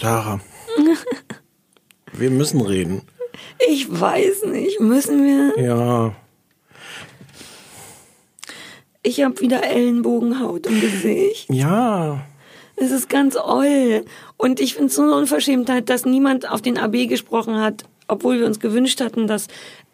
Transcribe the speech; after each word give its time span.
Sarah. 0.00 0.40
wir 2.12 2.30
müssen 2.30 2.60
reden. 2.60 3.02
Ich 3.68 3.88
weiß 3.88 4.44
nicht. 4.46 4.80
Müssen 4.80 5.24
wir? 5.24 5.62
Ja. 5.62 6.14
Ich 9.02 9.22
habe 9.22 9.40
wieder 9.40 9.64
Ellenbogenhaut 9.64 10.66
im 10.66 10.80
Gesicht. 10.80 11.48
Ja. 11.50 12.26
Es 12.76 12.90
ist 12.90 13.08
ganz 13.08 13.36
oll. 13.36 14.04
Und 14.36 14.60
ich 14.60 14.74
finde 14.74 14.88
es 14.88 14.94
so 14.94 15.02
eine 15.02 15.14
Unverschämtheit, 15.14 15.88
dass 15.88 16.04
niemand 16.04 16.48
auf 16.48 16.62
den 16.62 16.78
AB 16.78 17.08
gesprochen 17.08 17.56
hat, 17.56 17.84
obwohl 18.06 18.38
wir 18.38 18.46
uns 18.46 18.60
gewünscht 18.60 19.00
hatten, 19.00 19.26
dass, 19.26 19.48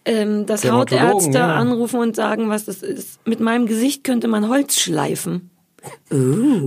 ähm, 0.05 0.47
dass 0.47 0.71
Hautärzte 0.71 1.39
ja. 1.39 1.55
anrufen 1.55 2.01
und 2.01 2.17
sagen, 2.17 2.51
was 2.51 2.67
das 2.67 2.83
ist. 2.83 3.27
Mit 3.27 3.41
meinem 3.41 3.67
Gesicht 3.67 4.05
könnte 4.05 4.29
man 4.29 4.49
Holz 4.49 4.79
schleifen. 4.79 5.51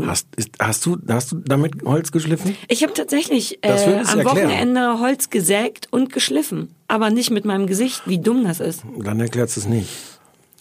Hast, 0.06 0.28
ist, 0.36 0.50
hast, 0.60 0.86
du, 0.86 0.98
hast 1.08 1.32
du 1.32 1.38
damit 1.38 1.84
Holz 1.84 2.12
geschliffen? 2.12 2.56
Ich 2.68 2.84
habe 2.84 2.94
tatsächlich 2.94 3.64
äh, 3.64 3.72
am 3.72 4.20
erklären. 4.20 4.26
Wochenende 4.26 5.00
Holz 5.00 5.30
gesägt 5.30 5.88
und 5.92 6.12
geschliffen. 6.12 6.76
Aber 6.88 7.10
nicht 7.10 7.32
mit 7.32 7.46
meinem 7.46 7.68
Gesicht, 7.68 8.04
wie 8.06 8.20
dumm 8.20 8.44
das 8.44 8.60
ist. 8.60 8.84
Dann 8.98 9.20
erklärt 9.20 9.56
es 9.56 9.68
nicht. 9.68 9.90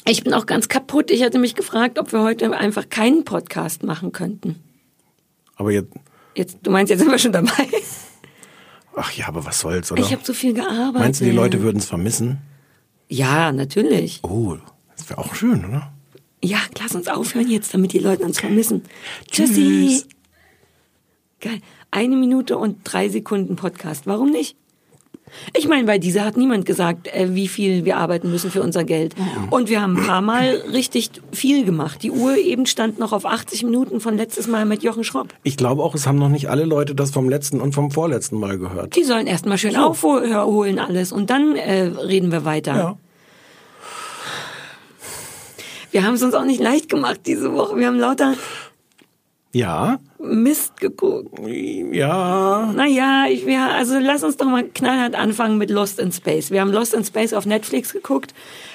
Ich 0.09 0.23
bin 0.23 0.35
auch 0.35 0.47
ganz 0.47 0.69
kaputt. 0.69 1.11
Ich 1.11 1.23
hatte 1.23 1.39
mich 1.39 1.55
gefragt, 1.55 1.99
ob 1.99 2.13
wir 2.13 2.23
heute 2.23 2.57
einfach 2.57 2.89
keinen 2.89 3.25
Podcast 3.25 3.83
machen 3.83 4.13
könnten. 4.13 4.57
Aber 5.57 5.73
jetzt, 5.73 5.93
Jetzt, 6.37 6.59
du 6.63 6.71
meinst, 6.71 6.91
jetzt 6.91 7.01
sind 7.01 7.11
wir 7.11 7.19
schon 7.19 7.33
dabei? 7.33 7.51
ach 8.95 9.11
ja, 9.13 9.27
aber 9.27 9.45
was 9.45 9.59
soll's, 9.59 9.91
oder? 9.91 10.03
Ich 10.03 10.13
habe 10.13 10.23
so 10.23 10.35
viel 10.35 10.53
gearbeitet. 10.53 11.01
Meinst 11.01 11.21
du, 11.21 11.25
die 11.25 11.31
Leute 11.31 11.63
würden 11.63 11.79
es 11.79 11.87
vermissen? 11.87 12.39
Ja, 13.09 13.53
natürlich. 13.53 14.21
Oh, 14.23 14.59
das 14.95 15.09
wäre 15.09 15.19
auch 15.19 15.35
schön, 15.35 15.65
oder? 15.65 15.93
Ja, 16.43 16.59
lass 16.79 16.95
uns 16.95 17.09
aufhören 17.09 17.51
jetzt, 17.51 17.73
damit 17.75 17.93
die 17.93 17.99
Leute 17.99 18.25
uns 18.25 18.41
vermissen. 18.41 18.83
Tschüss. 19.31 19.55
Tschüssi. 19.55 20.03
Geil. 21.41 21.61
Eine 21.91 22.17
Minute 22.17 22.57
und 22.57 22.79
drei 22.85 23.09
Sekunden 23.09 23.57
Podcast. 23.57 24.07
Warum 24.07 24.31
nicht? 24.31 24.57
Ich 25.55 25.67
meine, 25.67 25.85
bei 25.85 25.99
dieser 25.99 26.25
hat 26.25 26.37
niemand 26.37 26.67
gesagt, 26.67 27.09
äh, 27.09 27.35
wie 27.35 27.49
viel 27.49 27.85
wir 27.85 27.97
arbeiten 27.97 28.31
müssen 28.31 28.51
für 28.51 28.63
unser 28.63 28.85
Geld. 28.85 29.15
Und 29.51 29.69
wir 29.69 29.83
haben 29.83 29.97
ein 29.97 30.07
paar 30.07 30.21
Mal 30.21 30.63
richtig 30.73 31.11
viel 31.33 31.65
gemacht. 31.65 32.03
Die 32.03 32.11
Uhr 32.11 32.37
eben 32.37 32.67
stand 32.67 32.99
noch 32.99 33.13
auf 33.13 33.27
80 33.27 33.65
Minuten 33.65 34.01
von 34.01 34.17
letztes 34.17 34.47
Mal 34.47 34.67
mit 34.67 34.83
Jochen 34.83 35.05
Schropp. 35.05 35.35
Ich 35.43 35.57
glaube 35.57 35.83
auch, 35.83 35.95
es 35.95 36.07
haben 36.07 36.19
noch 36.19 36.29
nicht 36.29 36.49
alle 36.49 36.65
Leute 36.65 36.95
das 36.95 37.11
vom 37.11 37.29
letzten 37.29 37.61
und 37.61 37.75
vom 37.75 37.91
vorletzten 37.91 38.39
Mal 38.39 38.59
gehört. 38.59 38.95
Die 38.97 39.05
sollen 39.05 39.27
erst 39.27 39.47
mal 39.47 39.59
schön 39.59 39.77
aufholen 39.77 40.79
alles 40.79 41.13
und 41.13 41.31
dann 41.31 41.57
äh, 41.57 41.83
reden 41.83 42.31
wir 42.31 42.45
weiter. 42.45 42.77
Ja. 42.77 42.99
Wir 45.93 46.05
haben 46.05 46.15
es 46.15 46.23
uns 46.23 46.35
auch 46.35 46.45
nicht 46.45 46.61
leicht 46.61 46.89
gemacht 46.89 47.21
diese 47.27 47.53
Woche. 47.53 47.77
Wir 47.77 47.87
haben 47.87 47.99
lauter 47.99 48.35
Ja, 49.53 49.99
Mist 50.19 50.79
geguckt. 50.81 51.39
ja. 51.93 52.73
Naja, 52.75 53.27
ich, 53.31 53.47
wir, 53.47 53.61
also 53.71 53.99
lass 53.99 54.23
uns 54.25 54.37
doch 54.37 54.47
mal 54.47 54.65
knallhart 54.65 55.15
anfangen 55.15 55.59
mit 55.59 55.71
Lost 55.71 55.99
in 55.99 56.13
Space. 56.13 56.51
Wir 56.51 56.61
haben 56.61 56.73
Lost 56.73 56.95
in 56.95 57.05
Space 57.05 57.33
auf 57.33 57.47
Netflix 57.47 57.93
geguckt. 57.93 58.35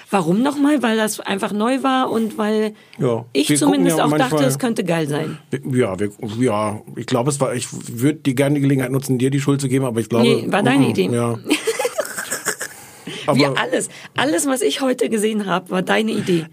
Warum 0.09 0.41
nochmal? 0.41 0.83
Weil 0.83 0.97
das 0.97 1.21
einfach 1.21 1.53
neu 1.53 1.83
war 1.83 2.11
und 2.11 2.37
weil 2.37 2.73
Ja, 2.97 3.25
ich 3.31 3.55
zumindest 3.57 3.97
ja 3.97 4.05
auch 4.05 4.09
dachte, 4.09 4.23
manchmal- 4.23 4.43
es 4.45 4.59
könnte 4.59 4.83
geil 4.83 5.07
sein. 5.07 5.37
Ja, 5.71 5.97
wir, 5.99 6.11
ja, 6.39 6.81
ich 6.97 7.05
glaube, 7.05 7.29
es 7.29 7.39
war, 7.39 7.53
ich 7.55 7.67
würde 7.71 8.19
die 8.19 8.35
gerne 8.35 8.55
die 8.55 8.61
Gelegenheit 8.61 8.91
nutzen, 8.91 9.17
dir 9.17 9.29
die 9.29 9.39
Schuld 9.39 9.61
zu 9.61 9.69
geben, 9.69 9.85
aber 9.85 10.01
ich 10.01 10.09
glaube. 10.09 10.25
Nee, 10.25 10.51
war 10.51 10.63
deine 10.63 10.85
mm, 10.87 10.89
Idee. 10.89 11.09
Ja. 11.11 11.39
aber, 13.25 13.37
Wir 13.37 13.57
alles, 13.57 13.87
alles, 14.17 14.47
was 14.47 14.61
ich 14.61 14.81
heute 14.81 15.09
gesehen 15.09 15.45
habe, 15.45 15.69
war 15.69 15.81
deine 15.81 16.11
Idee. 16.11 16.45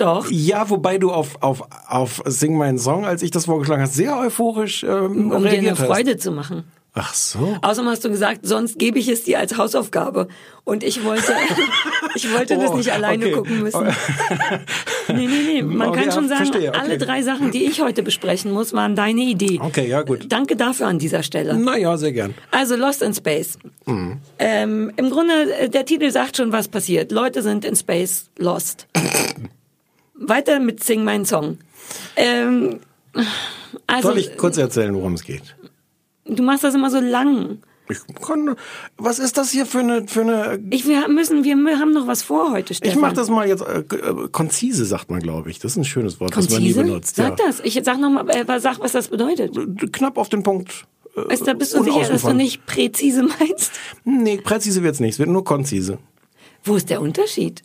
Doch. 0.00 0.26
ja, 0.30 0.68
wobei 0.70 0.98
du 0.98 1.10
auf, 1.12 1.42
auf, 1.42 1.62
auf 1.88 2.22
Sing 2.26 2.56
meinen 2.56 2.78
Song, 2.78 3.04
als 3.04 3.22
ich 3.22 3.30
das 3.30 3.44
vorgeschlagen 3.44 3.82
hast, 3.82 3.94
sehr 3.94 4.16
euphorisch 4.18 4.82
ähm, 4.82 5.30
Um 5.30 5.30
dir 5.30 5.36
eine 5.36 5.44
reagiert 5.52 5.78
hast. 5.78 5.86
Freude 5.86 6.16
zu 6.16 6.30
machen. 6.32 6.64
Ach 6.92 7.14
so. 7.14 7.56
Außerdem 7.62 7.88
hast 7.88 8.04
du 8.04 8.08
gesagt, 8.10 8.40
sonst 8.44 8.76
gebe 8.76 8.98
ich 8.98 9.06
es 9.06 9.22
dir 9.22 9.38
als 9.38 9.56
Hausaufgabe. 9.56 10.26
Und 10.64 10.82
ich 10.82 11.04
wollte, 11.04 11.32
ich 12.16 12.32
wollte 12.34 12.56
das 12.58 12.70
Oh, 12.70 12.76
nicht 12.76 12.90
alleine 12.92 13.26
okay. 13.26 13.34
gucken 13.34 13.62
müssen. 13.62 13.86
Nee, 15.12 15.26
nee, 15.26 15.42
nee. 15.44 15.62
Man 15.62 15.88
Okay, 15.88 16.02
kann 16.02 16.12
schon 16.12 16.28
sagen, 16.28 16.46
verstehe, 16.46 16.68
okay. 16.68 16.78
alle 16.78 16.96
drei 16.96 17.22
Sachen, 17.22 17.50
die 17.50 17.64
ich 17.64 17.82
heute 17.82 18.04
besprechen 18.04 18.52
muss, 18.52 18.72
waren 18.72 18.94
deine 18.94 19.22
Idee. 19.22 19.58
Okay, 19.60 19.88
ja, 19.88 20.02
gut. 20.02 20.26
Danke 20.28 20.54
dafür 20.54 20.86
an 20.86 21.00
dieser 21.00 21.24
Stelle. 21.24 21.56
Naja, 21.58 21.96
sehr 21.96 22.12
gern. 22.12 22.34
Also 22.52 22.76
Lost 22.76 23.02
in 23.02 23.12
Space. 23.12 23.58
Mhm. 23.86 24.18
Ähm, 24.38 24.92
Im 24.96 25.10
Grunde, 25.10 25.32
äh, 25.58 25.68
der 25.68 25.84
Titel 25.84 26.12
sagt 26.12 26.36
schon, 26.36 26.52
was 26.52 26.68
passiert. 26.68 27.10
Leute 27.10 27.42
sind 27.42 27.64
in 27.64 27.74
Space 27.74 28.30
lost. 28.38 28.86
Weiter 30.20 30.60
mit 30.60 30.84
Sing 30.84 31.02
meinen 31.02 31.24
Song. 31.24 31.58
Ähm, 32.16 32.80
also, 33.86 34.08
Soll 34.08 34.18
ich 34.18 34.36
kurz 34.36 34.56
erzählen, 34.56 34.94
worum 34.94 35.14
es 35.14 35.24
geht? 35.24 35.56
du 36.36 36.42
machst 36.42 36.64
das 36.64 36.74
immer 36.74 36.90
so 36.90 37.00
lang. 37.00 37.58
Ich 37.88 37.98
kann, 38.22 38.54
was 38.98 39.18
ist 39.18 39.36
das 39.36 39.50
hier 39.50 39.66
für 39.66 39.80
eine, 39.80 40.06
für 40.06 40.20
eine 40.20 40.60
Ich, 40.70 40.86
wir 40.86 41.08
müssen, 41.08 41.42
wir 41.42 41.56
haben 41.80 41.92
noch 41.92 42.06
was 42.06 42.22
vor 42.22 42.52
heute, 42.52 42.72
Stefan. 42.72 42.96
Ich 42.96 43.00
mach 43.00 43.12
das 43.12 43.28
mal 43.28 43.48
jetzt, 43.48 43.62
äh, 43.62 43.80
äh, 43.80 44.28
konzise 44.30 44.84
sagt 44.84 45.10
man, 45.10 45.18
glaube 45.20 45.50
ich. 45.50 45.58
Das 45.58 45.72
ist 45.72 45.76
ein 45.76 45.84
schönes 45.84 46.20
Wort, 46.20 46.36
das 46.36 46.48
man 46.50 46.62
nie 46.62 46.72
Konzise? 46.72 46.84
benutzt. 46.84 47.16
Sag 47.16 47.38
ja. 47.40 47.46
das. 47.46 47.60
Ich 47.64 47.80
sag 47.82 47.98
noch 47.98 48.10
mal, 48.10 48.30
äh, 48.30 48.60
sag, 48.60 48.78
was 48.78 48.92
das 48.92 49.08
bedeutet. 49.08 49.92
Knapp 49.92 50.18
auf 50.18 50.28
den 50.28 50.44
Punkt. 50.44 50.86
Äh, 51.16 51.30
Weißt 51.30 51.48
du, 51.48 51.54
bist 51.54 51.74
du 51.74 51.82
sicher, 51.82 52.08
dass 52.08 52.22
du 52.22 52.32
nicht 52.32 52.64
präzise 52.64 53.24
meinst? 53.24 53.72
Nee, 54.04 54.36
präzise 54.36 54.84
wird's 54.84 55.00
nicht, 55.00 55.14
es 55.14 55.18
wird 55.18 55.30
nur 55.30 55.42
konzise. 55.42 55.98
Wo 56.62 56.76
ist 56.76 56.90
der 56.90 57.00
Unterschied? 57.00 57.62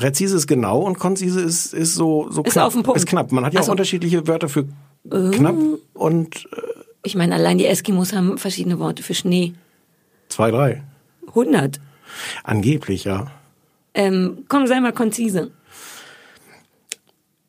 Präzise 0.00 0.34
ist 0.36 0.46
genau 0.46 0.78
und 0.80 0.98
konzise 0.98 1.40
ist, 1.42 1.74
ist 1.74 1.94
so, 1.94 2.30
so 2.30 2.42
Ist 2.42 2.54
knapp. 2.54 2.68
auf 2.68 2.72
den 2.72 2.82
Punkt. 2.82 2.96
Ist 2.98 3.06
knapp. 3.06 3.30
Man 3.32 3.44
hat 3.44 3.52
ja 3.52 3.60
Ach 3.60 3.66
auch 3.66 3.70
unterschiedliche 3.72 4.26
Wörter 4.26 4.48
für 4.48 4.66
knapp 5.10 5.56
und 5.92 6.36
äh, 6.56 6.60
Ich 7.02 7.14
meine, 7.16 7.34
allein 7.34 7.58
die 7.58 7.66
Eskimos 7.66 8.14
haben 8.14 8.38
verschiedene 8.38 8.78
Worte 8.78 9.02
für 9.02 9.12
Schnee. 9.14 9.52
zwei, 10.30 10.50
drei. 10.50 10.82
100. 11.28 11.80
Angeblich, 12.44 13.04
ja. 13.04 13.30
Ähm, 13.92 14.44
komm, 14.48 14.66
sei 14.66 14.80
mal 14.80 14.92
konzise. 14.94 15.50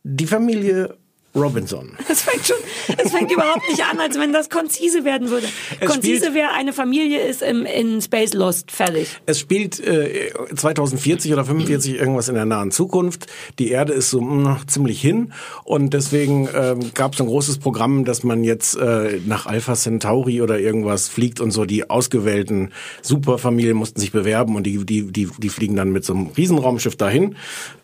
Die 0.04 0.28
Familie 0.28 0.98
Robinson. 1.36 1.92
Das 2.08 2.22
fängt 2.22 2.46
schon, 2.46 2.58
es 2.98 3.12
fängt 3.12 3.32
überhaupt 3.32 3.68
nicht 3.70 3.84
an, 3.84 4.00
als 4.00 4.20
wenn 4.20 4.34
das 4.34 4.50
konzise 4.50 5.06
werden 5.06 5.30
würde. 5.30 5.48
Es 5.80 5.90
konzise 5.90 6.34
wäre, 6.34 6.50
eine 6.52 6.74
Familie 6.74 7.22
ist 7.22 7.42
im, 7.42 7.66
in 7.66 8.02
Space 8.02 8.34
Lost, 8.34 8.72
fertig. 8.72 9.08
Es 9.26 9.40
spielt 9.40 9.80
äh, 9.80 10.32
2040 10.56 11.32
oder 11.32 11.46
45 11.46 11.96
irgendwas 11.96 12.28
in 12.28 12.36
der 12.36 12.46
nahen 12.46 12.72
Zukunft. 12.72 13.28
Die 13.60 13.70
Erde 13.70 13.94
ist 13.94 14.10
so 14.10 14.20
mh, 14.20 14.62
ziemlich 14.68 15.00
hin 15.00 15.32
und 15.64 15.94
deswegen 15.94 16.50
ähm, 16.54 16.92
gab 16.94 17.14
es 17.14 17.22
ein 17.22 17.28
großes 17.28 17.60
Programm, 17.60 18.04
dass 18.04 18.24
man 18.24 18.44
jetzt 18.44 18.76
äh, 18.76 19.20
nach 19.26 19.46
Alpha 19.46 19.76
Centauri 19.76 20.42
oder 20.42 20.60
irgendwas 20.60 21.08
fliegt 21.08 21.40
und 21.40 21.52
so 21.52 21.66
die 21.66 21.90
ausgewählten 21.90 22.72
Superfamilien 23.02 23.78
mussten 23.78 24.02
sich 24.02 24.12
bewerben 24.12 24.56
und 24.56 24.64
die 24.64 24.86
die 24.86 25.12
die 25.12 25.30
die 25.38 25.50
fliegen 25.50 25.76
dann 25.76 25.92
mit 25.92 26.04
so 26.04 26.14
einem 26.14 26.28
Riesenraumschiff 26.28 26.96
dahin. 26.98 27.36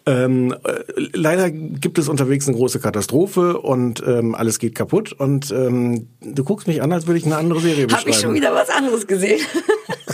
Ähm, 0.07 0.55
äh, 0.63 0.83
leider 1.13 1.51
gibt 1.51 1.97
es 1.97 2.07
unterwegs 2.07 2.47
eine 2.47 2.55
große 2.55 2.79
Katastrophe 2.79 3.59
und 3.59 4.01
ähm, 4.07 4.35
alles 4.35 4.57
geht 4.57 4.73
kaputt 4.73 5.11
und 5.11 5.51
ähm, 5.51 6.07
du 6.21 6.43
guckst 6.45 6.65
mich 6.65 6.81
an, 6.81 6.93
als 6.93 7.07
würde 7.07 7.19
ich 7.19 7.25
eine 7.25 7.35
andere 7.35 7.59
Serie 7.59 7.87
beschreiben. 7.87 8.01
Habe 8.01 8.09
ich 8.11 8.15
schon 8.17 8.33
wieder 8.33 8.55
was 8.55 8.69
anderes 8.69 9.05
gesehen. 9.05 9.41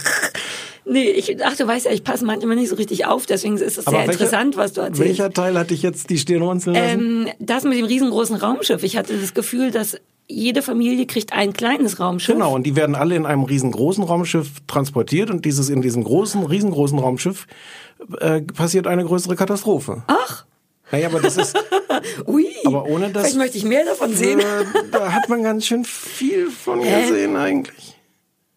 nee, 0.85 1.09
ich 1.11 1.37
ach, 1.45 1.55
du 1.55 1.67
weißt 1.67 1.85
ja, 1.85 1.91
ich 1.91 2.03
passe 2.03 2.25
manchmal 2.25 2.55
nicht 2.55 2.69
so 2.69 2.75
richtig 2.75 3.05
auf, 3.05 3.27
deswegen 3.27 3.55
ist 3.55 3.77
es 3.77 3.85
sehr 3.85 3.93
welcher- 3.93 4.11
interessant, 4.11 4.57
was 4.57 4.73
du 4.73 4.81
erzählst. 4.81 5.01
Welcher 5.01 5.31
Teil 5.31 5.57
hat 5.59 5.69
dich 5.69 5.83
jetzt 5.83 6.09
die 6.09 6.17
Stirn 6.17 6.41
runzeln 6.41 6.75
lassen? 6.75 6.99
Ähm, 6.99 7.27
das 7.39 7.63
mit 7.63 7.77
dem 7.77 7.85
riesengroßen 7.85 8.35
Raumschiff. 8.35 8.81
Ich 8.81 8.97
hatte 8.97 9.15
das 9.15 9.35
Gefühl, 9.35 9.69
dass 9.69 9.97
jede 10.27 10.61
Familie 10.61 11.05
kriegt 11.05 11.33
ein 11.33 11.53
kleines 11.53 11.99
Raumschiff. 11.99 12.33
Genau, 12.33 12.55
und 12.55 12.63
die 12.63 12.75
werden 12.75 12.95
alle 12.95 13.15
in 13.15 13.25
einem 13.25 13.43
riesengroßen 13.43 14.03
Raumschiff 14.03 14.61
transportiert 14.67 15.29
und 15.29 15.45
dieses 15.45 15.69
in 15.69 15.81
diesem 15.81 16.03
großen, 16.03 16.43
riesengroßen 16.43 16.97
Raumschiff 16.97 17.45
äh, 18.19 18.41
passiert 18.41 18.87
eine 18.87 19.03
größere 19.05 19.35
Katastrophe. 19.35 20.03
Ach, 20.07 20.45
Naja, 20.91 21.07
aber 21.07 21.19
das 21.19 21.37
ist, 21.37 21.57
ui. 22.27 22.47
aber 22.65 22.85
ohne 22.85 23.09
das. 23.09 23.23
Vielleicht 23.23 23.37
möchte 23.37 23.57
ich 23.57 23.65
mehr 23.65 23.85
davon 23.85 24.13
sehen. 24.13 24.39
Äh, 24.39 24.43
da 24.91 25.11
hat 25.13 25.29
man 25.29 25.43
ganz 25.43 25.65
schön 25.65 25.85
viel 25.85 26.49
von 26.49 26.81
gesehen 26.81 27.35
eigentlich. 27.35 27.97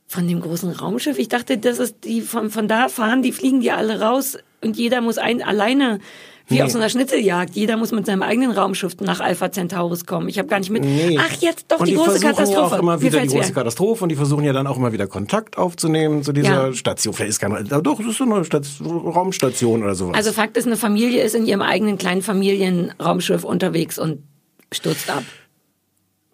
Von 0.08 0.28
dem 0.28 0.40
großen 0.40 0.70
Raumschiff? 0.70 1.19
Ich 1.19 1.28
dachte, 1.28 1.58
das 1.58 1.78
ist 1.78 2.04
die 2.04 2.20
von, 2.20 2.50
von 2.50 2.69
da 2.69 2.88
fahren, 2.88 3.22
die 3.22 3.32
fliegen 3.32 3.60
die 3.60 3.72
alle 3.72 4.00
raus 4.00 4.38
und 4.62 4.76
jeder 4.76 5.00
muss 5.00 5.19
ein, 5.19 5.43
alleine 5.43 5.98
Wie 6.48 6.54
Nee. 6.54 6.62
auf 6.62 6.70
so 6.70 6.78
einer 6.78 6.88
Schnitzeljagd. 6.88 7.56
Jeder 7.56 7.76
muss 7.76 7.90
mit 7.90 8.06
seinem 8.06 8.22
eigenen 8.22 8.52
Raumschiff 8.52 8.94
nach 9.00 9.19
Alpha 9.19 9.50
Centaurus 9.50 10.06
kommen. 10.06 10.28
Ich 10.28 10.38
habe 10.38 10.46
gar 10.46 10.60
nicht 10.60 10.70
mit. 10.70 10.84
Nee. 10.84 11.19
Ach, 11.20 11.32
jetzt 11.40 11.66
doch 11.69 11.81
und 11.81 11.88
die, 11.88 11.94
große 11.94 12.10
versuchen 12.12 12.31
Katastrophe. 12.31 12.60
Ja 12.70 12.76
auch 12.76 12.78
immer 12.82 13.02
wieder 13.02 13.20
die 13.20 13.28
große. 13.28 13.52
Katastrophe 13.52 14.04
und 14.04 14.10
die 14.10 14.16
versuchen 14.16 14.44
ja 14.44 14.52
dann 14.52 14.66
auch 14.69 14.76
immer 14.76 14.93
wieder 14.93 15.08
Kontakt 15.08 15.58
aufzunehmen 15.58 16.22
zu 16.22 16.32
dieser 16.32 16.69
Ja. 16.69 16.72
Station. 16.72 17.14
Vielleicht 17.14 17.31
ist 17.31 17.38
keine, 17.40 17.64
ja, 17.69 17.81
doch, 17.81 17.98
es 17.98 18.06
ist 18.06 18.19
so 18.19 18.25
eine 18.25 18.44
Station, 18.44 18.87
Raumstation 19.08 19.82
oder 19.82 19.96
sowas. 19.96 20.14
Also 20.16 20.32
Fakt 20.32 20.56
ist, 20.56 20.66
eine 20.66 20.76
Familie 20.76 21.22
ist 21.22 21.34
in 21.34 21.46
ihrem 21.46 21.62
eigenen 21.62 21.98
kleinen 21.98 22.22
Familienraumschiff 22.22 23.43
unterwegs 23.43 23.98
und 23.98 24.22
stürzt 24.72 25.10
ab. 25.10 25.25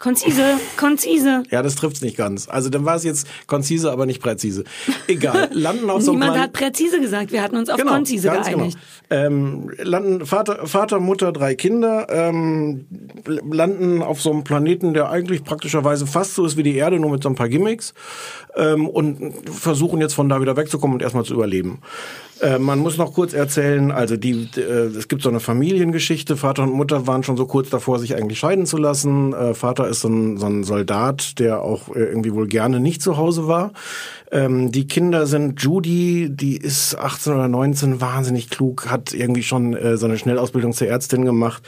Konzise, 0.02 0.58
konzise. 0.76 1.44
ja, 1.52 1.62
das 1.62 1.76
trifft's 1.76 2.00
nicht 2.00 2.16
ganz. 2.16 2.48
Also 2.48 2.70
dann 2.70 2.84
war 2.84 2.96
es 2.96 3.04
jetzt 3.04 3.28
konzise, 3.46 3.92
aber 3.92 4.04
nicht 4.04 4.20
präzise. 4.20 4.64
Egal. 5.06 5.48
Landen 5.52 5.88
auf 5.90 6.02
so 6.02 6.10
einem 6.10 6.22
Niemand 6.22 6.40
hat 6.40 6.52
präzise 6.52 7.00
gesagt. 7.00 7.30
Wir 7.30 7.40
hatten 7.40 7.56
uns 7.56 7.70
auf 7.70 7.76
Genau, 7.76 7.92
konzise 7.92 8.26
ganz 8.26 8.48
geeinigt. 8.48 8.78
Genau. 9.08 9.22
Ähm, 9.24 9.70
landen 9.78 10.26
Vater, 10.26 10.66
Vater, 10.66 10.98
Mutter, 10.98 11.30
drei 11.30 11.54
Kinder, 11.54 12.08
ähm, 12.10 12.86
landen 13.24 14.02
auf 14.02 14.20
so 14.20 14.32
einem 14.32 14.42
Planeten, 14.42 14.92
der 14.92 15.08
eigentlich 15.08 15.44
praktischerweise 15.44 16.08
fast 16.08 16.34
so 16.34 16.44
ist 16.44 16.56
wie 16.56 16.64
die 16.64 16.74
Erde, 16.74 16.98
nur 16.98 17.10
mit 17.10 17.22
so 17.22 17.28
ein 17.28 17.36
paar 17.36 17.48
Gimmicks 17.48 17.94
ähm, 18.56 18.88
und 18.88 19.34
versuchen 19.50 20.00
jetzt 20.00 20.14
von 20.14 20.28
da 20.28 20.40
wieder 20.40 20.56
wegzukommen 20.56 20.94
und 20.94 21.02
erstmal 21.02 21.24
zu 21.24 21.34
überleben. 21.34 21.80
Äh, 22.42 22.58
man 22.58 22.80
muss 22.80 22.96
noch 22.98 23.14
kurz 23.14 23.34
erzählen, 23.34 23.92
also 23.92 24.16
die, 24.16 24.48
äh, 24.56 24.60
es 24.60 25.06
gibt 25.06 25.22
so 25.22 25.28
eine 25.28 25.38
Familiengeschichte. 25.38 26.36
Vater 26.36 26.64
und 26.64 26.72
Mutter 26.72 27.06
waren 27.06 27.22
schon 27.22 27.36
so 27.36 27.46
kurz 27.46 27.70
davor, 27.70 28.00
sich 28.00 28.16
eigentlich 28.16 28.40
scheiden 28.40 28.66
zu 28.66 28.78
lassen. 28.78 29.32
Äh, 29.32 29.54
Vater 29.54 29.86
ist 29.92 30.00
so 30.00 30.08
ein, 30.08 30.36
so 30.38 30.46
ein 30.46 30.64
Soldat, 30.64 31.38
der 31.38 31.62
auch 31.62 31.88
äh, 31.94 32.00
irgendwie 32.00 32.34
wohl 32.34 32.48
gerne 32.48 32.80
nicht 32.80 33.02
zu 33.02 33.16
Hause 33.16 33.46
war. 33.46 33.72
Ähm, 34.30 34.72
die 34.72 34.86
Kinder 34.86 35.26
sind 35.26 35.62
Judy, 35.62 36.28
die 36.30 36.56
ist 36.56 36.98
18 36.98 37.32
oder 37.34 37.48
19, 37.48 38.00
wahnsinnig 38.00 38.50
klug, 38.50 38.90
hat 38.90 39.12
irgendwie 39.14 39.42
schon 39.42 39.74
äh, 39.74 39.96
so 39.96 40.06
eine 40.06 40.18
Schnellausbildung 40.18 40.72
zur 40.72 40.88
Ärztin 40.88 41.24
gemacht. 41.24 41.62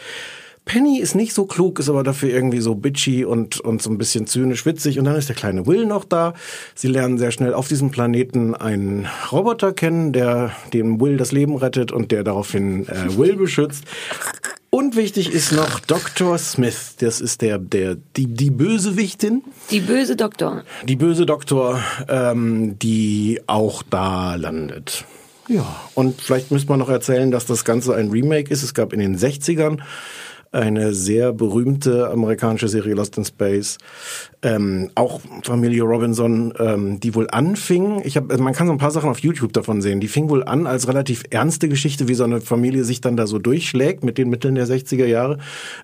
Penny 0.65 0.99
ist 0.99 1.15
nicht 1.15 1.35
so 1.35 1.45
klug, 1.45 1.79
ist 1.79 1.91
aber 1.91 2.03
dafür 2.03 2.31
irgendwie 2.31 2.61
so 2.61 2.75
bitchy 2.75 3.25
und, 3.25 3.61
und 3.61 3.83
so 3.83 3.91
ein 3.91 3.99
bisschen 3.99 4.27
zynisch 4.27 4.65
witzig. 4.65 4.99
Und 4.99 5.05
dann 5.05 5.17
ist 5.17 5.29
der 5.29 5.37
kleine 5.37 5.67
Will 5.67 5.85
noch 5.85 6.05
da. 6.05 6.33
Sie 6.75 6.89
lernen 6.89 7.19
sehr 7.19 7.33
schnell 7.33 7.53
auf 7.53 7.69
diesem 7.69 7.91
Planeten 7.91 8.55
einen 8.55 9.07
Roboter 9.31 9.73
kennen, 9.73 10.13
der 10.13 10.53
dem 10.73 11.01
Will 11.01 11.19
das 11.19 11.33
Leben 11.33 11.57
rettet 11.57 11.93
und 11.93 12.13
der 12.13 12.25
daraufhin 12.25 12.89
äh, 12.89 13.17
Will 13.17 13.37
beschützt. 13.37 13.85
Und 14.75 14.97
wichtig 14.97 15.33
ist 15.33 15.53
noch 15.53 15.79
Dr. 15.79 16.37
Smith. 16.37 16.97
Das 16.99 17.21
ist 17.21 17.43
der, 17.43 17.61
der, 17.61 17.97
die, 18.17 18.27
die 18.27 18.51
Bösewichtin. 18.51 19.45
Die 19.71 19.79
böse 19.79 20.17
Doktor. 20.17 20.65
Die 20.83 20.97
böse 20.97 21.27
Doktor, 21.27 21.81
ähm, 22.09 22.77
die 22.81 23.41
auch 23.47 23.85
da 23.85 24.35
landet. 24.35 25.05
Ja, 25.47 25.65
und 25.95 26.21
vielleicht 26.21 26.51
müsste 26.51 26.71
man 26.71 26.81
noch 26.81 26.89
erzählen, 26.89 27.31
dass 27.31 27.47
das 27.47 27.65
Ganze 27.65 27.95
ein 27.95 28.11
Remake 28.11 28.53
ist. 28.53 28.65
Es 28.65 28.75
gab 28.75 28.93
in 28.93 28.99
den 28.99 29.17
60ern 29.17 29.79
eine 30.55 30.95
sehr 30.95 31.33
berühmte 31.33 32.11
amerikanische 32.11 32.69
Serie 32.69 32.95
Lost 32.95 33.19
in 33.19 33.25
Space, 33.25 33.79
ähm, 34.43 34.91
auch 34.95 35.21
Familie 35.43 35.83
Robinson, 35.83 36.55
ähm, 36.59 37.01
die 37.01 37.15
wohl 37.15 37.29
anfing. 37.31 38.03
Ich 38.05 38.17
habe, 38.17 38.39
man 38.39 38.53
kann 38.53 38.67
so 38.67 38.73
ein 38.73 38.79
paar 38.79 38.91
Sachen 38.91 39.11
auf 39.11 39.19
YouTube 39.19 39.53
davon 39.53 39.83
sehen. 39.83 40.01
Die 40.01 40.09
fing 40.09 40.29
wohl 40.29 40.45
an 40.45 40.67
als 40.67 40.87
relativ 40.87 41.25
ernste 41.31 41.69
Geschichte, 41.69 42.09
wie 42.09 42.15
so 42.15 42.25
eine 42.25 42.41
Familie 42.41 42.85
sich 42.85 43.01
dann 43.01 43.17
da 43.17 43.27
so 43.27 43.39
durchschlägt 43.39 44.05
mit 44.05 44.17
den 44.19 44.29
Mitteln 44.31 44.55
der 44.55 44.67
60er 44.67 45.07
Jahre 45.07 45.39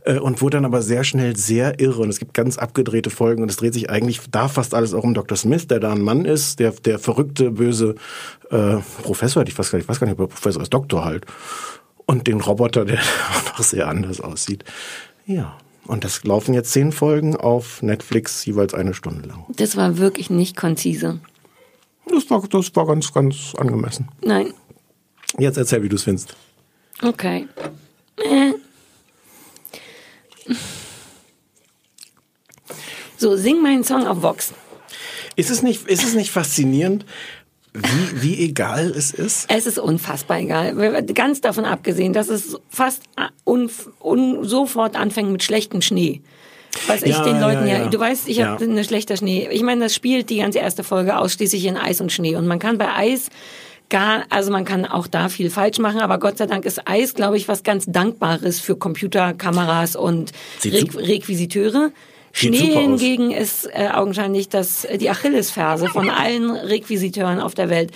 äh, 0.04 0.18
und 0.18 0.40
wurde 0.40 0.58
dann 0.58 0.64
aber 0.64 0.82
sehr 0.82 1.04
schnell 1.04 1.36
sehr 1.36 1.80
irre. 1.80 2.02
Und 2.02 2.10
es 2.10 2.18
gibt 2.18 2.34
ganz 2.34 2.58
abgedrehte 2.58 3.10
Folgen 3.10 3.42
und 3.42 3.50
es 3.50 3.56
dreht 3.56 3.74
sich 3.74 3.90
eigentlich 3.90 4.20
da 4.30 4.48
fast 4.48 4.74
alles 4.74 4.94
auch 4.94 5.04
um 5.04 5.14
Dr. 5.14 5.36
Smith, 5.36 5.66
der 5.66 5.80
da 5.80 5.92
ein 5.92 6.02
Mann 6.02 6.24
ist, 6.24 6.60
der 6.60 6.72
der 6.72 6.98
verrückte 6.98 7.50
böse 7.50 7.96
äh, 8.50 8.76
Professor, 9.02 9.42
ich 9.46 9.58
weiß 9.58 9.70
gar 9.70 9.78
nicht, 9.78 9.84
ich 9.84 9.88
weiß 9.88 10.00
gar 10.00 10.06
nicht, 10.06 10.18
ob 10.18 10.20
er 10.20 10.34
Professor 10.34 10.62
ist, 10.62 10.72
Doktor 10.72 11.04
halt 11.04 11.26
und 12.10 12.26
den 12.26 12.40
Roboter, 12.40 12.84
der 12.84 12.98
auch 12.98 13.44
noch 13.58 13.62
sehr 13.62 13.86
anders 13.86 14.20
aussieht. 14.20 14.64
Ja. 15.26 15.56
Und 15.86 16.02
das 16.02 16.24
laufen 16.24 16.54
jetzt 16.54 16.72
zehn 16.72 16.90
Folgen 16.90 17.36
auf 17.36 17.82
Netflix, 17.82 18.44
jeweils 18.44 18.74
eine 18.74 18.94
Stunde 18.94 19.28
lang. 19.28 19.44
Das 19.48 19.76
war 19.76 19.96
wirklich 19.96 20.28
nicht 20.28 20.56
konzise. 20.56 21.20
Das 22.08 22.28
war, 22.28 22.42
das 22.48 22.74
war 22.74 22.86
ganz, 22.86 23.12
ganz 23.12 23.54
angemessen. 23.56 24.08
Nein. 24.24 24.52
Jetzt 25.38 25.56
erzähl, 25.56 25.84
wie 25.84 25.88
du 25.88 25.94
es 25.94 26.02
findest. 26.02 26.34
Okay. 27.00 27.46
Äh. 28.16 28.54
So, 33.16 33.36
sing 33.36 33.62
meinen 33.62 33.84
Song 33.84 34.06
auf 34.08 34.22
Vox. 34.22 34.52
Ist 35.36 35.50
es 35.50 35.62
nicht, 35.62 35.86
ist 35.86 36.02
es 36.02 36.14
nicht 36.14 36.32
faszinierend, 36.32 37.06
wie, 37.72 38.22
wie 38.22 38.44
egal 38.44 38.90
es 38.90 39.12
ist? 39.12 39.46
Es 39.48 39.66
ist 39.66 39.78
unfassbar 39.78 40.40
egal. 40.40 41.04
Ganz 41.14 41.40
davon 41.40 41.64
abgesehen, 41.64 42.12
dass 42.12 42.28
es 42.28 42.56
fast 42.68 43.02
un, 43.44 43.70
un, 44.02 44.44
sofort 44.44 44.96
anfängt 44.96 45.30
mit 45.30 45.42
schlechtem 45.42 45.80
Schnee. 45.80 46.22
Was 46.86 47.02
ich 47.02 47.10
Ja, 47.10 47.24
den 47.24 47.40
Leuten 47.40 47.66
ja, 47.66 47.74
ja, 47.74 47.78
ja. 47.84 47.88
du 47.88 47.98
weißt, 47.98 48.28
ich 48.28 48.42
habe 48.42 48.64
eine 48.64 48.84
schlechter 48.84 49.16
Schnee. 49.16 49.48
Ich 49.50 49.62
meine, 49.62 49.82
das 49.82 49.94
spielt 49.94 50.30
die 50.30 50.38
ganze 50.38 50.58
erste 50.58 50.84
Folge 50.84 51.16
ausschließlich 51.16 51.64
in 51.64 51.76
Eis 51.76 52.00
und 52.00 52.12
Schnee. 52.12 52.36
Und 52.36 52.46
man 52.46 52.58
kann 52.58 52.78
bei 52.78 52.92
Eis 52.94 53.28
gar, 53.88 54.24
also 54.30 54.50
man 54.50 54.64
kann 54.64 54.86
auch 54.86 55.06
da 55.06 55.28
viel 55.28 55.50
falsch 55.50 55.78
machen, 55.78 56.00
aber 56.00 56.18
Gott 56.18 56.38
sei 56.38 56.46
Dank 56.46 56.64
ist 56.64 56.88
Eis, 56.88 57.14
glaube 57.14 57.36
ich, 57.36 57.48
was 57.48 57.62
ganz 57.62 57.86
Dankbares 57.86 58.60
für 58.60 58.76
Computerkameras 58.76 59.96
und 59.96 60.32
Re 60.64 60.86
Requisiteure. 60.96 61.92
Schnee 62.32 62.72
hingegen 62.72 63.30
ist 63.30 63.68
äh, 63.72 63.88
augenscheinlich 63.92 64.48
das, 64.48 64.86
die 65.00 65.10
Achillesferse 65.10 65.88
von 65.88 66.10
allen 66.10 66.50
Requisiteuren 66.50 67.40
auf 67.40 67.54
der 67.54 67.70
Welt. 67.70 67.90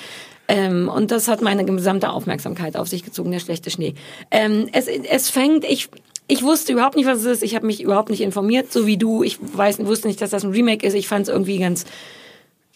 Ähm, 0.49 0.89
und 0.89 1.11
das 1.11 1.29
hat 1.29 1.41
meine 1.41 1.65
gesamte 1.65 2.11
Aufmerksamkeit 2.11 2.77
auf 2.77 2.89
sich 2.89 3.05
gezogen, 3.05 3.31
der 3.31 3.41
schlechte 3.41 3.71
Schnee. 3.71 3.95
Ähm, 4.31 4.69
es, 4.73 4.87
es 4.87 5.31
fängt, 5.31 5.65
ich, 5.65 5.89
ich 6.29 6.43
wusste 6.43 6.73
überhaupt 6.73 6.97
nicht, 6.97 7.07
was 7.07 7.19
es 7.21 7.25
ist. 7.27 7.43
Ich 7.43 7.55
habe 7.55 7.67
mich 7.67 7.83
überhaupt 7.83 8.11
nicht 8.11 8.21
informiert, 8.21 8.73
so 8.73 8.87
wie 8.87 8.97
du. 8.97 9.23
Ich 9.23 9.39
weiß, 9.41 9.85
wusste 9.87 10.09
nicht, 10.09 10.21
dass 10.21 10.31
das 10.31 10.45
ein 10.45 10.51
Remake 10.51 10.87
ist. 10.87 10.95
Ich 10.95 11.09
fand 11.09 11.29
es 11.29 11.33
irgendwie 11.33 11.59
ganz 11.59 11.85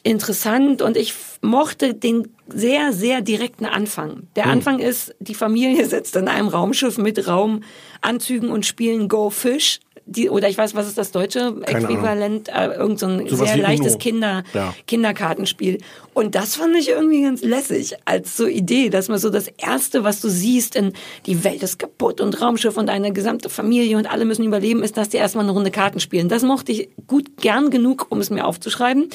interessant 0.02 0.80
und 0.80 0.96
ich 0.96 1.12
mochte 1.42 1.92
den 1.92 2.28
sehr, 2.48 2.92
sehr 2.92 3.20
direkten 3.20 3.66
Anfang. 3.66 4.28
Der 4.36 4.46
Anfang 4.46 4.78
ist, 4.78 5.14
die 5.20 5.34
Familie 5.34 5.84
sitzt 5.88 6.16
in 6.16 6.28
einem 6.28 6.48
Raumschiff 6.48 6.98
mit 6.98 7.26
Raumanzügen 7.26 8.50
und 8.50 8.64
spielen 8.64 9.08
Go 9.08 9.28
Fish. 9.28 9.80
Die, 10.10 10.30
oder 10.30 10.48
ich 10.48 10.56
weiß, 10.56 10.74
was 10.74 10.88
ist 10.88 10.96
das 10.96 11.12
deutsche 11.12 11.54
Keine 11.66 11.84
Äquivalent? 11.84 12.48
Äh, 12.48 12.68
irgend 12.76 12.98
so 12.98 13.06
ein 13.06 13.28
Sowas 13.28 13.50
sehr 13.50 13.58
leichtes 13.58 13.92
Uno. 13.92 13.98
Kinder, 13.98 14.42
Ja. 14.54 14.74
Kinderkartenspiel. 14.86 15.78
Und 16.14 16.34
das 16.34 16.56
fand 16.56 16.74
ich 16.76 16.88
irgendwie 16.88 17.22
ganz 17.22 17.42
lässig 17.42 17.94
als 18.06 18.34
so 18.34 18.46
Idee, 18.46 18.88
dass 18.88 19.08
man 19.08 19.18
so 19.18 19.28
das 19.28 19.48
Erste, 19.58 20.04
was 20.04 20.22
du 20.22 20.30
siehst 20.30 20.76
in 20.76 20.94
die 21.26 21.44
Welt 21.44 21.62
ist 21.62 21.78
kaputt 21.78 22.22
und 22.22 22.40
Raumschiff 22.40 22.78
und 22.78 22.88
eine 22.88 23.12
gesamte 23.12 23.50
Familie 23.50 23.98
und 23.98 24.10
alle 24.10 24.24
müssen 24.24 24.46
überleben, 24.46 24.82
ist, 24.82 24.96
dass 24.96 25.10
die 25.10 25.18
erstmal 25.18 25.44
eine 25.44 25.52
Runde 25.52 25.70
Karten 25.70 26.00
spielen. 26.00 26.30
Das 26.30 26.42
mochte 26.42 26.72
ich 26.72 26.88
gut 27.06 27.36
gern 27.36 27.68
genug, 27.70 28.06
um 28.08 28.18
es 28.20 28.30
mir 28.30 28.46
aufzuschreiben. 28.46 29.10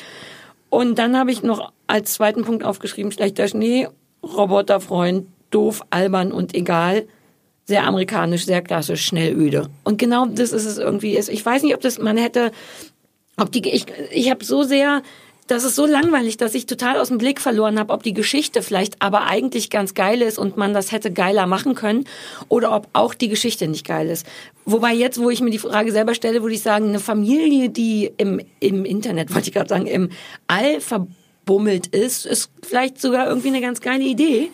Und 0.70 1.00
dann 1.00 1.18
habe 1.18 1.32
ich 1.32 1.42
noch 1.42 1.72
als 1.88 2.14
zweiten 2.14 2.44
Punkt 2.44 2.64
aufgeschrieben, 2.64 3.12
schlechter 3.12 3.48
Schnee, 3.48 3.88
Roboterfreund, 4.24 5.26
doof, 5.50 5.82
albern 5.90 6.32
und 6.32 6.54
egal. 6.56 7.08
Sehr 7.66 7.86
amerikanisch, 7.86 8.46
sehr 8.46 8.62
klassisch, 8.62 9.06
schnell 9.06 9.34
öde. 9.36 9.70
Und 9.84 9.98
genau 9.98 10.26
das 10.26 10.52
ist 10.52 10.66
es 10.66 10.78
irgendwie. 10.78 11.18
Ich 11.18 11.46
weiß 11.46 11.64
nicht, 11.64 11.76
ob 11.76 11.82
das, 11.82 11.98
man 11.98 12.18
hätte, 12.18 12.52
ob 13.38 13.52
die, 13.52 13.68
ich, 13.70 13.86
ich 14.12 14.30
habe 14.30 14.44
so 14.44 14.64
sehr, 14.64 15.02
das 15.48 15.64
ist 15.64 15.76
so 15.76 15.86
langweilig, 15.86 16.38
dass 16.38 16.56
ich 16.56 16.66
total 16.66 17.00
aus 17.00 17.08
dem 17.08 17.18
Blick 17.18 17.40
verloren 17.40 17.80
habe, 17.80 17.94
ob 17.94 18.04
die 18.04 18.14
Geschichte 18.14 18.62
vielleicht 18.62 19.02
aber 19.02 19.28
eigentlich 19.28 19.70
ganz 19.70 19.94
geil 19.94 20.22
ist 20.22 20.38
und 20.38 20.58
man 20.58 20.74
das 20.74 20.92
hätte 20.92 21.12
geiler 21.12 21.48
machen 21.48 21.74
können 21.74 22.06
oder 22.50 22.76
ob 22.76 22.88
auch 22.94 23.14
die 23.14 23.30
Geschichte 23.30 23.68
nicht 23.68 23.86
geil 23.86 24.10
ist. 24.10 24.26
Wobei 24.66 24.94
jetzt, 24.94 25.20
wo 25.20 25.30
ich 25.30 25.42
mir 25.42 25.52
die 25.52 25.60
Frage 25.60 25.92
selber 25.92 26.16
stelle, 26.16 26.42
würde 26.42 26.56
ich 26.56 26.62
sagen, 26.62 26.90
eine 26.90 27.00
Familie, 27.00 27.70
die 27.70 28.12
im, 28.18 28.42
im 28.60 28.84
Internet, 28.84 29.34
wollte 29.34 29.48
ich 29.48 29.54
gerade 29.54 29.70
sagen, 29.70 29.88
im 29.88 30.10
All 30.48 30.82
verbummelt 30.82 31.88
ist, 31.88 32.26
ist 32.26 32.50
vielleicht 32.62 33.00
sogar 33.00 33.28
irgendwie 33.28 33.50
eine 33.50 33.62
ganz 33.62 33.80
geile 33.80 34.04
Idee. 34.04 34.50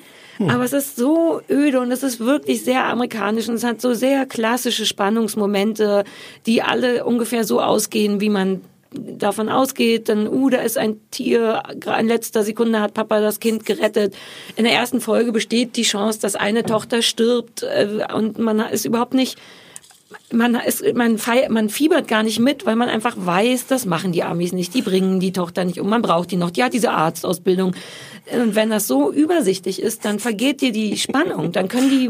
Aber 0.47 0.63
es 0.63 0.73
ist 0.73 0.95
so 0.95 1.41
öde 1.49 1.81
und 1.81 1.91
es 1.91 2.01
ist 2.01 2.19
wirklich 2.19 2.63
sehr 2.63 2.85
amerikanisch 2.85 3.49
und 3.49 3.55
es 3.55 3.63
hat 3.63 3.81
so 3.81 3.93
sehr 3.93 4.25
klassische 4.25 4.85
Spannungsmomente, 4.85 6.05
die 6.45 6.61
alle 6.61 7.03
ungefähr 7.03 7.43
so 7.43 7.59
ausgehen, 7.59 8.21
wie 8.21 8.29
man 8.29 8.61
davon 8.91 9.49
ausgeht, 9.49 10.09
dann, 10.09 10.27
uh, 10.27 10.49
da 10.49 10.59
ist 10.59 10.77
ein 10.77 10.99
Tier, 11.11 11.61
in 11.99 12.07
letzter 12.07 12.43
Sekunde 12.43 12.79
hat 12.79 12.93
Papa 12.93 13.19
das 13.19 13.39
Kind 13.39 13.65
gerettet. 13.65 14.15
In 14.55 14.63
der 14.63 14.73
ersten 14.73 15.01
Folge 15.01 15.31
besteht 15.31 15.75
die 15.75 15.83
Chance, 15.83 16.19
dass 16.21 16.35
eine 16.35 16.63
Tochter 16.63 17.01
stirbt 17.01 17.63
äh, 17.63 18.05
und 18.13 18.39
man 18.39 18.59
ist 18.59 18.85
überhaupt 18.85 19.13
nicht 19.13 19.37
man 20.31 20.55
ist, 20.55 20.83
man, 20.95 21.17
fei- 21.17 21.47
man 21.49 21.69
fiebert 21.69 22.07
gar 22.07 22.23
nicht 22.23 22.39
mit, 22.39 22.65
weil 22.65 22.75
man 22.75 22.89
einfach 22.89 23.15
weiß, 23.17 23.67
das 23.67 23.85
machen 23.85 24.11
die 24.11 24.23
Amis 24.23 24.51
nicht. 24.51 24.73
Die 24.73 24.81
bringen 24.81 25.19
die 25.19 25.31
Tochter 25.31 25.65
nicht 25.65 25.79
um. 25.79 25.89
Man 25.89 26.01
braucht 26.01 26.31
die 26.31 26.35
noch. 26.35 26.51
Die 26.51 26.63
hat 26.63 26.73
diese 26.73 26.91
Arztausbildung. 26.91 27.73
Und 28.31 28.53
wenn 28.55 28.69
das 28.69 28.85
so 28.87 29.11
übersichtlich 29.11 29.81
ist, 29.81 30.05
dann 30.05 30.19
vergeht 30.19 30.61
dir 30.61 30.71
die 30.71 30.97
Spannung. 30.97 31.51
Dann 31.51 31.67
können 31.67 31.89
die, 31.89 32.09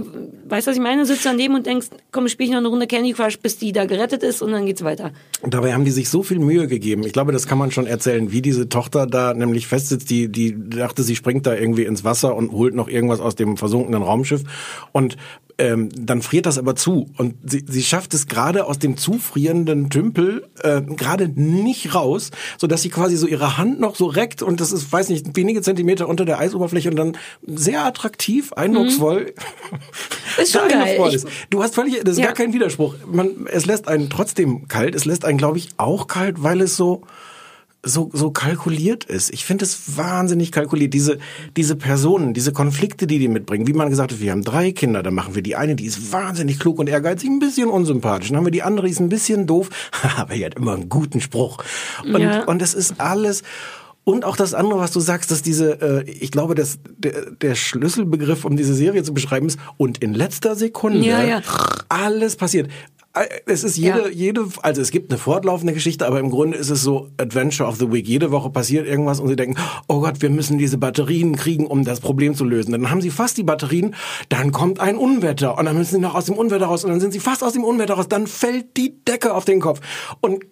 weißt 0.50 0.68
du, 0.68 0.72
was 0.72 0.78
ich 0.78 0.84
meine? 0.84 1.06
Sitzt 1.06 1.26
daneben 1.26 1.56
und 1.56 1.66
denkst, 1.66 1.88
komm, 2.12 2.28
spiel 2.28 2.48
ich 2.48 2.52
noch 2.52 2.60
eine 2.60 2.68
Runde 2.68 2.88
Candy 2.88 3.14
Crush, 3.14 3.40
bis 3.40 3.58
die 3.58 3.72
da 3.72 3.86
gerettet 3.86 4.24
ist 4.24 4.42
und 4.42 4.52
dann 4.52 4.66
geht's 4.66 4.84
weiter. 4.84 5.12
Und 5.42 5.54
dabei 5.54 5.74
haben 5.74 5.86
die 5.86 5.92
sich 5.92 6.10
so 6.10 6.22
viel 6.24 6.40
Mühe 6.40 6.68
gegeben. 6.68 7.04
Ich 7.04 7.14
glaube, 7.14 7.32
das 7.32 7.48
kann 7.48 7.58
man 7.58 7.72
schon 7.72 7.88
erzählen, 7.88 8.32
wie 8.32 8.42
diese 8.42 8.68
Tochter 8.68 9.08
da 9.08 9.34
nämlich 9.34 9.68
festsitzt. 9.68 10.10
Die, 10.10 10.30
die 10.30 10.56
dachte, 10.70 11.04
sie 11.04 11.16
springt 11.16 11.46
da 11.46 11.56
irgendwie 11.56 11.86
ins 11.86 12.04
Wasser 12.04 12.36
und 12.36 12.52
holt 12.52 12.76
noch 12.76 12.90
irgendwas 12.90 13.22
aus 13.22 13.36
dem 13.36 13.56
versunkenen 13.56 14.04
Raumschiff. 14.04 14.44
Und 14.92 15.16
ähm, 15.60 15.90
dann 15.94 16.22
friert 16.24 16.46
das 16.48 16.58
aber 16.58 16.76
zu. 16.76 17.10
Und 17.18 17.36
sie, 17.46 17.64
sie 17.68 17.84
schafft 17.84 18.14
es 18.16 18.26
gerade 18.28 18.66
aus 18.66 18.80
dem 18.80 18.98
zufrierenden 18.98 19.90
Tümpel 19.90 20.48
äh, 20.64 20.82
gerade 20.82 21.28
nicht 21.30 21.94
raus, 21.94 22.32
so 22.58 22.66
dass 22.66 22.82
sie 22.82 22.90
quasi 22.90 23.16
so 23.18 23.28
ihre 23.28 23.58
Hand 23.58 23.80
noch 23.80 23.96
so 23.96 24.08
reckt 24.08 24.42
und 24.42 24.60
das 24.62 24.72
ist, 24.72 24.92
weiß 24.92 25.10
nicht, 25.10 25.36
wenige 25.36 25.62
Zentimeter 25.62 26.08
unter 26.10 26.26
der 26.26 26.40
Eisoberfläche 26.40 26.90
und 26.90 26.96
dann 26.96 27.18
sehr 27.46 27.86
attraktiv, 27.86 28.54
eindrucksvoll. 28.54 29.34
Ist 30.42 30.54
schon 30.58 30.68
geil. 30.70 30.98
Ich- 31.10 31.16
ist. 31.16 31.28
Du 31.50 31.62
hast 31.62 31.76
völlig, 31.76 32.00
das 32.04 32.14
ist 32.14 32.20
Ja. 32.20 32.26
gar 32.28 32.34
kein 32.36 32.54
Widerspruch. 32.54 32.96
Man, 33.06 33.48
es 33.52 33.66
lässt 33.66 33.88
einen 33.88 34.10
trotzdem 34.10 34.68
kalt. 34.68 34.96
Es 34.96 35.06
lässt 35.06 35.26
einen, 35.26 35.38
glaube 35.38 35.58
ich, 35.58 35.70
auch 35.78 36.08
kalt, 36.08 36.42
weil 36.42 36.62
es 36.62 36.76
so 36.78 37.02
so, 37.84 38.10
so 38.14 38.32
kalkuliert 38.32 39.06
ist. 39.06 39.32
Ich 39.34 39.46
finde 39.46 39.64
es 39.64 39.98
wahnsinnig 39.98 40.52
kalkuliert. 40.52 40.94
Diese, 40.94 41.18
diese 41.56 41.76
Personen, 41.78 42.34
diese 42.34 42.52
Konflikte, 42.52 43.08
die 43.08 43.20
die 43.20 43.30
mitbringen. 43.30 43.68
Wie 43.68 43.74
man 43.74 43.90
gesagt 43.90 44.12
hat, 44.12 44.20
wir 44.20 44.32
haben 44.32 44.44
drei 44.44 44.72
Kinder, 44.74 45.02
dann 45.02 45.14
machen 45.14 45.34
wir 45.36 45.42
die 45.42 45.56
eine, 45.56 45.76
die 45.76 45.86
ist 45.86 46.12
wahnsinnig 46.12 46.60
klug 46.60 46.78
und 46.80 46.90
ehrgeizig, 46.90 47.30
ein 47.30 47.40
bisschen 47.40 47.70
unsympathisch. 47.70 48.30
Dann 48.30 48.38
haben 48.38 48.46
wir 48.46 48.52
die 48.52 48.64
andere, 48.64 48.88
die 48.88 48.92
ist 48.92 49.00
ein 49.00 49.10
bisschen 49.10 49.48
doof, 49.48 49.70
aber 50.18 50.34
die 50.34 50.46
hat 50.46 50.56
immer 50.56 50.74
einen 50.74 50.90
guten 50.90 51.22
Spruch. 51.22 51.64
Und, 52.04 52.22
Ja. 52.22 52.44
und 52.46 52.62
es 52.62 52.74
ist 52.74 53.00
alles... 53.00 53.44
Und 54.06 54.26
auch 54.26 54.38
das 54.38 54.56
andere, 54.56 54.80
was 54.80 54.92
du 54.92 55.02
sagst, 55.02 55.30
dass 55.30 55.44
diese, 55.44 55.82
äh, 55.82 56.10
ich 56.10 56.32
glaube, 56.32 56.56
dass 56.56 56.80
der, 56.98 57.30
der 57.30 57.54
Schlüsselbegriff, 57.54 58.44
um 58.44 58.58
diese 58.58 58.74
Serie 58.74 59.04
zu 59.04 59.14
beschreiben, 59.14 59.46
ist, 59.46 59.60
und 59.78 60.00
in 60.00 60.16
letzter 60.16 60.56
Sekunde 60.56 61.06
Ja, 61.06 61.22
ja. 61.22 61.42
alles 61.90 62.36
passiert. 62.36 62.72
Äh, 63.14 63.26
Es 63.46 63.64
ist 63.64 63.78
jede, 63.78 64.04
Ja. 64.04 64.08
jede, 64.10 64.46
also 64.62 64.82
es 64.82 64.92
gibt 64.92 65.12
eine 65.12 65.18
fortlaufende 65.20 65.74
Geschichte, 65.74 66.06
aber 66.06 66.20
im 66.20 66.30
Grunde 66.30 66.58
ist 66.58 66.70
es 66.70 66.82
so 66.84 67.10
Adventure 67.18 67.68
of 67.68 67.78
the 67.78 67.92
Week. 67.92 68.08
Jede 68.08 68.32
Woche 68.32 68.50
passiert 68.50 68.88
irgendwas 68.88 69.20
und 69.20 69.28
sie 69.30 69.36
denken, 69.36 69.60
oh 69.88 70.02
Gott, 70.02 70.22
wir 70.22 70.30
müssen 70.30 70.58
diese 70.58 70.78
Batterien 70.78 71.36
kriegen, 71.36 71.66
um 71.66 71.84
das 71.84 72.00
Problem 72.00 72.36
zu 72.36 72.46
lösen. 72.46 72.72
Dann 72.72 72.90
haben 72.92 73.02
sie 73.02 73.10
fast 73.10 73.38
die 73.38 73.44
Batterien, 73.44 73.96
dann 74.30 74.52
kommt 74.52 74.80
ein 74.80 74.96
Unwetter 74.98 75.58
und 75.58 75.66
dann 75.66 75.78
müssen 75.78 75.96
sie 75.96 76.02
noch 76.02 76.16
aus 76.16 76.26
dem 76.26 76.36
Unwetter 76.36 76.68
raus 76.68 76.84
und 76.84 76.92
dann 76.92 77.00
sind 77.00 77.12
sie 77.14 77.20
fast 77.20 77.44
aus 77.44 77.54
dem 77.54 77.64
Unwetter 77.64 77.96
raus, 77.96 78.08
dann 78.08 78.28
fällt 78.28 78.78
die 78.78 79.04
Decke 79.06 79.34
auf 79.34 79.46
den 79.46 79.60
Kopf. 79.60 79.82
Und 80.22 80.46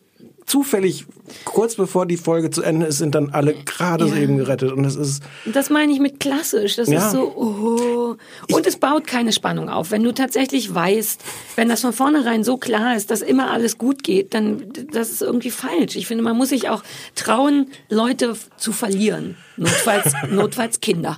zufällig, 0.47 1.05
kurz 1.43 1.75
bevor 1.75 2.05
die 2.05 2.17
Folge 2.17 2.49
zu 2.49 2.63
Ende 2.63 2.85
ist, 2.87 2.97
sind 2.97 3.13
dann 3.15 3.29
alle 3.31 3.53
gerade 3.53 4.07
so 4.07 4.15
Ja. 4.15 4.21
eben 4.21 4.37
gerettet 4.37 4.71
und 4.71 4.85
es 4.85 4.95
ist, 4.95 5.21
Das 5.45 5.69
meine 5.69 5.91
ich 5.91 5.99
mit 5.99 6.19
klassisch. 6.21 6.77
Das 6.77 6.87
Ja. 6.89 7.05
ist 7.05 7.11
so, 7.11 7.23
oh. 7.35 8.15
Und 8.55 8.65
es 8.65 8.77
baut 8.77 9.05
keine 9.05 9.33
Spannung 9.33 9.69
auf. 9.69 9.91
Wenn 9.91 10.03
du 10.03 10.13
tatsächlich 10.13 10.73
weißt, 10.73 11.21
wenn 11.57 11.67
das 11.69 11.81
von 11.81 11.91
vornherein 11.93 12.43
so 12.45 12.55
klar 12.57 12.95
ist, 12.95 13.11
dass 13.11 13.21
immer 13.21 13.51
alles 13.51 13.77
gut 13.77 14.03
geht, 14.03 14.33
dann 14.33 14.63
das 14.91 15.11
ist 15.11 15.21
irgendwie 15.21 15.51
falsch. 15.51 15.97
Ich 15.97 16.07
finde, 16.07 16.23
man 16.23 16.37
muss 16.37 16.49
sich 16.49 16.69
auch 16.69 16.81
trauen, 17.15 17.67
Leute 17.89 18.35
zu 18.55 18.71
verlieren. 18.71 19.35
Notfalls, 19.57 20.13
notfalls 20.31 20.79
Kinder. 20.79 21.17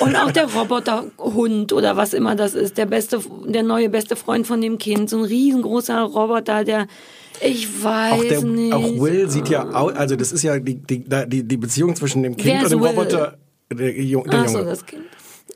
Und 0.00 0.16
auch 0.16 0.30
der 0.32 0.52
Roboterhund 0.52 1.72
oder 1.72 1.96
was 1.96 2.12
immer 2.14 2.34
das 2.34 2.54
ist, 2.54 2.76
der 2.78 2.86
beste, 2.86 3.20
der 3.46 3.62
neue 3.62 3.88
beste 3.88 4.16
Freund 4.16 4.46
von 4.46 4.60
dem 4.60 4.78
Kind, 4.78 5.08
so 5.08 5.18
ein 5.18 5.24
riesengroßer 5.24 6.00
Roboter, 6.02 6.64
der, 6.64 6.86
ich 7.42 7.82
weiß 7.82 8.12
auch, 8.12 8.24
der, 8.24 8.42
nicht. 8.44 8.72
auch 8.72 9.00
Will 9.00 9.30
sieht 9.30 9.48
ja 9.48 9.68
aus, 9.70 9.94
also 9.94 10.16
das 10.16 10.32
ist 10.32 10.42
ja 10.42 10.58
die, 10.58 10.76
die, 10.76 11.04
die, 11.26 11.56
Beziehung 11.56 11.96
zwischen 11.96 12.22
dem 12.22 12.36
Kind 12.36 12.62
und 12.64 12.70
dem 12.72 12.80
Will? 12.80 12.88
Roboter. 12.88 13.38
Der, 13.72 13.92
Jung- 14.02 14.24
der 14.24 14.40
Ach 14.40 14.48
so, 14.48 14.58
Junge. 14.58 14.70
das 14.70 14.84
Kind. 14.86 15.02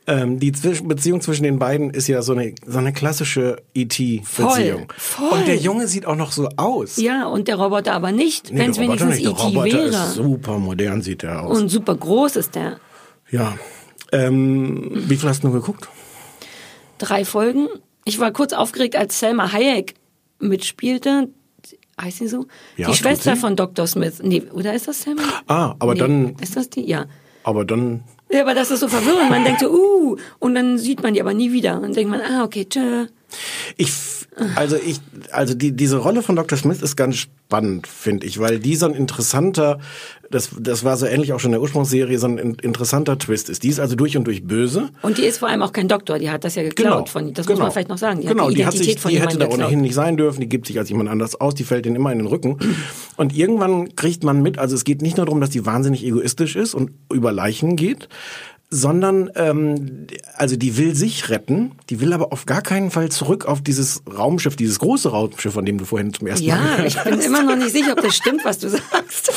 Ähm, 0.07 0.39
die 0.39 0.53
Zwisch 0.53 0.83
Beziehung 0.83 1.21
zwischen 1.23 1.45
den 1.45 1.59
beiden 1.59 1.91
ist 1.91 2.09
ja 2.09 2.21
so 2.21 2.33
eine, 2.35 2.55
so 2.67 2.79
eine 2.79 2.93
klassische 2.93 3.57
E.T.-Beziehung. 3.75 4.93
Voll, 4.97 5.31
voll. 5.31 5.39
Und 5.39 5.49
der 5.49 5.57
Junge 5.57 5.89
sieht 5.89 6.05
auch 6.05 6.17
noch 6.17 6.31
so 6.31 6.49
aus. 6.57 6.97
Ja, 6.99 7.27
und 7.27 7.49
der 7.49 7.57
Roboter 7.57 7.95
aber 7.95 8.13
nicht, 8.13 8.53
Nee, 8.53 8.59
wenn 8.61 8.71
es 8.71 8.77
der 8.77 8.85
Roboter 8.87 9.07
wenigstens 9.09 9.27
nicht. 9.27 9.41
Der 9.41 9.47
E.T. 9.47 9.57
Roboter 9.57 9.79
wäre. 9.79 10.05
ist 10.09 10.15
super 10.15 10.59
modern, 10.59 11.01
sieht 11.03 11.23
der 11.23 11.43
aus. 11.43 11.59
Und 11.59 11.69
super 11.71 11.95
groß 11.97 12.37
ist 12.37 12.55
der. 12.55 12.79
ja. 13.31 13.57
Ähm, 14.13 14.91
wie 15.09 15.17
viel 15.17 15.29
hast 15.29 15.43
du 15.43 15.51
geguckt? 15.51 15.89
Drei 16.99 17.25
Folgen. 17.25 17.67
Ich 18.05 18.21
war 18.21 18.31
kurz 18.31 18.53
aufgeregt, 18.53 18.95
als 18.95 19.19
Selma 19.19 19.51
Hayek 19.53 19.95
mitspielte. 20.39 21.29
Heißt 22.01 22.19
sie 22.19 22.29
so? 22.29 22.47
Ja, 22.77 22.89
die 22.89 22.95
Schwester 22.95 23.37
von 23.37 23.57
Dr. 23.57 23.87
Smith. 23.87 24.21
Nee, 24.23 24.43
oder 24.53 24.75
ist 24.75 24.89
das 24.89 25.03
Selma? 25.03 25.23
Ah, 25.47 25.75
aber 25.79 25.95
nee. 25.95 26.01
dann, 26.01 26.37
Ist 26.41 26.57
das 26.57 26.69
die? 26.71 26.87
Ja. 26.89 27.07
aber 27.45 27.65
dann, 27.65 28.03
Ja, 28.31 28.43
aber 28.43 28.55
das 28.55 28.71
ist 28.71 28.81
so 28.81 28.89
verwirrend. 28.89 29.31
Man 29.31 29.45
denkt 29.45 29.61
so, 29.61 29.71
uh, 29.71 30.17
und 30.41 30.55
dann 30.55 30.79
sieht 30.79 31.03
man 31.03 31.15
die 31.15 31.21
aber 31.21 31.35
nie 31.35 31.53
wieder. 31.53 31.81
Und 31.81 31.95
denkt 31.97 32.11
man, 32.11 32.21
ah, 32.21 32.43
okay, 32.43 32.67
tschö. 32.69 33.07
ich, 33.77 33.93
also 34.57 34.77
ich, 34.77 35.01
also 35.31 35.55
die, 35.55 35.73
diese 35.73 35.99
Rolle 35.99 36.23
von 36.23 36.35
Dr. 36.35 36.59
Smith 36.59 36.83
ist 36.83 36.97
ganz 36.97 37.17
spannend, 37.17 37.87
finde 37.87 38.27
ich, 38.27 38.41
weil 38.41 38.59
die 38.59 38.75
so 38.75 38.87
ein 38.87 38.95
interessanter, 38.95 39.79
das, 40.35 40.51
das 40.59 40.85
war 40.85 40.97
so 40.97 41.07
ähnlich 41.07 41.33
auch 41.33 41.41
schon 41.41 41.49
in 41.51 41.53
der 41.53 41.61
Ursprungsserie, 41.63 42.19
so 42.19 42.27
ein 42.27 42.39
in- 42.39 42.55
interessanter 42.57 43.19
Twist 43.19 43.49
ist. 43.49 43.63
Die 43.63 43.69
ist 43.69 43.81
also 43.81 43.95
durch 43.95 44.17
und 44.17 44.25
durch 44.25 44.45
böse. 44.45 44.91
Und 45.03 45.19
die 45.19 45.23
ist 45.23 45.39
vor 45.39 45.49
allem 45.49 45.63
auch 45.63 45.73
kein 45.73 45.89
Doktor, 45.89 46.19
die 46.19 46.31
hat 46.31 46.45
das 46.45 46.57
ja 46.57 46.63
geklaut 46.63 47.09
von, 47.09 47.33
das 47.33 47.49
muss 47.49 47.59
man 47.59 47.71
vielleicht 47.71 47.89
noch 47.89 47.99
sagen. 47.99 48.21
Die 48.21 48.27
genau, 48.27 48.45
hat 48.45 48.51
die 48.51 48.57
die, 48.57 48.67
hat 48.67 48.73
sich, 48.75 48.97
die 48.97 49.21
hätte 49.21 49.39
da 49.39 49.47
geklaut. 49.47 49.61
ohnehin 49.65 49.81
nicht 49.81 49.95
sein 49.95 50.17
dürfen, 50.17 50.41
die 50.41 50.49
gibt 50.49 50.67
sich 50.67 50.79
als 50.79 50.89
jemand 50.89 51.09
anders 51.09 51.41
aus, 51.41 51.55
die 51.55 51.65
fällt 51.65 51.85
denen 51.85 51.97
immer 51.97 52.13
in 52.13 52.19
den 52.19 52.27
Rücken. 52.27 52.59
Und 53.17 53.35
irgendwann 53.37 53.95
kriegt 53.95 54.25
man 54.25 54.43
mit, 54.43 54.59
also 54.59 54.75
es 54.75 54.85
geht 54.85 55.01
nicht 55.03 55.17
nur 55.17 55.27
darum, 55.27 55.41
dass 55.41 55.51
die 55.51 55.65
wahnsinnig 55.65 56.05
egoistisch 56.05 56.57
ist 56.57 56.75
und 56.75 56.91
über 57.13 57.33
Leichen 57.33 57.77
geht, 57.77 58.09
sondern 58.75 59.31
ähm, 59.37 60.09
also 60.37 60.57
die 60.57 60.77
will 60.77 60.97
sich 60.97 61.31
retten, 61.31 61.73
die 61.91 62.01
will 62.01 62.13
aber 62.13 62.33
auf 62.33 62.45
gar 62.45 62.61
keinen 62.61 62.91
Fall 62.91 63.09
zurück 63.11 63.47
auf 63.47 63.63
dieses 63.63 64.03
Raumschiff, 64.13 64.57
dieses 64.57 64.81
große 64.81 65.11
Raumschiff, 65.11 65.53
von 65.53 65.65
dem 65.65 65.79
du 65.79 65.85
vorhin 65.85 66.13
zum 66.13 66.27
ersten 66.27 66.49
Mal 66.49 66.79
Ja, 66.79 66.85
ich 66.85 67.01
bin 67.03 67.21
immer 67.21 67.45
noch 67.45 67.57
nicht 67.57 67.71
sicher, 67.71 67.93
ob 67.93 68.03
das 68.03 68.17
stimmt, 68.17 68.45
was 68.45 68.59
du 68.59 68.69
sagst. 68.69 69.33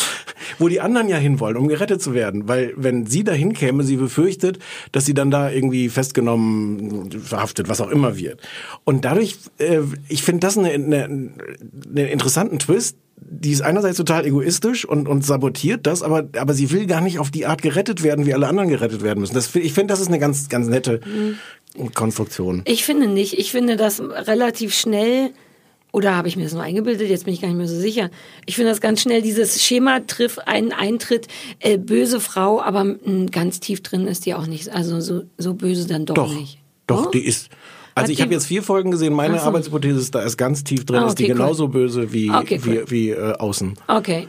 wo 0.58 0.68
die 0.68 0.82
anderen 0.82 1.08
ja 1.08 1.18
hinwollen, 1.18 1.56
um 1.56 1.68
gerettet 1.68 2.02
zu 2.02 2.16
werden. 2.16 2.48
Weil 2.48 2.74
wenn 2.76 3.06
sie 3.06 3.24
dahin 3.24 3.54
käme, 3.54 3.84
sie 3.84 3.98
befürchtet, 3.98 4.58
dass 4.92 5.06
sie 5.06 5.14
dann 5.14 5.30
da 5.30 5.52
irgendwie 5.52 5.90
festgenommen, 5.90 7.12
verhaftet, 7.12 7.70
was 7.70 7.80
auch 7.80 7.90
immer 7.90 8.18
wird. 8.18 8.42
Und 8.86 9.06
dadurch, 9.06 9.38
äh, 9.60 9.82
ich 10.08 10.24
finde 10.24 10.40
das 10.42 10.58
eine, 10.58 10.72
eine, 10.72 11.04
einen 11.04 11.32
interessanten 11.96 12.58
Twist. 12.58 12.98
Die 13.20 13.52
ist 13.52 13.62
einerseits 13.62 13.98
total 13.98 14.26
egoistisch 14.26 14.86
und, 14.86 15.08
und 15.08 15.26
sabotiert 15.26 15.86
das, 15.88 16.04
aber, 16.04 16.28
aber 16.38 16.54
sie 16.54 16.72
will 16.72 16.86
gar 16.86 17.02
nicht 17.02 17.20
auf 17.20 17.32
die 17.32 17.46
Art 17.46 17.62
gerettet 17.62 18.04
werden, 18.04 18.26
wie 18.26 18.34
alle 18.34 18.48
anderen 18.48 18.70
gerettet 18.70 19.02
werden 19.04 19.20
müssen. 19.20 19.34
Das, 19.34 19.54
ich 19.56 19.74
finde, 19.74 19.92
das 19.92 20.00
ist 20.00 20.08
eine 20.08 20.20
ganz, 20.20 20.50
ganz 20.50 20.68
nette 20.68 21.02
Konstruktion. 21.94 22.62
Ich 22.66 22.84
finde 22.86 23.08
nicht. 23.08 23.38
Ich 23.38 23.52
finde 23.52 23.76
das 23.76 24.00
relativ 24.00 24.74
schnell, 24.74 25.32
oder 25.92 26.16
habe 26.16 26.28
ich 26.28 26.36
mir 26.38 26.44
das 26.44 26.54
nur 26.54 26.64
eingebildet, 26.64 27.10
jetzt 27.10 27.26
bin 27.26 27.34
ich 27.34 27.42
gar 27.42 27.48
nicht 27.48 27.58
mehr 27.58 27.68
so 27.68 27.80
sicher. 27.80 28.10
Ich 28.46 28.56
finde 28.56 28.72
das 28.72 28.82
ganz 28.82 29.02
schnell, 29.02 29.22
dieses 29.22 29.64
Schema 29.64 30.00
trifft 30.02 30.48
einen 30.48 30.72
Eintritt, 30.72 31.28
äh, 31.60 31.78
böse 31.78 32.20
Frau, 32.20 32.62
aber 32.62 32.84
mh, 32.84 33.28
ganz 33.32 33.60
tief 33.60 33.82
drin 33.82 34.08
ist 34.08 34.26
die 34.26 34.34
auch 34.36 34.48
nicht. 34.48 34.70
Also 34.70 35.00
so, 35.02 35.24
so 35.38 35.54
böse 35.54 35.88
dann 35.88 36.06
doch, 36.06 36.16
Doch, 36.16 36.34
nicht. 36.34 36.60
doch, 36.88 37.08
Oh? 37.08 37.12
die 37.12 37.26
ist. 37.26 37.50
Also 37.98 38.12
ich 38.14 38.22
habe 38.22 38.32
jetzt 38.34 38.46
vier 38.46 38.64
Folgen 38.64 38.92
gesehen. 38.92 39.14
Meine 39.14 39.40
so. 39.40 39.46
Arbeitshypothese 39.46 40.00
ist, 40.00 40.14
da 40.16 40.22
ist 40.22 40.38
ganz 40.38 40.64
tief 40.64 40.86
drin, 40.86 41.00
Ah, 41.04 41.08
ist 41.08 41.20
die 41.20 41.24
okay, 41.24 41.34
cool. 41.34 41.38
genauso 41.40 41.68
böse 41.68 42.12
wie, 42.14 42.30
Okay, 42.32 42.60
cool. 42.66 42.84
wie, 42.88 42.92
wie 42.92 43.10
äh, 43.12 43.34
außen. 43.34 43.74
Okay. 43.88 44.28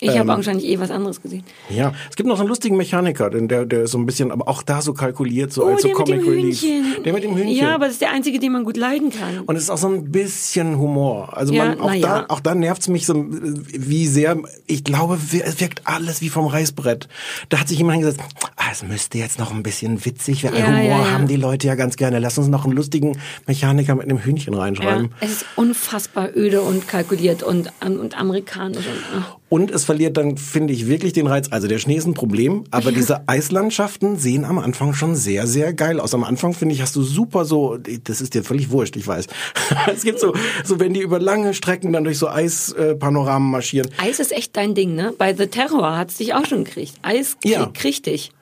Ich 0.00 0.10
Ähm, 0.10 0.18
habe 0.20 0.28
wahrscheinlich 0.28 0.64
eh 0.66 0.78
was 0.78 0.92
anderes 0.92 1.20
gesehen. 1.20 1.42
Ja, 1.70 1.92
es 2.08 2.14
gibt 2.14 2.28
noch 2.28 2.36
so 2.36 2.42
einen 2.42 2.48
lustigen 2.48 2.76
Mechaniker, 2.76 3.30
denn 3.30 3.48
der, 3.48 3.66
der 3.66 3.82
ist 3.82 3.90
so 3.90 3.98
ein 3.98 4.06
bisschen, 4.06 4.30
aber 4.30 4.46
auch 4.46 4.62
da 4.62 4.80
so 4.80 4.94
kalkuliert, 4.94 5.52
so 5.52 5.64
als 5.64 5.82
so 5.82 5.88
Oh, 5.88 6.04
der 6.04 6.16
mit 6.16 6.24
Comic 6.24 6.24
dem 6.24 6.28
Relief. 6.44 6.62
Hühnchen. 6.62 7.02
Der 7.02 7.12
mit 7.12 7.24
dem 7.24 7.36
Hühnchen. 7.36 7.56
Ja, 7.56 7.74
aber 7.74 7.86
das 7.86 7.94
ist 7.94 8.00
der 8.02 8.12
einzige, 8.12 8.38
den 8.38 8.52
man 8.52 8.62
gut 8.62 8.76
leiden 8.76 9.10
kann. 9.10 9.40
und 9.44 9.56
es 9.56 9.64
ist 9.64 9.70
auch 9.70 9.78
so 9.78 9.88
ein 9.88 10.12
bisschen 10.12 10.78
Humor. 10.78 11.36
Also 11.36 11.52
Ja, 11.52 11.64
man, 11.64 11.80
auch, 11.80 11.86
na 11.92 11.98
da, 11.98 12.16
ja. 12.20 12.24
auch 12.28 12.38
da 12.38 12.54
nervt's 12.54 12.86
mich 12.86 13.06
so, 13.06 13.26
wie 13.28 14.06
sehr, 14.06 14.36
ich 14.66 14.84
glaube, 14.84 15.18
es 15.44 15.60
wirkt 15.60 15.82
alles 15.84 16.20
wie 16.20 16.28
vom 16.28 16.46
Reißbrett. 16.46 17.08
Da 17.48 17.58
hat 17.58 17.66
sich 17.66 17.78
jemand 17.78 17.96
hingesetzt, 17.98 18.20
ah, 18.56 18.64
es 18.70 18.84
müsste 18.84 19.18
jetzt 19.18 19.40
noch 19.40 19.52
ein 19.52 19.64
bisschen 19.64 20.04
witzig 20.04 20.44
werden. 20.44 20.58
Ja, 20.60 20.66
Humor 20.68 20.80
ja, 20.82 20.98
ja. 21.00 21.10
haben 21.10 21.26
die 21.26 21.34
Leute 21.36 21.66
ja 21.66 21.74
ganz 21.74 21.96
gerne. 21.96 22.20
Lass 22.20 22.38
uns 22.38 22.46
noch 22.46 22.64
einen 22.64 22.74
lustigen 22.74 23.18
Mechaniker 23.48 23.96
mit 23.96 24.04
einem 24.04 24.18
Hühnchen 24.18 24.54
Ja, 24.54 24.60
reinschreiben. 24.60 25.10
es 25.18 25.32
ist 25.32 25.46
unfassbar 25.56 26.28
öde 26.36 26.62
und 26.62 26.86
kalkuliert 26.86 27.42
und, 27.42 27.72
und 27.84 28.16
amerikanisch. 28.16 28.86
Und. 28.86 29.24
Und 29.50 29.70
es 29.70 29.84
verliert 29.84 30.16
dann, 30.18 30.36
finde 30.36 30.74
ich, 30.74 30.88
wirklich 30.88 31.14
den 31.14 31.26
Reiz. 31.26 31.48
Also 31.50 31.68
der 31.68 31.78
Schnee 31.78 31.96
ist 31.96 32.06
ein 32.06 32.14
Problem, 32.14 32.64
aber 32.70 32.92
diese 32.92 33.22
Eislandschaften 33.28 34.16
sehen 34.18 34.44
am 34.44 34.58
Anfang 34.58 34.92
schon 34.94 35.14
sehr, 35.14 35.46
sehr 35.46 35.72
geil 35.72 36.00
aus. 36.00 36.12
Am 36.14 36.22
Anfang, 36.24 36.52
finde 36.52 36.74
ich, 36.74 36.82
hast 36.82 36.94
du 36.96 37.02
super 37.02 37.44
so, 37.46 37.78
das 38.04 38.20
ist 38.20 38.34
dir 38.34 38.44
völlig 38.44 38.70
wurscht, 38.70 38.96
ich 38.96 39.06
weiß. 39.06 39.26
es 39.94 40.02
gibt 40.02 40.20
so, 40.20 40.34
so 40.64 40.78
wenn 40.80 40.92
die 40.92 41.00
über 41.00 41.18
lange 41.18 41.54
Strecken 41.54 41.92
dann 41.92 42.04
durch 42.04 42.18
so 42.18 42.28
Eispanoramen 42.28 43.50
marschieren. 43.50 43.90
Eis 43.98 44.20
ist 44.20 44.32
echt 44.32 44.56
dein 44.56 44.74
Ding, 44.74 44.94
ne? 44.94 45.14
Bei 45.16 45.34
The 45.34 45.46
Terror 45.46 45.96
hat's 45.96 46.16
dich 46.18 46.34
auch 46.34 46.44
schon 46.44 46.64
gekriegt. 46.64 46.94
Eis 47.02 47.36
krieg, 47.40 47.52
Ja. 47.52 47.70
kriegt 47.72 48.06
dich. 48.06 48.32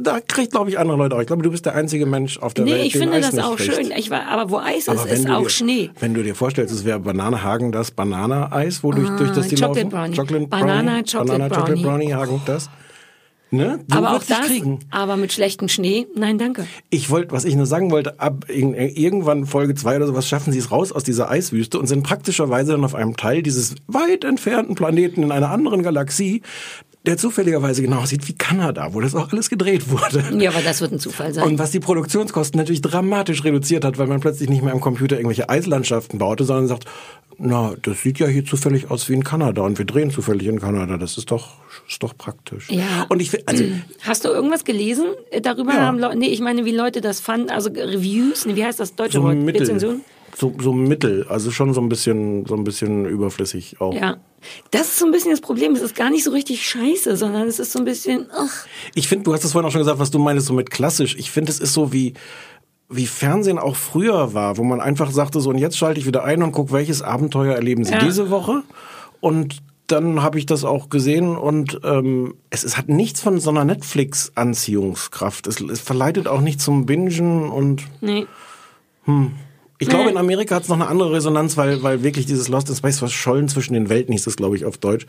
Da 0.00 0.20
kriegt, 0.20 0.50
glaube 0.52 0.70
ich, 0.70 0.78
andere 0.78 0.96
Leute 0.98 1.14
auch. 1.14 1.20
Ich 1.20 1.28
glaube, 1.28 1.42
du 1.44 1.50
bist 1.52 1.64
der 1.64 1.74
einzige 1.76 2.04
Mensch 2.04 2.36
auf 2.38 2.52
der 2.52 2.64
Nee, 2.64 2.72
Welt, 2.72 2.86
ich 2.86 2.92
finde 2.96 3.12
Eis 3.14 3.30
das 3.30 3.44
auch 3.44 3.56
kriegt. 3.56 3.74
schön. 3.74 3.92
Ich 3.96 4.10
war, 4.10 4.26
aber 4.26 4.50
wo 4.50 4.56
Eis 4.58 4.88
Aber 4.88 5.04
ist, 5.06 5.12
ist 5.20 5.30
auch 5.30 5.42
dir, 5.44 5.50
Schnee. 5.50 5.90
Wenn 6.00 6.14
du 6.14 6.22
dir 6.24 6.34
vorstellst, 6.34 6.74
es 6.74 6.84
wäre 6.84 6.98
Banane 6.98 7.44
Hagen 7.44 7.70
das 7.70 7.92
Banane-Eis, 7.92 8.82
wodurch 8.82 9.08
durch 9.10 9.30
das 9.30 9.46
die 9.46 9.56
Ah, 9.62 9.68
Chocolate 9.68 9.80
laufen. 9.82 9.90
Brownie. 9.90 10.16
Chocolate 10.16 10.46
Banana 10.48 10.82
Brownie. 10.90 11.04
Chocolate 11.04 11.26
Banana 11.38 11.48
Chocolate 11.48 11.72
Brownie. 11.82 11.82
Brownie 11.84 12.14
Hagen 12.14 12.42
das. 12.46 12.70
Ne? 13.50 13.80
Du 13.88 13.96
aber 13.96 14.14
auch 14.16 14.22
das, 14.24 14.46
kriegen. 14.46 14.80
aber 14.90 15.16
mit 15.16 15.32
schlechtem 15.32 15.68
Schnee, 15.68 16.06
nein, 16.14 16.36
danke. 16.36 16.66
Ich 16.90 17.08
wollte, 17.08 17.32
was 17.32 17.46
ich 17.46 17.56
nur 17.56 17.64
sagen 17.64 17.90
wollte, 17.90 18.20
ab 18.20 18.44
in- 18.50 18.74
irgendwann 18.74 19.46
Folge 19.46 19.74
zwei 19.74 19.96
oder 19.96 20.06
sowas 20.06 20.28
schaffen 20.28 20.52
sie 20.52 20.58
es 20.58 20.70
raus 20.70 20.92
aus 20.92 21.02
dieser 21.02 21.30
Eiswüste 21.30 21.78
und 21.78 21.86
sind 21.86 22.02
praktischerweise 22.02 22.72
dann 22.72 22.84
auf 22.84 22.94
einem 22.94 23.16
Teil 23.16 23.42
dieses 23.42 23.76
weit 23.86 24.24
entfernten 24.24 24.74
Planeten 24.74 25.22
in 25.22 25.32
einer 25.32 25.50
anderen 25.50 25.82
Galaxie. 25.82 26.42
Der 27.06 27.16
zufälligerweise 27.16 27.80
genau 27.82 27.98
aussieht 28.00 28.26
wie 28.28 28.34
Kanada, 28.34 28.92
wo 28.92 29.00
das 29.00 29.14
auch 29.14 29.32
alles 29.32 29.48
gedreht 29.48 29.90
wurde. 29.90 30.24
Ja, 30.38 30.50
aber 30.50 30.60
das 30.62 30.80
wird 30.80 30.92
ein 30.92 30.98
Zufall 30.98 31.32
sein. 31.32 31.44
Und 31.44 31.58
was 31.58 31.70
die 31.70 31.80
Produktionskosten 31.80 32.58
natürlich 32.58 32.82
dramatisch 32.82 33.44
reduziert 33.44 33.84
hat, 33.84 33.98
weil 33.98 34.06
man 34.08 34.20
plötzlich 34.20 34.48
nicht 34.50 34.62
mehr 34.62 34.72
am 34.72 34.80
Computer 34.80 35.16
irgendwelche 35.16 35.48
Eislandschaften 35.48 36.18
baute, 36.18 36.44
sondern 36.44 36.66
sagt, 36.66 36.84
na, 37.40 37.74
das 37.82 38.02
sieht 38.02 38.18
ja 38.18 38.26
hier 38.26 38.44
zufällig 38.44 38.90
aus 38.90 39.08
wie 39.08 39.12
in 39.14 39.22
Kanada 39.22 39.62
und 39.62 39.78
wir 39.78 39.84
drehen 39.84 40.10
zufällig 40.10 40.48
in 40.48 40.58
Kanada. 40.60 40.96
Das 40.96 41.16
ist 41.16 41.30
doch, 41.30 41.50
ist 41.88 42.02
doch 42.02 42.16
praktisch. 42.18 42.68
Ja. 42.68 43.06
Und 43.08 43.22
ich, 43.22 43.48
also, 43.48 43.62
Hast 44.00 44.24
du 44.24 44.28
irgendwas 44.28 44.64
gelesen 44.64 45.06
äh, 45.30 45.40
darüber? 45.40 45.72
Ja. 45.72 45.82
Haben 45.86 46.00
Leu- 46.00 46.16
nee, 46.16 46.26
ich 46.26 46.40
meine, 46.40 46.64
wie 46.64 46.72
Leute 46.74 47.00
das 47.00 47.20
fanden, 47.20 47.50
also 47.50 47.70
Reviews, 47.70 48.44
nee, 48.44 48.56
wie 48.56 48.64
heißt 48.64 48.80
das 48.80 48.96
deutsche 48.96 49.18
so 49.18 49.22
Wort? 49.22 49.36
mittel, 49.36 49.62
Rezension? 49.62 50.00
so, 50.36 50.52
so 50.60 50.72
mittel, 50.72 51.26
also 51.28 51.52
schon 51.52 51.72
so 51.74 51.80
ein 51.80 51.88
bisschen, 51.88 52.44
so 52.44 52.56
ein 52.56 52.64
bisschen 52.64 53.04
überflüssig 53.06 53.80
auch. 53.80 53.94
Ja. 53.94 54.16
Das 54.70 54.82
ist 54.82 54.98
so 54.98 55.06
ein 55.06 55.12
bisschen 55.12 55.30
das 55.30 55.40
Problem. 55.40 55.74
Es 55.74 55.82
ist 55.82 55.94
gar 55.94 56.10
nicht 56.10 56.24
so 56.24 56.30
richtig 56.30 56.66
scheiße, 56.66 57.16
sondern 57.16 57.48
es 57.48 57.58
ist 57.58 57.72
so 57.72 57.78
ein 57.78 57.84
bisschen, 57.84 58.26
ach, 58.36 58.66
Ich 58.94 59.08
finde, 59.08 59.24
du 59.24 59.34
hast 59.34 59.44
es 59.44 59.52
vorhin 59.52 59.68
auch 59.68 59.72
schon 59.72 59.80
gesagt, 59.80 59.98
was 59.98 60.10
du 60.10 60.18
meinst 60.18 60.46
so 60.46 60.52
mit 60.54 60.70
klassisch. 60.70 61.16
Ich 61.18 61.30
finde, 61.30 61.50
es 61.52 61.60
ist 61.60 61.72
so 61.72 61.92
wie 61.92 62.14
wie 62.90 63.06
Fernsehen 63.06 63.58
auch 63.58 63.76
früher 63.76 64.32
war, 64.32 64.56
wo 64.56 64.64
man 64.64 64.80
einfach 64.80 65.10
sagte 65.10 65.40
so 65.40 65.50
und 65.50 65.58
jetzt 65.58 65.76
schalte 65.76 66.00
ich 66.00 66.06
wieder 66.06 66.24
ein 66.24 66.42
und 66.42 66.52
guck, 66.52 66.72
welches 66.72 67.02
Abenteuer 67.02 67.54
erleben 67.54 67.84
Sie 67.84 67.92
Ja. 67.92 67.98
diese 67.98 68.30
Woche 68.30 68.62
und 69.20 69.58
dann 69.88 70.22
habe 70.22 70.38
ich 70.38 70.46
das 70.46 70.64
auch 70.64 70.88
gesehen 70.88 71.36
und 71.36 71.80
ähm, 71.84 72.34
es, 72.50 72.64
es 72.64 72.78
hat 72.78 72.88
nichts 72.88 73.20
von 73.20 73.40
so 73.40 73.50
einer 73.50 73.64
Netflix-Anziehungskraft. 73.66 75.46
Es, 75.46 75.60
es 75.60 75.80
verleitet 75.80 76.28
auch 76.28 76.40
nicht 76.40 76.60
zum 76.60 76.86
Bingen 76.86 77.50
und 77.50 77.84
nee. 78.00 78.26
Ich 79.78 79.88
glaube, 79.88 80.04
Nee. 80.04 80.10
in 80.12 80.16
Amerika 80.16 80.56
hat 80.56 80.64
es 80.64 80.68
noch 80.68 80.76
eine 80.76 80.88
andere 80.88 81.12
Resonanz, 81.12 81.56
weil, 81.56 81.82
weil 81.82 82.02
wirklich 82.02 82.26
dieses 82.26 82.48
Lost 82.48 82.68
in 82.68 82.76
Space 82.76 82.98
verschollen 82.98 83.48
zwischen 83.48 83.74
den 83.74 83.88
Welten 83.88 84.12
hieß 84.12 84.26
es, 84.26 84.36
glaube 84.36 84.56
ich, 84.56 84.64
auf 84.64 84.78
Deutsch. 84.78 85.06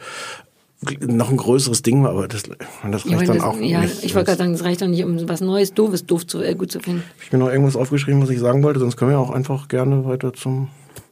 Noch 1.02 1.30
ein 1.30 1.36
größeres 1.38 1.82
Ding 1.82 2.04
war, 2.04 2.12
aber 2.12 2.28
das, 2.30 2.44
das 2.44 3.06
reicht 3.06 3.28
dann 3.28 3.38
das, 3.38 3.44
auch 3.44 3.60
ja, 3.60 3.82
nicht. 3.82 4.02
ich 4.02 4.16
wollte 4.16 4.28
gerade 4.28 4.38
sagen, 4.38 4.54
das 4.54 4.64
reicht 4.64 4.82
doch 4.82 4.88
nicht, 4.88 5.04
um 5.04 5.28
was 5.28 5.42
Neues, 5.42 5.74
Doofes, 5.74 6.06
doof 6.06 6.26
zu, 6.26 6.42
äh, 6.42 6.56
gut 6.56 6.72
zu 6.72 6.80
finden. 6.80 7.04
Hab 7.18 7.24
ich 7.26 7.32
mir 7.34 7.40
noch 7.40 7.50
irgendwas 7.50 7.76
aufgeschrieben, 7.76 8.22
was 8.22 8.30
ich 8.30 8.40
sagen 8.40 8.64
wollte, 8.64 8.80
sonst 8.80 8.96
können 8.96 9.12
wir 9.12 9.20
auch 9.20 9.32
einfach 9.32 9.68
gerne 9.68 10.06
weiter 10.06 10.32
zum. 10.34 10.70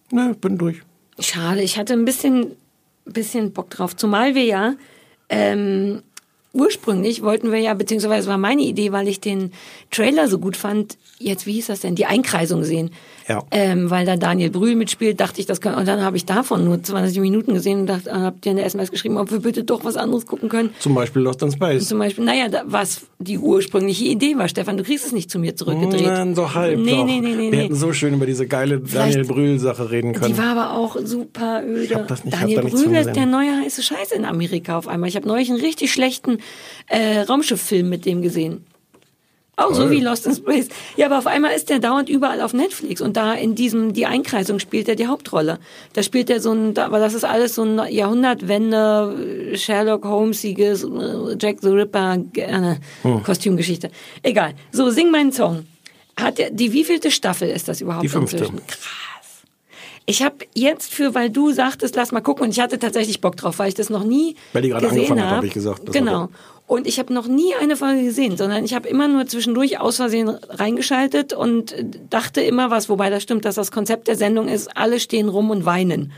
Ne, 0.10 0.36
bin 0.40 0.58
durch. 0.58 0.84
Schade, 1.20 1.62
ich 1.62 1.78
hatte 1.78 1.94
ein 1.94 2.06
bisschen, 2.06 2.48
bisschen 3.04 3.52
Bock 3.52 3.70
drauf. 3.70 3.94
Zumal 3.94 4.36
wir 4.36 4.46
ja 4.46 4.76
ähm, 5.30 6.02
ursprünglich 6.54 7.22
wollten 7.22 7.52
wir 7.52 7.60
ja, 7.60 7.74
beziehungsweise 7.74 8.30
war 8.30 8.38
meine 8.38 8.62
Idee, 8.62 8.92
weil 8.92 9.08
ich 9.08 9.20
den 9.20 9.52
Trailer 9.92 10.28
so 10.28 10.40
gut 10.40 10.58
fand, 10.58 10.98
jetzt, 11.20 11.46
wie 11.46 11.54
hieß 11.54 11.68
das 11.68 11.82
denn, 11.82 11.96
die 11.96 12.06
Einkreisung 12.06 12.64
sehen. 12.64 12.92
Ja. 13.28 13.44
Ähm, 13.52 13.90
weil 13.90 14.06
da 14.06 14.16
Daniel 14.16 14.50
Brühl 14.50 14.76
mitspielt, 14.76 15.20
dachte 15.20 15.42
ich, 15.42 15.46
das 15.48 15.60
kann, 15.60 15.76
und 15.76 15.86
dann 15.88 16.02
habe 16.02 16.16
ich 16.16 16.26
davon 16.26 16.64
nur 16.64 16.82
20 16.82 17.20
Minuten 17.20 17.54
gesehen 17.54 17.82
und 17.82 17.88
dachte, 17.88 18.12
hab 18.12 18.42
dir 18.42 18.52
eine 18.52 18.64
SMS 18.64 18.90
geschrieben, 18.90 19.18
ob 19.18 19.32
wir 19.32 19.40
bitte 19.40 19.64
doch 19.66 19.84
was 19.84 19.98
anderes 19.98 20.26
gucken 20.26 20.48
können. 20.48 20.70
Zum 20.80 20.96
Beispiel 20.96 21.22
Lost 21.22 21.42
in 21.42 21.52
Space. 21.52 21.88
Zum 21.90 22.00
Beispiel, 22.00 22.24
naja, 22.24 22.48
da, 22.48 22.64
was 22.66 23.02
die 23.20 23.38
ursprüngliche 23.38 24.06
Idee 24.06 24.38
war, 24.38 24.48
Stefan, 24.48 24.78
du 24.78 24.84
kriegst 24.84 25.06
es 25.06 25.12
nicht 25.12 25.30
zu 25.30 25.40
mir 25.40 25.56
zurückgedreht. 25.56 26.06
Nein, 26.06 26.36
so 26.36 26.54
halb. 26.54 26.80
Nee, 26.80 26.92
doch. 26.92 27.06
nee, 27.06 27.20
nee, 27.20 27.32
nee, 27.36 27.38
Wir 27.38 27.52
nee. 27.52 27.64
hätten 27.66 27.76
so 27.76 27.92
schön 27.92 28.14
über 28.14 28.26
diese 28.26 28.48
geile 28.48 28.80
Daniel 28.80 29.26
Brühl-Sache 29.26 29.92
reden 29.92 30.14
können. 30.14 30.34
Die 30.34 30.38
war 30.38 30.58
aber 30.58 30.74
auch 30.78 30.96
super 31.04 31.64
öde. 31.66 31.96
hab 31.96 32.08
das 32.08 32.24
nicht- 32.24 32.34
ich 32.34 32.40
Daniel 32.40 32.58
hab 32.60 32.64
da 32.66 32.78
Brühl 32.78 32.96
ist 32.96 33.14
der 33.16 33.26
neue 33.26 33.58
heiße 33.62 33.84
Scheiß 33.84 34.12
in 34.14 34.24
Amerika 34.26 34.78
auf 34.78 34.88
einmal. 34.88 35.10
Ich 35.10 35.16
habe 35.16 35.28
neulich 35.28 35.50
einen 35.50 35.60
richtig 35.60 35.92
schlechten 35.92 36.38
äh, 36.88 37.20
Raumschifffilm 37.22 37.90
mit 37.90 38.06
dem 38.06 38.22
gesehen. 38.22 38.64
Auch 39.60 39.74
so 39.74 39.90
wie 39.90 40.00
Lost 40.02 40.28
in 40.28 40.36
Space. 40.36 40.68
Ja, 40.98 41.08
aber 41.08 41.18
auf 41.18 41.26
einmal 41.26 41.52
ist 41.56 41.70
der 41.70 41.80
dauernd 41.80 42.10
überall 42.10 42.42
auf 42.42 42.54
Netflix 42.54 43.02
und 43.02 43.18
da 43.18 43.34
in 43.34 43.56
diesem 43.56 43.92
die 43.92 44.06
Einkreisung 44.06 44.60
spielt 44.60 44.88
er 44.88 44.96
die 44.96 45.08
Hauptrolle. 45.08 45.58
Da 45.94 46.04
spielt 46.04 46.30
er 46.30 46.40
so 46.42 46.52
ein, 46.52 46.78
aber 46.78 47.00
das 47.00 47.16
ist 47.16 47.24
alles 47.26 47.56
so 47.56 47.64
ein 47.64 47.82
Jahrhundertwende 47.92 49.54
Sherlock 49.56 50.06
Holmesiges 50.06 50.88
Jack 51.40 51.58
the 51.62 51.70
Ripper 51.70 52.18
äh, 52.36 52.76
Hm. 53.02 53.24
Kostümgeschichte. 53.24 53.90
Egal. 54.24 54.54
So 54.72 54.90
sing 54.92 55.12
meinen 55.12 55.32
Song. 55.32 55.66
Hat 56.20 56.38
der, 56.38 56.50
die 56.52 56.72
wievielte 56.74 57.12
Staffel 57.12 57.50
ist 57.50 57.68
das 57.68 57.82
überhaupt 57.82 58.04
Die 58.04 58.10
fünfte. 58.10 58.38
inzwischen? 58.38 58.66
Krass. 58.68 59.44
Ich 60.06 60.24
habe 60.24 60.38
jetzt 60.56 60.94
für, 60.94 61.14
weil 61.16 61.30
du 61.30 61.52
sagtest, 61.52 61.96
lass 61.96 62.12
mal 62.12 62.22
gucken, 62.22 62.46
und 62.46 62.52
ich 62.52 62.60
hatte 62.60 62.80
tatsächlich 62.80 63.22
Bock 63.22 63.36
drauf, 63.36 63.60
weil 63.60 63.68
ich 63.70 63.74
das 63.76 63.90
noch 63.90 64.04
nie 64.04 64.36
Weil 64.54 64.62
die 64.62 64.70
gerade 64.70 64.86
gesehen 64.88 65.00
angefangen 65.02 65.22
hat, 65.24 65.30
hab. 65.32 65.38
hab 65.38 65.44
ich 65.44 65.54
gesagt. 65.54 65.82
Das 65.88 65.94
Genau. 65.96 66.28
Bock. 66.28 66.32
Und 66.68 66.86
ich 66.86 67.00
habe 67.00 67.14
noch 67.14 67.28
nie 67.28 67.56
eine 67.62 67.78
Folge 67.78 68.04
gesehen, 68.04 68.36
sondern 68.36 68.66
ich 68.66 68.74
habe 68.76 68.90
immer 68.90 69.08
nur 69.08 69.26
zwischendurch 69.26 69.80
aus 69.80 69.96
Versehen 69.96 70.28
reingeschaltet 70.50 71.32
und 71.32 71.74
dachte 72.10 72.42
immer 72.42 72.70
was, 72.70 72.90
wobei 72.90 73.10
das 73.10 73.24
stimmt, 73.24 73.46
dass 73.46 73.56
das 73.56 73.72
Konzept 73.72 74.10
der 74.10 74.18
Sendung 74.18 74.50
ist, 74.50 74.76
alle 74.76 75.00
stehen 75.00 75.30
rum 75.30 75.50
und 75.50 75.66
weinen. 75.66 76.12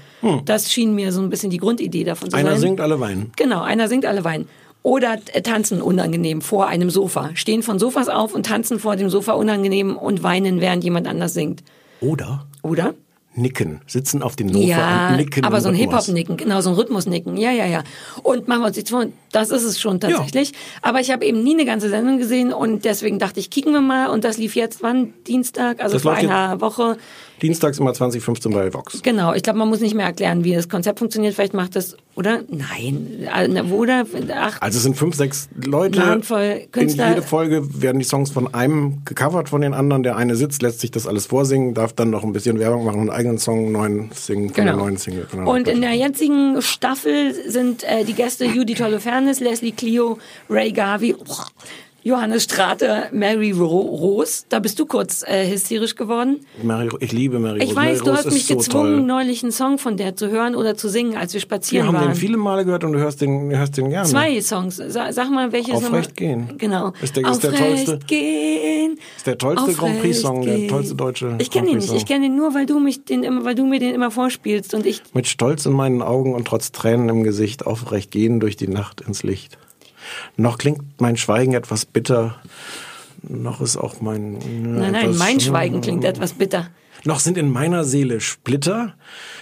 Das 0.45 0.71
schien 0.71 0.95
mir 0.95 1.11
so 1.11 1.21
ein 1.21 1.29
bisschen 1.29 1.51
die 1.51 1.59
Grundidee 1.59 2.03
davon 2.03 2.31
zu 2.31 2.35
Hm. 2.37 2.39
Einer 2.45 2.51
sein. 2.55 2.61
singt, 2.61 2.81
alle 2.81 2.99
weinen. 2.99 3.31
Genau, 3.35 3.61
einer 3.61 3.87
singt, 3.87 4.07
alle 4.07 4.23
weinen. 4.23 4.49
Oder 4.81 5.19
äh, 5.33 5.41
tanzen 5.43 5.83
unangenehm 5.83 6.41
vor 6.41 6.65
einem 6.67 6.89
Sofa. 6.89 7.29
Stehen 7.35 7.61
von 7.61 7.77
Sofas 7.77 8.09
auf 8.09 8.33
und 8.33 8.47
tanzen 8.47 8.79
vor 8.79 8.95
dem 8.95 9.09
Sofa 9.11 9.33
unangenehm 9.33 9.97
und 9.97 10.23
weinen, 10.23 10.61
während 10.61 10.83
jemand 10.83 11.05
anders 11.07 11.35
singt. 11.35 11.63
Oder 12.01 12.47
Oder? 12.63 12.95
Nicken. 13.39 13.81
Sitzen 13.87 14.21
auf 14.21 14.35
dem 14.35 14.49
Sofa 14.53 14.65
Ja, 14.67 15.09
und 15.09 15.17
nicken. 15.17 15.43
aber 15.45 15.61
so 15.61 15.69
ein. 15.69 15.75
Hip-Hop-Nicken, 15.75 16.37
genau, 16.37 16.61
so 16.61 16.69
ein 16.69 16.75
Rhythmus-Nicken. 16.75 17.37
Ja, 17.37 17.51
ja, 17.51 17.65
ja. 17.65 17.83
Und 18.23 18.47
machen 18.47 18.61
wir 18.61 18.67
uns 18.67 18.77
jetzt 18.77 18.89
vor, 18.89 19.05
das 19.31 19.49
ist 19.51 19.63
es 19.63 19.79
schon 19.79 19.99
tatsächlich. 19.99 20.53
Aber 20.81 20.99
ich 20.99 21.11
habe 21.11 21.25
eben 21.25 21.43
nie 21.43 21.53
eine 21.53 21.65
ganze 21.65 21.89
Sendung 21.89 22.17
gesehen 22.17 22.51
und 22.53 22.85
deswegen 22.85 23.19
dachte 23.19 23.39
ich, 23.39 23.49
kicken 23.49 23.73
wir 23.73 23.81
mal. 23.81 24.07
Und 24.09 24.23
das 24.23 24.37
lief 24.37 24.55
jetzt 24.55 24.81
wann? 24.83 25.13
Dienstag, 25.27 25.81
also 25.81 25.93
Das 25.95 26.03
vor 26.03 26.13
einer 26.13 26.59
Woche. 26.61 26.97
Dienstags 27.41 27.79
immer 27.79 27.93
2015 27.93 28.51
bei 28.51 28.73
Vox. 28.73 29.01
Genau, 29.01 29.33
ich 29.33 29.43
glaube, 29.43 29.59
man 29.59 29.69
muss 29.69 29.79
nicht 29.79 29.95
mehr 29.95 30.05
erklären, 30.05 30.43
wie 30.43 30.53
das 30.53 30.67
Konzept 30.67 30.99
funktioniert. 30.99 31.35
Vielleicht 31.35 31.53
macht 31.53 31.77
das, 31.77 31.95
oder? 32.15 32.41
Nein. 32.49 33.25
Äh, 33.33 33.61
Oder? 33.71 34.05
Ach, 34.35 34.57
Also 34.61 34.75
es 34.77 34.83
sind 34.83 34.97
fünf, 34.97 35.15
sechs 35.15 35.47
Leute. 35.55 36.01
Eine 36.01 36.11
Handvoll 36.11 36.61
In 36.65 36.71
Künstler. 36.73 37.09
jede 37.09 37.21
Folge 37.21 37.81
werden 37.81 37.99
die 37.99 38.03
Songs 38.05 38.29
von 38.29 38.53
einem 38.53 39.03
gecovert 39.05 39.47
von 39.47 39.61
den 39.61 39.73
anderen. 39.73 40.03
Der 40.03 40.17
eine 40.17 40.35
sitzt, 40.35 40.61
lässt 40.61 40.81
sich 40.81 40.91
das 40.91 41.07
alles 41.07 41.27
vorsingen, 41.27 41.73
darf 41.73 41.93
dann 41.93 42.09
noch 42.09 42.23
ein 42.25 42.33
bisschen 42.33 42.59
Werbung 42.59 42.83
machen, 42.83 43.09
einen 43.09 43.09
eigenen 43.29 43.37
Song, 43.37 43.71
neuen 43.71 44.11
singen 44.13 44.53
von 44.53 44.65
der 44.65 44.75
neuen 44.75 44.97
Single. 44.97 45.27
Genau. 45.31 45.53
Und 45.53 45.67
in 45.67 45.81
der 45.81 45.93
jetzigen 45.93 46.61
Staffel 46.61 47.33
sind 47.49 47.83
äh, 47.83 48.03
die 48.03 48.13
Gäste 48.13 48.45
Judy 48.45 48.73
Tolofernes, 48.73 49.39
Leslie 49.39 49.71
Clio, 49.71 50.17
Ray 50.49 50.71
Garvey, 50.71 51.15
Johannes 52.03 52.43
Strate, 52.43 53.09
Mary 53.11 53.51
Ro 53.51 53.65
Rose. 53.65 54.43
Da 54.49 54.59
bist 54.59 54.79
du 54.79 54.85
kurz 54.85 55.23
äh, 55.27 55.49
hysterisch 55.51 55.95
geworden. 55.95 56.39
Mary, 56.63 56.89
ich 56.99 57.11
liebe 57.11 57.39
Mary 57.39 57.59
Ich 57.59 57.65
Rose. 57.69 57.75
weiß, 57.75 57.85
Mary 57.85 57.97
du 57.97 58.09
Rose 58.11 58.17
hast 58.25 58.33
mich 58.33 58.45
so 58.47 58.55
gezwungen, 58.57 58.97
toll. 58.97 59.01
neulich 59.05 59.43
einen 59.43 59.51
Song 59.51 59.77
von 59.77 59.97
der 59.97 60.15
zu 60.15 60.29
hören 60.29 60.55
oder 60.55 60.75
zu 60.75 60.87
singen, 60.89 61.17
als 61.17 61.33
wir 61.33 61.39
Wir 61.39 61.41
spazieren 61.41 61.87
haben 61.87 61.95
waren. 61.95 62.07
den 62.09 62.15
viele 62.15 62.37
Male 62.37 62.65
gehört 62.65 62.83
und 62.83 62.93
du 62.93 62.99
hörst 62.99 63.21
den, 63.21 63.49
hörst 63.55 63.77
den 63.77 63.89
gerne. 63.89 64.07
Zwei 64.07 64.39
Songs. 64.41 64.77
Sag, 64.87 65.13
sag 65.13 65.29
mal, 65.29 65.51
welches 65.51 65.73
Aufrecht 65.75 66.15
gehen. 66.15 66.53
Genau. 66.57 66.93
Ist 67.01 67.15
der- 67.15 67.29
ist 67.29 67.43
der 67.43 67.51
Aufrecht 67.51 67.87
tollste- 67.87 67.99
gehen. 68.07 68.97
Ist 69.17 69.27
der 69.27 69.37
tollste 69.37 69.73
Grand 69.73 69.81
Aufrecht 69.97 70.01
Prix-Song, 70.01 70.41
der 70.43 70.67
tollste 70.67 70.95
deutsche 70.95 71.35
Ich 71.39 71.51
kenne 71.51 71.67
ihn 71.67 71.77
Grand 71.79 71.91
nicht. 71.91 72.01
Ich 72.01 72.05
kenne 72.07 72.25
ihn 72.27 72.35
nur, 72.35 72.53
weil 72.53 72.65
du 72.65 72.79
mich 72.79 73.03
den 73.05 73.23
immer, 73.23 73.43
weil 73.45 73.55
du 73.55 73.65
mir 73.65 73.79
den 73.79 73.93
immer 73.93 74.11
vorspielst 74.11 74.73
und 74.73 74.85
ich 74.85 75.01
Mit 75.13 75.27
Stolz 75.27 75.65
in 75.65 75.73
meinen 75.73 76.01
Augen 76.01 76.33
und 76.33 76.45
trotz 76.47 76.71
Tränen 76.71 77.09
im 77.09 77.23
Gesicht 77.23 77.65
aufrecht 77.67 78.11
gehen 78.11 78.39
durch 78.39 78.55
die 78.55 78.67
Nacht 78.67 79.01
ins 79.01 79.23
Licht. 79.23 79.57
Noch 80.37 80.57
klingt 80.57 80.81
mein 80.99 81.17
Schweigen 81.17 81.53
etwas 81.53 81.85
bitter, 81.85 82.35
noch 83.21 83.61
ist 83.61 83.77
auch 83.77 84.01
mein... 84.01 84.33
Nein, 84.33 84.91
nein, 84.91 85.17
mein 85.17 85.39
Schweigen 85.39 85.81
klingt 85.81 86.03
etwas 86.03 86.33
bitter. 86.33 86.69
Noch 87.05 87.19
sind 87.19 87.37
in 87.37 87.51
meiner 87.51 87.83
Seele 87.83 88.19
Splitter. 88.19 88.95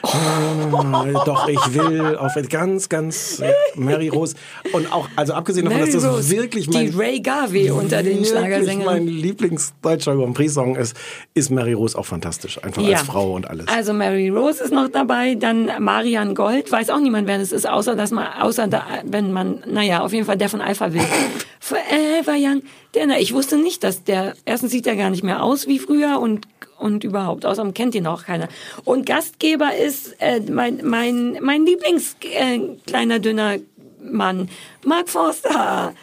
Äh, 0.03 1.13
Doch 1.25 1.47
ich 1.47 1.73
will 1.73 2.15
auf 2.15 2.33
ganz, 2.49 2.87
ganz 2.87 3.39
äh, 3.39 3.51
Mary 3.75 4.09
Rose. 4.09 4.35
Und 4.73 4.91
auch, 4.91 5.07
also 5.15 5.33
abgesehen 5.33 5.65
davon, 5.65 5.79
Mary 5.79 5.91
dass 5.91 6.03
das 6.03 6.13
Rose, 6.13 6.29
wirklich 6.29 6.69
mein, 6.69 6.91
die 6.91 6.97
Ray 6.97 7.19
Garvey 7.19 7.71
unter 7.71 8.03
den 8.03 8.23
Schlagersängern. 8.23 8.85
mein 8.85 9.07
Lieblingsdeutscher 9.07 10.15
Grand 10.15 10.35
Prix-Song 10.35 10.75
ist, 10.75 10.95
ist 11.33 11.49
Mary 11.49 11.73
Rose 11.73 11.97
auch 11.97 12.05
fantastisch. 12.05 12.63
Einfach 12.63 12.83
als 12.83 13.01
Frau 13.01 13.33
und 13.33 13.49
alles. 13.49 13.67
Also 13.67 13.93
Mary 13.93 14.29
Rose 14.29 14.63
ist 14.63 14.71
noch 14.71 14.89
dabei, 14.89 15.35
dann 15.35 15.69
Marian 15.79 16.35
Gold, 16.35 16.71
weiß 16.71 16.89
auch 16.91 16.99
niemand, 16.99 17.27
wer 17.27 17.39
das 17.39 17.51
ist, 17.51 17.67
außer 17.67 17.95
dass 17.95 18.11
man, 18.11 18.27
außer 18.39 18.67
da, 18.67 18.85
wenn 19.03 19.33
man, 19.33 19.63
naja, 19.65 20.03
auf 20.03 20.13
jeden 20.13 20.25
Fall 20.25 20.37
der 20.37 20.49
von 20.49 20.61
Alpha 20.61 20.93
will. 20.93 21.01
Forever 21.59 22.35
Young. 22.37 22.61
Der, 22.93 23.07
na, 23.07 23.19
ich 23.19 23.33
wusste 23.33 23.57
nicht, 23.57 23.83
dass 23.83 24.03
der, 24.03 24.35
erstens 24.45 24.71
sieht 24.71 24.87
er 24.87 24.95
gar 24.95 25.09
nicht 25.09 25.23
mehr 25.23 25.43
aus 25.43 25.67
wie 25.67 25.79
früher 25.79 26.19
und 26.19 26.47
und 26.77 27.03
überhaupt, 27.03 27.45
außerdem 27.45 27.73
kennt 27.73 27.95
ihn 27.95 28.07
auch 28.07 28.23
keiner. 28.23 28.47
Und 28.85 29.05
Gastgeber 29.05 29.75
ist 29.75 30.15
äh, 30.19 30.39
mein 30.39 30.81
mein 30.83 31.37
mein 31.41 31.65
Lieblings 31.65 32.15
äh, 32.21 32.59
kleiner 32.85 33.19
dünner 33.19 33.57
Mann, 34.01 34.49
Mark 34.85 35.09
Forster. 35.09 35.93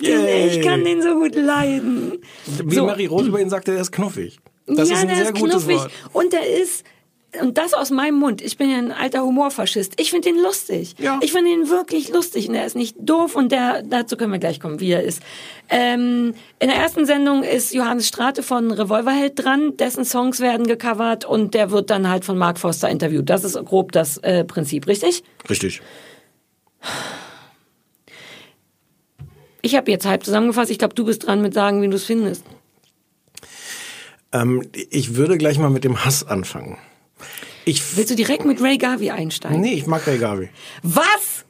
Den, 0.00 0.48
ich 0.48 0.60
kann 0.62 0.84
den 0.84 1.00
so 1.00 1.14
gut 1.14 1.34
leiden. 1.36 2.18
Wie 2.64 2.74
so. 2.74 2.86
Mary 2.86 3.06
Rose 3.06 3.28
über 3.28 3.40
ihn 3.40 3.50
sagte, 3.50 3.72
er 3.72 3.80
ist 3.80 3.92
knuffig. 3.92 4.40
Das 4.66 4.88
ja, 4.88 4.96
ist 4.96 5.02
ein 5.02 5.08
der 5.08 5.16
sehr 5.16 5.26
ist 5.26 5.34
gutes 5.34 5.64
knuffig. 5.64 5.80
Wort. 5.80 5.92
Und 6.12 6.32
der 6.32 6.46
ist, 6.48 6.84
und 7.40 7.56
das 7.56 7.72
aus 7.72 7.90
meinem 7.90 8.18
Mund, 8.18 8.42
ich 8.42 8.58
bin 8.58 8.70
ja 8.70 8.76
ein 8.76 8.92
alter 8.92 9.22
Humorfaschist, 9.22 9.98
ich 9.98 10.10
finde 10.10 10.28
ihn 10.28 10.38
lustig. 10.38 10.94
Ja. 10.98 11.18
Ich 11.22 11.32
finde 11.32 11.50
ihn 11.50 11.68
wirklich 11.70 12.10
lustig 12.10 12.48
und 12.48 12.54
er 12.54 12.66
ist 12.66 12.76
nicht 12.76 12.96
doof 12.98 13.36
und 13.36 13.52
der, 13.52 13.82
dazu 13.82 14.16
können 14.16 14.32
wir 14.32 14.38
gleich 14.38 14.60
kommen, 14.60 14.80
wie 14.80 14.90
er 14.90 15.02
ist. 15.02 15.22
Ähm, 15.70 16.34
in 16.58 16.68
der 16.68 16.76
ersten 16.76 17.06
Sendung 17.06 17.42
ist 17.42 17.72
Johannes 17.72 18.08
Strate 18.08 18.42
von 18.42 18.70
Revolverheld 18.70 19.42
dran, 19.42 19.76
dessen 19.78 20.04
Songs 20.04 20.40
werden 20.40 20.66
gecovert 20.66 21.24
und 21.24 21.54
der 21.54 21.70
wird 21.70 21.88
dann 21.88 22.08
halt 22.08 22.24
von 22.24 22.36
Mark 22.36 22.58
Foster 22.58 22.90
interviewt. 22.90 23.30
Das 23.30 23.44
ist 23.44 23.54
grob 23.64 23.92
das 23.92 24.18
äh, 24.18 24.44
Prinzip, 24.44 24.86
richtig? 24.86 25.22
Richtig. 25.48 25.80
Ich 29.62 29.76
habe 29.76 29.90
jetzt 29.90 30.04
halb 30.04 30.24
zusammengefasst. 30.24 30.70
Ich 30.70 30.78
glaube, 30.78 30.94
du 30.94 31.04
bist 31.04 31.26
dran 31.26 31.40
mit 31.40 31.54
sagen, 31.54 31.80
wie 31.80 31.88
du 31.88 31.96
es 31.96 32.04
findest. 32.04 32.44
Ähm, 34.32 34.68
ich 34.72 35.14
würde 35.14 35.38
gleich 35.38 35.58
mal 35.58 35.70
mit 35.70 35.84
dem 35.84 36.04
Hass 36.04 36.26
anfangen. 36.26 36.78
Ich 37.64 37.96
Willst 37.96 38.10
du 38.10 38.16
direkt 38.16 38.44
mit 38.44 38.60
Ray 38.60 38.78
Garvey 38.78 39.10
einsteigen? 39.10 39.60
nee, 39.60 39.74
ich 39.74 39.86
mag 39.86 40.06
Ray 40.06 40.18
Garvey. 40.18 40.48
Was? 40.82 41.44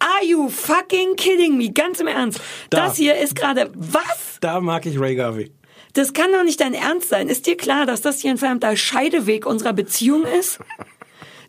Are 0.00 0.24
you 0.24 0.48
fucking 0.48 1.14
kidding 1.16 1.56
me? 1.56 1.70
Ganz 1.70 2.00
im 2.00 2.08
Ernst. 2.08 2.40
Da. 2.70 2.86
Das 2.86 2.96
hier 2.96 3.16
ist 3.16 3.36
gerade 3.36 3.70
was? 3.74 4.38
Da 4.40 4.60
mag 4.60 4.84
ich 4.86 4.98
Ray 4.98 5.14
Garvey. 5.14 5.52
Das 5.92 6.12
kann 6.12 6.32
doch 6.32 6.42
nicht 6.44 6.60
dein 6.60 6.74
Ernst 6.74 7.08
sein. 7.08 7.28
Ist 7.28 7.46
dir 7.46 7.56
klar, 7.56 7.86
dass 7.86 8.02
das 8.02 8.20
hier 8.20 8.32
ein 8.32 8.38
verdammter 8.38 8.76
Scheideweg 8.76 9.46
unserer 9.46 9.72
Beziehung 9.72 10.24
ist? 10.24 10.58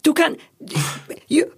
Du 0.03 0.13
kannst. 0.13 0.39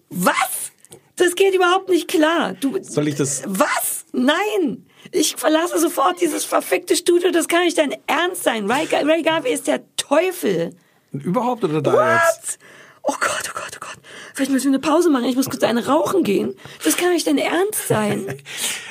Was? 0.10 0.72
Das 1.18 1.36
geht 1.36 1.54
überhaupt 1.54 1.90
nicht 1.90 2.08
klar. 2.08 2.54
Du, 2.54 2.78
Soll 2.82 3.10
ich 3.10 3.16
das- 3.16 3.44
Was? 3.46 4.06
Nein! 4.14 4.86
Ich 5.12 5.36
verlasse 5.36 5.78
sofort 5.80 6.22
dieses 6.22 6.46
verfickte 6.46 6.96
Studio. 6.96 7.32
Das 7.32 7.48
kann 7.48 7.64
nicht 7.66 7.78
dein 7.78 7.94
Ernst 8.08 8.44
sein. 8.44 8.70
Ray, 8.72 8.88
Ray 8.92 9.22
Garvey 9.22 9.52
ist 9.54 9.68
der 9.68 9.82
Teufel. 9.98 10.72
Überhaupt 11.12 11.64
oder 11.64 11.82
da 11.82 12.14
jetzt? 12.16 12.60
What? 12.60 12.70
Oh 13.04 13.16
Gott, 13.20 13.44
oh 13.50 13.54
Gott, 13.56 13.72
oh 13.76 13.80
Gott. 13.80 13.98
Vielleicht 14.34 14.52
müssen 14.52 14.72
wir 14.72 14.78
eine 14.78 14.88
Pause 14.88 15.10
machen. 15.10 15.26
Ich 15.26 15.36
muss 15.36 15.50
kurz 15.50 15.64
eine 15.64 15.86
rauchen 15.88 16.24
gehen. 16.24 16.56
Das 16.84 16.96
kann 16.98 17.12
nicht 17.12 17.26
dein 17.28 17.38
Ernst 17.38 17.88
sein. 17.88 18.38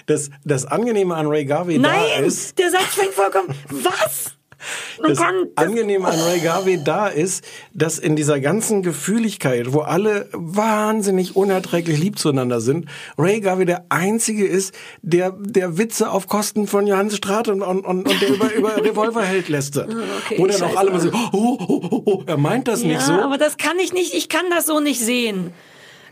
Das, 0.07 0.31
das 0.43 0.65
Angenehme 0.65 1.15
an 1.17 1.27
Ray 1.27 1.45
Garvey 1.45 1.75
da 1.79 1.91
Nein! 1.91 2.25
ist, 2.25 2.59
Der 2.59 2.71
Satz 2.71 2.95
fängt 2.95 3.13
vollkommen. 3.13 3.55
Was? 3.69 4.38
Das 5.07 5.19
Angenehme 5.55 6.09
an 6.09 6.19
Ray 6.19 6.41
Garvey 6.41 6.83
da 6.83 7.07
ist, 7.07 7.45
dass 7.73 7.99
in 7.99 8.17
dieser 8.17 8.41
ganzen 8.41 8.83
Gefühligkeit, 8.83 9.73
wo 9.73 9.81
alle 9.81 10.29
wahnsinnig 10.33 11.37
unerträglich 11.37 11.99
lieb 11.99 12.19
zueinander 12.19 12.61
sind, 12.61 12.87
Ray 13.17 13.41
Garvey 13.41 13.65
der 13.65 13.87
Einzige 13.91 14.47
ist, 14.47 14.75
der, 15.03 15.31
der 15.39 15.79
Witze 15.79 16.11
auf 16.11 16.27
Kosten 16.27 16.67
von 16.67 16.87
Johannes 16.87 17.17
Straat 17.17 17.49
und, 17.49 17.63
und, 17.63 17.85
und 17.87 18.09
und 18.09 18.23
der 18.23 18.29
über, 18.29 18.53
über 18.55 18.77
Revolverheld 18.85 19.49
lästert. 19.49 19.95
okay, 20.25 20.37
Wo 20.39 20.47
dann 20.47 20.63
auch 20.63 20.77
alle 20.77 20.91
mal 20.91 21.01
so, 21.01 21.11
oh, 21.11 21.29
oh, 21.33 21.59
oh, 21.69 22.03
oh, 22.05 22.23
er 22.27 22.37
meint 22.37 22.69
das 22.69 22.83
Ja, 22.83 22.89
nicht 22.89 23.03
so. 23.03 23.13
aber 23.13 23.39
das 23.39 23.57
kann 23.57 23.79
ich 23.79 23.93
nicht. 23.93 24.15
Ich 24.15 24.29
kann 24.29 24.47
das 24.51 24.67
so 24.67 24.81
nicht 24.81 25.01
sehen. 25.01 25.53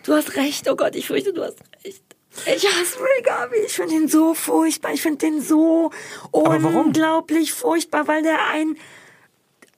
Du 0.04 0.12
hast 0.12 0.36
recht. 0.36 0.68
Oh 0.70 0.76
Gott, 0.76 0.94
ich 0.94 1.06
fürchte, 1.06 1.32
du 1.32 1.42
hast 1.42 1.58
recht. 1.84 2.02
Ich 2.44 2.66
hasse 2.66 2.98
Ray 3.00 3.22
Garvey. 3.22 3.60
Ich 3.66 3.72
finde 3.72 3.94
ihn 3.94 4.08
so 4.08 4.34
furchtbar. 4.34 4.92
Ich 4.92 5.02
finde 5.02 5.18
den 5.18 5.40
so 5.40 5.90
unglaublich 6.32 7.52
furchtbar, 7.52 8.06
weil 8.08 8.22
der 8.22 8.38
ein... 8.52 8.76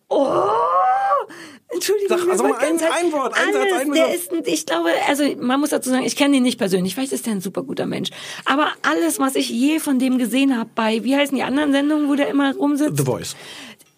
Oh! 0.08 0.48
Entschuldigung, 1.70 2.18
Sag, 2.18 2.28
also 2.30 2.44
mal 2.44 2.54
ein- 2.56 2.80
ein 2.80 3.12
Wort, 3.12 3.34
ein 3.36 3.52
Satz, 3.52 3.62
alles, 3.62 3.82
ein 3.82 3.92
der 3.92 4.14
ist, 4.14 4.30
ich 4.46 4.64
glaube, 4.64 4.88
also 5.06 5.22
man 5.38 5.60
muss 5.60 5.68
dazu 5.68 5.90
sagen, 5.90 6.02
ich 6.04 6.16
kenne 6.16 6.38
ihn 6.38 6.42
nicht 6.42 6.56
persönlich. 6.58 6.94
Vielleicht 6.94 7.12
ist 7.12 7.26
er 7.26 7.34
ein 7.34 7.42
super 7.42 7.62
guter 7.62 7.84
Mensch. 7.84 8.08
Aber 8.46 8.72
alles, 8.82 9.18
was 9.18 9.34
ich 9.36 9.50
je 9.50 9.78
von 9.78 9.98
dem 9.98 10.16
gesehen 10.16 10.56
habe 10.58 10.70
bei, 10.74 11.04
wie 11.04 11.14
heißen 11.14 11.36
die 11.36 11.42
anderen 11.42 11.72
Sendungen, 11.72 12.08
wo 12.08 12.14
der 12.14 12.28
immer 12.28 12.54
rumsitzt? 12.56 12.96
The 12.96 13.04
Voice. 13.04 13.36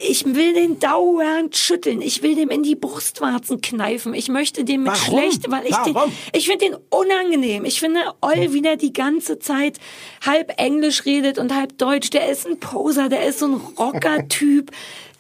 Ich 0.03 0.25
will 0.25 0.55
den 0.55 0.79
dauernd 0.79 1.55
schütteln. 1.55 2.01
Ich 2.01 2.23
will 2.23 2.35
dem 2.35 2.49
in 2.49 2.63
die 2.63 2.75
Brustwarzen 2.75 3.61
kneifen. 3.61 4.15
Ich 4.15 4.29
möchte 4.29 4.65
dem 4.65 4.85
mit 4.85 4.93
Warum? 4.93 5.05
schlecht, 5.05 5.51
weil 5.51 5.67
ich 5.67 5.77
den, 5.77 5.95
Warum? 5.95 6.11
ich 6.33 6.49
finde 6.49 6.71
den 6.71 6.77
unangenehm. 6.89 7.67
Ich 7.67 7.81
finde 7.81 8.01
Oll 8.23 8.55
wieder 8.55 8.77
die 8.77 8.95
ganze 8.95 9.39
Zeit 9.41 9.79
halb 10.25 10.55
Englisch 10.57 11.05
redet 11.05 11.37
und 11.39 11.55
halb 11.55 11.77
Deutsch. 11.77 12.09
Der 12.09 12.31
ist 12.31 12.47
ein 12.47 12.59
Poser, 12.59 13.11
der 13.11 13.27
ist 13.27 13.41
so 13.41 13.47
ein 13.49 13.61
Rocker-Typ. 13.79 14.71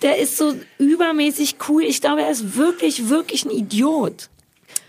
Der 0.00 0.16
ist 0.16 0.38
so 0.38 0.54
übermäßig 0.78 1.56
cool. 1.68 1.82
Ich 1.82 2.00
glaube, 2.00 2.22
er 2.22 2.30
ist 2.30 2.56
wirklich, 2.56 3.10
wirklich 3.10 3.44
ein 3.44 3.50
Idiot. 3.50 4.29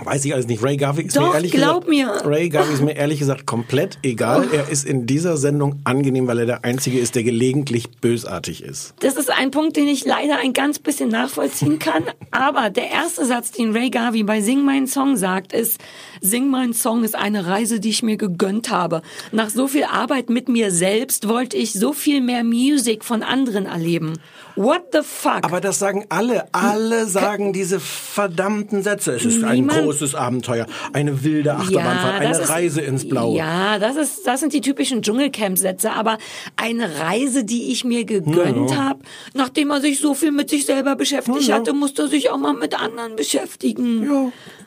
Weiß 0.04 0.26
ich 0.26 0.34
alles 0.34 0.48
nicht. 0.48 0.64
Ray 0.64 0.78
Garvey 0.78 1.06
ist 1.06 1.16
Doch, 1.16 1.30
mir 1.30 1.36
ehrlich 1.36 1.52
glaub 1.52 1.86
gesagt, 1.86 2.26
mir. 2.26 2.32
Ray 2.32 2.50
Garvey 2.50 2.74
ist 2.74 2.82
mir 2.82 2.96
ehrlich 2.96 3.20
gesagt 3.20 3.46
komplett 3.46 4.00
egal. 4.02 4.48
Er 4.52 4.68
ist 4.68 4.84
in 4.86 5.06
dieser 5.06 5.38
Sendung 5.38 5.80
angenehm, 5.84 6.26
weil 6.28 6.40
er 6.40 6.46
der 6.48 6.64
Einzige 6.66 7.00
ist, 7.00 7.14
der 7.14 7.24
gelegentlich 7.24 7.92
bösartig 8.02 8.64
ist. 8.64 8.96
Das 9.02 9.16
ist 9.16 9.30
ein 9.32 9.52
Punkt, 9.52 9.78
den 9.78 9.88
ich 9.88 10.04
leider 10.04 10.40
ein 10.40 10.54
ganz 10.54 10.80
bisschen 10.80 11.10
nachvollziehen 11.10 11.78
kann. 11.80 12.04
Aber 12.32 12.72
der 12.72 12.90
erste 12.90 13.26
Satz, 13.26 13.52
den 13.52 13.74
Ray 13.74 13.92
Garvey 13.92 14.24
bei 14.24 14.42
Sing 14.42 14.64
Mein 14.64 14.88
Song 14.88 15.18
sagt, 15.18 15.54
ist, 15.54 15.80
Sing 16.20 16.50
Mein 16.50 16.74
Song 16.74 17.04
ist 17.04 17.16
eine 17.16 17.46
Reise, 17.46 17.80
die 17.80 17.90
ich 17.90 18.02
mir 18.02 18.18
gegönnt 18.18 18.72
habe. 18.72 19.04
Nach 19.32 19.50
so 19.50 19.68
viel 19.68 19.84
Arbeit 19.84 20.30
mit 20.30 20.50
mir 20.50 20.72
selbst 20.72 21.28
wollte 21.28 21.58
ich 21.58 21.74
so 21.74 21.94
viel 21.94 22.22
mehr 22.22 22.44
Musik 22.44 23.06
von 23.06 23.22
anderen 23.22 23.68
erleben. 23.68 24.14
What 24.56 24.88
the 24.92 25.00
fuck? 25.04 25.44
Aber 25.44 25.62
das 25.62 25.80
sagen 25.80 26.06
alle. 26.10 26.46
Alle 26.54 27.06
sagen 27.08 27.54
diese 27.54 27.80
verdammten 27.80 28.84
Sätze. 28.84 29.14
Es 29.14 29.26
ist 29.26 29.44
ein 29.44 29.56
Niemand- 29.56 29.84
großes 29.84 30.16
Abenteuer, 30.16 30.66
eine 30.94 31.24
wilde 31.24 31.56
Achterbahnfahrt, 31.56 32.24
das 32.24 32.36
eine 32.38 32.44
ist- 32.44 32.50
Reise 32.50 32.82
ins 32.82 33.08
Blaue. 33.08 33.38
Ja, 33.38 33.80
das 33.80 33.96
ist, 33.96 34.28
das 34.28 34.40
sind 34.40 34.54
die 34.54 34.62
typischen 34.62 35.02
Dschungelcamp-Sätze. 35.02 35.92
Aber 35.94 36.18
eine 36.58 37.00
Reise, 37.00 37.44
die 37.44 37.72
ich 37.72 37.84
mir 37.86 38.06
gegönnt 38.06 38.76
habe, 38.78 39.00
nachdem 39.34 39.72
er 39.72 39.82
sich 39.82 40.00
so 40.00 40.14
viel 40.14 40.32
mit 40.32 40.50
sich 40.50 40.66
selber 40.66 40.96
beschäftigt 40.96 41.42
Ja, 41.42 41.48
ja. 41.50 41.56
hatte, 41.56 41.74
musste 41.74 42.04
er 42.04 42.08
sich 42.08 42.30
auch 42.30 42.38
mal 42.38 42.54
mit 42.54 42.80
anderen 42.80 43.16
beschäftigen. 43.16 44.04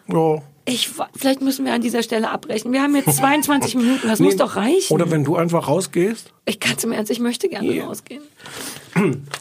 Ja. 0.08 0.14
ja. 0.16 0.42
Ich, 0.66 0.90
vielleicht 1.14 1.42
müssen 1.42 1.66
wir 1.66 1.74
an 1.74 1.82
dieser 1.82 2.02
Stelle 2.02 2.30
abbrechen. 2.30 2.72
Wir 2.72 2.82
haben 2.82 2.96
jetzt 2.96 3.14
22 3.16 3.74
Minuten, 3.76 4.08
das 4.08 4.18
muss 4.18 4.32
Nee, 4.32 4.38
doch 4.38 4.56
reichen. 4.56 4.92
Oder 4.94 5.10
wenn 5.10 5.22
du 5.24 5.36
einfach 5.36 5.68
rausgehst. 5.68 6.32
ich 6.46 6.58
kann 6.58 6.78
zum 6.78 6.92
Ernst, 6.92 7.10
ich 7.10 7.20
möchte 7.20 7.48
gerne 7.48 7.82
rausgehen. 7.82 8.22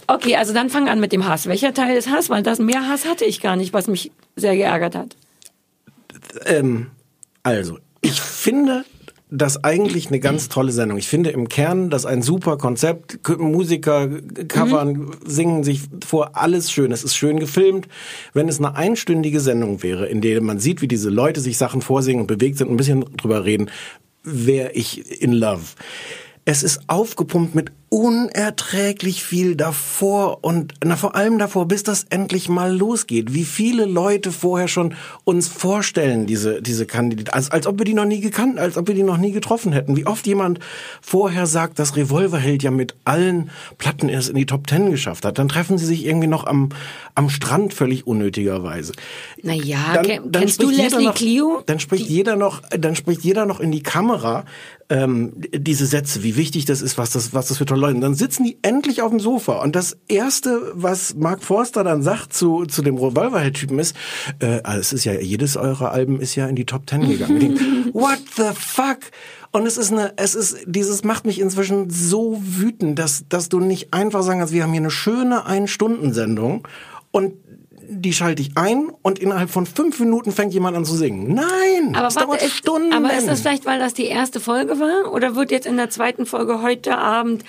Okay, 0.08 0.36
also 0.36 0.54
dann 0.54 0.70
fang 0.70 0.90
an 0.90 1.00
mit 1.00 1.12
dem 1.14 1.26
Hass. 1.28 1.46
Welcher 1.48 1.74
Teil 1.74 1.96
ist 1.96 2.10
Hass? 2.10 2.30
Weil 2.30 2.44
das 2.44 2.60
mehr 2.60 2.88
Hass 2.90 3.06
hatte 3.06 3.24
ich 3.24 3.40
gar 3.40 3.56
nicht, 3.56 3.72
was 3.74 3.88
mich 3.88 4.12
sehr 4.36 4.56
geärgert 4.56 4.96
hat. 4.96 5.16
Ähm, 6.46 6.88
also, 7.44 7.78
ich 8.02 8.20
finde 8.22 8.84
das 9.36 9.64
eigentlich 9.64 10.08
eine 10.08 10.20
ganz 10.20 10.48
tolle 10.48 10.72
Sendung. 10.72 11.00
Ich 11.00 11.08
finde 11.08 11.32
im 11.32 11.50
Kern 11.50 11.90
das 11.90 12.06
ein 12.06 12.22
super 12.22 12.58
Konzept. 12.58 13.20
Musiker 13.40 14.08
covern, 14.48 15.12
singen 15.26 15.64
sich 15.64 15.82
vor, 16.06 16.38
alles 16.38 16.72
schön. 16.72 16.92
Es 16.92 17.04
ist 17.04 17.16
schön 17.16 17.40
gefilmt. 17.40 17.88
Wenn 18.34 18.48
es 18.48 18.60
eine 18.60 18.76
einstündige 18.76 19.40
Sendung 19.40 19.82
wäre, 19.82 20.06
in 20.06 20.22
der 20.22 20.40
man 20.42 20.60
sieht, 20.60 20.82
wie 20.82 20.88
diese 20.88 21.10
Leute 21.10 21.42
sich 21.42 21.58
Sachen 21.58 21.82
vorsingen 21.82 22.22
und 22.22 22.28
bewegt 22.28 22.60
sind 22.60 22.68
und 22.68 22.76
ein 22.76 22.78
bisschen 22.78 23.06
drüber 23.18 23.44
reden, 23.44 23.72
wäre 24.24 24.72
ich 24.74 25.22
in 25.22 25.34
love. 25.34 25.64
Es 26.46 26.62
ist 26.62 26.82
aufgepumpt 26.88 27.56
mit 27.56 27.72
unerträglich 27.94 29.24
viel 29.24 29.56
davor 29.56 30.40
und 30.42 30.74
na 30.84 30.96
vor 30.96 31.16
allem 31.16 31.38
davor, 31.38 31.68
bis 31.68 31.84
das 31.84 32.08
endlich 32.10 32.50
mal 32.50 32.76
losgeht. 32.76 33.36
Wie 33.36 33.44
viele 33.46 33.86
Leute 33.86 34.32
vorher 34.32 34.68
schon 34.68 34.96
uns 35.26 35.48
vorstellen, 35.48 36.26
diese, 36.26 36.60
diese 36.64 36.88
Kandidaten, 36.88 37.36
als, 37.36 37.52
als 37.52 37.68
ob 37.68 37.78
wir 37.78 37.86
die 37.86 37.94
noch 37.94 38.06
nie 38.06 38.20
gekannt, 38.20 38.58
als 38.58 38.78
ob 38.78 38.88
wir 38.88 38.96
die 38.96 39.04
noch 39.04 39.18
nie 39.18 39.32
getroffen 39.32 39.74
hätten. 39.74 39.96
Wie 39.96 40.08
oft 40.08 40.26
jemand 40.26 40.60
vorher 41.02 41.46
sagt, 41.46 41.78
dass 41.78 41.96
Revolverheld 41.96 42.64
ja 42.64 42.72
mit 42.72 42.96
allen 43.06 43.52
Platten 43.78 44.10
erst 44.10 44.30
in 44.30 44.38
die 44.38 44.48
Top 44.48 44.66
Ten 44.66 44.90
geschafft 44.90 45.24
hat. 45.24 45.38
Dann 45.38 45.48
treffen 45.48 45.78
sie 45.78 45.86
sich 45.86 46.04
irgendwie 46.04 46.28
noch 46.28 46.48
am, 46.48 46.70
am 47.14 47.30
Strand 47.30 47.76
völlig 47.76 48.08
unnötigerweise. 48.08 48.94
Naja, 49.44 50.02
kenn- 50.02 50.32
kennst 50.32 50.64
du 50.64 50.72
Leslie 50.72 51.06
noch, 51.06 51.14
Clio? 51.14 51.62
Dann 51.68 51.80
spricht 51.80 52.10
jeder 52.10 52.38
noch, 52.38 52.64
dann 52.76 52.96
spricht 52.96 53.22
jeder 53.24 53.46
noch 53.46 53.60
in 53.60 53.72
die 53.72 53.84
Kamera 53.84 54.46
ähm, 54.90 55.34
diese 55.56 55.86
Sätze, 55.86 56.24
wie 56.24 56.36
wichtig 56.36 56.66
das 56.66 56.82
ist, 56.82 56.98
was 56.98 57.12
das, 57.12 57.34
was 57.34 57.50
das 57.50 57.60
für 57.60 57.66
tolle 57.66 57.83
Leute. 57.84 57.96
Und 57.96 58.02
dann 58.02 58.16
sitzen 58.16 58.44
die 58.44 58.58
endlich 58.62 59.02
auf 59.02 59.12
dem 59.12 59.20
Sofa 59.20 59.62
und 59.62 59.76
das 59.76 59.98
erste, 60.08 60.72
was 60.74 61.16
Mark 61.16 61.44
Forster 61.44 61.84
dann 61.84 62.02
sagt 62.02 62.34
zu 62.34 62.66
zu 62.66 62.82
dem 62.82 62.98
Revolverheld-Typen 62.98 63.80
ist, 63.80 63.96
äh, 64.40 64.62
also 64.64 64.80
es 64.80 64.94
ist 64.94 65.06
ja 65.06 65.14
jedes 65.14 65.58
eurer 65.58 65.92
Alben 65.92 66.20
ist 66.20 66.36
ja 66.36 66.48
in 66.48 66.56
die 66.56 66.66
Top 66.66 66.88
Ten 66.88 67.08
gegangen. 67.08 67.38
Ich 67.38 67.42
denk, 67.42 67.60
What 67.94 68.20
the 68.36 68.50
fuck? 68.56 69.00
Und 69.52 69.68
es 69.68 69.78
ist 69.78 69.92
eine, 69.92 70.14
es 70.18 70.34
ist, 70.34 70.58
dieses 70.66 71.04
macht 71.04 71.26
mich 71.26 71.40
inzwischen 71.40 71.92
so 71.92 72.42
wütend, 72.42 72.98
dass, 72.98 73.26
dass 73.30 73.50
du 73.50 73.60
nicht 73.60 73.94
einfach 73.94 74.24
sagen 74.24 74.40
kannst, 74.40 74.54
wir 74.54 74.64
haben 74.64 74.72
hier 74.72 74.82
eine 74.82 74.90
schöne 74.90 75.46
Ein-Stunden-Sendung 75.46 76.68
und 77.12 77.34
die 78.02 78.14
schalte 78.14 78.42
ich 78.42 78.52
ein 78.56 78.92
und 79.02 79.20
innerhalb 79.20 79.50
von 79.50 79.66
fünf 79.66 80.00
Minuten 80.00 80.32
fängt 80.32 80.54
jemand 80.54 80.76
an 80.76 80.86
zu 80.86 80.96
singen. 80.96 81.34
Nein! 81.34 81.94
Aber 81.94 82.04
das 82.04 82.16
warte, 82.16 82.28
dauert 82.28 82.44
ist, 82.44 82.56
Stunden. 82.56 82.94
aber 82.94 83.14
ist 83.14 83.28
das 83.28 83.42
vielleicht, 83.42 83.66
weil 83.66 83.80
das 83.80 83.94
die 83.94 84.06
erste 84.06 84.40
Folge 84.40 84.80
war? 84.80 85.14
Oder 85.14 85.36
wird 85.36 85.52
jetzt 85.52 85.66
in 85.66 85.78
der 85.78 85.90
zweiten 85.90 86.26
Folge 86.26 86.62
heute 86.62 86.98
Abend 86.98 87.44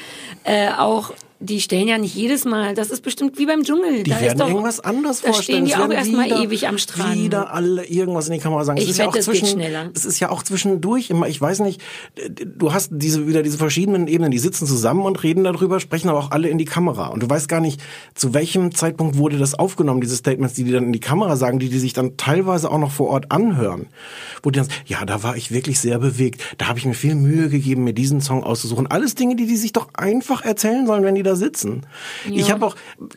äh, 0.45 0.71
auch, 0.71 1.13
die 1.41 1.61
stellen 1.61 1.89
ja 1.89 1.99
nicht 1.99 2.15
jedes 2.15 2.45
Mal, 2.45 2.75
das 2.75 2.91
ist 2.91 3.03
bestimmt 3.03 3.39
wie 3.39 3.47
beim 3.47 3.65
Dschungel. 3.65 4.03
Die 4.05 4.11
da 4.11 4.21
werden 4.21 4.33
ist 4.33 4.41
doch, 4.41 4.49
irgendwas 4.49 4.81
anderes 4.81 5.21
da 5.21 5.33
vorstellen. 5.33 5.67
stehen 5.67 5.79
die 5.79 5.85
auch 5.85 5.95
erstmal 5.95 6.45
ewig 6.45 6.69
am 6.69 6.79
Strand. 6.79 7.19
Wieder 7.23 7.53
alle 7.53 7.85
irgendwas 7.85 8.29
in 8.29 8.35
die 8.35 8.39
Kamera 8.39 8.65
sagen. 8.65 8.79
Ich 8.79 8.85
es 8.85 8.91
ist 8.91 8.99
ja 8.99 9.05
wette, 9.05 9.11
auch 9.11 9.15
geht 9.15 9.25
zwischen, 9.25 9.49
schneller. 9.49 9.91
Es 9.95 10.05
ist 10.05 10.21
ja 10.21 10.31
auch 10.31 10.43
zwischendurch 10.43 11.11
immer, 11.11 11.29
ich 11.29 11.41
weiß 11.41 11.61
nicht, 11.61 11.83
du 12.45 12.73
hast 12.73 12.91
diese, 12.93 13.27
wieder 13.27 13.43
diese 13.43 13.59
verschiedenen 13.59 14.07
Ebenen, 14.07 14.31
die 14.31 14.39
sitzen 14.39 14.67
zusammen 14.67 15.03
und 15.03 15.23
reden 15.23 15.45
darüber, 15.45 15.81
sprechen 15.81 16.09
aber 16.09 16.21
auch 16.21 16.31
alle 16.31 16.49
in 16.49 16.59
die 16.59 16.65
Kamera. 16.65 17.09
Und 17.09 17.23
du 17.23 17.29
weißt 17.29 17.49
gar 17.49 17.61
nicht, 17.61 17.81
zu 18.15 18.33
welchem 18.33 18.75
Zeitpunkt 18.75 19.19
wurde 19.19 19.37
das 19.37 19.55
aufgenommen, 19.55 20.01
diese 20.01 20.17
Statements, 20.17 20.55
die 20.55 20.65
die 20.65 20.73
dann 20.73 20.85
in 20.85 20.93
die 20.93 21.01
Kamera 21.01 21.37
sagen, 21.37 21.59
die 21.59 21.69
die 21.69 21.79
sich 21.79 21.93
dann 21.93 22.17
teilweise 22.17 22.71
auch 22.71 22.79
noch 22.79 22.93
vor 22.93 23.09
Ort 23.09 23.33
anhören. 23.33 23.89
Wo 24.43 24.51
die 24.51 24.59
dann, 24.59 24.67
sagen, 24.67 24.77
ja, 24.87 25.05
da 25.05 25.23
war 25.25 25.37
ich 25.37 25.51
wirklich 25.51 25.81
sehr 25.81 25.99
bewegt. 25.99 26.43
Da 26.59 26.69
habe 26.69 26.79
ich 26.79 26.87
mir 26.87 26.95
viel 26.95 27.17
Mühe 27.17 27.49
gegeben, 27.49 27.85
mir 27.85 27.93
diesen 27.93 28.21
Song 28.21 28.45
auszusuchen. 28.45 28.87
Alles 28.87 29.17
Dinge, 29.17 29.35
die 29.35 29.47
die 29.47 29.57
sich 29.57 29.73
doch 29.73 29.89
einfach 29.95 30.45
erzählen 30.45 30.87
sollen, 30.87 31.03
wenn 31.03 31.17
die 31.17 31.24
da 31.25 31.35
sitzen. 31.37 31.85
Ich 32.31 32.47
Ja. 32.49 32.55
habe 32.55 32.67
auch, 32.67 32.77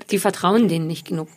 Die 0.09 0.17
vertrauen 0.19 0.67
denen 0.67 0.87
nicht 0.87 1.05
genug. 1.07 1.27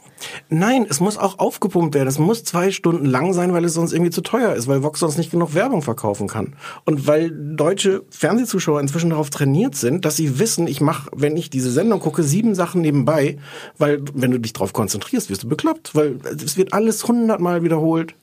Nein, 0.51 0.87
es 0.89 1.01
muss 1.01 1.17
auch 1.17 1.39
aufgepumpt 1.39 1.95
werden. 1.95 2.07
Es 2.09 2.19
muss 2.19 2.45
zwei 2.45 2.71
Stunden 2.71 3.07
lang 3.07 3.33
sein, 3.33 3.55
weil 3.55 3.65
es 3.65 3.73
sonst 3.73 3.93
irgendwie 3.95 4.11
zu 4.11 4.21
teuer 4.21 4.53
ist, 4.55 4.69
weil 4.69 4.83
Vox 4.83 5.01
sonst 5.01 5.17
nicht 5.17 5.31
genug 5.31 5.55
Werbung 5.55 5.81
verkaufen 5.81 6.29
kann. 6.29 6.57
Und 6.85 7.07
weil 7.07 7.31
deutsche 7.31 8.03
Fernsehzuschauer 8.11 8.81
inzwischen 8.81 9.11
darauf 9.11 9.31
trainiert 9.31 9.77
sind, 9.77 10.05
dass 10.05 10.17
sie 10.17 10.39
wissen, 10.39 10.67
ich 10.67 10.83
mache, 10.83 11.11
wenn 11.17 11.39
ich 11.39 11.49
diese 11.49 11.71
Sendung 11.71 12.01
gucke, 12.01 12.23
sieben 12.23 12.55
Sachen 12.55 12.83
nebenbei, 12.83 13.39
weil 13.79 14.03
wenn 14.13 14.31
du 14.31 14.39
dich 14.39 14.53
darauf 14.53 14.75
konzentrierst, 14.75 15.31
wirst 15.31 15.45
du 15.45 15.49
bekloppt, 15.49 15.95
weil 15.95 16.19
es 16.45 16.59
wird 16.59 16.75
alles 16.75 17.09
hundertmal 17.09 17.63
wiederholt. 17.63 18.15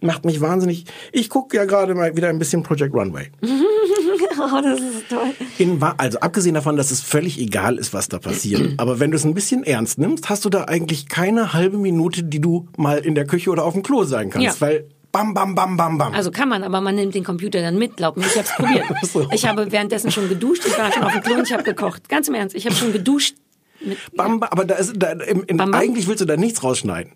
Macht 0.00 0.24
mich 0.24 0.40
wahnsinnig. 0.40 0.84
Ich 1.10 1.28
gucke 1.28 1.56
ja 1.56 1.64
gerade 1.64 1.96
mal 1.96 2.14
wieder 2.16 2.28
ein 2.28 2.38
bisschen 2.38 2.62
Project 2.62 2.94
Runway. 2.94 3.32
Oh, 4.40 4.60
das 4.62 4.80
ist 4.80 5.08
toll. 5.08 5.34
In, 5.58 5.82
also 5.82 6.20
abgesehen 6.20 6.54
davon, 6.54 6.76
dass 6.76 6.90
es 6.90 7.00
völlig 7.00 7.38
egal 7.38 7.76
ist, 7.76 7.92
was 7.92 8.08
da 8.08 8.18
passiert. 8.18 8.74
Aber 8.78 9.00
wenn 9.00 9.10
du 9.10 9.16
es 9.16 9.24
ein 9.24 9.34
bisschen 9.34 9.64
ernst 9.64 9.98
nimmst, 9.98 10.28
hast 10.28 10.44
du 10.44 10.48
da 10.48 10.64
eigentlich 10.64 11.08
keine 11.08 11.52
halbe 11.52 11.76
Minute, 11.76 12.22
die 12.24 12.40
du 12.40 12.68
mal 12.76 12.98
in 12.98 13.14
der 13.14 13.26
Küche 13.26 13.50
oder 13.50 13.64
auf 13.64 13.74
dem 13.74 13.82
Klo 13.82 14.04
sein 14.04 14.30
kannst. 14.30 14.60
Ja. 14.60 14.66
Weil 14.66 14.88
bam, 15.12 15.34
bam, 15.34 15.54
bam, 15.54 15.76
bam, 15.76 15.98
bam. 15.98 16.14
Also 16.14 16.30
kann 16.30 16.48
man, 16.48 16.62
aber 16.62 16.80
man 16.80 16.94
nimmt 16.94 17.14
den 17.14 17.24
Computer 17.24 17.60
dann 17.60 17.78
mit, 17.78 17.96
glaub 17.96 18.16
mir. 18.16 18.26
Ich 18.26 18.36
habe 18.36 18.46
es 18.46 18.54
probiert. 18.54 18.84
So. 19.08 19.28
Ich 19.32 19.46
habe 19.46 19.70
währenddessen 19.72 20.10
schon 20.10 20.28
geduscht, 20.28 20.64
ich 20.66 20.78
war 20.78 20.92
schon 20.92 21.02
auf 21.02 21.12
dem 21.12 21.22
Klo 21.22 21.34
und 21.34 21.46
ich 21.46 21.52
habe 21.52 21.62
gekocht. 21.62 22.08
Ganz 22.08 22.28
im 22.28 22.34
Ernst, 22.34 22.54
ich 22.54 22.66
habe 22.66 22.74
schon 22.74 22.92
geduscht. 22.92 23.36
Mit, 23.80 23.98
bam, 24.14 24.40
bam, 24.40 24.48
aber 24.50 24.64
da 24.64 24.74
ist, 24.74 24.94
da, 24.96 25.12
im, 25.12 25.44
im, 25.46 25.56
Bam, 25.56 25.70
bam. 25.70 25.80
eigentlich 25.80 26.08
willst 26.08 26.20
du 26.20 26.24
da 26.24 26.36
nichts 26.36 26.62
rausschneiden. 26.62 27.12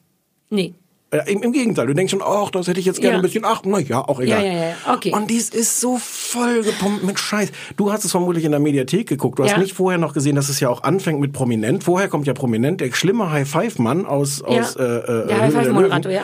Nee. 0.50 0.74
Äh, 1.12 1.30
Im, 1.30 1.42
Im 1.42 1.52
Gegenteil, 1.52 1.86
du 1.86 1.92
denkst 1.94 2.10
schon, 2.10 2.22
ach, 2.24 2.50
das 2.50 2.66
hätte 2.68 2.80
ich 2.80 2.86
jetzt 2.86 3.00
gerne 3.02 3.16
Ja. 3.16 3.18
ein 3.18 3.22
bisschen, 3.22 3.44
ach, 3.44 3.60
na 3.66 3.78
ja, 3.78 4.00
auch 4.00 4.18
egal. 4.18 4.42
Ja, 4.44 4.50
ja, 4.52 4.64
ja, 4.70 4.74
okay. 4.94 5.12
Und 5.12 5.30
dies 5.30 5.50
ist 5.50 5.78
so 5.78 5.98
voll 5.98 6.62
gepumpt 6.62 7.04
mit 7.04 7.18
Scheiß. 7.18 7.52
Du 7.76 7.92
hast 7.92 8.04
es 8.06 8.10
vermutlich 8.12 8.44
in 8.46 8.50
der 8.50 8.60
Mediathek 8.60 9.08
geguckt. 9.10 9.38
Du 9.38 9.44
hast 9.44 9.50
Ja. 9.52 9.58
nicht 9.58 9.74
vorher 9.74 9.98
noch 9.98 10.14
gesehen, 10.14 10.36
dass 10.36 10.48
es 10.48 10.58
ja 10.58 10.70
auch 10.70 10.82
anfängt 10.84 11.20
mit 11.20 11.34
Prominent. 11.34 11.84
Vorher 11.84 12.08
kommt 12.08 12.26
ja 12.26 12.32
Prominent, 12.32 12.80
der 12.80 12.90
schlimme 12.92 13.30
High-Five-Mann 13.30 14.06
aus, 14.06 14.40
aus 14.42 14.74
äh, 14.76 14.82
äh, 14.82 15.26
der 15.28 15.38
High-Five-Moderator, 15.42 16.10
ja. 16.12 16.22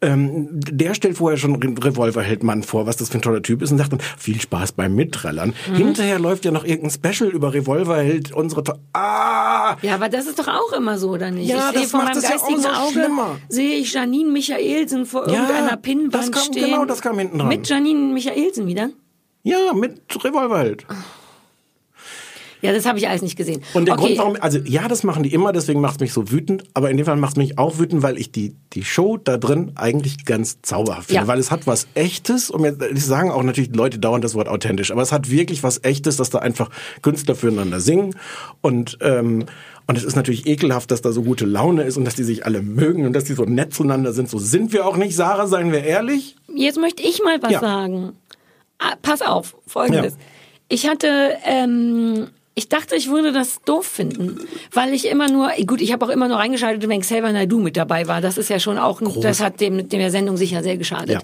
Ähm, 0.00 0.48
der 0.52 0.94
stellt 0.94 1.16
vorher 1.16 1.36
schon 1.38 1.56
Re- 1.56 1.74
Revolverheld-Mann 1.84 2.62
vor, 2.62 2.86
was 2.86 2.96
das 2.96 3.08
für 3.08 3.18
ein 3.18 3.22
toller 3.22 3.42
Typ 3.42 3.62
ist 3.62 3.72
und 3.72 3.78
sagt 3.78 3.92
dann, 3.92 4.00
viel 4.16 4.40
Spaß 4.40 4.72
beim 4.72 4.94
Mittrellern. 4.94 5.54
Mhm. 5.70 5.74
Hinterher 5.74 6.18
läuft 6.20 6.44
ja 6.44 6.50
noch 6.52 6.64
irgendein 6.64 6.90
Special 6.90 7.30
über 7.30 7.52
Revolverheld, 7.52 8.32
unsere... 8.32 8.62
To 8.62 8.74
ah! 8.92 9.76
Ja, 9.82 9.94
aber 9.96 10.08
das 10.08 10.26
ist 10.26 10.38
doch 10.38 10.46
auch 10.48 10.72
immer 10.72 10.98
so, 10.98 11.10
oder 11.10 11.30
nicht? 11.32 11.48
Ja, 11.48 11.70
ich 11.74 11.82
das 11.82 11.90
vor 11.90 12.02
macht 12.04 12.14
meinem 12.14 12.22
ja 12.22 12.30
geistigen 12.30 12.54
umso 12.56 12.68
Auge, 12.68 12.92
schlimmer. 12.92 13.36
sehe 13.48 13.76
ich 13.76 13.92
Janine 13.92 14.30
Michaelsen 14.30 15.04
vor 15.06 15.28
Ja, 15.28 15.34
irgendeiner 15.42 15.76
Pinnwand 15.76 16.14
das 16.14 16.30
kam- 16.32 16.42
stehen. 16.52 16.64
genau, 16.66 16.84
das 16.84 17.00
kam 17.02 17.18
hinten 17.18 17.38
dran. 17.38 17.48
Mit 17.48 17.68
Janine 17.68 18.12
Michaelsen 18.14 18.66
wieder? 18.68 18.90
Ja, 19.42 19.72
mit 19.74 20.00
Revolverheld. 20.24 20.86
Ja, 22.60 22.72
das 22.72 22.86
habe 22.86 22.98
ich 22.98 23.08
alles 23.08 23.22
nicht 23.22 23.36
gesehen. 23.36 23.62
Und 23.74 23.86
der 23.86 23.94
okay. 23.94 24.06
Grund, 24.14 24.18
warum, 24.18 24.36
also 24.40 24.58
ja, 24.58 24.88
das 24.88 25.04
machen 25.04 25.22
die 25.22 25.32
immer, 25.32 25.52
deswegen 25.52 25.80
macht 25.80 25.94
es 25.96 26.00
mich 26.00 26.12
so 26.12 26.30
wütend, 26.30 26.64
aber 26.74 26.90
in 26.90 26.96
dem 26.96 27.06
Fall 27.06 27.16
macht 27.16 27.32
es 27.32 27.36
mich 27.36 27.58
auch 27.58 27.78
wütend, 27.78 28.02
weil 28.02 28.18
ich 28.18 28.32
die, 28.32 28.56
die 28.72 28.84
Show 28.84 29.16
da 29.16 29.36
drin 29.36 29.72
eigentlich 29.76 30.24
ganz 30.24 30.58
zauberhaft 30.62 31.06
finde, 31.08 31.22
Ja. 31.22 31.28
weil 31.28 31.38
es 31.38 31.50
hat 31.50 31.66
was 31.66 31.86
Echtes 31.94 32.50
und 32.50 32.62
mir, 32.62 32.76
sagen 32.96 33.30
auch 33.30 33.42
natürlich 33.42 33.74
Leute 33.74 33.98
dauernd 33.98 34.24
das 34.24 34.34
Wort 34.34 34.48
authentisch, 34.48 34.90
aber 34.90 35.02
es 35.02 35.12
hat 35.12 35.30
wirklich 35.30 35.62
was 35.62 35.84
Echtes, 35.84 36.16
dass 36.16 36.30
da 36.30 36.38
einfach 36.40 36.70
Künstler 37.02 37.34
füreinander 37.34 37.80
singen 37.80 38.14
und, 38.60 38.98
ähm, 39.02 39.46
und 39.86 39.96
es 39.96 40.04
ist 40.04 40.16
natürlich 40.16 40.46
ekelhaft, 40.46 40.90
dass 40.90 41.00
da 41.00 41.12
so 41.12 41.22
gute 41.22 41.46
Laune 41.46 41.84
ist 41.84 41.96
und 41.96 42.04
dass 42.04 42.14
die 42.14 42.24
sich 42.24 42.44
alle 42.44 42.60
mögen 42.60 43.06
und 43.06 43.12
dass 43.14 43.24
die 43.24 43.32
so 43.34 43.44
nett 43.44 43.72
zueinander 43.72 44.12
sind. 44.12 44.28
So 44.28 44.38
sind 44.38 44.72
wir 44.72 44.84
auch 44.86 44.96
nicht, 44.98 45.14
Sarah, 45.16 45.46
seien 45.46 45.72
wir 45.72 45.82
ehrlich. 45.84 46.36
Jetzt 46.54 46.78
möchte 46.78 47.02
ich 47.02 47.22
mal 47.24 47.40
was 47.40 47.52
Ja. 47.52 47.60
sagen. 47.60 48.12
Ah, 48.78 48.94
pass 49.00 49.22
auf, 49.22 49.56
folgendes. 49.66 50.12
Ja. 50.14 50.18
Ich 50.68 50.86
hatte, 50.86 51.36
ähm, 51.46 52.26
ich 52.58 52.68
dachte, 52.68 52.96
ich 52.96 53.08
würde 53.08 53.32
das 53.32 53.62
doof 53.64 53.86
finden, 53.86 54.40
weil 54.72 54.92
ich 54.92 55.06
immer 55.06 55.30
nur, 55.30 55.50
gut, 55.64 55.80
ich 55.80 55.92
habe 55.92 56.04
auch 56.04 56.08
immer 56.08 56.26
nur 56.26 56.38
reingeschaltet, 56.38 56.88
wenn 56.88 57.00
Xavier 57.00 57.32
Naidoo 57.32 57.60
mit 57.60 57.76
dabei 57.76 58.08
war. 58.08 58.20
Das 58.20 58.36
ist 58.36 58.50
ja 58.50 58.58
schon 58.58 58.78
auch, 58.78 59.00
ein, 59.00 59.20
das 59.20 59.40
hat 59.40 59.60
dem, 59.60 59.88
dem 59.88 60.00
der 60.00 60.10
Sendung 60.10 60.36
sicher 60.36 60.64
sehr 60.64 60.76
geschadet. 60.76 61.10
Ja. 61.10 61.20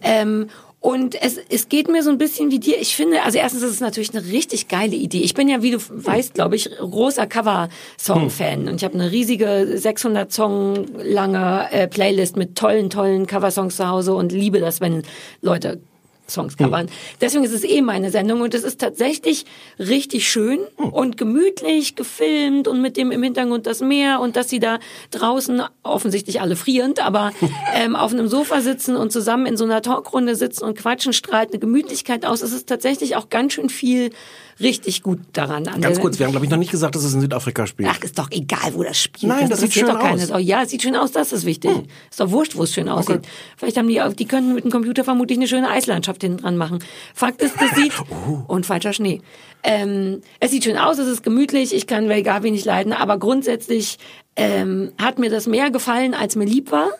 Ähm, 0.00 0.48
und 0.78 1.20
es, 1.20 1.38
es 1.48 1.68
geht 1.68 1.88
mir 1.88 2.04
so 2.04 2.10
ein 2.10 2.18
bisschen 2.18 2.52
wie 2.52 2.60
dir. 2.60 2.80
Ich 2.80 2.94
finde, 2.94 3.22
also 3.24 3.38
erstens 3.38 3.62
ist 3.62 3.72
es 3.72 3.80
natürlich 3.80 4.14
eine 4.14 4.24
richtig 4.28 4.68
geile 4.68 4.94
Idee. 4.94 5.22
Ich 5.22 5.34
bin 5.34 5.48
ja, 5.48 5.60
wie 5.60 5.72
du 5.72 5.78
weißt, 5.78 6.34
glaube 6.34 6.54
ich, 6.54 6.70
großer 6.78 7.26
Cover-Song-Fan. 7.26 8.68
Und 8.68 8.76
ich 8.76 8.84
habe 8.84 8.94
eine 8.94 9.10
riesige 9.10 9.72
600 9.74 10.32
Song 10.32 10.86
lange 11.02 11.66
äh, 11.72 11.88
Playlist 11.88 12.36
mit 12.36 12.56
tollen, 12.56 12.90
tollen 12.90 13.26
Coversongs 13.26 13.74
zu 13.74 13.88
Hause 13.88 14.14
und 14.14 14.30
liebe 14.30 14.60
das, 14.60 14.80
wenn 14.80 15.02
Leute 15.42 15.80
Songs 16.28 16.56
covern. 16.56 16.88
Deswegen 17.20 17.44
ist 17.44 17.52
es 17.52 17.64
eh 17.64 17.82
meine 17.82 18.10
Sendung 18.10 18.40
und 18.40 18.54
es 18.54 18.64
ist 18.64 18.80
tatsächlich 18.80 19.44
richtig 19.78 20.28
schön 20.28 20.60
und 20.76 21.16
gemütlich 21.16 21.94
gefilmt 21.94 22.68
und 22.68 22.80
mit 22.80 22.96
dem 22.96 23.10
im 23.10 23.22
Hintergrund 23.22 23.66
das 23.66 23.80
Meer 23.80 24.20
und 24.20 24.36
dass 24.36 24.48
sie 24.48 24.60
da 24.60 24.78
draußen 25.10 25.62
offensichtlich 25.82 26.40
alle 26.40 26.56
frierend, 26.56 27.04
aber 27.04 27.32
ähm, 27.74 27.96
auf 27.96 28.12
einem 28.12 28.28
Sofa 28.28 28.60
sitzen 28.60 28.96
und 28.96 29.12
zusammen 29.12 29.46
in 29.46 29.56
so 29.56 29.64
einer 29.64 29.82
Talkrunde 29.82 30.36
sitzen 30.36 30.64
und 30.64 30.76
quatschen, 30.76 31.12
strahlt 31.12 31.50
eine 31.50 31.58
Gemütlichkeit 31.58 32.24
aus. 32.24 32.42
Es 32.42 32.52
ist 32.52 32.68
tatsächlich 32.68 33.16
auch 33.16 33.28
ganz 33.30 33.54
schön 33.54 33.68
viel 33.68 34.10
richtig 34.60 35.02
gut 35.02 35.20
daran. 35.32 35.68
An 35.68 35.80
Ganz 35.80 36.00
kurz, 36.00 36.18
wir 36.18 36.26
haben 36.26 36.32
glaube 36.32 36.46
ich 36.46 36.50
noch 36.50 36.58
nicht 36.58 36.70
gesagt, 36.70 36.94
dass 36.94 37.04
es 37.04 37.14
in 37.14 37.20
Südafrika 37.20 37.66
spielt. 37.66 37.88
Ach, 37.90 38.02
ist 38.02 38.18
doch 38.18 38.30
egal, 38.30 38.74
wo 38.74 38.82
das 38.82 38.98
spielt. 39.00 39.28
Nein, 39.28 39.48
das 39.48 39.60
sieht 39.60 39.68
interessiert 39.68 39.86
schön 39.86 39.94
doch 39.94 40.02
keine 40.02 40.22
aus. 40.22 40.28
Sau. 40.28 40.38
Ja, 40.38 40.62
es 40.62 40.70
sieht 40.70 40.82
schön 40.82 40.96
aus, 40.96 41.12
das 41.12 41.32
ist 41.32 41.44
wichtig. 41.44 41.70
Ist 42.10 42.20
doch 42.20 42.30
wurscht, 42.30 42.56
wo 42.56 42.62
es 42.62 42.72
schön 42.72 42.88
aussieht. 42.88 43.22
Vielleicht 43.56 43.76
haben 43.76 43.88
die, 43.88 44.00
die 44.16 44.24
könnten 44.26 44.54
mit 44.54 44.64
dem 44.64 44.70
Computer 44.70 45.04
vermutlich 45.04 45.38
eine 45.38 45.48
schöne 45.48 45.68
Eislandschaft 45.68 46.22
hinten 46.22 46.38
dran 46.38 46.56
machen. 46.56 46.78
Fakt 47.14 47.42
ist, 47.42 47.54
das 47.60 47.70
sieht, 47.76 47.92
und 48.46 48.66
falscher 48.66 48.92
Schnee. 48.92 49.20
Ähm, 49.62 50.20
es 50.40 50.50
sieht 50.50 50.64
schön 50.64 50.76
aus, 50.76 50.98
es 50.98 51.08
ist 51.08 51.22
gemütlich, 51.22 51.74
ich 51.74 51.86
kann 51.86 52.08
Velgavi 52.08 52.50
nicht 52.50 52.64
leiden, 52.64 52.92
aber 52.92 53.18
grundsätzlich 53.18 53.98
ähm, 54.36 54.92
hat 55.00 55.18
mir 55.18 55.30
das 55.30 55.46
mehr 55.46 55.70
gefallen, 55.70 56.14
als 56.14 56.36
mir 56.36 56.44
lieb 56.44 56.70
war. 56.70 56.90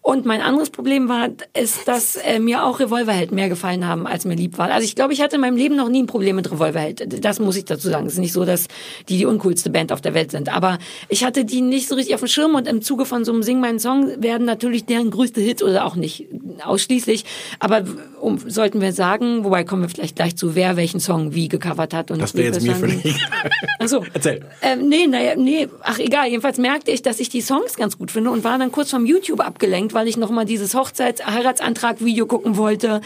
Und 0.00 0.24
mein 0.24 0.40
anderes 0.40 0.70
Problem 0.70 1.08
war, 1.08 1.28
ist, 1.60 1.88
dass 1.88 2.16
äh, 2.16 2.38
mir 2.38 2.64
auch 2.64 2.78
Revolverheld 2.78 3.32
mehr 3.32 3.48
gefallen 3.48 3.86
haben, 3.86 4.06
als 4.06 4.24
mir 4.24 4.36
lieb 4.36 4.58
war. 4.58 4.70
Also 4.70 4.84
ich 4.84 4.94
glaube, 4.94 5.12
ich 5.12 5.20
hatte 5.20 5.36
in 5.36 5.40
meinem 5.40 5.56
Leben 5.56 5.76
noch 5.76 5.88
nie 5.88 6.02
ein 6.02 6.06
Problem 6.06 6.36
mit 6.36 6.50
Revolverheld. 6.50 7.24
Das 7.24 7.40
muss 7.40 7.56
ich 7.56 7.64
dazu 7.64 7.88
sagen. 7.88 8.06
Es 8.06 8.14
ist 8.14 8.20
nicht 8.20 8.32
so, 8.32 8.44
dass 8.44 8.68
die 9.08 9.18
die 9.18 9.26
uncoolste 9.26 9.70
Band 9.70 9.92
auf 9.92 10.00
der 10.00 10.14
Welt 10.14 10.30
sind. 10.30 10.54
Aber 10.54 10.78
ich 11.08 11.24
hatte 11.24 11.44
die 11.44 11.60
nicht 11.60 11.88
so 11.88 11.96
richtig 11.96 12.14
auf 12.14 12.20
dem 12.20 12.28
Schirm 12.28 12.54
und 12.54 12.68
im 12.68 12.80
Zuge 12.80 13.04
von 13.04 13.24
so 13.24 13.32
einem 13.32 13.42
Sing 13.42 13.60
meinen 13.60 13.80
Song 13.80 14.22
werden 14.22 14.46
natürlich 14.46 14.84
deren 14.84 15.10
größte 15.10 15.40
Hit 15.40 15.62
oder 15.62 15.84
auch 15.84 15.96
nicht 15.96 16.26
ausschließlich. 16.62 17.24
Aber 17.58 17.84
um, 18.20 18.38
sollten 18.48 18.80
wir 18.80 18.92
sagen, 18.92 19.44
wobei 19.44 19.64
kommen 19.64 19.82
wir 19.82 19.88
vielleicht 19.88 20.16
gleich 20.16 20.36
zu, 20.36 20.54
wer 20.54 20.76
welchen 20.76 21.00
Song 21.00 21.34
wie 21.34 21.48
gecovert 21.48 21.94
hat. 21.94 22.10
Und 22.10 22.20
Das 22.20 22.34
wäre 22.34 22.46
jetzt 22.52 22.62
mir 22.62 22.70
das 22.72 22.80
dann- 22.80 22.90
völlig 22.90 23.04
egal. 23.04 23.50
Ach 23.80 23.88
so. 23.88 24.04
Erzähl. 24.12 24.40
Ähm, 24.62 24.88
nee, 24.88 25.06
naja, 25.06 25.36
nee, 25.36 25.68
ach 25.82 25.98
egal. 26.00 26.26
Jedenfalls 26.28 26.58
merkte 26.58 26.90
ich, 26.90 27.02
dass 27.02 27.20
ich 27.20 27.28
die 27.28 27.40
Songs 27.40 27.76
ganz 27.76 27.96
gut 27.96 28.10
finde 28.10 28.30
und 28.30 28.42
war 28.42 28.58
dann 28.58 28.72
kurz 28.72 28.90
vom 28.90 29.06
YouTube 29.06 29.38
abgelenkt, 29.40 29.94
weil 29.94 30.08
ich 30.08 30.16
nochmal 30.16 30.44
dieses 30.46 30.74
Hochzeits-Heiratsantrag-Video 30.74 32.26
gucken 32.26 32.56
wollte. 32.56 33.00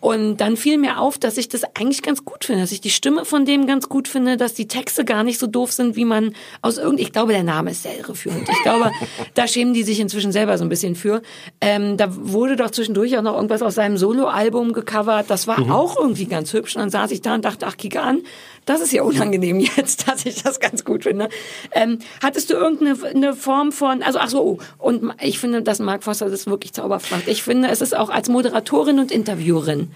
Und 0.00 0.36
dann 0.38 0.56
fiel 0.56 0.76
mir 0.78 1.00
auf, 1.00 1.18
dass 1.18 1.38
ich 1.38 1.48
das 1.48 1.62
eigentlich 1.74 2.02
ganz 2.02 2.24
gut 2.24 2.44
finde, 2.44 2.60
dass 2.60 2.72
ich 2.72 2.80
die 2.80 2.90
Stimme 2.90 3.24
von 3.24 3.44
dem 3.46 3.66
ganz 3.66 3.88
gut 3.88 4.06
finde, 4.06 4.36
dass 4.36 4.54
die 4.54 4.68
Texte 4.68 5.04
gar 5.04 5.24
nicht 5.24 5.38
so 5.38 5.46
doof 5.46 5.72
sind, 5.72 5.96
wie 5.96 6.04
man 6.04 6.34
aus 6.62 6.78
irgend, 6.78 7.00
ich 7.00 7.12
glaube, 7.12 7.32
der 7.32 7.42
Name 7.42 7.70
ist 7.70 7.82
sehr 7.82 7.96
irreführend. 7.98 8.48
Ich 8.48 8.62
glaube, 8.62 8.92
da 9.34 9.48
schämen 9.48 9.72
die 9.74 9.82
sich 9.82 9.98
inzwischen 9.98 10.30
selber 10.32 10.58
so 10.58 10.64
ein 10.64 10.68
bisschen 10.68 10.94
für. 10.94 11.22
Ähm, 11.60 11.96
da 11.96 12.08
wurde 12.10 12.56
doch 12.56 12.70
zwischendurch 12.70 12.97
auch 13.06 13.22
noch 13.22 13.34
irgendwas 13.34 13.62
aus 13.62 13.74
seinem 13.74 13.96
Soloalbum 13.96 14.72
gecovert. 14.72 15.28
Das 15.28 15.46
war 15.46 15.58
auch 15.70 15.96
irgendwie 15.96 16.26
ganz 16.26 16.52
hübsch. 16.52 16.76
Und 16.76 16.82
dann 16.82 16.90
saß 16.90 17.10
ich 17.10 17.22
da 17.22 17.34
und 17.34 17.44
dachte, 17.44 17.66
ach, 17.66 17.76
kick 17.76 17.96
an, 17.96 18.22
das 18.66 18.80
ist 18.80 18.92
ja 18.92 19.02
unangenehm 19.02 19.60
jetzt, 19.76 20.08
dass 20.08 20.26
ich 20.26 20.42
das 20.42 20.60
ganz 20.60 20.84
gut 20.84 21.04
finde. 21.04 21.28
Ähm, 21.72 21.98
hattest 22.22 22.50
du 22.50 22.54
irgendeine 22.54 22.96
eine 23.08 23.34
Form 23.34 23.72
von, 23.72 24.02
also 24.02 24.18
ach 24.18 24.28
so, 24.28 24.42
oh, 24.42 24.58
und 24.78 25.12
ich 25.20 25.38
finde, 25.38 25.62
dass 25.62 25.78
Mark 25.78 26.04
Foster 26.04 26.28
das 26.28 26.46
wirklich 26.46 26.72
zauberhaft 26.72 27.10
macht. 27.10 27.28
Ich 27.28 27.42
finde, 27.42 27.68
es 27.68 27.80
ist 27.80 27.96
auch 27.96 28.10
als 28.10 28.28
Moderatorin 28.28 28.98
und 28.98 29.10
Interviewerin, 29.10 29.90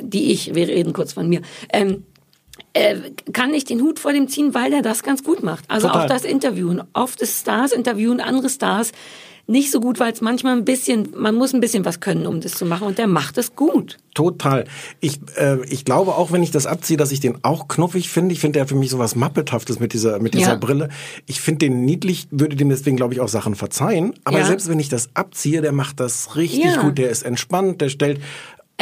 die 0.00 0.32
ich, 0.32 0.54
wir 0.54 0.68
reden 0.68 0.92
kurz 0.92 1.12
von 1.12 1.28
mir, 1.28 1.42
ähm, 1.72 2.04
äh, 2.74 2.96
kann 3.32 3.52
ich 3.54 3.64
den 3.64 3.82
Hut 3.82 3.98
vor 3.98 4.12
dem 4.12 4.28
ziehen, 4.28 4.54
weil 4.54 4.72
er 4.72 4.82
das 4.82 5.02
ganz 5.02 5.24
gut 5.24 5.42
macht. 5.42 5.64
Also 5.68 5.88
Total. 5.88 6.04
auch 6.04 6.08
das 6.08 6.24
Interviewen. 6.24 6.82
Oft 6.92 7.20
ist 7.20 7.40
Stars 7.40 7.72
interviewen 7.72 8.20
andere 8.20 8.48
Stars 8.48 8.92
nicht 9.46 9.70
so 9.72 9.80
gut, 9.80 9.98
weil 10.00 10.12
es 10.12 10.20
manchmal 10.20 10.56
ein 10.56 10.64
bisschen, 10.64 11.08
man 11.16 11.34
muss 11.34 11.52
ein 11.52 11.60
bisschen 11.60 11.84
was 11.84 12.00
können, 12.00 12.26
um 12.26 12.40
das 12.40 12.52
zu 12.52 12.64
machen 12.64 12.86
und 12.86 12.98
der 12.98 13.06
macht 13.08 13.36
es 13.38 13.54
gut. 13.56 13.98
Total. 14.14 14.64
Ich, 15.00 15.20
äh, 15.36 15.64
ich 15.66 15.84
glaube 15.84 16.14
auch, 16.14 16.32
wenn 16.32 16.42
ich 16.42 16.50
das 16.50 16.66
abziehe, 16.66 16.96
dass 16.96 17.12
ich 17.12 17.20
den 17.20 17.42
auch 17.44 17.66
knuffig 17.66 18.08
finde. 18.10 18.32
Ich 18.34 18.40
finde 18.40 18.58
der 18.58 18.68
für 18.68 18.74
mich 18.74 18.90
sowas 18.90 19.16
Mappethaftes 19.16 19.80
mit 19.80 19.94
dieser, 19.94 20.18
mit 20.20 20.34
dieser 20.34 20.50
Ja. 20.52 20.54
Brille. 20.56 20.90
Ich 21.26 21.40
finde 21.40 21.60
den 21.66 21.84
niedlich, 21.84 22.28
würde 22.30 22.54
dem 22.56 22.68
deswegen, 22.68 22.96
glaube 22.96 23.14
ich, 23.14 23.20
auch 23.20 23.28
Sachen 23.28 23.54
verzeihen. 23.54 24.12
Aber 24.24 24.38
Ja. 24.40 24.46
selbst 24.46 24.68
wenn 24.68 24.78
ich 24.78 24.88
das 24.90 25.08
abziehe, 25.14 25.60
der 25.62 25.72
macht 25.72 25.98
das 25.98 26.36
richtig 26.36 26.64
Ja. 26.64 26.82
gut. 26.82 26.98
Der 26.98 27.10
ist 27.10 27.22
entspannt, 27.22 27.80
der 27.80 27.88
stellt, 27.88 28.20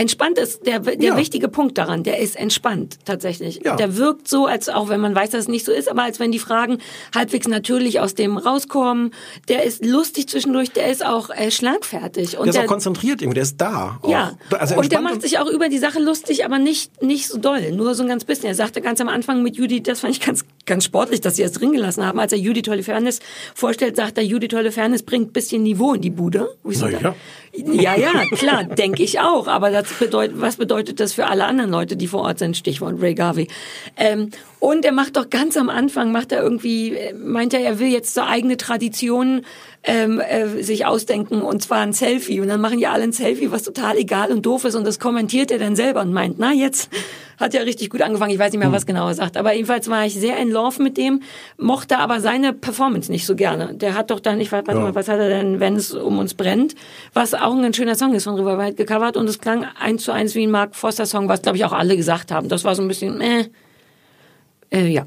Entspannt 0.00 0.38
ist 0.38 0.66
der, 0.66 0.80
der 0.80 0.96
Ja. 0.98 1.16
wichtige 1.18 1.48
Punkt 1.48 1.76
daran. 1.76 2.04
Der 2.04 2.20
ist 2.20 2.34
entspannt, 2.34 2.98
tatsächlich. 3.04 3.60
Ja. 3.62 3.76
Der 3.76 3.98
wirkt 3.98 4.28
so, 4.28 4.46
als 4.46 4.70
auch 4.70 4.88
wenn 4.88 4.98
man 5.00 5.14
weiß, 5.14 5.28
dass 5.28 5.42
es 5.42 5.48
nicht 5.48 5.66
so 5.66 5.72
ist, 5.72 5.90
aber 5.90 6.04
als 6.04 6.18
wenn 6.18 6.32
die 6.32 6.38
Fragen 6.38 6.78
halbwegs 7.14 7.46
natürlich 7.46 8.00
aus 8.00 8.14
dem 8.14 8.38
rauskommen. 8.38 9.12
Der 9.48 9.64
ist 9.64 9.84
lustig 9.84 10.26
zwischendurch, 10.30 10.72
der 10.72 10.90
ist 10.90 11.04
auch 11.04 11.28
äh, 11.28 11.50
schlagfertig. 11.50 12.38
Und 12.38 12.46
der 12.46 12.54
ist 12.54 12.60
auch 12.60 12.66
konzentriert 12.66 13.20
irgendwie, 13.20 13.34
der 13.34 13.42
ist 13.42 13.60
da. 13.60 13.98
Auch. 14.00 14.08
ja, 14.10 14.38
Also 14.58 14.76
und 14.76 14.90
der 14.90 15.02
macht 15.02 15.20
sich 15.20 15.38
auch 15.38 15.46
über 15.48 15.68
die 15.68 15.76
Sache 15.78 16.00
lustig, 16.00 16.46
aber 16.46 16.58
nicht 16.58 17.02
nicht 17.02 17.28
so 17.28 17.36
doll, 17.36 17.70
nur 17.72 17.94
so 17.94 18.02
ein 18.02 18.08
ganz 18.08 18.24
bisschen. 18.24 18.46
Er 18.46 18.54
sagte 18.54 18.80
ganz 18.80 19.02
am 19.02 19.08
Anfang 19.08 19.42
mit 19.42 19.56
Judy, 19.56 19.82
das 19.82 20.00
fand 20.00 20.16
ich 20.16 20.24
ganz 20.24 20.46
ganz 20.64 20.84
sportlich, 20.84 21.20
dass 21.20 21.36
sie 21.36 21.42
es 21.42 21.52
drin 21.52 21.72
gelassen 21.72 22.06
haben. 22.06 22.18
Als 22.20 22.32
er 22.32 22.38
Judith 22.38 22.68
Holofernes 22.70 23.20
vorstellt, 23.54 23.96
sagt 23.96 24.16
er, 24.16 24.24
Judith 24.24 24.54
Holofernes 24.54 25.02
bringt 25.02 25.34
bisschen 25.34 25.62
Niveau 25.62 25.92
in 25.92 26.00
die 26.00 26.10
Bude. 26.10 26.56
Wo 26.62 26.70
ich 26.70 26.78
so 26.78 26.86
dachte, 26.88 27.14
ja, 27.52 27.96
ja, 27.96 28.12
klar, 28.32 28.64
denke 28.64 29.02
ich 29.02 29.20
auch. 29.20 29.48
Aber 29.48 29.70
das 29.70 29.92
bedeutet, 29.92 30.40
was 30.40 30.56
bedeutet 30.56 31.00
das 31.00 31.12
für 31.12 31.26
alle 31.26 31.44
anderen 31.44 31.70
Leute, 31.70 31.96
die 31.96 32.06
vor 32.06 32.22
Ort 32.22 32.38
sind? 32.38 32.56
Stichwort 32.56 33.00
Ray 33.00 33.14
Garvey. 33.14 33.48
Ähm, 33.96 34.30
und 34.60 34.84
er 34.84 34.92
macht 34.92 35.16
doch 35.16 35.30
ganz 35.30 35.56
am 35.56 35.68
Anfang, 35.70 36.12
macht 36.12 36.32
er 36.32 36.42
irgendwie, 36.42 36.94
äh, 36.94 37.14
meint 37.14 37.54
er, 37.54 37.60
er 37.60 37.78
will 37.78 37.88
jetzt 37.88 38.14
so 38.14 38.20
eigene 38.20 38.56
Traditionen 38.56 39.44
ähm, 39.82 40.20
äh, 40.20 40.62
sich 40.62 40.84
ausdenken 40.84 41.40
und 41.40 41.62
zwar 41.62 41.78
ein 41.78 41.94
Selfie. 41.94 42.40
Und 42.40 42.48
dann 42.48 42.60
machen 42.60 42.78
die 42.78 42.86
alle 42.86 43.02
ein 43.04 43.12
Selfie, 43.12 43.50
was 43.50 43.62
total 43.62 43.96
egal 43.96 44.30
und 44.30 44.44
doof 44.44 44.64
ist. 44.66 44.74
Und 44.74 44.86
das 44.86 44.98
kommentiert 44.98 45.50
er 45.50 45.58
dann 45.58 45.74
selber 45.76 46.02
und 46.02 46.12
meint, 46.12 46.38
na 46.38 46.52
jetzt 46.52 46.90
hat 47.38 47.54
ja 47.54 47.62
richtig 47.62 47.88
gut 47.88 48.02
angefangen. 48.02 48.32
Ich 48.32 48.38
weiß 48.38 48.52
nicht 48.52 48.58
mehr, 48.60 48.70
was 48.70 48.84
genau 48.84 49.08
er 49.08 49.14
sagt. 49.14 49.38
Aber 49.38 49.54
jedenfalls 49.54 49.88
war 49.88 50.04
ich 50.04 50.12
sehr 50.12 50.36
in 50.36 50.50
Love 50.50 50.82
mit 50.82 50.98
dem, 50.98 51.22
mochte 51.56 51.96
aber 51.96 52.20
seine 52.20 52.52
Performance 52.52 53.10
nicht 53.10 53.24
so 53.24 53.34
gerne. 53.34 53.72
Der 53.74 53.94
hat 53.94 54.10
doch 54.10 54.20
dann, 54.20 54.38
ich 54.42 54.52
weiß, 54.52 54.64
warte 54.66 54.78
Ja. 54.78 54.84
mal, 54.84 54.94
was 54.94 55.08
hat 55.08 55.18
er 55.18 55.30
denn, 55.30 55.58
wenn 55.58 55.76
es 55.76 55.94
um 55.94 56.18
uns 56.18 56.34
brennt, 56.34 56.74
was 57.14 57.32
auch 57.32 57.54
ein 57.54 57.62
ganz 57.62 57.76
schöner 57.78 57.94
Song 57.94 58.12
ist 58.12 58.24
von 58.24 58.34
River 58.34 58.58
White 58.58 58.74
gecovert 58.74 59.16
und 59.16 59.26
es 59.26 59.38
klang 59.38 59.64
eins 59.80 60.04
zu 60.04 60.12
eins 60.12 60.34
wie 60.34 60.42
ein 60.46 60.50
Mark 60.50 60.76
Foster 60.76 61.06
Song, 61.06 61.28
was 61.28 61.40
glaube 61.40 61.56
ich 61.56 61.64
auch 61.64 61.72
alle 61.72 61.96
gesagt 61.96 62.30
haben. 62.30 62.50
Das 62.50 62.64
war 62.64 62.74
so 62.74 62.82
ein 62.82 62.88
bisschen, 62.88 63.22
äh, 63.22 63.46
äh 64.70 64.86
ja. 64.88 65.06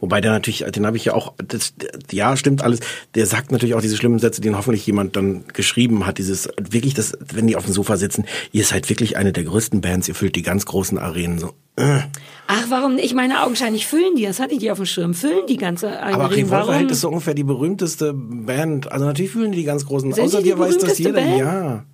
Wobei 0.00 0.20
der 0.20 0.32
natürlich, 0.32 0.64
den 0.64 0.86
habe 0.86 0.96
ich 0.96 1.04
ja 1.04 1.14
auch, 1.14 1.34
das, 1.46 1.74
ja, 2.10 2.36
stimmt 2.36 2.62
alles. 2.62 2.80
Der 3.14 3.26
sagt 3.26 3.52
natürlich 3.52 3.74
auch 3.74 3.80
diese 3.80 3.96
schlimmen 3.96 4.18
Sätze, 4.18 4.40
die 4.40 4.54
hoffentlich 4.54 4.86
jemand 4.86 5.16
dann 5.16 5.44
geschrieben 5.52 6.06
hat. 6.06 6.18
Dieses, 6.18 6.48
wirklich, 6.58 6.94
das, 6.94 7.12
wenn 7.32 7.46
die 7.46 7.56
auf 7.56 7.64
dem 7.64 7.74
Sofa 7.74 7.96
sitzen, 7.96 8.24
ihr 8.52 8.64
seid 8.64 8.88
wirklich 8.88 9.16
eine 9.16 9.32
der 9.32 9.44
größten 9.44 9.80
Bands, 9.80 10.08
ihr 10.08 10.14
füllt 10.14 10.36
die 10.36 10.42
ganz 10.42 10.64
großen 10.64 10.98
Arenen 10.98 11.38
so. 11.38 11.52
Äh. 11.76 12.00
Ach, 12.46 12.64
warum? 12.70 12.96
Ich 12.96 13.14
meine, 13.14 13.42
augenscheinlich 13.42 13.86
füllen 13.86 14.16
die, 14.16 14.24
das 14.24 14.40
hatte 14.40 14.54
ich 14.54 14.60
die 14.60 14.70
auf 14.70 14.78
dem 14.78 14.86
Schirm, 14.86 15.12
füllen 15.12 15.46
die 15.48 15.58
ganze 15.58 16.00
Aber 16.00 16.24
Arena. 16.24 16.26
Revolverheld 16.26 16.84
Warum? 16.84 16.88
ist 16.88 17.00
so 17.02 17.08
ungefähr 17.08 17.34
die 17.34 17.44
berühmteste 17.44 18.14
Band. 18.14 18.90
Also 18.90 19.04
natürlich 19.04 19.32
fühlen 19.32 19.52
die 19.52 19.58
die 19.58 19.64
ganz 19.64 19.84
großen. 19.84 20.12
Sind 20.12 20.24
Außer 20.24 20.42
dir 20.42 20.58
weiß 20.58 20.78
das 20.78 20.98
jeder. 20.98 21.12
Band? 21.12 21.38
Ja. 21.38 21.84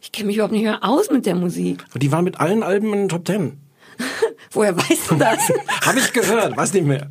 Ich 0.00 0.12
kenne 0.12 0.26
mich 0.26 0.36
überhaupt 0.36 0.52
nicht 0.52 0.64
mehr 0.64 0.82
aus 0.82 1.10
mit 1.10 1.24
der 1.24 1.36
Musik. 1.36 1.84
Und 1.94 2.02
die 2.02 2.10
waren 2.10 2.24
mit 2.24 2.40
allen 2.40 2.62
Alben 2.62 2.92
in 2.92 2.98
den 3.00 3.08
Top 3.08 3.24
Ten. 3.24 3.58
Woher 4.52 4.76
weißt 4.76 5.10
du 5.10 5.14
das? 5.16 5.52
Habe 5.86 5.98
ich 5.98 6.12
gehört, 6.12 6.56
weiß 6.56 6.72
nicht 6.74 6.86
mehr. 6.86 7.08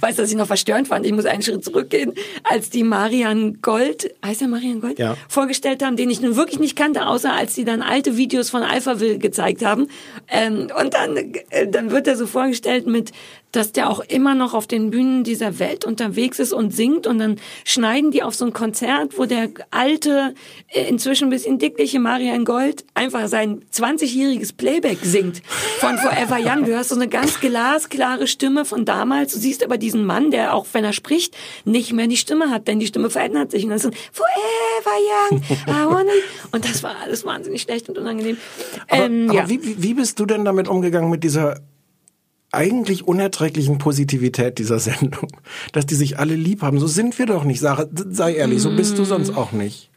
weißt 0.00 0.18
du, 0.18 0.22
was 0.22 0.30
ich 0.30 0.36
noch 0.36 0.46
verstörend 0.46 0.88
fand? 0.88 1.06
Ich 1.06 1.12
muss 1.12 1.24
einen 1.24 1.42
Schritt 1.42 1.64
zurückgehen, 1.64 2.12
als 2.44 2.70
die 2.70 2.82
Marian 2.82 3.60
Gold, 3.62 4.14
heißt 4.24 4.42
er 4.42 4.48
Marian 4.48 4.80
Gold? 4.80 4.98
Ja. 4.98 5.16
Vorgestellt 5.28 5.82
haben, 5.82 5.96
den 5.96 6.10
ich 6.10 6.20
nun 6.20 6.36
wirklich 6.36 6.58
nicht 6.58 6.76
kannte, 6.76 7.06
außer 7.06 7.32
als 7.32 7.54
sie 7.54 7.64
dann 7.64 7.82
alte 7.82 8.16
Videos 8.16 8.50
von 8.50 8.62
Alphaville 8.62 9.18
gezeigt 9.18 9.64
haben. 9.64 9.88
Ähm, 10.28 10.68
und 10.78 10.94
dann, 10.94 11.16
äh, 11.50 11.68
dann 11.68 11.90
wird 11.90 12.06
er 12.06 12.16
so 12.16 12.26
vorgestellt 12.26 12.86
mit, 12.86 13.12
dass 13.56 13.72
der 13.72 13.88
auch 13.90 14.00
immer 14.00 14.34
noch 14.34 14.54
auf 14.54 14.66
den 14.66 14.90
Bühnen 14.90 15.24
dieser 15.24 15.58
Welt 15.58 15.84
unterwegs 15.84 16.38
ist 16.38 16.52
und 16.52 16.74
singt 16.74 17.06
und 17.06 17.18
dann 17.18 17.36
schneiden 17.64 18.10
die 18.10 18.22
auf 18.22 18.34
so 18.34 18.44
ein 18.44 18.52
Konzert, 18.52 19.18
wo 19.18 19.24
der 19.26 19.48
alte, 19.70 20.34
äh, 20.68 20.88
inzwischen 20.88 21.24
ein 21.28 21.30
bisschen 21.30 21.58
dickliche 21.58 22.00
Marian 22.00 22.44
Gold 22.44 22.84
einfach 22.94 23.28
sein 23.28 23.62
20-jähriges 23.72 24.56
Playback 24.56 24.98
singt 25.02 25.42
von 25.78 25.96
Forever 25.98 26.38
Young. 26.40 26.64
Du 26.64 26.72
hörst 26.72 26.90
so 26.90 26.96
eine 26.96 27.08
ganz 27.08 27.40
glasklare 27.40 28.26
Stimme 28.26 28.64
von 28.64 28.84
damals. 28.84 29.32
Du 29.34 29.38
siehst 29.38 29.64
aber 29.64 29.78
diesen 29.78 30.04
Mann, 30.04 30.30
der 30.30 30.54
auch 30.54 30.66
wenn 30.72 30.84
er 30.84 30.92
spricht, 30.92 31.36
nicht 31.64 31.92
mehr 31.92 32.06
die 32.06 32.16
Stimme 32.16 32.50
hat, 32.50 32.68
denn 32.68 32.78
die 32.80 32.86
Stimme 32.86 33.10
verändert 33.10 33.50
sich. 33.50 33.64
Und 33.64 33.70
dann 33.70 33.76
ist 33.76 33.82
so 33.84 33.90
Forever 34.12 35.30
Young, 35.30 35.42
I 35.68 35.86
wanna... 35.94 36.10
Und 36.52 36.64
das 36.68 36.82
war 36.82 36.96
alles 37.02 37.24
wahnsinnig 37.24 37.62
schlecht 37.62 37.88
und 37.88 37.98
unangenehm. 37.98 38.36
Aber, 38.88 39.04
ähm, 39.04 39.30
aber 39.30 39.38
ja. 39.40 39.48
wie, 39.48 39.62
wie- 39.64 39.82
wie 39.82 39.94
bist 39.94 40.18
du 40.18 40.26
denn 40.26 40.44
damit 40.44 40.68
umgegangen 40.68 41.10
mit 41.10 41.24
dieser 41.24 41.60
eigentlich 42.54 43.06
unerträglichen 43.06 43.78
Positivität 43.78 44.58
dieser 44.58 44.78
Sendung? 44.78 45.28
Dass 45.72 45.86
die 45.86 45.94
sich 45.94 46.18
alle 46.18 46.34
lieb 46.34 46.62
haben. 46.62 46.78
So 46.78 46.86
sind 46.86 47.18
wir 47.18 47.26
doch 47.26 47.44
nicht, 47.44 47.60
Sarah. 47.60 47.86
Sei 47.92 48.34
ehrlich, 48.34 48.62
so 48.62 48.74
bist 48.74 48.98
du 48.98 49.04
sonst 49.04 49.36
auch 49.36 49.52
nicht. 49.52 49.90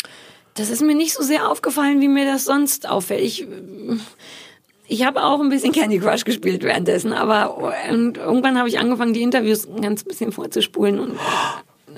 Das 0.55 0.69
ist 0.69 0.81
mir 0.81 0.95
nicht 0.95 1.13
so 1.13 1.23
sehr 1.23 1.49
aufgefallen, 1.49 2.01
wie 2.01 2.07
mir 2.07 2.25
das 2.25 2.45
sonst 2.45 2.89
auffällt. 2.89 3.21
Ich, 3.21 3.47
ich 4.87 5.05
habe 5.05 5.23
auch 5.23 5.39
ein 5.39 5.49
bisschen 5.49 5.71
Candy 5.71 5.99
Crush 5.99 6.25
gespielt 6.25 6.63
währenddessen, 6.63 7.13
aber 7.13 7.73
irgendwann 7.87 8.57
habe 8.57 8.67
ich 8.67 8.79
angefangen, 8.79 9.13
die 9.13 9.21
Interviews 9.21 9.67
ein 9.67 9.81
ganz 9.81 10.03
bisschen 10.03 10.31
vorzuspulen 10.31 10.99
und 10.99 11.19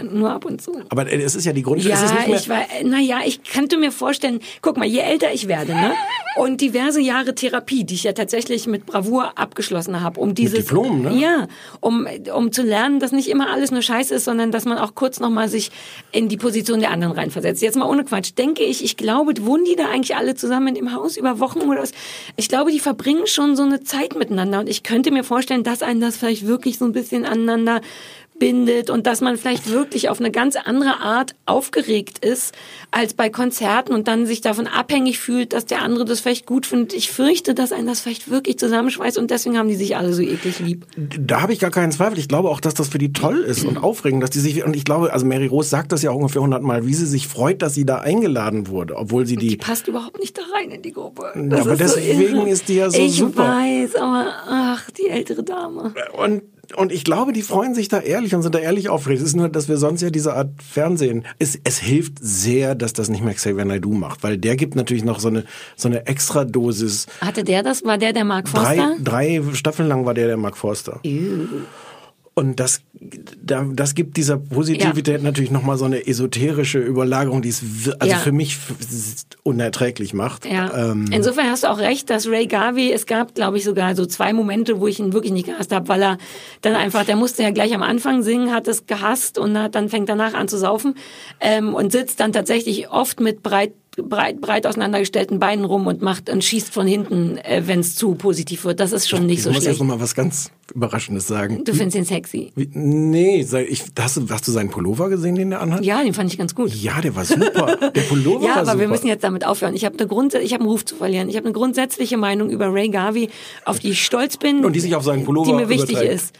nur 0.03 0.31
ab 0.31 0.45
und 0.45 0.61
zu. 0.61 0.81
Aber 0.89 1.11
äh, 1.11 1.21
es 1.21 1.35
ist 1.35 1.45
ja 1.45 1.53
die 1.53 1.61
Grund. 1.61 1.79
es 1.79 1.85
ist 1.85 1.91
Ja, 1.91 2.13
nicht 2.13 2.27
mehr, 2.27 2.37
ich 2.37 2.49
war, 2.49 2.65
naja, 2.83 3.19
ich 3.25 3.43
könnte 3.43 3.77
mir 3.77 3.91
vorstellen, 3.91 4.39
guck 4.61 4.77
mal, 4.77 4.85
je 4.85 4.99
älter 4.99 5.33
ich 5.33 5.47
werde, 5.47 5.73
ne? 5.73 5.93
Und 6.37 6.61
diverse 6.61 7.01
Jahre 7.01 7.35
Therapie, 7.35 7.83
die 7.83 7.95
ich 7.95 8.03
ja 8.03 8.13
tatsächlich 8.13 8.65
mit 8.67 8.85
Bravour 8.85 9.37
abgeschlossen 9.37 10.01
habe, 10.01 10.21
um 10.21 10.35
dieses, 10.35 10.59
Diplom, 10.59 11.01
ne? 11.01 11.17
Ja, 11.17 11.47
um, 11.81 12.07
um 12.33 12.51
zu 12.51 12.61
lernen, 12.61 12.99
dass 12.99 13.11
nicht 13.11 13.29
immer 13.29 13.49
alles 13.51 13.71
nur 13.71 13.81
Scheiße 13.81 14.13
ist, 14.15 14.25
sondern 14.25 14.51
dass 14.51 14.65
man 14.65 14.77
auch 14.77 14.95
kurz 14.95 15.19
nochmal 15.19 15.49
sich 15.49 15.71
in 16.11 16.29
die 16.29 16.37
Position 16.37 16.79
der 16.79 16.91
anderen 16.91 17.13
reinversetzt. 17.13 17.61
Jetzt 17.61 17.75
mal 17.75 17.89
ohne 17.89 18.05
Quatsch, 18.05 18.31
denke 18.37 18.63
ich, 18.63 18.83
ich 18.83 18.95
glaube, 18.95 19.33
wohnen 19.41 19.65
die 19.65 19.75
da 19.75 19.89
eigentlich 19.89 20.15
alle 20.15 20.35
zusammen 20.35 20.69
in 20.69 20.75
dem 20.75 20.93
Haus 20.93 21.17
über 21.17 21.39
Wochen 21.39 21.59
oder 21.61 21.81
was? 21.81 21.91
Ich 22.35 22.47
glaube, 22.47 22.71
die 22.71 22.79
verbringen 22.79 23.27
schon 23.27 23.55
so 23.55 23.63
eine 23.63 23.83
Zeit 23.83 24.15
miteinander 24.15 24.59
und 24.59 24.69
ich 24.69 24.83
könnte 24.83 25.11
mir 25.11 25.23
vorstellen, 25.23 25.63
dass 25.63 25.81
einen 25.81 25.99
das 25.99 26.17
vielleicht 26.17 26.47
wirklich 26.47 26.77
so 26.77 26.85
ein 26.85 26.93
bisschen 26.93 27.25
aneinander 27.25 27.81
bindet 28.39 28.89
und 28.89 29.05
dass 29.05 29.21
man 29.21 29.37
vielleicht 29.37 29.69
wirklich 29.69 30.09
auf 30.09 30.19
eine 30.19 30.31
ganz 30.31 30.55
andere 30.55 30.99
Art 31.01 31.35
aufgeregt 31.45 32.25
ist 32.25 32.55
als 32.91 33.13
bei 33.13 33.29
Konzerten 33.29 33.93
und 33.93 34.07
dann 34.07 34.25
sich 34.25 34.41
davon 34.41 34.67
abhängig 34.67 35.19
fühlt, 35.19 35.53
dass 35.53 35.65
der 35.65 35.81
andere 35.81 36.05
das 36.05 36.21
vielleicht 36.21 36.45
gut 36.45 36.65
findet. 36.65 36.93
Ich 36.93 37.11
fürchte, 37.11 37.53
dass 37.53 37.71
einen 37.71 37.87
das 37.87 37.99
vielleicht 37.99 38.29
wirklich 38.31 38.57
zusammenschweißt 38.57 39.17
und 39.17 39.29
deswegen 39.29 39.57
haben 39.57 39.69
die 39.69 39.75
sich 39.75 39.97
alle 39.97 40.13
so 40.13 40.21
eklig 40.21 40.59
lieb. 40.59 40.85
da 40.97 41.41
habe 41.41 41.53
ich 41.53 41.59
gar 41.59 41.71
keinen 41.71 41.91
Zweifel. 41.91 42.17
Ich 42.17 42.27
glaube 42.27 42.49
auch, 42.49 42.61
dass 42.61 42.73
das 42.73 42.87
für 42.87 42.97
die 42.97 43.13
toll 43.13 43.39
ist 43.39 43.65
und 43.65 43.77
aufregend, 43.77 44.23
dass 44.23 44.29
die 44.29 44.39
sich 44.39 44.63
und 44.63 44.75
ich 44.75 44.85
glaube, 44.85 45.13
also 45.13 45.25
Mary 45.25 45.47
Rose 45.47 45.69
sagt 45.69 45.91
das 45.91 46.01
ja 46.01 46.11
auch 46.11 46.15
ungefähr 46.15 46.41
hundertmal, 46.41 46.85
wie 46.85 46.93
sie 46.93 47.05
sich 47.05 47.27
freut, 47.27 47.61
dass 47.61 47.73
sie 47.73 47.85
da 47.85 47.99
eingeladen 47.99 48.67
wurde, 48.67 48.95
obwohl 48.95 49.25
sie 49.25 49.35
die. 49.35 49.49
Die 49.49 49.57
passt 49.57 49.87
überhaupt 49.87 50.19
nicht 50.19 50.37
da 50.37 50.41
rein 50.53 50.71
in 50.71 50.81
die 50.81 50.93
Gruppe. 50.93 51.31
Ja, 51.35 51.59
aber 51.59 51.75
deswegen 51.75 52.37
irre. 52.37 52.49
ist 52.49 52.69
die 52.69 52.75
ja 52.75 52.89
so 52.89 52.99
ich 52.99 53.15
super. 53.15 53.47
weiß, 53.47 53.95
aber 53.95 54.27
ach, 54.47 54.89
die 54.91 55.09
ältere 55.09 55.43
Dame. 55.43 55.93
Und 56.17 56.43
und 56.75 56.91
ich 56.91 57.03
glaube, 57.03 57.33
die 57.33 57.41
freuen 57.41 57.73
sich 57.75 57.87
da 57.87 57.99
ehrlich 57.99 58.35
und 58.35 58.41
sind 58.41 58.53
da 58.55 58.59
ehrlich 58.59 58.89
aufgeregt. 58.89 59.21
Es 59.21 59.27
ist 59.27 59.35
nur, 59.35 59.49
dass 59.49 59.67
wir 59.67 59.77
sonst 59.77 60.01
ja 60.01 60.09
diese 60.09 60.33
Art 60.33 60.49
Fernsehen. 60.61 61.25
Es, 61.39 61.59
es 61.63 61.77
hilft 61.79 62.13
sehr, 62.19 62.75
dass 62.75 62.93
das 62.93 63.09
nicht 63.09 63.23
mehr 63.23 63.33
Xavier 63.33 63.65
Naidoo 63.65 63.93
macht, 63.93 64.23
weil 64.23 64.37
der 64.37 64.55
gibt 64.55 64.75
natürlich 64.75 65.03
noch 65.03 65.19
so 65.19 65.27
eine 65.29 65.45
so 65.75 65.87
eine 65.87 66.05
extra 66.07 66.45
Dosis. 66.45 67.07
Hatte 67.21 67.43
der 67.43 67.63
das? 67.63 67.83
War 67.83 67.97
der 67.97 68.13
der 68.13 68.25
Mark 68.25 68.45
Drei, 68.51 68.75
Forster? 68.77 68.95
drei 69.03 69.41
Staffeln 69.53 69.87
lang 69.89 70.05
war 70.05 70.13
der 70.13 70.27
der 70.27 70.37
Mark 70.37 70.57
Forster. 70.57 70.99
Und 72.39 72.59
das, 72.61 72.81
da, 73.43 73.65
das 73.73 73.95
gibt 73.95 74.15
dieser 74.15 74.37
Positivität 74.37 75.21
natürlich 75.21 75.51
nochmal 75.51 75.77
so 75.77 75.83
eine 75.83 76.07
esoterische 76.07 76.79
Überlagerung, 76.79 77.41
die 77.41 77.49
es 77.49 77.61
also 77.99 78.13
Ja. 78.13 78.17
für 78.17 78.31
mich 78.31 78.57
unerträglich 79.43 80.13
macht. 80.13 80.45
Ja. 80.45 80.91
Ähm, 80.91 81.05
Insofern 81.11 81.47
hast 81.51 81.63
du 81.63 81.67
auch 81.69 81.79
recht, 81.79 82.09
dass 82.09 82.27
Ray 82.27 82.47
Garvey, 82.47 82.93
es 82.93 83.05
gab, 83.05 83.35
glaube 83.35 83.57
ich, 83.57 83.65
sogar 83.65 83.93
so 83.93 84.05
zwei 84.05 84.31
Momente, 84.31 84.79
wo 84.79 84.87
ich 84.87 84.99
ihn 84.99 85.11
wirklich 85.11 85.33
nicht 85.33 85.47
gehasst 85.47 85.73
habe, 85.73 85.89
weil 85.89 86.01
er 86.01 86.17
dann 86.61 86.75
einfach, 86.75 87.03
der 87.03 87.17
musste 87.17 87.43
ja 87.43 87.51
gleich 87.51 87.73
am 87.75 87.83
Anfang 87.83 88.23
singen, 88.23 88.53
hat 88.53 88.69
es 88.69 88.87
gehasst 88.87 89.37
und 89.37 89.57
hat, 89.59 89.75
dann 89.75 89.89
fängt 89.89 90.07
danach 90.07 90.33
an 90.33 90.47
zu 90.47 90.57
saufen 90.57 90.95
ähm, 91.41 91.73
und 91.73 91.91
sitzt 91.91 92.21
dann 92.21 92.31
tatsächlich 92.31 92.89
oft 92.89 93.19
mit 93.19 93.43
breit 93.43 93.73
breit, 94.03 94.41
breit 94.41 94.65
auseinandergestellten 94.67 95.39
Beinen 95.39 95.65
rum 95.65 95.87
und 95.87 96.01
macht 96.01 96.29
und 96.29 96.43
schießt 96.43 96.73
von 96.73 96.87
hinten, 96.87 97.37
äh, 97.37 97.63
wenn 97.65 97.79
es 97.79 97.95
zu 97.95 98.15
positiv 98.15 98.63
wird. 98.65 98.79
Das 98.79 98.91
ist 98.91 99.09
schon 99.09 99.25
nicht 99.25 99.39
ich 99.39 99.43
so 99.43 99.49
muss 99.49 99.57
jetzt 99.57 99.63
schlecht. 99.65 99.79
nochmal 99.79 99.99
was 99.99 100.15
ganz 100.15 100.51
Überraschendes 100.73 101.27
sagen. 101.27 101.63
Du 101.63 101.73
findest 101.73 101.97
ihn 101.97 102.05
sexy. 102.05 102.51
Wie, 102.55 102.69
nee, 102.73 103.41
ich, 103.41 103.83
hast, 103.99 104.17
du, 104.17 104.27
hast 104.29 104.47
du 104.47 104.51
seinen 104.51 104.69
Pullover 104.69 105.09
gesehen, 105.09 105.35
den 105.35 105.49
der 105.49 105.61
anhat? 105.61 105.83
Ja, 105.83 106.03
den 106.03 106.13
fand 106.13 106.31
ich 106.31 106.37
ganz 106.37 106.53
gut. 106.53 106.73
Ja, 106.73 107.01
der 107.01 107.15
war 107.15 107.25
super. 107.25 107.75
Der 107.95 108.01
Pullover 108.01 108.41
Ja, 108.45 108.49
war 108.49 108.57
aber 108.57 108.65
super. 108.67 108.79
wir 108.79 108.87
müssen 108.87 109.07
jetzt 109.07 109.23
damit 109.23 109.45
aufhören. 109.45 109.73
Ich 109.75 109.85
habe 109.85 109.97
eine 109.97 110.07
Grund, 110.07 110.35
ich 110.35 110.53
habe 110.53 110.63
einen 110.63 110.69
Ruf 110.71 110.85
zu 110.85 110.95
verlieren. 110.95 111.29
Ich 111.29 111.35
habe 111.35 111.45
eine 111.45 111.53
grundsätzliche 111.53 112.17
Meinung 112.17 112.49
über 112.49 112.71
Ray 112.73 112.89
Garvey, 112.89 113.29
auf 113.65 113.79
die 113.79 113.91
ich 113.91 114.05
stolz 114.05 114.37
bin 114.37 114.63
Und 114.63 114.73
die 114.73 114.79
sich 114.79 114.95
auf 114.95 115.03
seinen 115.03 115.25
Pullover 115.25 115.51
die 115.51 115.57
mir 115.57 115.69
wichtig 115.69 115.91
überträgt. 115.91 116.13
ist. 116.13 116.35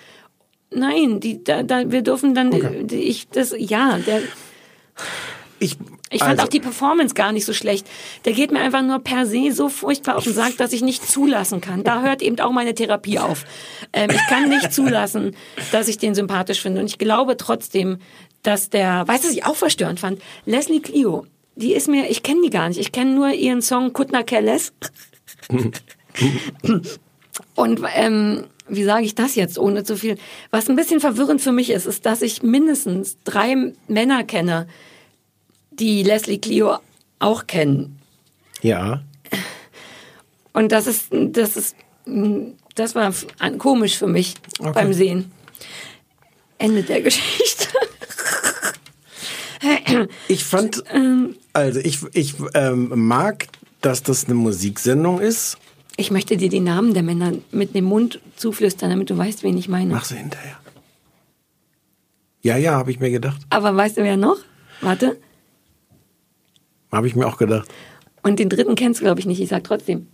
Nein, 0.71 1.19
die, 1.19 1.43
da, 1.43 1.63
da, 1.63 1.91
wir 1.91 2.03
dürfen 2.03 2.35
dann, 2.35 2.51
die, 2.87 2.95
ich, 2.97 3.27
das, 3.29 3.55
ja, 3.57 3.97
der, 4.05 4.21
ich, 5.57 5.77
ich 6.11 6.19
fand 6.19 6.31
also, 6.31 6.43
auch 6.43 6.47
die 6.47 6.59
Performance 6.59 7.13
gar 7.13 7.31
nicht 7.31 7.45
so 7.45 7.53
schlecht. 7.53 7.85
Der 8.25 8.33
geht 8.33 8.51
mir 8.51 8.59
einfach 8.59 8.81
nur 8.81 8.99
per 8.99 9.25
se 9.25 9.51
so 9.51 9.69
furchtbar 9.69 10.17
auf 10.17 10.23
den 10.23 10.33
Sack, 10.33 10.57
dass 10.57 10.73
ich 10.73 10.81
nicht 10.81 11.07
zulassen 11.07 11.61
kann. 11.61 11.83
Da 11.83 12.01
hört 12.01 12.21
eben 12.21 12.39
auch 12.39 12.51
meine 12.51 12.73
Therapie 12.73 13.19
auf. 13.19 13.45
Ähm, 13.93 14.09
ich 14.09 14.27
kann 14.27 14.49
nicht 14.49 14.73
zulassen, 14.73 15.35
dass 15.71 15.87
ich 15.87 15.99
den 15.99 16.15
sympathisch 16.15 16.61
finde. 16.61 16.81
Und 16.81 16.87
ich 16.87 16.97
glaube 16.97 17.37
trotzdem, 17.37 17.99
dass 18.41 18.69
der, 18.69 19.07
weißt 19.07 19.23
du, 19.23 19.27
was 19.27 19.35
ich 19.35 19.45
auch 19.45 19.55
verstörend 19.55 19.99
fand? 19.99 20.21
Leslie 20.45 20.79
Clio, 20.79 21.27
die 21.55 21.73
ist 21.73 21.87
mir, 21.87 22.09
ich 22.09 22.23
kenne 22.23 22.41
die 22.43 22.49
gar 22.49 22.69
nicht. 22.69 22.79
Ich 22.79 22.91
kenne 22.91 23.11
nur 23.11 23.29
ihren 23.29 23.61
Song 23.61 23.93
Kutna 23.93 24.23
Careless. 24.23 24.73
Und 27.55 27.81
ähm, 27.95 28.45
wie 28.67 28.83
sage 28.83 29.05
ich 29.05 29.15
das 29.15 29.35
jetzt, 29.35 29.59
ohne 29.59 29.83
zu 29.83 29.95
viel? 29.95 30.17
Was 30.51 30.69
ein 30.69 30.75
bisschen 30.75 30.99
verwirrend 30.99 31.41
für 31.41 31.51
mich 31.51 31.69
ist, 31.69 31.85
ist, 31.85 32.05
dass 32.05 32.21
ich 32.21 32.41
mindestens 32.41 33.17
drei 33.23 33.73
Männer 33.87 34.23
kenne, 34.23 34.67
die 35.79 36.03
Leslie 36.03 36.39
Clio 36.39 36.77
auch 37.19 37.47
kennen. 37.47 37.99
Ja. 38.61 39.03
Und 40.53 40.71
das 40.71 40.87
ist, 40.87 41.07
das 41.11 41.55
ist, 41.57 41.75
das 42.75 42.95
war 42.95 43.13
komisch 43.57 43.97
für 43.97 44.07
mich 44.07 44.35
Okay. 44.59 44.71
beim 44.73 44.93
Sehen. 44.93 45.31
Ende 46.57 46.83
der 46.83 47.01
Geschichte. 47.01 47.67
Ich 50.27 50.45
fand, 50.45 50.83
also 51.53 51.79
ich, 51.79 51.99
ich 52.13 52.35
ähm, 52.53 52.91
mag, 53.07 53.47
dass 53.81 54.03
das 54.03 54.25
eine 54.25 54.35
Musiksendung 54.35 55.19
ist. 55.19 55.57
Ich 55.97 56.11
möchte 56.11 56.37
dir 56.37 56.47
die 56.49 56.61
Namen 56.61 56.93
der 56.93 57.03
Männer 57.03 57.33
mit 57.51 57.75
dem 57.75 57.85
Mund 57.85 58.21
zuflüstern, 58.37 58.89
damit 58.89 59.09
du 59.09 59.17
weißt, 59.17 59.43
wen 59.43 59.57
ich 59.57 59.67
meine. 59.67 59.93
Mach 59.93 60.05
sie 60.05 60.15
hinterher. 60.15 60.57
Ja, 62.41 62.55
ja, 62.55 62.71
habe 62.73 62.91
ich 62.91 62.99
mir 63.01 63.11
gedacht. 63.11 63.41
Aber 63.49 63.75
weißt 63.75 63.97
du 63.97 64.03
wer 64.03 64.15
noch? 64.15 64.37
Warte. 64.79 65.19
Habe 66.91 67.07
ich 67.07 67.15
mir 67.15 67.27
auch 67.27 67.37
gedacht. 67.37 67.69
Und 68.23 68.39
den 68.39 68.49
dritten 68.49 68.75
kennst 68.75 68.99
du, 68.99 69.05
glaube 69.05 69.19
ich, 69.19 69.25
nicht. 69.25 69.39
Ich 69.39 69.49
sag 69.49 69.63
trotzdem. 69.63 70.07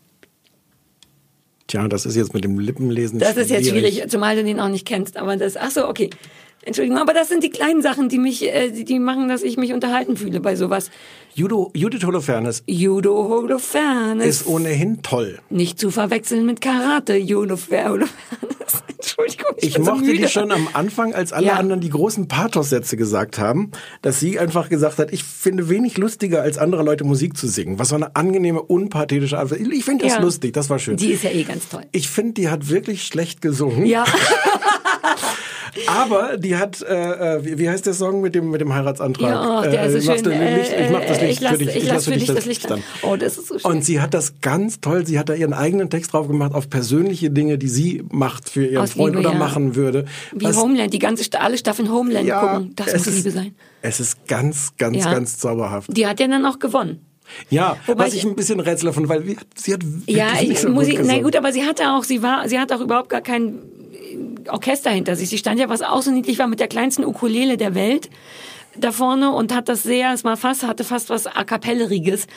Tja, 1.67 1.87
das 1.87 2.05
ist 2.05 2.15
jetzt 2.15 2.33
mit 2.33 2.43
dem 2.43 2.59
Lippenlesen 2.59 3.17
Das 3.17 3.37
ist 3.37 3.49
jetzt 3.49 3.69
schwierig, 3.69 4.03
zumal 4.07 4.35
du 4.35 4.43
den 4.43 4.59
auch 4.59 4.69
nicht 4.69 4.85
kennst. 4.85 5.17
Aber 5.17 5.35
das, 5.35 5.57
ach 5.57 5.71
so, 5.71 5.87
okay. 5.87 6.09
Entschuldigung, 6.63 6.97
aber 6.99 7.13
das 7.13 7.27
sind 7.29 7.43
die 7.43 7.51
kleinen 7.51 7.81
Sachen, 7.83 8.09
die 8.09 8.17
mich, 8.17 8.43
äh, 8.51 8.71
die- 8.71 8.85
die 8.85 8.97
machen, 8.99 9.27
dass 9.29 9.43
ich 9.43 9.55
mich 9.57 9.71
unterhalten 9.73 10.17
fühle 10.17 10.39
bei 10.39 10.55
sowas. 10.55 10.89
Judo, 11.35 11.69
Judith 11.75 12.03
Holofernes 12.05 12.63
Judo 12.65 13.13
Holofernes. 13.29 14.25
ist 14.25 14.47
ohnehin 14.47 15.01
toll. 15.03 15.39
Nicht 15.49 15.79
zu 15.79 15.91
verwechseln 15.91 16.45
mit 16.45 16.61
Karate, 16.61 17.15
Judo 17.17 17.55
Holofernes. 17.55 18.09
Entschuldigung, 18.97 19.51
Ich 19.57 19.73
bin 19.75 19.83
so 19.83 19.91
mochte 19.91 20.05
müde. 20.05 20.17
die 20.23 20.27
schon 20.27 20.51
am 20.51 20.67
Anfang, 20.73 21.13
als 21.13 21.33
alle 21.33 21.47
Ja. 21.47 21.53
anderen 21.57 21.81
die 21.81 21.89
großen 21.89 22.27
Pathos-Sätze 22.27 22.97
gesagt 22.97 23.37
haben, 23.37 23.69
dass 24.01 24.19
sie 24.19 24.39
einfach 24.39 24.69
gesagt 24.69 24.97
hat, 24.97 25.13
ich 25.13 25.23
finde 25.23 25.69
wenig 25.69 25.97
lustiger, 25.97 26.41
als 26.41 26.57
andere 26.57 26.81
Leute 26.83 27.03
Musik 27.03 27.37
zu 27.37 27.47
singen. 27.47 27.77
Was 27.77 27.89
so 27.89 27.95
eine 27.95 28.15
angenehme, 28.15 28.61
unpathetische 28.63 29.37
Art. 29.37 29.51
Ich 29.51 29.85
finde 29.85 30.05
das 30.05 30.15
Ja. 30.15 30.21
lustig, 30.21 30.53
das 30.53 30.69
war 30.71 30.79
schön. 30.79 30.97
Die 30.97 31.11
ist 31.11 31.23
ja 31.23 31.29
eh 31.29 31.43
ganz 31.43 31.69
toll. 31.69 31.83
ich 31.91 32.09
finde, 32.09 32.33
die 32.33 32.49
hat 32.49 32.69
wirklich 32.69 33.03
schlecht 33.03 33.41
gesungen. 33.43 33.85
Ja, 33.85 34.05
Aber 35.87 36.37
die 36.37 36.55
hat, 36.55 36.81
äh, 36.81 37.35
äh, 37.37 37.57
wie, 37.59 37.69
heißt 37.69 37.85
der 37.85 37.93
Song 37.93 38.21
mit 38.21 38.35
dem, 38.35 38.49
mit 38.51 38.61
dem 38.61 38.73
Heiratsantrag? 38.73 39.29
ja 39.29 39.59
oh, 39.59 39.61
der 39.63 39.85
ist 39.85 40.05
so 40.05 40.13
schön. 40.13 40.25
Licht, 40.25 40.73
ich 40.79 40.89
mach 40.89 41.01
das 41.05 41.17
äh, 41.19 41.27
Licht 41.27 41.31
ich 41.37 41.41
lass, 41.41 41.51
für 41.53 41.57
dich. 41.65 41.75
Ich 41.75 41.87
lass 41.87 42.05
für 42.05 42.11
dich 42.11 42.25
das 42.27 42.45
Licht 42.45 42.71
an. 42.71 42.83
Oh, 43.03 43.15
das 43.15 43.37
ist 43.37 43.47
so 43.47 43.59
schön. 43.59 43.71
Und 43.71 43.85
sie 43.85 44.01
hat 44.01 44.13
das 44.13 44.39
ganz 44.41 44.81
toll. 44.81 45.05
Sie 45.05 45.19
hat 45.19 45.29
da 45.29 45.33
ihren 45.33 45.53
eigenen 45.53 45.89
Text 45.89 46.13
drauf 46.13 46.27
gemacht 46.27 46.53
auf 46.53 46.69
persönliche 46.69 47.29
Dinge, 47.31 47.57
die 47.57 47.67
sie 47.69 48.03
macht 48.11 48.49
für 48.49 48.65
ihren 48.65 48.83
Aus 48.83 48.93
Freund 48.93 49.15
Liebe, 49.15 49.27
oder 49.27 49.37
ja. 49.37 49.39
machen 49.39 49.75
würde. 49.75 50.05
Wie 50.33 50.45
Was- 50.45 50.57
Homeland, 50.57 50.93
die 50.93 50.99
ganze, 50.99 51.25
alle 51.39 51.57
Staffeln 51.57 51.91
Homeland 51.91 52.27
ja, 52.27 52.39
gucken. 52.39 52.73
Das 52.75 52.93
muss 52.93 53.07
ist, 53.07 53.15
Liebe 53.17 53.31
sein. 53.31 53.55
Es 53.81 53.99
ist 53.99 54.27
ganz, 54.27 54.73
ganz, 54.77 54.97
Ja. 55.03 55.11
ganz 55.13 55.37
zauberhaft. 55.37 55.89
Die 55.95 56.07
hat 56.07 56.19
ja 56.19 56.27
dann 56.27 56.45
auch 56.45 56.59
gewonnen. 56.59 57.05
Ja, 57.49 57.75
Wobei 57.87 58.05
was 58.05 58.13
ich 58.13 58.19
ich- 58.19 58.25
ein 58.25 58.35
bisschen 58.35 58.59
rätsel 58.59 58.85
davon, 58.87 59.09
weil 59.09 59.23
sie 59.25 59.35
hat, 59.35 59.47
sie 59.55 59.73
hat 59.73 59.83
wirklich 59.83 60.15
Ja, 60.15 60.33
nicht 60.33 60.51
ich, 60.51 60.59
so 60.59 60.69
Musik, 60.69 60.91
gut 60.91 60.99
na 60.99 61.13
gesungen. 61.13 61.23
gut, 61.23 61.35
aber 61.35 61.51
sie 61.51 61.63
hatte 61.63 61.89
auch, 61.91 62.03
sie 62.03 62.21
war, 62.21 62.47
sie 62.47 62.59
hat 62.59 62.71
auch 62.71 62.81
überhaupt 62.81 63.09
gar 63.09 63.21
kein 63.21 63.55
äh, 63.55 63.74
Orchester 64.49 64.89
hinter 64.91 65.15
sich. 65.15 65.29
Sie 65.29 65.37
stand 65.37 65.59
ja, 65.59 65.69
was 65.69 65.81
auch 65.81 66.01
so 66.01 66.11
niedlich 66.11 66.39
war, 66.39 66.47
mit 66.47 66.59
der 66.59 66.67
kleinsten 66.67 67.03
Ukulele 67.05 67.57
der 67.57 67.75
Welt 67.75 68.09
da 68.77 68.91
vorne 68.91 69.31
und 69.31 69.53
hat 69.55 69.69
das 69.69 69.83
sehr, 69.83 70.13
es 70.13 70.23
war 70.25 70.35
fast, 70.37 70.63
hatte 70.63 70.83
fast 70.83 71.09
was 71.09 71.27
A 71.27 71.43
Cappelleriges. 71.45 72.27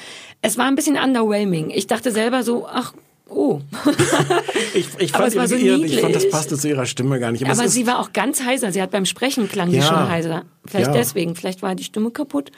Es 0.42 0.56
war 0.56 0.66
ein 0.66 0.76
bisschen 0.76 0.96
underwhelming. 0.96 1.70
Ich 1.70 1.86
dachte 1.88 2.12
selber 2.12 2.42
so, 2.44 2.66
ach, 2.68 2.94
oh. 3.28 3.60
Ich, 4.74 4.86
ich, 4.98 5.14
Aber 5.14 5.24
fand 5.24 5.28
es 5.32 5.36
war 5.36 5.48
so 5.48 5.56
ihr, 5.56 5.82
ich 5.82 6.00
fand, 6.00 6.14
das 6.14 6.28
passte 6.30 6.56
zu 6.56 6.68
ihrer 6.68 6.86
Stimme 6.86 7.18
gar 7.18 7.32
nicht. 7.32 7.44
Aber 7.48 7.64
ist- 7.64 7.72
sie 7.72 7.86
war 7.86 7.98
auch 7.98 8.12
ganz 8.12 8.44
heiser. 8.44 8.70
Sie 8.70 8.80
hat 8.80 8.90
beim 8.92 9.04
Sprechen 9.06 9.48
klang 9.48 9.70
die 9.70 9.78
Ja. 9.78 9.82
schon 9.82 10.08
heiser. 10.08 10.44
Vielleicht 10.66 10.88
Ja. 10.88 10.92
deswegen. 10.92 11.34
Vielleicht 11.34 11.62
war 11.62 11.74
die 11.74 11.84
Stimme 11.84 12.10
kaputt. 12.10 12.52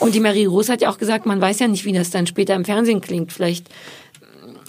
Und 0.00 0.14
die 0.14 0.20
Mary 0.20 0.46
Rose 0.46 0.72
hat 0.72 0.80
ja 0.80 0.90
auch 0.90 0.98
gesagt, 0.98 1.26
man 1.26 1.40
weiß 1.40 1.58
ja 1.60 1.68
nicht, 1.68 1.84
wie 1.84 1.92
das 1.92 2.10
dann 2.10 2.26
später 2.26 2.54
im 2.54 2.64
Fernsehen 2.64 3.00
klingt. 3.00 3.32
Vielleicht. 3.32 3.68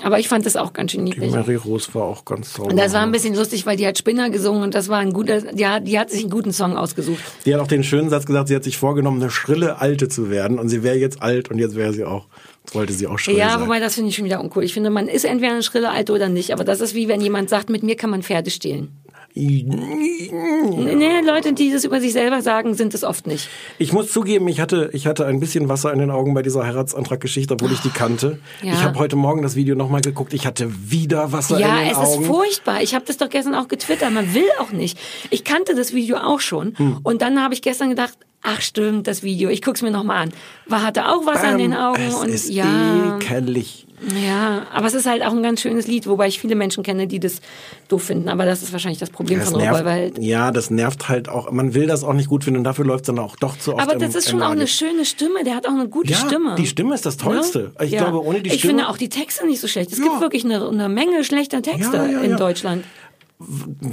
Aber 0.04 0.20
ich 0.20 0.28
fand 0.28 0.45
das 0.45 0.56
auch 0.56 0.74
ganz 0.74 0.91
schön 0.91 1.06
die 1.06 1.12
niedlich. 1.12 1.32
Mary 1.32 1.56
Rose 1.56 1.93
war 1.93 2.04
auch 2.04 2.26
ganz 2.26 2.54
sauber. 2.54 2.70
Und 2.72 2.78
das 2.78 2.93
war 2.93 3.02
ein 3.02 3.12
bisschen 3.12 3.36
lustig, 3.36 3.66
weil 3.66 3.78
die 3.78 3.86
hat 3.88 3.97
Spinner 3.97 4.30
gesungen 4.30 4.64
und 4.64 4.74
das 4.76 4.89
war 4.89 4.99
ein 4.99 5.14
guter, 5.14 5.56
ja, 5.56 5.80
die 5.80 5.99
hat 5.99 6.10
sich 6.10 6.22
einen 6.22 6.30
guten 6.32 6.54
Song 6.54 6.76
ausgesucht. 6.76 7.20
Die 7.45 7.54
hat 7.54 7.62
auch 7.62 7.68
den 7.68 7.84
schönen 7.84 8.10
Satz 8.10 8.26
gesagt, 8.26 8.47
sie 8.47 8.56
hat 8.56 8.64
sich 8.64 8.78
vorgenommen, 8.78 9.22
eine 9.22 9.32
schrille 9.32 9.80
Alte 9.80 10.08
zu 10.10 10.30
werden. 10.30 10.60
Und 10.60 10.70
sie 10.70 10.84
wäre 10.84 10.95
jetzt 10.97 11.22
alt 11.22 11.49
und 11.52 11.60
jetzt 11.60 11.76
wäre 11.76 11.93
sie 11.93 12.04
auch, 12.06 12.28
wollte 12.74 12.93
sie 12.93 13.08
auch 13.08 13.20
schrill 13.20 13.38
Ja, 13.38 13.52
sein. 13.52 13.62
wobei 13.62 13.80
das 13.80 13.95
finde 13.95 14.10
ich 14.10 14.16
schon 14.16 14.26
wieder 14.26 14.39
uncool. 14.41 14.64
Ich 14.64 14.74
finde, 14.74 14.89
man 14.89 15.08
ist 15.08 15.26
entweder 15.26 15.52
eine 15.54 15.64
schrille 15.64 15.89
Alte 15.89 16.14
oder 16.14 16.30
nicht. 16.30 16.52
Aber 16.54 16.64
das 16.64 16.82
ist 16.82 16.95
wie 16.95 17.08
wenn 17.08 17.22
jemand 17.22 17.49
sagt, 17.49 17.70
mit 17.70 17.84
mir 17.84 17.95
kann 17.95 18.10
man 18.10 18.24
Pferde 18.24 18.49
stehlen. 18.49 19.01
Nee, 19.34 21.21
Leute, 21.25 21.53
die 21.53 21.71
das 21.71 21.86
über 21.86 22.01
sich 22.01 22.13
selber 22.13 22.41
sagen, 22.41 22.73
sind 22.73 22.93
es 22.93 23.03
oft 23.03 23.27
nicht. 23.27 23.49
Ich 23.77 23.93
muss 23.93 24.11
zugeben, 24.11 24.47
ich 24.47 24.59
hatte, 24.59 24.89
ich 24.93 25.07
hatte 25.07 25.25
ein 25.25 25.39
bisschen 25.39 25.69
Wasser 25.69 25.93
in 25.93 25.99
den 25.99 26.11
Augen 26.11 26.34
bei 26.34 26.41
dieser 26.41 26.65
Heiratsantrag-Geschichte, 26.65 27.53
obwohl 27.53 27.71
ich 27.71 27.79
die 27.79 27.89
kannte. 27.89 28.39
Ja. 28.61 28.73
Ich 28.73 28.84
habe 28.84 28.99
heute 28.99 29.15
Morgen 29.15 29.41
das 29.41 29.55
Video 29.55 29.75
nochmal 29.75 30.01
geguckt. 30.01 30.34
Ich 30.34 30.45
hatte 30.45 30.71
wieder 30.91 31.32
Wasser 31.32 31.59
Ja, 31.59 31.79
in 31.79 31.86
den 31.86 31.91
es 31.91 31.97
Augen. 31.97 32.21
ist 32.21 32.27
furchtbar. 32.27 32.82
Ich 32.82 32.93
habe 32.93 33.05
das 33.05 33.17
doch 33.17 33.29
gestern 33.29 33.55
auch 33.55 33.67
getwittert. 33.67 34.11
Man 34.11 34.34
will 34.34 34.49
auch 34.59 34.71
nicht. 34.71 34.97
Ich 35.29 35.43
kannte 35.43 35.75
das 35.75 35.93
Video 35.93 36.17
auch 36.17 36.39
schon. 36.39 36.73
Hm. 36.77 36.99
Und 37.03 37.21
dann 37.21 37.41
habe 37.41 37.53
ich 37.53 37.61
gestern 37.61 37.89
gedacht, 37.89 38.17
ach 38.41 38.61
stimmt, 38.61 39.07
das 39.07 39.23
Video. 39.23 39.49
Ich 39.49 39.61
guck's 39.61 39.82
mir 39.82 39.91
noch 39.91 40.03
mal 40.03 40.21
an. 40.21 40.29
War 40.67 40.84
hatte 40.84 41.07
auch 41.07 41.25
Wasser 41.25 41.51
in 41.53 41.57
den 41.57 41.73
Augen 41.73 42.01
es 42.01 42.15
und 42.15 42.29
ist 42.29 42.49
ja, 42.49 43.17
ekelig. 43.19 43.88
Ja. 44.26 44.66
Aber 44.74 44.88
es 44.88 44.93
ist 44.93 45.06
halt 45.06 45.22
auch 45.24 45.32
ein 45.32 45.43
ganz 45.43 45.62
schönes 45.62 45.88
Lied, 45.88 46.08
wobei 46.08 46.28
ich 46.28 46.39
viele 46.39 46.56
Menschen 46.56 46.84
kenne, 46.84 47.08
die 47.08 47.20
das 47.20 47.41
doof 47.88 48.04
finden. 48.04 48.30
Aber 48.30 48.45
das 48.45 48.64
ist 48.64 48.72
wahrscheinlich 48.72 48.99
das 48.99 49.10
Problem 49.10 49.39
Das 49.39 49.52
von 49.52 49.62
Revolverheld. 49.62 50.18
ja, 50.18 50.52
das 50.52 50.70
nervt 50.72 51.10
halt 51.10 51.30
auch. 51.30 51.52
Man 51.52 51.74
will 51.74 51.88
das 51.88 52.04
auch 52.04 52.14
nicht 52.14 52.30
gut 52.30 52.43
finden 52.43 52.60
und 52.60 52.64
dafür 52.64 52.86
läuft 52.86 53.04
es 53.04 53.08
dann 53.08 53.20
auch 53.20 53.36
doch 53.36 53.58
zu 53.58 53.74
oft 53.74 53.82
Aber 53.84 53.93
im, 53.93 53.99
das 53.99 54.16
ist 54.16 54.28
im 54.28 54.32
schon 54.32 54.41
auch 54.43 54.52
eine 54.52 54.68
schöne 54.68 55.06
Stimme. 55.06 55.43
Der 55.43 55.56
hat 55.56 55.68
auch 55.68 55.72
eine 55.74 55.88
gute 55.88 56.12
Ja, 56.12 56.18
Stimme. 56.18 56.56
die 56.56 56.68
Stimme 56.68 56.95
ist 56.95 57.06
das 57.06 57.18
Tollste. 57.18 57.72
Ich 57.82 57.91
Ja. 57.91 58.04
glaube, 58.04 58.26
ohne 58.26 58.41
die 58.41 58.49
Ich 58.49 58.60
Stimme- 58.60 58.74
finde 58.74 58.89
auch 58.89 58.97
die 58.97 59.10
Texte 59.10 59.45
nicht 59.45 59.60
so 59.62 59.68
schlecht. 59.68 59.91
Es 59.91 59.97
Ja. 59.99 60.06
gibt 60.06 60.22
wirklich 60.22 60.45
eine, 60.45 60.68
eine 60.68 60.89
Menge 60.89 61.24
schlechter 61.24 61.62
Texte 61.62 61.97
Ja, 61.97 62.06
ja, 62.08 62.20
in 62.22 62.32
ja. 62.32 62.38
Deutschland. 62.38 62.86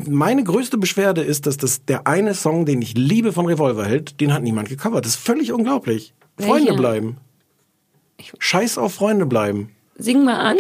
Meine 0.07 0.45
größte 0.45 0.77
Beschwerde 0.77 1.23
ist, 1.23 1.47
dass 1.47 1.57
das 1.57 1.85
der 1.87 2.07
eine 2.07 2.35
Song, 2.35 2.67
den 2.67 2.83
ich 2.83 2.95
liebe 2.97 3.33
von 3.33 3.47
Revolverheld, 3.47 4.21
den 4.21 4.35
hat 4.35 4.43
niemand 4.43 4.69
gecovert. 4.69 5.05
Das 5.07 5.13
ist 5.15 5.21
völlig 5.25 5.53
unglaublich. 5.53 6.13
Welcher? 6.37 6.53
Freunde 6.53 6.75
bleiben. 6.75 7.17
Scheiß 8.39 8.79
auf 8.79 8.95
Freunde 8.95 9.27
bleiben. 9.27 9.71
Sing 9.99 10.25
mal 10.25 10.37
an. 10.37 10.57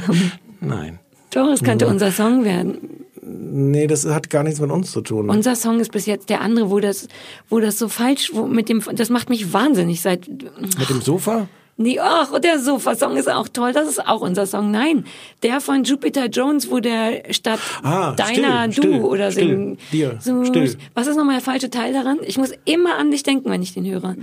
Nein. 0.60 0.98
Doch, 1.30 1.48
es 1.50 1.62
könnte 1.62 1.86
unser 1.86 2.10
Song 2.10 2.44
werden. 2.44 3.04
Nee, 3.22 3.86
das 3.86 4.06
hat 4.06 4.30
gar 4.30 4.42
nichts 4.42 4.60
mit 4.60 4.70
uns 4.70 4.92
zu 4.92 5.00
tun. 5.00 5.28
Unser 5.28 5.56
Song 5.56 5.80
ist 5.80 5.92
bis 5.92 6.06
jetzt 6.06 6.30
der 6.30 6.40
andere, 6.40 6.70
wo 6.70 6.80
das, 6.80 7.08
wo 7.48 7.60
das 7.60 7.78
so 7.78 7.88
falsch, 7.88 8.30
wo 8.32 8.46
mit 8.46 8.68
dem, 8.68 8.82
das 8.94 9.10
macht 9.10 9.28
mich 9.28 9.52
wahnsinnig 9.52 10.00
seit, 10.00 10.28
mit 10.28 10.88
dem 10.88 11.00
Sofa? 11.00 11.48
Nee, 11.76 11.98
ach, 12.00 12.38
der 12.40 12.58
Sofa-Song 12.58 13.16
ist 13.16 13.30
auch 13.30 13.48
toll, 13.48 13.72
das 13.72 13.88
ist 13.88 14.06
auch 14.06 14.20
unser 14.20 14.46
Song. 14.46 14.70
Nein, 14.70 15.04
der 15.42 15.60
von 15.60 15.84
Jupiter 15.84 16.26
Jones, 16.26 16.70
wo 16.70 16.80
der 16.80 17.22
statt 17.32 17.60
Ah, 17.82 18.12
deiner 18.12 18.70
still, 18.72 18.84
du 18.84 18.92
still, 18.96 19.04
oder 19.04 19.30
singen. 19.32 19.78
dir, 19.92 20.18
so, 20.20 20.44
still. 20.44 20.76
Was 20.94 21.06
ist 21.06 21.16
nochmal 21.16 21.36
der 21.36 21.44
falsche 21.44 21.70
Teil 21.70 21.92
daran? 21.92 22.18
Ich 22.26 22.38
muss 22.38 22.52
immer 22.64 22.96
an 22.96 23.10
dich 23.10 23.22
denken, 23.22 23.50
wenn 23.50 23.62
ich 23.62 23.74
den 23.74 23.86
höre. 23.86 24.16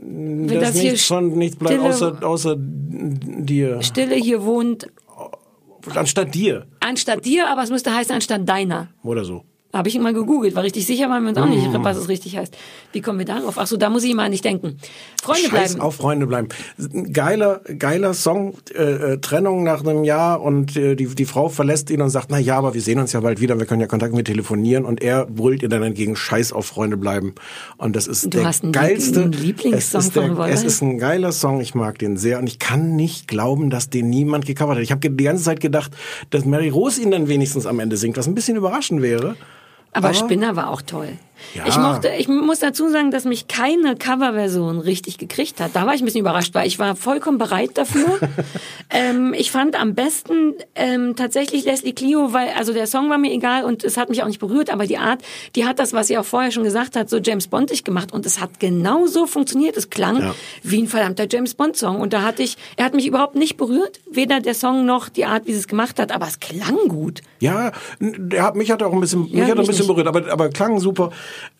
Wenn 0.00 0.48
Das, 0.60 0.74
hier 0.78 0.92
nichts 0.92 1.06
von 1.06 1.36
nichts 1.38 1.56
bleibt 1.56 1.74
Stille- 1.74 1.88
außer, 1.88 2.22
außer 2.26 2.56
dir. 2.58 3.82
Stille 3.82 4.14
hier 4.14 4.44
wohnt, 4.44 4.88
Anstatt 5.94 6.34
dir. 6.34 6.66
anstatt 6.80 7.24
dir, 7.24 7.48
aber 7.48 7.62
es 7.64 7.70
müsste 7.70 7.92
heißen 7.94 8.14
anstatt 8.14 8.48
deiner. 8.48 8.88
Oder 9.02 9.24
so. 9.24 9.42
Habe 9.72 9.88
ich 9.88 9.96
immer 9.96 10.12
gegoogelt, 10.12 10.54
war 10.54 10.62
richtig 10.64 10.86
sicher, 10.86 11.08
waren 11.08 11.22
wir 11.22 11.30
uns 11.30 11.38
auch 11.38 11.46
nicht, 11.46 11.66
Mm. 11.72 11.82
was 11.82 11.96
es 11.96 12.08
richtig 12.08 12.36
heißt. 12.36 12.54
Wie 12.92 13.00
kommen 13.00 13.18
wir 13.18 13.24
darauf? 13.24 13.56
Ach 13.56 13.66
so, 13.66 13.78
da 13.78 13.88
muss 13.88 14.04
ich 14.04 14.14
an 14.18 14.30
dich 14.30 14.42
denken. 14.42 14.76
Freunde 15.22 15.48
Scheiß 15.48 15.70
bleiben. 15.72 15.80
auf 15.80 15.94
Freunde 15.96 16.26
bleiben. 16.26 16.48
Geiler, 17.12 17.62
geiler 17.78 18.12
Song, 18.12 18.54
äh, 18.74 18.82
äh, 19.14 19.18
Trennung 19.18 19.62
nach 19.62 19.80
einem 19.84 20.04
Jahr 20.04 20.42
und 20.42 20.76
äh, 20.76 20.94
die, 20.94 21.06
die 21.06 21.24
Frau 21.24 21.48
verlässt 21.48 21.88
ihn 21.90 22.02
und 22.02 22.10
sagt, 22.10 22.26
na 22.30 22.38
ja, 22.38 22.58
aber 22.58 22.74
wir 22.74 22.82
sehen 22.82 22.98
uns 22.98 23.12
ja 23.12 23.20
bald 23.20 23.40
wieder, 23.40 23.58
wir 23.58 23.64
können 23.66 23.80
ja 23.80 23.86
Kontakt 23.86 24.12
mit 24.14 24.26
telefonieren 24.26 24.84
und 24.84 25.02
er 25.02 25.24
brüllt 25.26 25.62
ihr 25.62 25.68
dann 25.70 25.82
entgegen, 25.82 26.16
Scheiß 26.16 26.52
auf 26.52 26.66
Freunde 26.66 26.98
bleiben. 26.98 27.34
Und 27.78 27.96
das 27.96 28.06
ist 28.06 28.24
Du 28.24 28.28
der 28.30 28.44
hast 28.44 28.62
einen 28.64 28.72
geilste. 28.72 29.20
Liebling- 29.22 29.40
Lieblingssong 29.42 30.00
es 30.00 30.06
ist, 30.06 30.12
von 30.12 30.22
der, 30.22 30.32
Revolver? 30.32 30.50
es 30.52 30.64
ist 30.64 30.82
ein 30.82 30.98
geiler 30.98 31.32
Song, 31.32 31.60
ich 31.62 31.74
mag 31.74 31.98
den 31.98 32.18
sehr 32.18 32.38
und 32.38 32.46
ich 32.46 32.58
kann 32.58 32.94
nicht 32.94 33.26
glauben, 33.26 33.70
dass 33.70 33.88
den 33.88 34.10
niemand 34.10 34.44
gecovert 34.44 34.76
hat. 34.76 34.82
Ich 34.82 34.90
habe 34.92 35.08
die 35.08 35.24
ganze 35.24 35.44
Zeit 35.44 35.60
gedacht, 35.60 35.92
dass 36.30 36.44
Mary 36.44 36.68
Rose 36.68 37.00
ihn 37.00 37.10
dann 37.10 37.28
wenigstens 37.28 37.64
am 37.64 37.80
Ende 37.80 37.96
singt, 37.96 38.18
was 38.18 38.26
ein 38.26 38.34
bisschen 38.34 38.56
überraschend 38.58 39.00
wäre. 39.00 39.34
Aber, 39.92 40.14
Spinner 40.14 40.56
war 40.56 40.70
auch 40.70 40.82
toll. 40.82 41.18
Ja. 41.54 41.64
Ich 41.66 41.76
mochte, 41.76 42.08
ich 42.18 42.28
muss 42.28 42.60
dazu 42.60 42.88
sagen, 42.88 43.10
dass 43.10 43.24
mich 43.24 43.48
keine 43.48 43.96
Coverversion 43.96 44.78
richtig 44.78 45.18
gekriegt 45.18 45.60
hat. 45.60 45.72
Da 45.74 45.86
war 45.86 45.94
ich 45.94 46.00
ein 46.00 46.04
bisschen 46.04 46.20
überrascht, 46.20 46.54
weil 46.54 46.66
ich 46.68 46.78
war 46.78 46.94
vollkommen 46.96 47.36
bereit 47.38 47.70
dafür. 47.74 48.20
ähm, 48.90 49.34
ich 49.36 49.50
fand 49.50 49.78
am 49.78 49.94
besten 49.94 50.54
ähm, 50.74 51.16
tatsächlich 51.16 51.64
Leslie 51.64 51.92
Clio, 51.92 52.32
weil 52.32 52.48
also 52.56 52.72
der 52.72 52.86
Song 52.86 53.10
war 53.10 53.18
mir 53.18 53.32
egal 53.32 53.64
und 53.64 53.82
es 53.84 53.96
hat 53.96 54.08
mich 54.08 54.22
auch 54.22 54.28
nicht 54.28 54.38
berührt, 54.38 54.70
aber 54.70 54.86
die 54.86 54.98
Art, 54.98 55.20
die 55.56 55.64
hat 55.66 55.78
das, 55.78 55.92
was 55.92 56.06
sie 56.06 56.16
auch 56.16 56.24
vorher 56.24 56.52
schon 56.52 56.64
gesagt 56.64 56.96
hat, 56.96 57.10
so 57.10 57.18
James 57.18 57.48
Bondig 57.48 57.84
gemacht 57.84 58.12
und 58.12 58.24
es 58.24 58.40
hat 58.40 58.60
genau 58.60 59.06
so 59.06 59.26
funktioniert. 59.26 59.76
Es 59.76 59.90
klang 59.90 60.20
Ja. 60.20 60.34
wie 60.62 60.80
ein 60.82 60.86
verdammter 60.88 61.26
James 61.30 61.54
Bond 61.54 61.76
Song 61.76 62.00
und 62.00 62.12
da 62.12 62.22
hatte 62.22 62.42
ich, 62.42 62.56
er 62.76 62.84
hat 62.84 62.94
mich 62.94 63.06
überhaupt 63.06 63.34
nicht 63.34 63.56
berührt, 63.56 64.00
weder 64.10 64.40
der 64.40 64.54
Song 64.54 64.86
noch 64.86 65.08
die 65.08 65.24
Art, 65.24 65.46
wie 65.46 65.52
sie 65.52 65.58
es 65.58 65.68
gemacht 65.68 65.98
hat, 65.98 66.12
aber 66.12 66.26
es 66.28 66.38
klang 66.40 66.88
gut. 66.88 67.20
Ja, 67.40 67.72
der 68.00 68.44
hat, 68.44 68.54
mich 68.56 68.70
hat 68.70 68.80
er 68.80 68.86
auch 68.86 68.92
ein 68.92 69.00
bisschen, 69.00 69.22
mich 69.22 69.32
Ja, 69.32 69.42
hat 69.42 69.48
er 69.48 69.54
ein 69.54 69.58
mich 69.58 69.66
bisschen 69.66 69.86
nicht. 69.86 69.96
berührt, 69.96 70.06
aber, 70.06 70.30
aber 70.32 70.48
klang 70.50 70.78
super. 70.78 71.10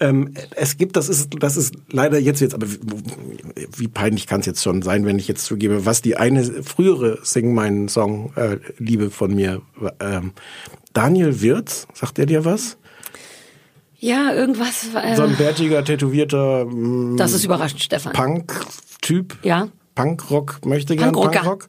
Ähm, 0.01 0.35
es 0.57 0.77
gibt, 0.77 0.97
das 0.97 1.09
ist, 1.09 1.31
das 1.39 1.57
ist 1.57 1.75
leider 1.91 2.19
jetzt 2.19 2.41
jetzt, 2.41 2.55
aber 2.55 2.67
wie, 3.77 3.89
peinlich 3.89 4.27
kann 4.27 4.41
es 4.41 4.47
jetzt 4.47 4.63
schon 4.63 4.83
sein, 4.83 5.07
wenn 5.07 5.19
ich 5.19 5.29
jetzt 5.29 5.45
zugebe, 5.45 5.87
was 5.87 6.03
die 6.03 6.17
eine 6.17 6.45
frühere 6.63 7.19
Sing 7.23 7.55
meinen 7.55 7.89
Song 7.89 8.33
äh, 8.37 8.59
Liebe 8.79 9.11
von 9.11 9.35
mir 9.35 9.63
ähm, 10.01 10.33
Daniel 10.93 11.41
Wirz, 11.41 11.87
sagt 11.95 12.19
er 12.19 12.27
dir 12.27 12.45
was? 12.45 12.77
Ja, 13.99 14.33
irgendwas. 14.33 14.89
Äh, 14.95 15.15
So 15.15 15.23
ein 15.23 15.37
bärtiger, 15.37 15.85
tätowierter 15.85 16.65
mm, 16.65 17.17
das 17.17 17.33
ist 17.33 17.45
überraschend, 17.45 17.83
Stefan. 17.83 18.13
Punk-Typ. 18.13 19.39
Ja. 19.43 19.69
Punkrock 19.95 20.65
möchte 20.65 20.97
gern 20.97 21.13
Punkrocker. 21.13 21.39
Punkrock. 21.41 21.69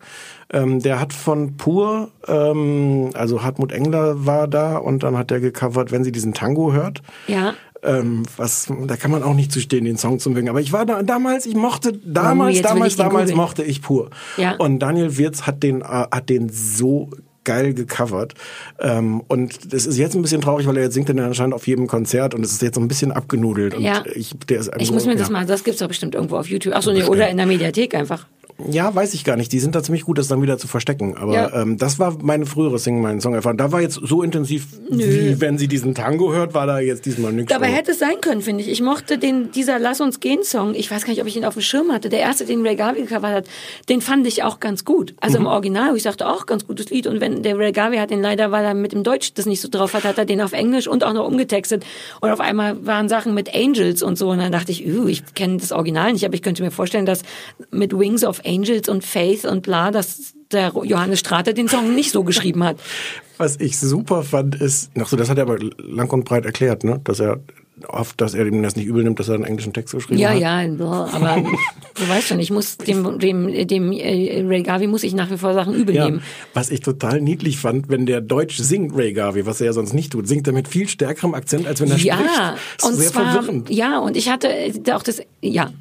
Ähm, 0.52 0.80
der 0.80 1.00
hat 1.00 1.14
von 1.14 1.58
Pur, 1.58 2.12
ähm, 2.28 3.10
also 3.14 3.44
Hartmut 3.44 3.72
Engler 3.72 4.26
war 4.26 4.48
da 4.48 4.78
und 4.78 5.04
dann 5.04 5.18
hat 5.18 5.30
der 5.30 5.40
gecovert, 5.40 5.92
wenn 5.92 6.04
sie 6.04 6.12
diesen 6.12 6.34
Tango 6.34 6.74
hört. 6.74 7.02
Ja. 7.28 7.54
Ähm, 7.84 8.24
was, 8.38 8.68
da 8.88 8.96
kann 8.98 9.12
man 9.12 9.24
auch 9.24 9.34
nicht 9.34 9.52
zu 9.52 9.60
stehen, 9.60 9.86
den 9.86 9.98
Song 9.98 10.20
zu 10.20 10.30
mögen. 10.30 10.48
Aber 10.50 10.62
ich 10.62 10.72
war 10.72 10.86
da 10.86 11.04
damals, 11.04 11.46
ich 11.46 11.56
mochte 11.56 11.94
damals, 11.94 12.60
Oh, 12.60 12.62
damals, 12.62 12.96
damals 12.96 13.24
googeln. 13.26 13.38
mochte 13.38 13.64
ich 13.64 13.82
Pur. 13.82 14.10
Ja. 14.38 14.56
Und 14.56 14.80
Daniel 14.80 15.18
Wirz 15.18 15.44
hat 15.44 15.64
den, 15.64 15.82
äh, 15.82 15.86
hat 15.86 16.30
den 16.30 16.50
so 16.50 17.10
geil 17.44 17.74
gecovert. 17.74 18.36
Ähm, 18.80 19.22
und 19.28 19.74
das 19.74 19.86
ist 19.86 19.98
jetzt 19.98 20.16
ein 20.16 20.22
bisschen 20.22 20.40
traurig, 20.40 20.66
weil 20.66 20.78
er 20.78 20.84
jetzt 20.84 20.94
singt 20.94 21.10
dann 21.10 21.20
anscheinend 21.20 21.54
auf 21.54 21.68
jedem 21.68 21.88
Konzert 21.88 22.34
und 22.34 22.46
es 22.46 22.54
ist 22.54 22.62
jetzt 22.62 22.76
so 22.76 22.82
ein 22.82 22.88
bisschen 22.88 23.12
abgenudelt. 23.12 23.74
Und 23.76 23.82
Ja. 23.84 24.02
ich, 24.16 24.34
der 24.48 24.60
ist 24.62 24.72
Ich 24.80 24.92
muss 24.92 25.06
mir 25.06 25.18
das 25.18 25.28
ja. 25.28 25.34
mal, 25.34 25.46
das 25.46 25.66
gibt's 25.66 25.82
doch 25.82 25.90
bestimmt 25.90 26.16
irgendwo 26.16 26.38
auf 26.38 26.48
YouTube. 26.50 26.74
Achso, 26.74 26.94
nee, 26.94 27.04
oder 27.04 27.28
in 27.30 27.36
der 27.36 27.46
Mediathek 27.46 27.96
einfach. 27.96 28.28
Ja, 28.70 28.94
weiß 28.94 29.14
ich 29.14 29.24
gar 29.24 29.36
nicht. 29.36 29.52
Die 29.52 29.60
sind 29.60 29.76
da 29.76 29.84
ziemlich 29.84 30.04
gut, 30.04 30.18
das 30.18 30.28
dann 30.28 30.42
wieder 30.42 30.58
zu 30.58 30.68
verstecken. 30.68 31.16
Aber 31.18 31.34
Ja. 31.34 31.62
ähm, 31.62 31.78
das 31.78 32.00
war 32.00 32.18
meine 32.22 32.46
frühere 32.46 32.80
Sing 32.80 33.02
meinen 33.02 33.22
Song 33.22 33.34
erfahren. 33.34 33.58
Da 33.58 33.72
war 33.72 33.82
jetzt 33.82 34.00
so 34.04 34.22
intensiv, 34.24 34.68
wie 34.90 35.40
wenn 35.42 35.58
sie 35.58 35.68
diesen 35.68 35.96
Tango 35.96 36.34
hört, 36.34 36.54
war 36.54 36.66
da 36.68 36.80
jetzt 36.80 37.06
diesmal 37.06 37.34
nichts. 37.34 37.52
Dabei 37.52 37.68
hätte 37.68 37.92
es 37.92 38.00
sein 38.00 38.22
können, 38.22 38.42
finde 38.42 38.64
ich. 38.64 38.70
Ich 38.70 38.82
mochte 38.82 39.18
den, 39.18 39.52
dieser 39.52 39.80
Lass 39.80 40.02
uns 40.02 40.20
gehen 40.20 40.44
Song. 40.44 40.76
Ich 40.76 40.90
weiß 40.90 41.04
gar 41.04 41.10
nicht, 41.12 41.22
ob 41.22 41.28
ich 41.28 41.36
ihn 41.36 41.46
auf 41.46 41.54
dem 41.54 41.62
Schirm 41.62 41.92
hatte. 41.92 42.10
Der 42.10 42.20
erste, 42.20 42.46
den 42.46 42.66
Ray 42.66 42.76
Garvey 42.76 43.02
gecovert 43.02 43.34
hat, 43.34 43.46
den 43.90 44.02
fand 44.02 44.26
ich 44.28 44.44
auch 44.44 44.60
ganz 44.60 44.86
gut. 44.86 45.14
Also 45.20 45.40
Mhm. 45.40 45.46
im 45.46 45.52
Original, 45.52 45.92
wo 45.92 45.96
ich 45.96 46.04
dachte, 46.04 46.28
auch 46.28 46.46
ganz 46.46 46.66
gutes 46.68 46.90
Lied. 46.90 47.08
Und 47.08 47.20
wenn 47.22 47.44
der 47.44 47.58
Ray 47.58 47.72
Garvey 47.72 47.98
hat 47.98 48.12
den 48.12 48.22
leider, 48.22 48.52
weil 48.52 48.64
er 48.66 48.74
mit 48.74 48.94
dem 48.94 49.04
Deutsch 49.04 49.34
das 49.34 49.46
nicht 49.46 49.62
so 49.62 49.68
drauf 49.70 49.94
hat, 49.94 50.04
hat 50.04 50.18
er 50.18 50.26
den 50.26 50.42
auf 50.42 50.54
Englisch 50.54 50.88
und 50.88 51.04
auch 51.04 51.14
noch 51.14 51.28
umgetextet. 51.28 51.86
Und 52.22 52.30
auf 52.30 52.40
einmal 52.40 52.86
waren 52.86 53.10
Sachen 53.10 53.34
mit 53.34 53.54
Angels 53.54 54.02
und 54.04 54.18
so. 54.18 54.30
Und 54.30 54.40
dann 54.40 54.52
dachte 54.52 54.72
ich, 54.72 54.86
uh, 54.88 55.08
ich 55.08 55.24
kenne 55.36 55.58
das 55.58 55.72
Original 55.72 56.14
nicht, 56.14 56.26
aber 56.26 56.34
ich 56.36 56.42
könnte 56.42 56.64
mir 56.64 56.72
vorstellen, 56.72 57.06
dass 57.06 57.24
mit 57.72 57.98
Wings 57.98 58.24
of 58.24 58.40
Angels 58.46 58.53
und 58.90 59.04
Faith 59.04 59.46
und 59.46 59.62
bla, 59.64 59.92
dass 59.92 60.34
der 60.52 60.72
Johannes 60.84 61.20
Strate 61.20 61.54
den 61.54 61.68
Song 61.68 61.96
nicht 61.96 62.12
so 62.12 62.24
geschrieben 62.24 62.64
hat. 62.64 62.78
Was 63.38 63.60
ich 63.60 63.80
super 63.80 64.24
fand, 64.24 64.56
ist, 64.56 64.92
ach 65.00 65.08
so, 65.08 65.18
das 65.18 65.28
hat 65.30 65.38
er 65.38 65.44
aber 65.44 65.58
lang 65.78 66.10
und 66.12 66.24
breit 66.24 66.46
erklärt, 66.46 66.84
ne? 66.84 67.02
Dass 67.04 67.20
er 67.20 67.40
oft, 67.88 68.22
dass 68.22 68.36
er 68.36 68.46
ihm 68.46 68.62
das 68.62 68.76
nicht 68.76 68.86
übel 68.86 69.04
nimmt, 69.04 69.20
dass 69.20 69.28
er 69.28 69.34
einen 69.36 69.44
englischen 69.46 69.74
Text 69.74 69.96
geschrieben 69.96 70.20
Ja, 70.20 70.30
hat. 70.30 70.40
ja, 70.40 70.68
blah, 70.68 71.10
aber 71.12 71.44
du 71.96 72.08
weißt 72.08 72.28
schon, 72.28 72.40
ich 72.40 72.52
muss 72.52 72.78
dem, 72.78 73.18
dem, 73.18 73.68
dem 73.68 73.92
äh, 73.92 74.44
Ray 74.48 74.62
Garvey 74.62 74.86
muss 74.86 75.02
ich 75.02 75.16
nach 75.16 75.32
wie 75.32 75.38
vor 75.38 75.56
Sachen 75.56 75.74
übel 75.74 75.96
Ja, 75.96 76.06
nehmen. 76.06 76.22
was 76.54 76.70
ich 76.70 76.82
total 76.82 77.20
niedlich 77.22 77.58
fand, 77.58 77.90
wenn 77.90 78.06
der 78.06 78.22
Deutsch 78.22 78.58
singt, 78.58 78.96
Ray 78.96 79.14
Garvey, 79.14 79.48
was 79.48 79.60
er 79.60 79.66
ja 79.66 79.74
sonst 79.74 79.94
nicht 79.94 80.12
tut, 80.12 80.28
singt 80.28 80.46
er 80.46 80.54
mit 80.54 80.68
viel 80.68 80.88
stärkerem 80.88 81.34
Akzent, 81.34 81.66
als 81.66 81.82
wenn 81.82 81.90
er 81.90 81.98
Ja, 81.98 82.14
spricht. 82.18 82.30
Ist 82.78 82.86
und 82.86 82.94
sehr 82.96 83.10
zwar, 83.12 83.34
verwirrend. 83.34 83.70
ja, 83.72 83.98
und 83.98 84.16
ich 84.16 84.30
hatte 84.30 84.48
äh, 84.50 84.72
auch 84.92 85.04
das, 85.04 85.24
ja, 85.42 85.72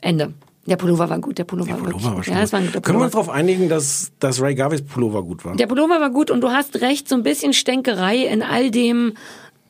Ende. 0.00 0.32
Der 0.70 0.76
Pullover 0.76 1.10
war 1.10 1.18
gut, 1.18 1.36
der 1.36 1.44
Pullover, 1.44 1.70
war 1.72 1.76
Pullover 1.78 2.04
war 2.04 2.14
gut. 2.14 2.24
schon 2.24 2.34
Ja, 2.34 2.40
das 2.40 2.52
war 2.52 2.60
ein 2.60 2.66
guter 2.66 2.80
Können 2.80 2.98
wir 2.98 3.04
uns 3.04 3.12
Pullover. 3.12 3.26
darauf 3.26 3.38
einigen, 3.38 3.68
dass, 3.68 4.12
dass 4.20 4.40
Ray 4.40 4.54
Garveys 4.54 4.82
Pullover 4.82 5.22
gut 5.22 5.44
war? 5.44 5.56
Der 5.56 5.66
Pullover 5.66 6.00
war 6.00 6.10
gut 6.10 6.30
und 6.30 6.40
du 6.40 6.50
hast 6.50 6.80
recht, 6.80 7.08
so 7.08 7.16
ein 7.16 7.22
bisschen 7.22 7.52
Stänkerei 7.52 8.18
in 8.18 8.42
all 8.42 8.70
dem, 8.70 9.14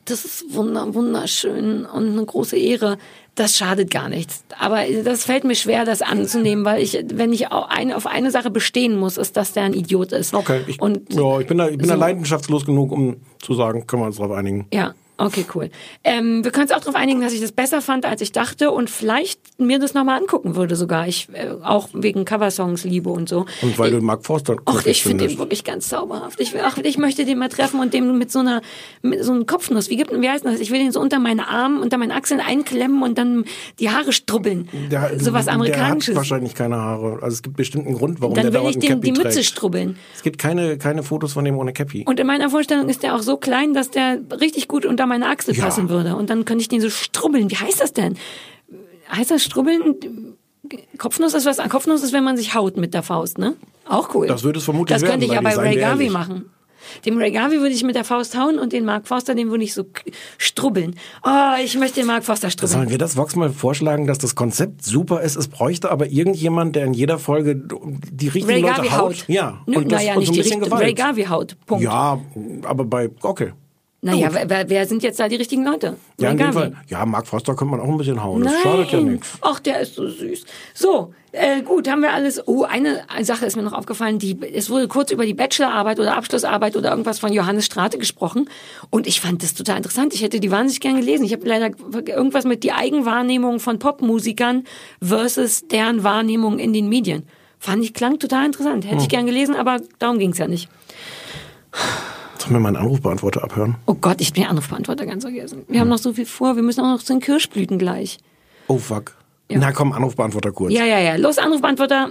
das 0.05 0.23
ist 0.25 0.45
wunder, 0.55 0.93
wunderschön 0.93 1.85
und 1.85 2.11
eine 2.11 2.25
große 2.25 2.55
Ehre. 2.57 2.97
Das 3.35 3.57
schadet 3.57 3.89
gar 3.91 4.09
nichts. 4.09 4.43
Aber 4.59 4.81
das 5.05 5.23
fällt 5.23 5.43
mir 5.45 5.55
schwer, 5.55 5.85
das 5.85 6.01
anzunehmen, 6.01 6.65
weil 6.65 6.83
ich, 6.83 7.01
wenn 7.13 7.31
ich 7.31 7.51
auf 7.51 8.05
eine 8.05 8.29
Sache 8.29 8.51
bestehen 8.51 8.97
muss, 8.97 9.17
ist, 9.17 9.37
dass 9.37 9.53
der 9.53 9.63
ein 9.63 9.73
Idiot 9.73 10.11
ist. 10.11 10.33
Okay, 10.33 10.61
ich, 10.67 10.81
und 10.81 11.13
ja, 11.13 11.39
ich 11.39 11.47
bin 11.47 11.57
da, 11.57 11.67
ich 11.69 11.77
bin 11.77 11.87
da 11.87 11.93
so- 11.93 11.99
leidenschaftslos 11.99 12.65
genug, 12.65 12.91
um 12.91 13.17
zu 13.41 13.53
sagen, 13.53 13.87
können 13.87 14.01
wir 14.03 14.07
uns 14.07 14.17
darauf 14.17 14.33
einigen. 14.35 14.67
Ja, 14.73 14.93
okay, 15.25 15.45
cool. 15.55 15.69
Ähm, 16.03 16.43
wir 16.43 16.51
können 16.51 16.63
uns 16.63 16.71
auch 16.71 16.79
darauf 16.79 16.95
einigen, 16.95 17.21
dass 17.21 17.33
ich 17.33 17.41
das 17.41 17.51
besser 17.51 17.81
fand, 17.81 18.05
als 18.05 18.21
ich 18.21 18.31
dachte 18.31 18.71
und 18.71 18.89
vielleicht 18.89 19.39
mir 19.59 19.79
das 19.79 19.93
nochmal 19.93 20.19
angucken 20.19 20.55
würde 20.55 20.75
sogar. 20.75 21.07
Ich 21.07 21.27
äh, 21.33 21.49
auch 21.63 21.89
wegen 21.93 22.25
Coversongs 22.25 22.83
liebe 22.83 23.09
und 23.09 23.29
so. 23.29 23.45
Und 23.61 23.77
weil 23.77 23.91
du 23.91 24.01
Mark 24.01 24.25
Forster 24.25 24.55
Ach, 24.65 24.85
ich 24.85 25.03
finde 25.03 25.27
den 25.27 25.37
wirklich 25.37 25.63
ganz 25.63 25.89
zauberhaft. 25.89 26.39
Ich, 26.39 26.53
will, 26.53 26.61
ach, 26.63 26.77
ich 26.77 26.97
möchte 26.97 27.25
den 27.25 27.37
mal 27.37 27.49
treffen 27.49 27.79
und 27.79 27.93
dem 27.93 28.17
mit 28.17 28.31
so 28.31 28.39
einer, 28.39 28.61
mit 29.01 29.23
so 29.23 29.31
einem 29.31 29.45
Kopfnuss, 29.45 29.89
wie 29.89 29.97
gibt, 29.97 30.11
wie 30.11 30.29
heißt 30.29 30.45
das? 30.45 30.59
Ich 30.59 30.71
will 30.71 30.79
den 30.79 30.91
so 30.91 30.99
unter 30.99 31.19
meine 31.19 31.47
Arme, 31.47 31.81
unter 31.81 31.97
meinen 31.97 32.11
Achseln 32.11 32.39
einklemmen 32.39 33.03
und 33.03 33.17
dann 33.17 33.45
die 33.79 33.89
Haare 33.89 34.13
strubbeln. 34.13 34.69
Der, 34.91 35.19
so 35.19 35.33
was 35.33 35.47
Amerikanisches. 35.47 36.05
Der 36.05 36.15
hat 36.15 36.17
wahrscheinlich 36.17 36.55
keine 36.55 36.77
Haare. 36.77 37.19
Also 37.21 37.35
es 37.35 37.41
gibt 37.41 37.57
bestimmt 37.57 37.87
einen 37.87 37.95
Grund, 37.95 38.21
warum 38.21 38.35
dann 38.35 38.45
der 38.45 38.53
will 38.53 38.61
dauernd 38.61 38.83
ich 38.83 38.89
dem 38.89 39.01
die 39.01 39.11
Mütze 39.11 39.29
trägt. 39.29 39.45
strubbeln. 39.45 39.97
Es 40.15 40.23
gibt 40.23 40.37
keine, 40.37 40.77
keine 40.77 41.03
Fotos 41.03 41.33
von 41.33 41.45
dem 41.45 41.57
ohne 41.57 41.73
Cappy. 41.73 42.03
Und 42.07 42.19
in 42.19 42.27
meiner 42.27 42.49
Vorstellung 42.49 42.89
ist 42.89 43.03
der 43.03 43.15
auch 43.15 43.21
so 43.21 43.37
klein, 43.37 43.73
dass 43.73 43.91
der 43.91 44.19
richtig 44.39 44.67
gut 44.67 44.85
unter 44.85 45.05
meine 45.11 45.27
Achsel 45.27 45.55
Ja. 45.55 45.65
passen 45.65 45.89
würde. 45.89 46.15
Und 46.15 46.29
dann 46.29 46.45
könnte 46.45 46.61
ich 46.61 46.69
den 46.69 46.81
so 46.81 46.89
strubbeln. 46.89 47.51
Wie 47.51 47.55
heißt 47.55 47.79
das 47.81 47.93
denn? 47.93 48.17
Heißt 49.11 49.29
das 49.31 49.43
strubbeln? 49.43 49.95
Kopfnuss 50.97 51.33
ist 51.33 51.45
was, 51.45 51.57
Kopfnuss 51.69 52.01
ist, 52.03 52.13
wenn 52.13 52.23
man 52.23 52.37
sich 52.37 52.55
haut 52.55 52.77
mit 52.77 52.93
der 52.93 53.03
Faust, 53.03 53.37
ne? 53.37 53.55
Auch 53.87 54.15
cool. 54.15 54.27
Das 54.27 54.43
würde 54.43 54.59
es 54.59 54.65
vermutlich 54.65 54.95
Das 54.99 55.01
könnte 55.09 55.27
werden, 55.29 55.29
ich 55.29 55.35
ja 55.35 55.41
bei 55.41 55.55
Ray 55.61 55.77
ehrlich. 55.77 56.09
machen. 56.11 56.45
Dem 57.05 57.17
Ray 57.17 57.31
Garvey 57.31 57.59
würde 57.59 57.73
ich 57.73 57.83
mit 57.83 57.95
der 57.95 58.03
Faust 58.03 58.37
hauen 58.37 58.57
und 58.57 58.73
den 58.73 58.85
Mark 58.85 59.07
Forster, 59.07 59.35
den 59.35 59.49
würde 59.51 59.63
ich 59.63 59.73
so 59.73 59.85
strubbeln. 60.37 60.95
Oh, 61.23 61.29
ich 61.63 61.77
möchte 61.77 61.99
den 62.01 62.07
Mark 62.07 62.23
Forster 62.25 62.49
strubbeln. 62.49 62.79
Sollen 62.79 62.89
wir 62.89 62.97
das 62.97 63.15
Vox 63.17 63.35
mal 63.35 63.49
vorschlagen, 63.51 64.07
dass 64.07 64.17
das 64.17 64.35
Konzept 64.35 64.83
super 64.83 65.21
ist? 65.21 65.35
Es 65.35 65.47
bräuchte 65.47 65.91
aber 65.91 66.07
irgendjemand, 66.07 66.75
der 66.75 66.85
in 66.85 66.93
jeder 66.93 67.19
Folge 67.19 67.55
die 67.55 68.27
richtigen 68.27 68.47
Ray 68.47 68.61
Leute 68.61 68.73
Garvey 68.75 68.89
haut. 68.89 68.99
haut. 69.13 69.25
Ja. 69.27 69.61
Nö, 69.67 69.77
und 69.77 69.91
das 69.91 70.01
naja, 70.01 70.13
und 70.13 70.19
nicht 70.19 70.27
so 70.27 70.31
ein 70.31 70.35
die 70.35 70.39
richtige. 70.41 70.65
Gewalt. 70.65 70.83
Ray 70.83 70.93
Garvey 70.93 71.23
haut. 71.25 71.57
Punkt. 71.65 71.83
Ja, 71.83 72.19
aber 72.63 72.85
bei, 72.85 73.09
okay. 73.21 73.53
Naja, 74.03 74.29
wer, 74.31 74.49
wer, 74.49 74.69
wer 74.69 74.87
sind 74.87 75.03
jetzt 75.03 75.19
da 75.19 75.27
die 75.27 75.35
richtigen 75.35 75.63
Leute? 75.63 75.95
Ja, 76.19 76.31
in 76.31 76.37
dem. 76.37 76.53
Fall. 76.53 76.73
Ja, 76.87 77.05
Mark 77.05 77.27
Foster 77.27 77.55
könnte 77.55 77.71
man 77.75 77.79
auch 77.79 77.87
ein 77.87 77.97
bisschen 77.97 78.23
hauen. 78.23 78.43
Das 78.43 78.59
schadet 78.61 78.91
ja 78.91 78.99
nichts. 78.99 79.37
Ach, 79.41 79.59
der 79.59 79.79
ist 79.81 79.93
so 79.93 80.07
süß. 80.07 80.43
So, 80.73 81.13
äh, 81.33 81.61
gut, 81.61 81.87
haben 81.87 82.01
wir 82.01 82.11
alles. 82.11 82.41
Oh, 82.47 82.63
eine 82.63 83.03
Sache 83.21 83.45
ist 83.45 83.55
mir 83.55 83.61
noch 83.61 83.73
aufgefallen. 83.73 84.17
Die, 84.17 84.37
es 84.53 84.71
wurde 84.71 84.87
kurz 84.87 85.11
über 85.11 85.25
die 85.25 85.35
Bachelorarbeit 85.35 85.99
oder 85.99 86.17
Abschlussarbeit 86.17 86.75
oder 86.75 86.89
irgendwas 86.89 87.19
von 87.19 87.31
Johannes 87.31 87.65
Strate 87.65 87.99
gesprochen. 87.99 88.49
Und 88.89 89.05
ich 89.05 89.21
fand 89.21 89.43
das 89.43 89.53
total 89.53 89.77
interessant. 89.77 90.15
Ich 90.15 90.23
hätte 90.23 90.39
die 90.39 90.49
wahnsinnig 90.49 90.79
gern 90.79 90.95
gelesen. 90.95 91.23
Ich 91.23 91.33
habe 91.33 91.47
leider 91.47 91.69
irgendwas 92.07 92.45
mit 92.45 92.63
die 92.63 92.71
Eigenwahrnehmung 92.71 93.59
von 93.59 93.77
Popmusikern 93.77 94.63
versus 94.99 95.67
deren 95.67 96.03
Wahrnehmung 96.03 96.57
in 96.57 96.73
den 96.73 96.89
Medien. 96.89 97.27
Fand 97.59 97.83
ich, 97.83 97.93
klang 97.93 98.17
total 98.17 98.47
interessant. 98.47 98.85
Hätte 98.85 98.95
ich 98.97 99.03
Hm. 99.03 99.09
gern 99.09 99.25
gelesen, 99.27 99.55
aber 99.55 99.79
darum 99.99 100.17
ging's 100.17 100.39
ja 100.39 100.47
nicht. 100.47 100.69
Sollen 102.41 102.53
wir 102.53 102.59
mal 102.59 102.69
einen 102.69 102.77
Anrufbeantworter 102.77 103.43
abhören? 103.43 103.75
Oh 103.85 103.93
Gott, 103.93 104.19
ich 104.19 104.33
bin 104.33 104.41
den 104.41 104.49
Anrufbeantworter 104.49 105.05
ganz 105.05 105.23
vergessen. 105.23 105.63
Wir 105.67 105.79
haben 105.79 105.89
noch 105.89 105.99
so 105.99 106.11
viel 106.13 106.25
vor. 106.25 106.55
Wir 106.55 106.63
müssen 106.63 106.81
auch 106.81 106.89
noch 106.89 107.03
zu 107.03 107.13
den 107.13 107.19
Kirschblüten 107.19 107.77
gleich. 107.77 108.17
Oh, 108.67 108.79
fuck. 108.79 109.15
Ja. 109.47 109.59
Na 109.59 109.71
komm, 109.71 109.93
Anrufbeantworter 109.93 110.51
kurz. 110.51 110.73
Ja, 110.73 110.83
ja, 110.83 110.97
ja. 110.97 111.17
Los, 111.17 111.37
Anrufbeantworter. 111.37 112.09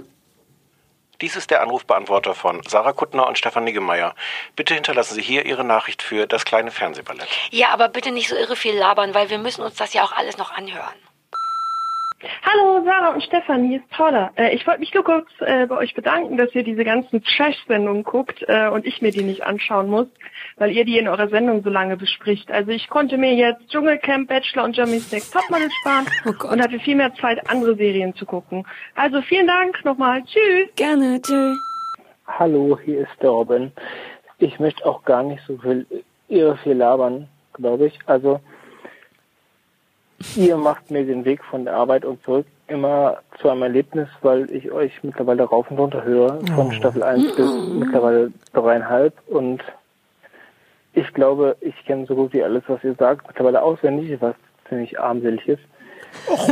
Dies 1.19 1.35
ist 1.35 1.51
der 1.51 1.61
Anrufbeantworter 1.61 2.33
von 2.33 2.61
Sarah 2.65 2.93
Kuttner 2.93 3.27
und 3.27 3.37
Stefan 3.37 3.65
Niggemeier. 3.65 4.15
Bitte 4.55 4.73
hinterlassen 4.73 5.15
Sie 5.15 5.21
hier 5.21 5.45
Ihre 5.45 5.65
Nachricht 5.65 6.01
für 6.01 6.27
das 6.27 6.45
kleine 6.45 6.71
Fernsehballett. 6.71 7.27
Ja, 7.49 7.73
aber 7.73 7.89
bitte 7.89 8.11
nicht 8.11 8.29
so 8.29 8.35
irre 8.37 8.55
viel 8.55 8.73
labern, 8.73 9.13
weil 9.13 9.29
wir 9.29 9.37
müssen 9.37 9.61
uns 9.63 9.75
das 9.75 9.93
ja 9.93 10.03
auch 10.05 10.13
alles 10.13 10.37
noch 10.37 10.51
anhören. 10.53 10.95
Hallo 12.23 12.83
Sarah 12.85 13.13
und 13.13 13.23
Stefan, 13.23 13.63
hier 13.63 13.79
ist 13.79 13.89
Paula. 13.89 14.31
Äh, 14.35 14.53
ich 14.53 14.67
wollte 14.67 14.81
mich 14.81 14.93
nur 14.93 15.03
kurz 15.03 15.27
äh, 15.39 15.65
bei 15.65 15.77
euch 15.77 15.95
bedanken, 15.95 16.37
dass 16.37 16.53
ihr 16.53 16.63
diese 16.63 16.83
ganzen 16.83 17.23
Trash-Sendungen 17.23 18.03
guckt 18.03 18.45
äh, 18.47 18.69
und 18.69 18.85
ich 18.85 19.01
mir 19.01 19.11
die 19.11 19.23
nicht 19.23 19.43
anschauen 19.43 19.89
muss, 19.89 20.05
weil 20.57 20.71
ihr 20.71 20.85
die 20.85 20.99
in 20.99 21.07
eurer 21.07 21.29
Sendung 21.29 21.63
so 21.63 21.71
lange 21.71 21.97
bespricht. 21.97 22.51
Also 22.51 22.71
ich 22.71 22.89
konnte 22.89 23.17
mir 23.17 23.33
jetzt 23.33 23.67
Dschungelcamp, 23.69 24.27
Bachelor 24.27 24.65
und 24.65 24.75
Germany's 24.75 25.11
Next 25.11 25.33
Topmodel 25.33 25.69
sparen 25.81 26.05
Oh 26.25 26.51
und 26.51 26.61
hatte 26.61 26.79
viel 26.79 26.95
mehr 26.95 27.13
Zeit, 27.15 27.49
andere 27.49 27.75
Serien 27.75 28.13
zu 28.13 28.27
gucken. 28.27 28.67
Also 28.95 29.21
vielen 29.23 29.47
Dank 29.47 29.83
nochmal. 29.83 30.23
Tschüss. 30.23 30.69
Gerne, 30.75 31.19
tschö. 31.21 31.55
Hallo, 32.27 32.77
hier 32.85 33.01
ist 33.01 33.21
der 33.21 33.31
Robin. 33.31 33.71
Ich 34.37 34.59
möchte 34.59 34.85
auch 34.85 35.03
gar 35.05 35.23
nicht 35.23 35.41
so 35.47 35.57
viel, 35.57 35.87
irre 36.27 36.57
viel 36.57 36.73
labern, 36.73 37.27
glaube 37.53 37.87
ich. 37.87 37.97
Also, 38.05 38.41
ihr 40.35 40.57
macht 40.57 40.91
mir 40.91 41.05
den 41.05 41.25
Weg 41.25 41.43
von 41.43 41.65
der 41.65 41.75
Arbeit 41.75 42.05
und 42.05 42.23
zurück 42.23 42.45
immer 42.67 43.17
zu 43.39 43.49
einem 43.49 43.63
Erlebnis, 43.63 44.07
weil 44.21 44.49
ich 44.51 44.71
euch 44.71 44.91
mittlerweile 45.03 45.43
rauf 45.43 45.69
und 45.69 45.77
runter 45.77 46.03
höre, 46.03 46.39
von 46.55 46.71
Staffel 46.71 47.03
1 47.03 47.35
bis 47.35 47.51
mittlerweile 47.73 48.31
dreieinhalb 48.53 49.13
und 49.27 49.61
ich 50.93 51.13
glaube, 51.13 51.55
ich 51.61 51.75
kenne 51.85 52.05
so 52.05 52.15
gut 52.15 52.33
wie 52.33 52.43
alles, 52.43 52.63
was 52.67 52.83
ihr 52.83 52.95
sagt, 52.95 53.27
mittlerweile 53.27 53.61
auswendig, 53.61 54.19
was 54.19 54.35
ziemlich 54.67 54.99
armselig 54.99 55.47
ist. 55.47 55.63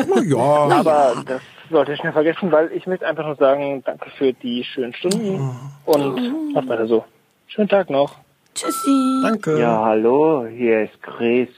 Na 0.08 0.22
ja. 0.22 0.38
Aber 0.80 1.24
das 1.26 1.42
sollte 1.70 1.94
ich 1.94 2.00
schnell 2.00 2.14
vergessen, 2.14 2.52
weil 2.52 2.72
ich 2.72 2.88
möchte 2.88 3.06
einfach 3.06 3.26
nur 3.26 3.36
sagen, 3.36 3.84
danke 3.86 4.10
für 4.12 4.34
die 4.34 4.64
schönen 4.64 4.94
Stunden 4.94 5.52
und 5.86 6.54
macht 6.54 6.70
weiter 6.70 6.88
so. 6.88 7.04
Schönen 7.48 7.68
Tag 7.68 7.90
noch. 7.90 8.16
Tschüssi. 8.56 9.22
Danke. 9.24 9.60
Ja, 9.60 9.84
hallo, 9.84 10.46
hier 10.46 10.84
ist 10.84 11.02
Chris 11.02 11.50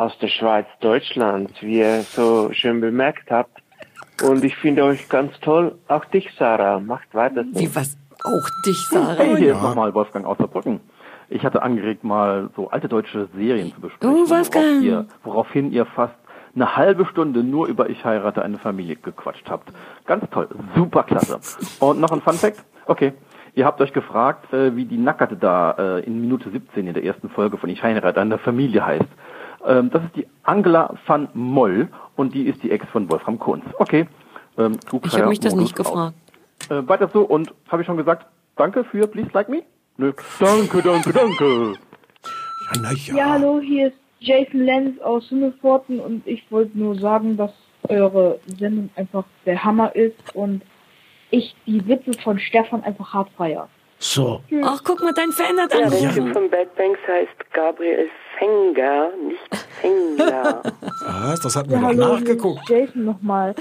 aus 0.00 0.16
der 0.18 0.28
Schweiz, 0.28 0.66
Deutschland, 0.80 1.50
wie 1.60 1.80
ihr 1.80 2.02
so 2.02 2.50
schön 2.52 2.80
bemerkt 2.80 3.30
habt. 3.30 3.60
Und 4.22 4.42
ich 4.44 4.56
finde 4.56 4.84
euch 4.84 5.08
ganz 5.10 5.38
toll. 5.40 5.78
Auch 5.88 6.06
dich, 6.06 6.30
Sarah. 6.38 6.80
Macht 6.80 7.14
weiter 7.14 7.44
so. 7.52 7.60
Wie 7.60 7.74
was? 7.74 7.98
Auch 8.24 8.48
dich, 8.66 8.78
Sarah. 8.90 9.14
Hey, 9.16 9.36
hier 9.36 9.52
ist 9.54 9.62
nochmal 9.62 9.94
Wolfgang 9.94 10.24
aus 10.24 10.38
Saarbrücken. 10.38 10.80
Ich 11.28 11.44
hatte 11.44 11.62
angeregt, 11.62 12.02
mal 12.02 12.48
so 12.56 12.70
alte 12.70 12.88
deutsche 12.88 13.28
Serien 13.34 13.72
zu 13.74 13.80
besprechen. 13.80 14.16
Oh, 14.16 14.30
Wolfgang. 14.30 14.64
worauf 14.64 14.82
ihr, 14.82 15.06
woraufhin 15.22 15.72
ihr 15.72 15.84
fast 15.84 16.14
eine 16.54 16.76
halbe 16.76 17.04
Stunde 17.06 17.44
nur 17.44 17.66
über 17.66 17.90
Ich 17.90 18.04
heirate 18.04 18.42
eine 18.42 18.58
Familie 18.58 18.96
gequatscht 18.96 19.48
habt. 19.50 19.70
Ganz 20.06 20.24
toll, 20.30 20.48
super 20.74 21.02
klasse. 21.02 21.38
Und 21.78 22.00
noch 22.00 22.10
ein 22.10 22.22
Fun 22.22 22.34
Fact? 22.34 22.64
Okay. 22.86 23.12
Ihr 23.54 23.66
habt 23.66 23.80
euch 23.80 23.92
gefragt, 23.92 24.52
äh, 24.52 24.76
wie 24.76 24.84
die 24.84 24.96
Nackerte 24.96 25.36
da 25.36 25.72
äh, 25.72 26.04
in 26.04 26.20
Minute 26.20 26.50
17 26.50 26.86
in 26.86 26.94
der 26.94 27.04
ersten 27.04 27.28
Folge 27.28 27.58
von 27.58 27.68
Ich 27.68 27.82
heirate 27.82 28.20
eine 28.20 28.38
Familie 28.38 28.86
heißt. 28.86 29.08
Ähm, 29.66 29.90
das 29.90 30.02
ist 30.04 30.16
die 30.16 30.26
Angela 30.44 30.94
van 31.06 31.28
Moll 31.34 31.88
und 32.16 32.34
die 32.34 32.44
ist 32.46 32.62
die 32.62 32.70
Ex 32.70 32.86
von 32.90 33.10
Wolfram 33.10 33.38
Kunz. 33.38 33.64
Okay. 33.78 34.06
Ähm, 34.58 34.78
Ich 35.02 35.14
habe 35.14 35.28
mich 35.28 35.40
das 35.40 35.52
Modus 35.54 35.68
nicht 35.68 35.76
gefragt. 35.76 36.14
Äh, 36.68 36.86
weiter 36.88 37.08
so 37.12 37.22
und 37.22 37.52
habe 37.68 37.82
ich 37.82 37.86
schon 37.86 37.96
gesagt, 37.96 38.26
danke 38.56 38.84
für 38.84 39.06
Please 39.06 39.30
Like 39.32 39.48
Me? 39.48 39.62
Nö. 39.96 40.12
Danke, 40.38 40.82
danke, 40.82 41.12
danke. 41.12 41.72
Ja, 41.72 42.80
na 42.82 42.92
ja. 42.92 43.14
Ja, 43.14 43.30
hallo, 43.30 43.60
hier 43.60 43.88
ist 43.88 43.96
Jason 44.20 44.60
Lenz 44.60 45.00
aus 45.00 45.28
Himmelforten 45.28 46.00
und 46.00 46.26
ich 46.26 46.44
wollte 46.50 46.78
nur 46.78 46.94
sagen, 46.96 47.36
dass 47.36 47.52
eure 47.88 48.38
Sendung 48.58 48.90
einfach 48.96 49.24
der 49.46 49.64
Hammer 49.64 49.94
ist 49.96 50.34
und 50.34 50.62
ich 51.30 51.54
die 51.66 51.86
Witze 51.86 52.12
von 52.22 52.38
Stefan 52.38 52.82
einfach 52.82 53.14
hart 53.14 53.30
feier. 53.36 53.68
So. 53.98 54.40
Ach, 54.62 54.80
guck 54.84 55.00
mal, 55.02 55.12
dein 55.12 55.30
Ja, 55.30 55.66
der 55.66 55.84
angerufen. 55.86 56.24
Typ 56.26 56.32
von 56.32 56.50
Bad 56.50 56.74
Banks 56.76 56.98
heißt 57.06 57.52
Gabriel 57.52 58.08
Fenger, 58.40 59.10
nicht 59.28 59.66
Fengler. 59.82 60.62
Was? 61.04 61.40
Das 61.40 61.54
hatten 61.56 61.70
wir 61.70 61.76
Ja, 61.76 61.82
doch 61.82 61.88
hallo, 61.88 62.14
nachgeguckt. 62.14 62.68
Jason 62.68 63.04
nochmal. 63.04 63.54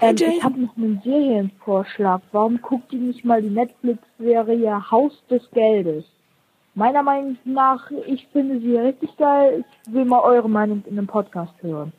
Ähm, 0.00 0.14
ich 0.16 0.42
habe 0.44 0.60
noch 0.60 0.76
einen 0.76 1.00
Serienvorschlag. 1.04 2.22
Warum 2.32 2.62
guckt 2.62 2.92
ihr 2.92 3.00
nicht 3.00 3.24
mal 3.24 3.42
die 3.42 3.50
Netflix-Serie 3.50 4.90
Haus 4.90 5.12
des 5.28 5.42
Geldes? 5.52 6.04
Meiner 6.74 7.02
Meinung 7.02 7.36
nach, 7.44 7.90
ich 8.06 8.28
finde 8.32 8.60
sie 8.60 8.76
richtig 8.76 9.16
geil. 9.16 9.64
Ich 9.86 9.92
will 9.92 10.04
mal 10.04 10.20
eure 10.20 10.48
Meinung 10.48 10.84
in 10.86 10.96
einem 10.96 11.08
Podcast 11.08 11.52
hören. 11.60 11.92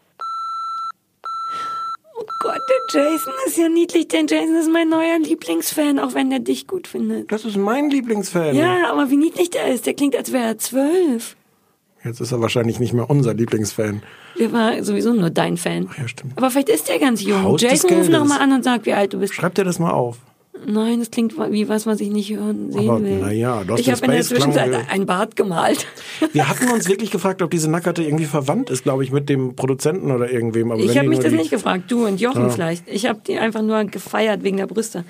Oh 2.18 2.24
Gott, 2.44 2.62
der 2.96 3.02
Jason 3.02 3.34
ist 3.46 3.58
ja 3.58 3.68
niedlich. 3.68 4.08
Der 4.08 4.22
Jason 4.22 4.56
ist 4.56 4.72
mein 4.72 4.88
neuer 4.90 5.20
Lieblingsfan, 5.20 6.00
auch 6.00 6.14
wenn 6.14 6.32
er 6.32 6.40
dich 6.40 6.66
gut 6.68 6.88
findet. 6.88 7.30
Das 7.32 7.44
ist 7.44 7.58
mein 7.58 7.90
Lieblingsfan. 7.90 8.56
Ja, 8.56 8.90
aber 8.90 9.10
wie 9.10 9.18
niedlich 9.18 9.50
der 9.50 9.68
ist. 9.68 9.86
Der 9.86 9.94
klingt, 9.96 10.16
als 10.16 10.32
wäre 10.32 10.46
er 10.46 10.58
zwölf. 10.58 11.36
Jetzt 12.04 12.20
ist 12.20 12.32
er 12.32 12.42
wahrscheinlich 12.42 12.80
nicht 12.80 12.94
mehr 12.94 13.10
unser 13.10 13.34
Lieblingsfan. 13.34 14.02
Der 14.40 14.52
war 14.52 14.84
sowieso 14.84 15.14
nur 15.14 15.30
dein 15.30 15.58
Fan. 15.58 15.88
Ja, 15.98 16.08
stimmt. 16.08 16.34
Aber 16.36 16.50
vielleicht 16.50 16.70
ist 16.70 16.90
der 16.90 16.98
ganz 17.00 17.22
jung. 17.22 17.44
Haus 17.44 17.62
Jason, 17.62 17.90
ruf 17.92 18.00
Geldes. 18.02 18.20
noch 18.20 18.26
mal 18.28 18.40
an 18.40 18.52
und 18.54 18.64
sag, 18.64 18.86
wie 18.86 18.94
alt 18.94 19.14
du 19.14 19.20
bist. 19.20 19.36
Schreib 19.36 19.54
dir 19.56 19.64
das 19.64 19.78
mal 19.78 19.92
auf. 19.92 20.18
Nein, 20.66 21.00
das 21.00 21.10
klingt 21.12 21.36
wie 21.52 21.68
was, 21.70 21.86
was 21.86 22.00
ich 22.02 22.10
nicht 22.10 22.32
hören 22.36 22.72
sehen 22.72 22.90
Aber, 22.90 23.02
will. 23.04 23.20
na 23.22 23.32
ja, 23.32 23.64
du 23.64 23.74
hast 23.74 23.80
ich 23.80 23.90
habe 23.92 24.06
in 24.06 24.12
der 24.12 24.22
Zwischenzeit 24.22 24.72
ein 24.90 25.06
Bart 25.06 25.36
gemalt. 25.36 25.88
Wir 26.34 26.48
hatten 26.48 26.70
uns 26.70 26.88
wirklich 26.88 27.10
gefragt, 27.12 27.42
ob 27.42 27.50
diese 27.52 27.70
Nackerte 27.70 28.04
irgendwie 28.04 28.26
verwandt 28.26 28.70
ist, 28.70 28.84
glaube 28.84 29.04
ich, 29.04 29.12
mit 29.12 29.30
dem 29.30 29.56
Produzenten 29.56 30.12
oder 30.12 30.30
irgendwem. 30.32 30.72
Aber 30.72 30.82
Ich 30.82 30.98
habe 30.98 31.10
mich 31.10 31.20
das 31.20 31.32
nicht 31.34 31.50
gefragt, 31.50 31.86
du 31.92 32.06
und 32.06 32.22
Jochen 32.22 32.44
Ja. 32.44 32.50
vielleicht. 32.50 32.88
Ich 32.88 33.08
habe 33.08 33.22
die 33.26 33.38
einfach 33.38 33.62
nur 33.62 33.84
gefeiert 33.86 34.44
wegen 34.44 34.58
der 34.58 34.68
Brüste. 34.68 35.04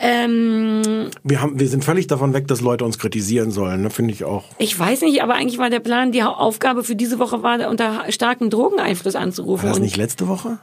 Ähm, 0.00 1.10
Wir, 1.22 1.40
haben, 1.40 1.58
wir 1.58 1.68
sind 1.68 1.84
völlig 1.84 2.06
davon 2.06 2.34
weg, 2.34 2.48
dass 2.48 2.60
Leute 2.60 2.84
uns 2.84 2.98
kritisieren 2.98 3.50
sollen. 3.50 3.82
Ne? 3.82 3.90
Finde 3.90 4.12
ich 4.12 4.24
auch. 4.24 4.44
ich 4.58 4.78
weiß 4.78 5.02
nicht, 5.02 5.22
aber 5.22 5.34
eigentlich 5.34 5.58
war 5.58 5.70
der 5.70 5.80
Plan, 5.80 6.12
die 6.12 6.22
Aufgabe 6.22 6.84
für 6.84 6.96
diese 6.96 7.18
Woche 7.18 7.42
war, 7.42 7.68
unter 7.70 8.04
starkem 8.10 8.50
Drogeneinfluss 8.50 9.16
anzurufen. 9.16 9.64
War 9.64 9.70
das 9.70 9.80
nicht 9.80 9.96
letzte 9.96 10.28
Woche? 10.28 10.58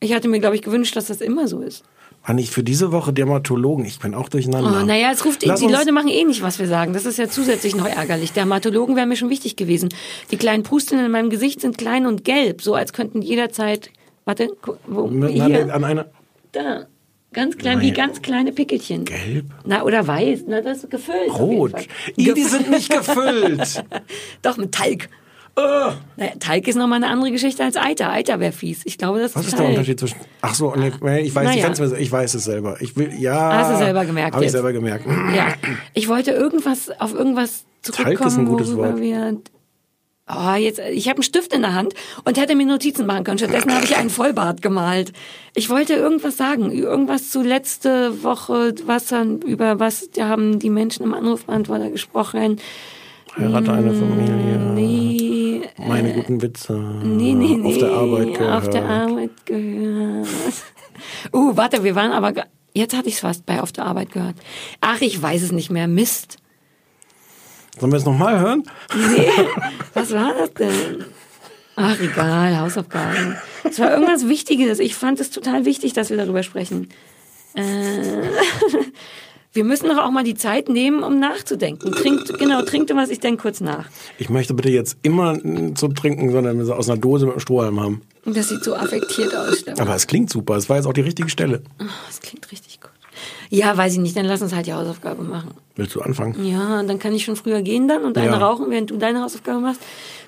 ich 0.00 0.12
hatte 0.12 0.28
mir, 0.28 0.38
glaube 0.38 0.54
ich, 0.54 0.60
gewünscht, 0.60 0.94
dass 0.96 1.06
das 1.06 1.22
immer 1.22 1.48
so 1.48 1.60
ist. 1.62 1.82
War 2.26 2.34
nicht 2.34 2.52
für 2.52 2.62
diese 2.62 2.90
Woche 2.90 3.12
Dermatologen? 3.12 3.84
Ich 3.84 3.98
bin 3.98 4.14
auch 4.14 4.30
durcheinander. 4.30 4.80
Oh, 4.82 4.86
naja, 4.86 5.10
es 5.12 5.24
ruft 5.26 5.44
Lass 5.44 5.60
die 5.60 5.66
Leute 5.66 5.92
machen 5.92 6.08
eh 6.08 6.24
nicht, 6.24 6.40
was 6.40 6.58
wir 6.58 6.66
sagen. 6.66 6.94
Das 6.94 7.04
ist 7.04 7.18
ja 7.18 7.28
zusätzlich 7.28 7.76
noch 7.76 7.86
ärgerlich. 7.86 8.32
Dermatologen 8.32 8.96
wäre 8.96 9.06
mir 9.06 9.16
schon 9.16 9.28
wichtig 9.28 9.56
gewesen. 9.56 9.90
Die 10.30 10.38
kleinen 10.38 10.62
Pustungen 10.62 11.04
in 11.04 11.10
meinem 11.10 11.28
Gesicht 11.28 11.60
sind 11.60 11.76
klein 11.76 12.06
und 12.06 12.24
gelb, 12.24 12.62
so 12.62 12.74
als 12.74 12.94
könnten 12.94 13.20
jederzeit. 13.20 13.90
Warte, 14.24 14.48
wo, 14.86 15.08
Na, 15.12 15.26
hier, 15.26 15.74
an 15.74 15.84
einer 15.84 16.06
da, 16.52 16.86
ganz 17.34 17.58
klein, 17.58 17.82
wie 17.82 17.90
ganz 17.90 18.22
kleine 18.22 18.52
Pickelchen. 18.52 19.04
Gelb? 19.04 19.46
Na 19.66 19.82
oder 19.82 20.06
weiß, 20.06 20.44
na 20.46 20.62
das 20.62 20.78
ist 20.78 20.90
gefüllt. 20.90 21.38
Rot. 21.38 21.74
I, 22.16 22.32
die 22.32 22.44
sind 22.44 22.70
nicht 22.70 22.90
gefüllt. 22.90 23.84
Doch 24.42 24.56
mit 24.56 24.72
Talg. 24.72 25.10
Naja, 25.56 26.32
Talg 26.40 26.66
ist 26.66 26.76
nochmal 26.76 26.96
eine 27.02 27.08
andere 27.12 27.30
Geschichte 27.30 27.62
als 27.62 27.76
Eiter. 27.76 28.10
Eiter 28.10 28.40
wäre 28.40 28.52
fies. 28.52 28.82
Ich 28.84 28.98
glaube, 28.98 29.20
das 29.20 29.34
Was 29.36 29.42
ist 29.42 29.52
ist 29.52 29.58
der. 29.58 29.68
Unterschied 29.68 30.00
zwischen. 30.00 30.16
Ach 30.40 30.54
so, 30.54 30.74
nee, 30.74 30.88
ich 31.20 31.34
weiß, 31.34 31.44
Naja. 31.44 31.72
ich, 31.72 32.00
ich 32.00 32.12
weiß 32.12 32.34
es 32.34 32.44
selber. 32.44 32.76
Ich 32.80 32.96
will, 32.96 33.12
ja. 33.18 33.52
Hast 33.58 33.72
du 33.72 33.76
selber 33.84 34.04
gemerkt 34.04 34.34
Habe 34.34 34.44
ich 34.44 34.50
selber 34.50 34.72
gemerkt. 34.72 35.06
Ja, 35.34 35.54
ich 35.92 36.08
wollte 36.08 36.32
irgendwas 36.32 36.90
auf 36.98 37.14
irgendwas 37.14 37.64
zurückkommen, 37.82 38.16
Talg 38.16 38.26
ist 38.26 38.38
ein 38.38 38.46
gutes 38.46 38.68
worüber 38.68 38.88
Wort. 38.94 39.00
wir. 39.00 39.36
Oh, 40.26 40.54
jetzt, 40.54 40.78
ich 40.78 41.06
habe 41.08 41.16
einen 41.18 41.22
Stift 41.22 41.52
in 41.52 41.60
der 41.60 41.74
Hand 41.74 41.92
und 42.24 42.38
hätte 42.38 42.56
mir 42.56 42.64
Notizen 42.64 43.04
machen 43.04 43.24
können. 43.24 43.36
Stattdessen 43.36 43.74
habe 43.74 43.84
ich 43.84 43.94
einen 43.96 44.08
Vollbart 44.08 44.62
gemalt. 44.62 45.12
Ich 45.54 45.68
wollte 45.68 45.92
irgendwas 45.92 46.38
sagen, 46.38 46.70
irgendwas 46.72 47.28
zu 47.30 47.42
letzte 47.42 48.22
Woche, 48.24 48.74
was 48.86 49.08
dann 49.08 49.42
über 49.42 49.78
was 49.80 50.08
da 50.12 50.28
haben 50.28 50.58
die 50.58 50.70
Menschen 50.70 51.04
im 51.04 51.12
Anrufbeantworter 51.12 51.90
gesprochen. 51.90 52.58
Heirate 53.36 53.72
eine 53.72 53.92
Familie. 53.92 54.58
Nee, 54.74 55.03
Meine 55.86 56.12
guten 56.14 56.40
Witze. 56.40 56.72
nee, 56.72 57.32
nee, 57.34 57.56
nee. 57.56 57.68
Auf 57.68 57.78
der 57.78 57.90
Arbeit 57.90 58.34
gehört. 58.34 58.62
Auf 58.62 58.70
der 58.70 58.84
Arbeit 58.84 59.46
gehört. 59.46 60.28
Uh, 61.32 61.56
warte, 61.56 61.82
wir 61.82 61.96
waren 61.96 62.12
aber 62.12 62.32
jetzt 62.72 62.96
hatte 62.96 63.08
ich 63.08 63.14
es 63.14 63.20
fast 63.20 63.46
bei 63.46 63.60
auf 63.60 63.72
der 63.72 63.84
Arbeit 63.84 64.12
gehört. 64.12 64.36
Ach, 64.80 65.00
ich 65.00 65.20
weiß 65.20 65.42
es 65.42 65.50
nicht 65.50 65.70
mehr. 65.70 65.88
Mist. 65.88 66.36
Sollen 67.78 67.92
wir 67.92 67.96
es 67.96 68.04
nochmal 68.04 68.38
hören? 68.38 68.62
Nee, 68.94 69.28
was 69.94 70.12
war 70.12 70.32
das 70.34 70.54
denn? 70.54 71.04
Ach, 71.76 71.98
egal, 72.00 72.60
Hausaufgaben. 72.60 73.36
Es 73.64 73.80
war 73.80 73.92
irgendwas 73.92 74.28
Wichtiges. 74.28 74.78
Ich 74.78 74.94
fand 74.94 75.18
es 75.18 75.30
total 75.30 75.64
wichtig, 75.64 75.92
dass 75.92 76.10
wir 76.10 76.16
darüber 76.16 76.44
sprechen. 76.44 76.88
Äh, 77.54 77.62
wir 79.54 79.64
müssen 79.64 79.88
doch 79.88 79.98
auch 79.98 80.10
mal 80.10 80.24
die 80.24 80.34
Zeit 80.34 80.68
nehmen, 80.68 81.02
um 81.02 81.18
nachzudenken. 81.20 81.92
Trinkt, 81.92 82.38
genau, 82.38 82.62
trinkt 82.62 82.94
was, 82.94 83.08
ich 83.08 83.20
denke 83.20 83.42
kurz 83.42 83.60
nach. 83.60 83.86
Ich 84.18 84.28
möchte 84.28 84.52
bitte 84.52 84.68
jetzt 84.70 84.98
immer 85.02 85.34
mm, 85.34 85.76
zum 85.76 85.94
Trinken, 85.94 86.30
sondern 86.32 86.58
wir 86.58 86.76
aus 86.76 86.88
einer 86.90 87.00
Dose 87.00 87.24
mit 87.26 87.34
einem 87.34 87.40
Strohhalm 87.40 87.80
haben. 87.80 88.02
Und 88.24 88.36
das 88.36 88.48
sieht 88.48 88.64
so 88.64 88.74
affektiert 88.74 89.34
aus, 89.34 89.60
Stefan. 89.60 89.80
Aber 89.80 89.94
es 89.94 90.06
klingt 90.06 90.28
super. 90.30 90.56
Es 90.56 90.68
war 90.68 90.76
jetzt 90.76 90.86
auch 90.86 90.92
die 90.92 91.00
richtige 91.02 91.28
Stelle. 91.28 91.62
Oh, 91.80 91.84
das 92.08 92.20
klingt 92.20 92.50
richtig 92.52 92.80
gut. 92.80 92.90
Ja, 93.48 93.76
weiß 93.76 93.92
ich 93.92 94.00
nicht, 94.00 94.16
dann 94.16 94.26
lass 94.26 94.42
uns 94.42 94.52
halt 94.52 94.66
die 94.66 94.72
Hausaufgabe 94.72 95.22
machen. 95.22 95.50
Willst 95.76 95.94
du 95.94 96.00
anfangen? 96.00 96.44
Ja, 96.44 96.82
dann 96.82 96.98
kann 96.98 97.14
ich 97.14 97.24
schon 97.24 97.36
früher 97.36 97.62
gehen 97.62 97.86
dann 97.86 98.04
und 98.04 98.18
eine 98.18 98.26
Ja. 98.32 98.38
rauchen, 98.38 98.70
während 98.70 98.90
du 98.90 98.96
deine 98.96 99.22
Hausaufgabe 99.22 99.60
machst. 99.60 99.80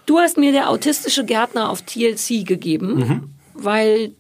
Du 0.07 0.19
hast 0.19 0.37
mir 0.39 0.53
der 0.53 0.71
autistische 0.71 1.25
Gärtner 1.25 1.69
auf 1.71 1.83
TLC 1.83 2.45
gegeben, 2.47 2.95
Mhm. 2.97 3.23
weil 3.55 4.13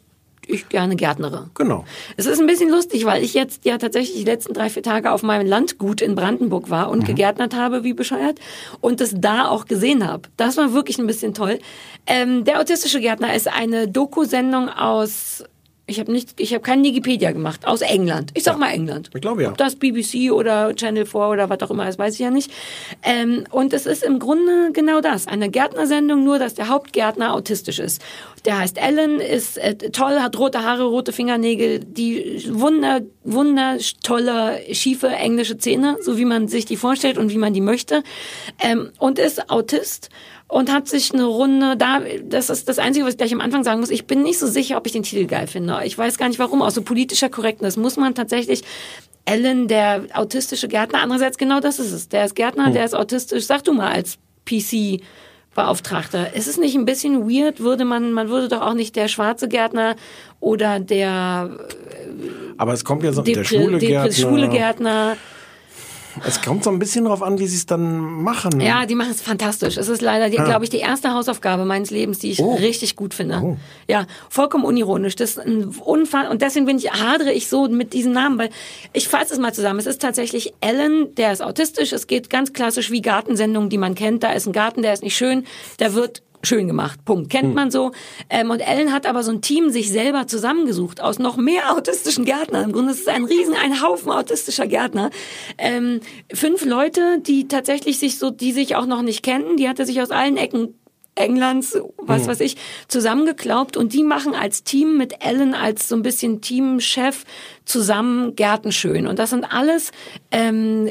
ich 0.47 0.68
gerne 0.68 0.97
gärtnere. 0.97 1.51
Genau. 1.55 1.84
Es 2.16 2.26
ist 2.26 2.40
ein 2.40 2.47
bisschen 2.47 2.70
lustig, 2.70 3.05
weil 3.05 3.22
ich 3.22 3.34
jetzt 3.34 3.64
ja 3.64 3.78
tatsächlich 3.78 4.16
die 4.16 4.24
letzten 4.24 4.55
drei, 4.55 4.70
vier 4.70 4.82
Tage 4.82 5.11
auf 5.11 5.22
meinem 5.22 5.47
Landgut 5.47 6.01
in 6.01 6.14
Brandenburg 6.14 6.70
war 6.70 6.90
und 6.90 7.05
gegärtnert 7.05 7.55
habe, 7.55 7.84
wie 7.84 7.92
bescheuert, 7.92 8.38
und 8.80 9.01
es 9.01 9.14
da 9.16 9.49
auch 9.49 9.66
gesehen 9.66 10.07
habe. 10.07 10.28
Das 10.36 10.57
war 10.57 10.72
wirklich 10.72 10.99
ein 10.99 11.07
bisschen 11.07 11.34
toll. 11.34 11.59
Ähm, 12.07 12.44
der 12.44 12.61
autistische 12.61 13.01
Gärtner 13.01 13.34
ist 13.34 13.49
eine 13.49 13.88
Doku-Sendung 13.88 14.68
aus, 14.68 15.44
ich 15.89 16.01
habe 16.01 16.11
nicht, 16.11 16.41
ich 16.41 16.53
habe 16.53 16.62
keinen 16.62 16.82
Wikipedia 16.82 17.30
gemacht, 17.30 17.64
aus 17.66 17.80
England. 17.80 18.32
Ich 18.34 18.43
sag 18.43 18.59
mal 18.59 18.70
England. 18.70 19.11
Ich 19.14 19.20
glaube 19.20 19.45
ja. 19.45 19.51
Ob 19.51 19.57
das 19.57 19.76
BBC 19.76 20.32
oder 20.32 20.74
Channel 20.74 21.07
4 21.07 21.20
oder 21.20 21.49
was 21.49 21.61
auch 21.61 21.70
immer 21.70 21.89
ist, 21.89 21.97
weiß 21.97 22.14
ich 22.14 22.20
ja 22.20 22.30
nicht. 22.30 22.51
Ähm, 23.05 23.45
und 23.51 23.72
es 23.72 23.87
ist 23.87 24.03
im 24.03 24.18
Grunde 24.18 24.72
genau 24.72 25.01
das. 25.01 25.28
Eine 25.28 25.49
Gärtnersendung, 25.49 26.24
nur 26.24 26.41
dass 26.41 26.55
der 26.55 26.68
Hauptgärtner 26.68 27.32
autistisch 27.32 27.78
ist. 27.78 28.03
Der 28.45 28.59
heißt 28.59 28.82
Alan, 28.82 29.20
ist 29.20 29.59
äh, 29.59 29.76
toll, 29.91 30.18
hat 30.20 30.37
rote 30.37 30.64
Haare, 30.64 30.84
rote 30.84 31.12
Fingernägel, 31.12 31.78
die 31.78 32.45
wunder, 32.49 33.03
wunder 33.22 33.76
tolle, 34.03 34.59
schiefe 34.72 35.09
englische 35.09 35.57
Zähne, 35.57 35.99
so 36.01 36.18
wie 36.18 36.24
man 36.24 36.49
sich 36.49 36.64
die 36.64 36.76
vorstellt 36.76 37.16
und 37.16 37.30
wie 37.30 37.39
man 37.39 37.55
die 37.55 37.61
möchte. 37.61 38.03
Ähm, 38.61 38.91
und 38.99 39.20
ist 39.20 39.51
Autist 39.51 40.11
und 40.49 40.72
hat 40.72 40.86
sich 40.88 41.12
eine 41.12 41.24
Runde 41.24 41.76
da, 41.76 42.01
das 42.24 42.51
ist 42.51 42.68
das 42.68 42.78
Einzige, 42.78 43.05
was 43.05 43.12
ich 43.14 43.18
gleich 43.18 43.32
am 43.34 43.40
Anfang 43.40 43.64
sagen 43.64 43.80
muss, 43.80 43.90
ich 43.90 44.07
bin 44.07 44.22
nicht 44.22 44.38
so 44.38 44.47
sicher, 44.47 44.76
ob 44.76 44.86
ich 44.86 44.92
den 44.92 45.03
Titel 45.03 45.26
geil 45.26 45.47
finde. 45.49 45.80
Ich 45.84 45.97
weiß 45.99 46.18
gar 46.18 46.28
nicht 46.28 46.38
warum, 46.38 46.62
aus 46.62 46.74
so 46.74 46.82
politischer 46.82 47.28
Korrektness 47.28 47.76
muss 47.76 47.97
man 47.97 48.14
tatsächlich 48.14 48.62
Ellen, 49.24 49.66
der 49.66 50.05
autistische 50.14 50.68
Gärtner, 50.68 51.01
andererseits 51.03 51.36
genau 51.36 51.59
das 51.59 51.80
ist 51.80 51.90
es. 51.92 52.09
Der 52.09 52.24
ist 52.24 52.36
Gärtner, 52.36 52.66
Hm. 52.66 52.74
der 52.74 52.84
ist 52.84 52.94
autistisch, 52.94 53.44
sag 53.47 53.64
du 53.64 53.72
mal 53.72 53.90
als 53.90 54.18
PC 54.49 55.01
Beauftragter. 55.57 56.34
Ist 56.34 56.47
es 56.47 56.59
nicht 56.59 56.76
ein 56.76 56.84
bisschen 56.84 57.28
weird, 57.28 57.61
würde 57.61 57.84
man, 57.84 58.12
man 58.12 58.28
würde 58.28 58.49
doch 58.49 58.61
auch 58.61 58.74
nicht 58.74 58.94
der 58.94 59.09
schwarze 59.09 59.49
Gärtner 59.49 59.97
oder 60.38 60.78
der, 60.80 61.57
Aber 62.59 62.72
es 62.72 62.84
kommt 62.84 63.03
ja 63.03 63.12
so, 63.12 63.22
der 63.22 63.36
Depri- 63.42 63.44
schwule 63.44 63.78
Gärtner. 63.78 64.12
schwule 64.12 64.49
Gärtner 64.49 65.16
Es 66.24 66.40
kommt 66.42 66.64
so 66.64 66.70
ein 66.70 66.78
bisschen 66.78 67.04
drauf 67.04 67.22
an, 67.22 67.38
wie 67.38 67.46
sie 67.46 67.56
es 67.56 67.66
dann 67.66 67.98
machen. 68.22 68.60
Ja, 68.60 68.86
die 68.86 68.94
machen 68.94 69.10
es 69.10 69.20
fantastisch. 69.20 69.76
Es 69.76 69.88
ist 69.88 70.00
leider, 70.02 70.26
Ah. 70.40 70.44
glaube 70.44 70.64
ich, 70.64 70.70
die 70.70 70.78
erste 70.78 71.12
Hausaufgabe 71.12 71.64
meines 71.64 71.90
Lebens, 71.90 72.18
die 72.20 72.30
ich 72.30 72.40
Oh. 72.40 72.54
richtig 72.54 72.96
gut 72.96 73.14
finde. 73.14 73.56
Ja, 73.88 74.06
vollkommen 74.28 74.64
unironisch. 74.64 75.16
Das 75.16 75.30
ist 75.30 75.38
ein 75.38 75.74
Unfall 75.84 76.28
und 76.28 76.42
deswegen 76.42 76.66
bin 76.66 76.78
ich 76.78 76.90
hadere 76.92 77.32
ich 77.32 77.48
so 77.48 77.68
mit 77.68 77.92
diesem 77.92 78.12
Namen, 78.12 78.38
weil 78.38 78.50
ich 78.92 79.08
fasse 79.08 79.34
es 79.34 79.38
mal 79.40 79.52
zusammen. 79.52 79.78
Es 79.78 79.86
ist 79.86 80.00
tatsächlich 80.00 80.54
Ellen, 80.60 81.14
der 81.16 81.32
ist 81.32 81.42
autistisch. 81.42 81.92
Es 81.92 82.06
geht 82.06 82.30
ganz 82.30 82.52
klassisch 82.52 82.90
wie 82.90 83.02
Gartensendungen, 83.02 83.68
die 83.70 83.78
man 83.78 83.94
kennt. 83.94 84.22
Da 84.22 84.32
ist 84.32 84.46
ein 84.46 84.52
Garten, 84.52 84.82
der 84.82 84.92
ist 84.92 85.02
nicht 85.02 85.16
schön, 85.16 85.44
der 85.78 85.94
wird 85.94 86.22
schön 86.47 86.66
gemacht. 86.66 87.05
Punkt. 87.05 87.30
Kennt 87.30 87.49
Hm. 87.49 87.55
man 87.55 87.70
so. 87.70 87.92
Ähm, 88.30 88.51
und 88.51 88.61
Ellen 88.61 88.92
hat 88.92 89.07
aber 89.07 89.22
so 89.22 89.32
ein 89.32 89.42
Team 89.42 89.70
sich 89.70 89.90
selber 89.90 90.26
zusammengesucht 90.26 91.01
aus 91.01 91.18
noch 91.18 91.36
mehr 91.36 91.72
autistischen 91.76 92.24
Gärtnern. 92.24 92.64
Im 92.64 92.72
Grunde 92.72 92.92
ist 92.92 93.01
es 93.01 93.09
ein 93.09 93.24
Riesen, 93.24 93.55
ein 93.55 93.82
Haufen 93.82 94.11
autistischer 94.11 94.66
Gärtner. 94.66 95.11
Ähm, 95.59 96.01
fünf 96.32 96.64
Leute, 96.64 97.20
die 97.20 97.49
tatsächlich 97.49 97.99
sich 97.99 98.18
so, 98.18 98.30
die 98.30 98.53
sich 98.53 98.76
auch 98.76 98.86
noch 98.86 99.03
nicht 99.03 99.22
kennen. 99.22 99.57
Die 99.57 99.68
hat 99.68 99.78
er 99.78 99.86
sich 99.86 100.01
aus 100.01 100.11
allen 100.11 100.36
Ecken 100.36 100.74
Englands, 101.18 101.78
was 101.97 102.22
Hm. 102.22 102.28
weiß 102.28 102.40
ich, 102.40 102.57
zusammengeklaubt 102.88 103.78
und 103.78 103.94
die 103.94 104.03
machen 104.05 104.34
als 104.34 104.64
Team 104.64 104.99
mit 104.99 105.24
Ellen 105.24 105.55
als 105.55 105.88
so 105.88 105.97
ein 105.97 106.03
bisschen 106.03 106.42
Teamchef 106.42 107.24
zusammen 107.64 108.36
Gärten 108.36 108.70
schön. 108.70 109.07
Und 109.07 109.18
das 109.18 109.30
sind 109.30 109.44
alles 109.51 109.92
ähm, 110.30 110.90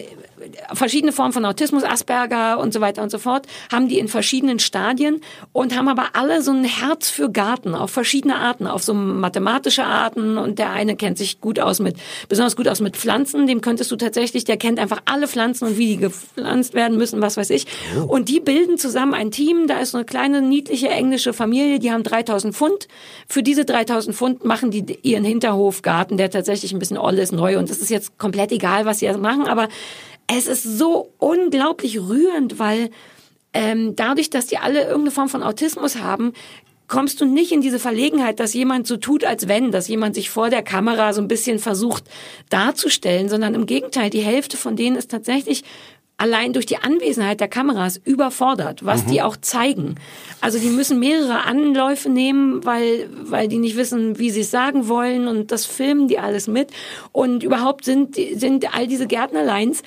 verschiedene 0.74 1.12
Formen 1.12 1.34
von 1.34 1.46
Autismus, 1.46 1.84
Asperger 1.84 2.60
und 2.60 2.74
so 2.74 2.82
weiter 2.82 3.04
und 3.04 3.10
so 3.10 3.18
fort, 3.18 3.48
haben 3.72 3.88
die 3.88 4.00
in 4.00 4.08
verschiedenen 4.08 4.60
Stadien 4.60 5.22
und 5.52 5.76
haben 5.76 5.88
aber 5.88 6.10
alle 6.14 6.42
so 6.42 6.52
ein 6.52 6.64
Herz 6.64 7.10
für 7.10 7.32
Garten 7.32 7.76
auf 7.76 7.92
verschiedene 7.92 8.36
Arten, 8.36 8.68
auf 8.68 8.84
so 8.84 8.94
mathematische 8.94 9.84
Arten 9.84 10.38
und 10.38 10.60
der 10.60 10.72
eine 10.72 10.96
kennt 10.96 11.18
sich 11.18 11.42
gut 11.42 11.60
aus 11.60 11.80
mit, 11.80 11.98
besonders 12.30 12.56
gut 12.56 12.68
aus 12.68 12.82
mit 12.82 12.98
Pflanzen, 12.98 13.48
dem 13.48 13.62
könntest 13.62 13.92
du 13.92 13.96
tatsächlich, 13.96 14.44
der 14.44 14.58
kennt 14.58 14.80
einfach 14.80 15.02
alle 15.06 15.28
Pflanzen 15.28 15.68
und 15.68 15.78
wie 15.78 15.88
die 15.88 15.98
gepflanzt 15.98 16.74
werden 16.74 16.98
müssen, 16.98 17.22
was 17.22 17.38
weiß 17.38 17.50
ich. 17.50 17.66
Und 18.08 18.30
die 18.30 18.40
bilden 18.40 18.78
zusammen 18.78 19.14
ein 19.14 19.32
Team, 19.32 19.68
da 19.68 19.80
ist 19.80 19.92
so 19.92 19.98
eine 19.98 20.06
kleine 20.06 20.42
niedliche 20.42 20.90
englische 20.90 21.34
Familie, 21.34 21.80
die 21.80 21.92
haben 21.92 22.04
3000 22.04 22.56
Pfund. 22.56 22.88
Für 23.28 23.44
diese 23.44 23.66
3000 23.66 24.16
Pfund 24.16 24.46
machen 24.46 24.72
die 24.72 25.00
ihren 25.02 25.26
Hinterhofgarten, 25.26 26.18
der 26.18 26.30
tatsächlich 26.30 26.74
ein 26.74 26.80
bisschen 26.80 26.98
oll 26.98 27.18
ist, 27.18 27.32
neu 27.32 27.58
und 27.58 27.70
das 27.70 27.80
ist 27.80 27.90
jetzt 27.90 28.18
komplett 28.18 28.52
egal, 28.52 28.86
was 28.86 29.00
sie 29.00 29.08
machen, 29.18 29.48
aber 29.48 29.70
es 30.28 30.48
ist 30.48 30.64
so 30.64 31.12
unglaublich 31.18 32.00
rührend, 32.00 32.60
weil 32.60 32.90
ähm, 33.54 33.96
dadurch, 33.96 34.30
dass 34.30 34.48
die 34.48 34.58
alle 34.58 34.82
irgendeine 34.82 35.12
Form 35.12 35.30
von 35.30 35.44
Autismus 35.44 35.98
haben, 35.98 36.34
kommst 36.88 37.20
du 37.22 37.26
nicht 37.26 37.52
in 37.52 37.62
diese 37.62 37.80
Verlegenheit, 37.80 38.40
dass 38.40 38.54
jemand 38.54 38.86
so 38.86 38.98
tut, 38.98 39.24
als 39.24 39.48
wenn, 39.48 39.72
dass 39.72 39.88
jemand 39.88 40.16
sich 40.16 40.30
vor 40.30 40.50
der 40.50 40.62
Kamera 40.62 41.14
so 41.14 41.22
ein 41.22 41.28
bisschen 41.28 41.58
versucht 41.60 42.04
darzustellen, 42.50 43.28
sondern 43.30 43.56
im 43.56 43.66
Gegenteil, 43.66 44.10
die 44.10 44.22
Hälfte 44.22 44.58
von 44.58 44.76
denen 44.76 44.96
ist 44.96 45.10
tatsächlich 45.10 45.64
allein 46.18 46.54
durch 46.54 46.66
die 46.66 46.78
Anwesenheit 46.78 47.42
der 47.42 47.50
Kameras 47.50 47.98
überfordert, 47.98 48.86
was 48.86 49.06
Mhm. 49.06 49.12
die 49.12 49.22
auch 49.22 49.36
zeigen. 49.36 49.96
Also 50.40 50.60
die 50.60 50.70
müssen 50.70 50.98
mehrere 51.00 51.44
Anläufe 51.44 52.08
nehmen, 52.10 52.64
weil, 52.64 53.10
weil 53.24 53.50
die 53.50 53.58
nicht 53.58 53.76
wissen, 53.76 54.18
wie 54.18 54.30
sie 54.30 54.42
es 54.42 54.52
sagen 54.52 54.88
wollen 54.88 55.28
und 55.28 55.52
das 55.52 55.66
filmen 55.66 56.08
die 56.08 56.18
alles 56.20 56.48
mit. 56.48 56.70
Und 57.12 57.44
überhaupt 57.44 57.84
sind, 57.84 58.16
sind 58.16 58.74
all 58.74 58.88
diese 58.88 59.08
Gärtnerlines 59.08 59.82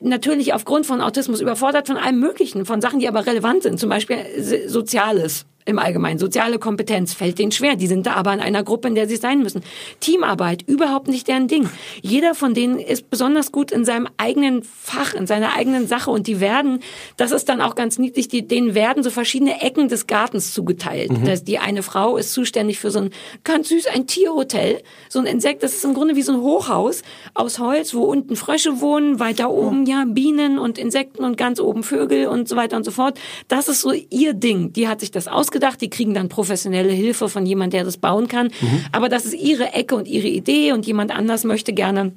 natürlich 0.00 0.54
aufgrund 0.54 0.86
von 0.86 1.00
Autismus 1.00 1.40
überfordert 1.40 1.86
von 1.86 1.96
allem 1.96 2.20
Möglichen, 2.20 2.64
von 2.64 2.80
Sachen, 2.80 3.00
die 3.00 3.08
aber 3.08 3.26
relevant 3.26 3.62
sind, 3.62 3.78
zum 3.80 3.90
Beispiel 3.90 4.16
äh, 4.16 4.68
Soziales 4.68 5.46
im 5.68 5.78
Allgemeinen. 5.78 6.18
Soziale 6.18 6.58
Kompetenz 6.58 7.12
fällt 7.12 7.38
denen 7.38 7.52
schwer. 7.52 7.76
Die 7.76 7.86
sind 7.86 8.06
da 8.06 8.14
aber 8.14 8.32
in 8.32 8.40
einer 8.40 8.64
Gruppe, 8.64 8.88
in 8.88 8.94
der 8.94 9.06
sie 9.06 9.16
sein 9.16 9.40
müssen. 9.40 9.62
Teamarbeit, 10.00 10.62
überhaupt 10.66 11.08
nicht 11.08 11.28
deren 11.28 11.46
Ding. 11.46 11.68
Jeder 12.00 12.34
von 12.34 12.54
denen 12.54 12.78
ist 12.78 13.10
besonders 13.10 13.52
gut 13.52 13.70
in 13.70 13.84
seinem 13.84 14.08
eigenen 14.16 14.62
Fach, 14.62 15.14
in 15.14 15.26
seiner 15.26 15.54
eigenen 15.54 15.86
Sache 15.86 16.10
und 16.10 16.26
die 16.26 16.40
werden, 16.40 16.80
das 17.16 17.30
ist 17.32 17.48
dann 17.48 17.60
auch 17.60 17.74
ganz 17.74 17.98
niedlich, 17.98 18.28
die, 18.28 18.46
denen 18.46 18.74
werden 18.74 19.02
so 19.02 19.10
verschiedene 19.10 19.60
Ecken 19.60 19.88
des 19.88 20.06
Gartens 20.06 20.54
zugeteilt. 20.54 21.12
Mhm. 21.12 21.26
Das, 21.26 21.44
die 21.44 21.58
eine 21.58 21.82
Frau 21.82 22.16
ist 22.16 22.32
zuständig 22.32 22.78
für 22.78 22.90
so 22.90 23.00
ein 23.00 23.10
ganz 23.44 23.68
süß, 23.68 23.88
ein 23.88 24.06
Tierhotel, 24.06 24.82
so 25.10 25.18
ein 25.18 25.26
Insekt, 25.26 25.62
das 25.62 25.74
ist 25.74 25.84
im 25.84 25.92
Grunde 25.92 26.16
wie 26.16 26.22
so 26.22 26.32
ein 26.32 26.40
Hochhaus 26.40 27.02
aus 27.34 27.58
Holz, 27.58 27.94
wo 27.94 28.04
unten 28.04 28.36
Frösche 28.36 28.80
wohnen, 28.80 29.20
weiter 29.20 29.50
oben 29.50 29.84
ja 29.84 30.04
Bienen 30.06 30.58
und 30.58 30.78
Insekten 30.78 31.24
und 31.24 31.36
ganz 31.36 31.60
oben 31.60 31.82
Vögel 31.82 32.26
und 32.26 32.48
so 32.48 32.56
weiter 32.56 32.78
und 32.78 32.84
so 32.84 32.90
fort. 32.90 33.18
Das 33.48 33.68
ist 33.68 33.82
so 33.82 33.92
ihr 33.92 34.32
Ding. 34.32 34.72
Die 34.72 34.88
hat 34.88 35.00
sich 35.00 35.10
das 35.10 35.28
ausgedacht, 35.28 35.57
die 35.76 35.90
kriegen 35.90 36.14
dann 36.14 36.28
professionelle 36.28 36.92
Hilfe 36.92 37.28
von 37.28 37.46
jemand, 37.46 37.72
der 37.72 37.84
das 37.84 37.96
bauen 37.96 38.28
kann. 38.28 38.50
Aber 38.92 39.08
das 39.08 39.24
ist 39.24 39.34
ihre 39.34 39.72
Ecke 39.72 39.94
und 39.94 40.08
ihre 40.08 40.28
Idee 40.28 40.72
und 40.72 40.86
jemand 40.86 41.10
anders 41.10 41.44
möchte 41.44 41.72
gerne 41.72 42.12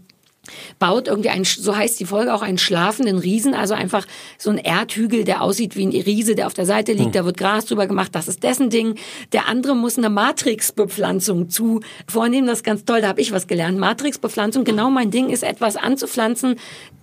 baut 0.80 1.08
irgendwie 1.08 1.30
ein, 1.30 1.44
so 1.44 1.76
heißt 1.76 2.00
die 2.00 2.06
Folge 2.06 2.34
auch, 2.34 2.42
einen 2.42 2.58
schlafenden 2.58 3.18
Riesen, 3.18 3.54
also 3.54 3.74
einfach 3.74 4.06
so 4.38 4.50
ein 4.50 4.58
Erdhügel, 4.58 5.24
der 5.24 5.42
aussieht 5.42 5.76
wie 5.76 5.86
ein 5.86 5.90
Riese, 5.92 6.36
der 6.36 6.48
auf 6.48 6.54
der 6.54 6.66
Seite 6.66 6.92
liegt, 6.94 7.06
Hm. 7.08 7.12
da 7.12 7.26
wird 7.26 7.38
Gras 7.38 7.66
drüber 7.66 7.88
gemacht, 7.88 8.14
das 8.14 8.28
ist 8.28 8.44
dessen 8.44 8.70
Ding. 8.70 8.96
Der 9.34 9.48
andere 9.48 9.76
muss 9.76 9.98
eine 9.98 10.10
Matrixbepflanzung 10.10 11.50
zu 11.50 11.82
vornehmen, 12.08 12.48
das 12.48 12.60
ist 12.60 12.64
ganz 12.64 12.86
toll, 12.86 13.02
da 13.02 13.08
habe 13.10 13.22
ich 13.22 13.32
was 13.32 13.48
gelernt. 13.48 13.78
Matrixbepflanzung, 13.80 14.64
genau 14.64 14.90
mein 14.90 15.12
Ding 15.12 15.30
ist, 15.30 15.44
etwas 15.44 15.76
anzupflanzen, 15.76 16.56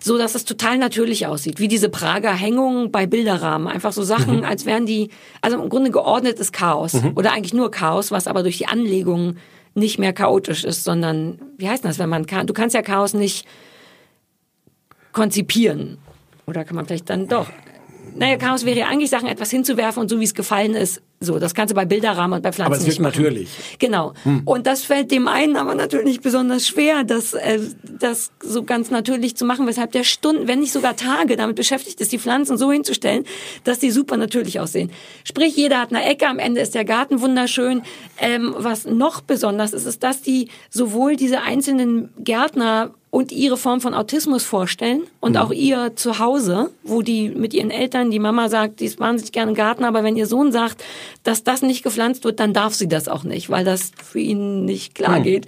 so 0.03 0.18
dass 0.18 0.34
es 0.34 0.44
total 0.44 0.78
natürlich 0.78 1.26
aussieht, 1.26 1.59
wie 1.61 1.68
diese 1.68 1.88
Prager 1.88 2.32
Hängung 2.32 2.90
bei 2.92 3.07
Bilderrahmen, 3.07 3.68
einfach 3.68 3.92
so 3.92 4.03
Sachen, 4.03 4.38
Mhm. 4.38 4.44
als 4.44 4.66
wären 4.66 4.86
die, 4.86 5.11
also 5.40 5.61
im 5.61 5.68
Grunde 5.68 5.90
geordnetes 5.90 6.53
Chaos 6.53 6.94
Mhm. 6.94 7.12
oder 7.16 7.32
eigentlich 7.32 7.55
nur 7.55 7.70
Chaos, 7.70 8.11
was 8.11 8.26
aber 8.26 8.42
durch 8.42 8.59
die 8.59 8.66
Anlegung 8.66 9.36
nicht 9.79 9.99
mehr 9.99 10.12
chaotisch 10.12 10.64
ist, 10.64 10.85
sondern 10.85 11.41
wie 11.57 11.68
heißt 11.68 11.85
das, 11.85 11.99
wenn 11.99 12.09
man 12.09 12.26
kann, 12.26 12.47
du 12.47 12.53
kannst 12.53 12.74
ja 12.74 12.83
Chaos 12.83 13.14
nicht 13.14 13.47
konzipieren. 15.12 15.99
Oder 16.47 16.64
kann 16.64 16.76
man 16.76 16.87
vielleicht 16.87 17.11
dann 17.11 17.29
doch. 17.29 17.49
Naja, 18.16 18.36
Chaos 18.36 18.64
wäre 18.64 18.78
ja 18.78 18.86
eigentlich 18.88 19.11
Sachen 19.11 19.28
etwas 19.28 19.50
hinzuwerfen 19.50 20.00
und 20.00 20.09
so 20.09 20.20
wie 20.20 20.24
es 20.24 20.34
gefallen 20.34 20.74
ist, 20.74 21.02
so. 21.20 21.40
Das 21.40 21.54
kannst 21.54 21.72
du 21.72 21.74
bei 21.74 21.84
Bilderrahmen 21.84 22.36
und 22.36 22.42
bei 22.42 22.52
Pflanzen 22.52 22.74
Aber 22.74 22.80
es 22.80 22.86
wirkt 22.86 23.00
natürlich. 23.00 23.48
Genau. 23.80 24.14
Hm. 24.22 24.42
Und 24.44 24.68
das 24.68 24.84
fällt 24.84 25.11
dem 25.11 25.26
einen 25.26 25.56
aber 25.56 25.74
natürlich 25.74 26.20
besonders 26.20 26.68
schwer, 26.68 27.02
das, 27.02 27.34
äh, 27.34 27.59
das 27.82 28.30
so 28.40 28.62
ganz 28.62 28.90
natürlich 28.90 29.36
zu 29.36 29.44
machen, 29.44 29.66
weshalb 29.66 29.90
der 29.90 30.04
Stunden, 30.04 30.46
wenn 30.46 30.61
nicht 30.61 30.72
sogar 30.72 30.94
Tage 30.94 31.36
damit 31.36 31.56
beschäftigt 31.56 32.00
ist, 32.00 32.12
die 32.12 32.20
Pflanzen 32.20 32.56
so 32.56 32.70
hinzustellen, 32.70 33.24
dass 33.64 33.80
die 33.80 33.90
super 33.90 34.16
natürlich 34.16 34.61
aussehen. 34.61 34.92
Sprich, 35.24 35.56
jeder 35.56 35.80
hat 35.80 35.92
eine 35.92 36.04
Ecke, 36.04 36.28
am 36.28 36.38
Ende 36.38 36.61
ist 36.61 36.76
der 36.76 36.84
Garten 36.84 37.20
wunderschön. 37.20 37.82
Ähm, 38.18 38.54
was 38.56 38.86
noch 38.86 39.20
besonders 39.20 39.72
ist, 39.72 39.86
ist, 39.86 40.04
dass 40.04 40.22
die 40.22 40.48
sowohl 40.70 41.16
diese 41.16 41.42
einzelnen 41.42 42.11
Gärtner 42.18 42.94
und 43.11 43.32
ihre 43.32 43.56
Form 43.56 43.80
von 43.80 43.94
Autismus 43.94 44.44
vorstellen 44.44 45.02
und 45.20 45.32
Mhm. 45.32 45.36
auch 45.38 45.50
ihr 45.50 45.96
Zuhause, 45.96 46.70
wo 46.82 47.00
die 47.02 47.30
mit 47.30 47.54
ihren 47.54 47.70
Eltern, 47.70 48.11
die 48.11 48.18
Mama 48.18 48.48
sagt, 48.50 48.80
die 48.80 48.84
ist 48.84 49.00
wahnsinnig 49.00 49.32
gerne 49.32 49.54
Garten, 49.54 49.84
aber 49.84 50.04
wenn 50.04 50.14
ihr 50.16 50.26
Sohn 50.26 50.52
sagt, 50.52 50.84
dass 51.24 51.42
das 51.42 51.62
nicht 51.62 51.82
gepflanzt 51.82 52.24
wird, 52.24 52.38
dann 52.38 52.52
darf 52.52 52.74
sie 52.74 52.86
das 52.86 53.09
auch 53.09 53.24
nicht, 53.24 53.48
weil 53.48 53.64
das 53.64 53.92
für 54.04 54.18
ihn 54.20 54.64
nicht 54.66 54.94
klar 54.94 55.16
Hm. 55.16 55.22
geht. 55.22 55.46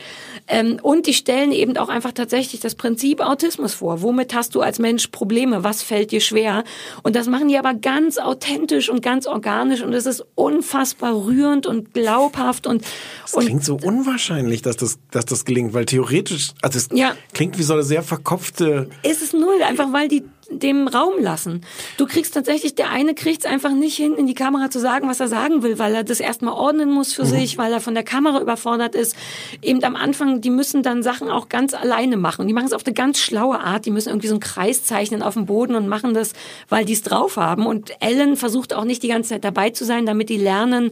Ähm, 0.48 0.78
und 0.82 1.06
die 1.06 1.12
stellen 1.14 1.52
eben 1.52 1.76
auch 1.76 1.88
einfach 1.90 2.12
tatsächlich 2.12 2.60
das 2.60 2.74
Prinzip 2.74 3.20
Autismus 3.20 3.74
vor. 3.74 4.00
Womit 4.02 4.34
hast 4.34 4.54
du 4.54 4.62
als 4.62 4.78
Mensch 4.78 5.08
Probleme? 5.08 5.62
Was 5.62 5.82
fällt 5.82 6.12
dir 6.12 6.20
schwer? 6.20 6.64
Und 7.02 7.14
das 7.14 7.26
machen 7.28 7.48
die 7.48 7.58
aber 7.58 7.74
ganz 7.74 8.16
authentisch 8.18 8.88
und 8.88 9.02
ganz 9.02 9.26
organisch 9.26 9.82
und 9.82 9.92
es 9.92 10.06
ist 10.06 10.24
unfassbar 10.34 11.14
rührend 11.14 11.66
und 11.66 11.92
glaubhaft 11.94 12.66
und, 12.66 12.82
Es 13.26 13.34
und 13.34 13.44
klingt 13.44 13.64
so 13.64 13.76
unwahrscheinlich, 13.82 14.62
dass 14.62 14.76
das, 14.76 14.98
dass 15.10 15.26
das 15.26 15.44
gelingt, 15.44 15.74
weil 15.74 15.84
theoretisch, 15.84 16.52
also 16.62 16.78
es 16.78 16.88
Ja. 16.92 17.14
klingt 17.34 17.49
wie 17.58 17.62
so 17.62 17.74
eine 17.74 17.82
sehr 17.82 18.02
verkopfte. 18.02 18.88
ist 19.02 19.22
es 19.22 19.32
null, 19.32 19.62
einfach 19.66 19.92
weil 19.92 20.08
die 20.08 20.24
dem 20.52 20.88
Raum 20.88 21.14
lassen. 21.20 21.60
Du 21.96 22.06
kriegst 22.06 22.34
tatsächlich, 22.34 22.74
der 22.74 22.90
eine 22.90 23.14
kriegt 23.14 23.44
es 23.44 23.50
einfach 23.50 23.70
nicht 23.70 23.94
hin, 23.96 24.14
in 24.16 24.26
die 24.26 24.34
Kamera 24.34 24.68
zu 24.68 24.80
sagen, 24.80 25.08
was 25.08 25.20
er 25.20 25.28
sagen 25.28 25.62
will, 25.62 25.78
weil 25.78 25.94
er 25.94 26.02
das 26.02 26.18
erstmal 26.18 26.54
ordnen 26.54 26.90
muss 26.90 27.12
für 27.12 27.22
Mhm. 27.22 27.28
sich, 27.28 27.56
weil 27.56 27.72
er 27.72 27.80
von 27.80 27.94
der 27.94 28.02
Kamera 28.02 28.40
überfordert 28.40 28.96
ist. 28.96 29.14
Eben 29.62 29.84
am 29.84 29.94
Anfang, 29.94 30.40
die 30.40 30.50
müssen 30.50 30.82
dann 30.82 31.04
Sachen 31.04 31.30
auch 31.30 31.48
ganz 31.48 31.72
alleine 31.72 32.16
machen. 32.16 32.48
Die 32.48 32.52
machen 32.52 32.66
es 32.66 32.72
auf 32.72 32.84
eine 32.84 32.94
ganz 32.94 33.20
schlaue 33.20 33.60
Art. 33.60 33.86
Die 33.86 33.92
müssen 33.92 34.08
irgendwie 34.08 34.26
so 34.26 34.34
einen 34.34 34.40
Kreis 34.40 34.82
zeichnen 34.82 35.22
auf 35.22 35.34
dem 35.34 35.46
Boden 35.46 35.76
und 35.76 35.86
machen 35.86 36.14
das, 36.14 36.32
weil 36.68 36.84
die 36.84 36.94
es 36.94 37.02
drauf 37.02 37.36
haben. 37.36 37.64
Und 37.64 37.92
Ellen 38.00 38.36
versucht 38.36 38.74
auch 38.74 38.84
nicht 38.84 39.04
die 39.04 39.08
ganze 39.08 39.30
Zeit 39.30 39.44
dabei 39.44 39.70
zu 39.70 39.84
sein, 39.84 40.04
damit 40.04 40.30
die 40.30 40.38
lernen, 40.38 40.90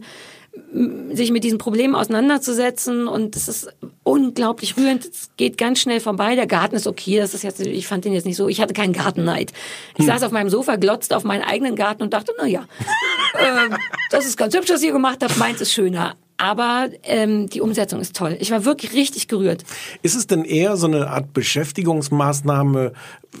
sich 1.13 1.31
mit 1.31 1.43
diesen 1.43 1.57
Problemen 1.57 1.95
auseinanderzusetzen 1.95 3.07
und 3.07 3.35
es 3.35 3.47
ist 3.47 3.69
unglaublich 4.03 4.77
rührend. 4.77 5.05
Es 5.05 5.29
geht 5.37 5.57
ganz 5.57 5.79
schnell 5.79 5.99
vorbei. 5.99 6.35
Der 6.35 6.47
Garten 6.47 6.75
ist 6.75 6.87
okay. 6.87 7.17
Das 7.17 7.33
ist 7.33 7.43
jetzt, 7.43 7.59
ich 7.59 7.87
fand 7.87 8.05
den 8.05 8.13
jetzt 8.13 8.25
nicht 8.25 8.37
so. 8.37 8.47
Ich 8.47 8.61
hatte 8.61 8.73
keinen 8.73 8.93
Gartenneid. 8.93 9.53
Ich 9.97 10.05
saß 10.05 10.23
auf 10.23 10.31
meinem 10.31 10.49
Sofa, 10.49 10.75
glotzte 10.75 11.15
auf 11.15 11.23
meinen 11.23 11.43
eigenen 11.43 11.75
Garten 11.75 12.03
und 12.03 12.13
dachte, 12.13 12.33
na 12.37 12.45
ja, 12.45 12.61
äh, 13.33 13.75
das 14.11 14.25
ist 14.25 14.37
ganz 14.37 14.55
hübsch, 14.55 14.69
was 14.69 14.83
ihr 14.83 14.91
gemacht 14.91 15.23
habt. 15.23 15.37
Meins 15.37 15.61
ist 15.61 15.71
schöner. 15.71 16.15
Aber 16.41 16.87
ähm, 17.03 17.49
die 17.49 17.59
Umsetzung 17.59 17.99
ist 17.99 18.15
toll. 18.15 18.37
Ich 18.39 18.49
war 18.49 18.63
wirklich 18.63 18.93
richtig 18.93 19.27
gerührt. 19.27 19.65
Ist 20.03 20.15
es 20.15 20.25
denn 20.25 20.45
eher 20.45 20.77
so 20.77 20.87
eine 20.87 21.09
Art 21.09 21.33
Beschäftigungsmaßnahme 21.33 22.93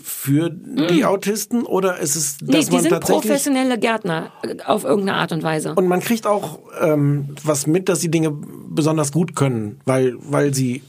für 0.03 0.49
die 0.49 1.05
Autisten 1.05 1.63
oder 1.63 1.97
ist 1.99 2.15
es, 2.15 2.37
dass 2.37 2.47
Mm. 2.47 2.51
Nee, 2.51 2.65
die 2.65 2.71
man 2.71 2.81
sind 2.81 2.91
tatsächlich 2.91 3.21
professionelle 3.23 3.79
Gärtner 3.79 4.31
äh, 4.43 4.61
auf 4.65 4.83
irgendeine 4.83 5.17
Art 5.17 5.31
und 5.31 5.43
Weise. 5.43 5.73
und 5.75 5.87
man 5.87 5.99
kriegt 6.01 6.27
auch 6.27 6.59
ähm, 6.81 7.35
was 7.43 7.67
mit, 7.67 7.89
dass 7.89 8.01
sie 8.01 8.11
Dinge 8.11 8.31
besonders 8.67 9.11
gut 9.11 9.35
können, 9.35 9.79
weil 9.85 10.15
weil 10.19 10.53
sie 10.53 10.81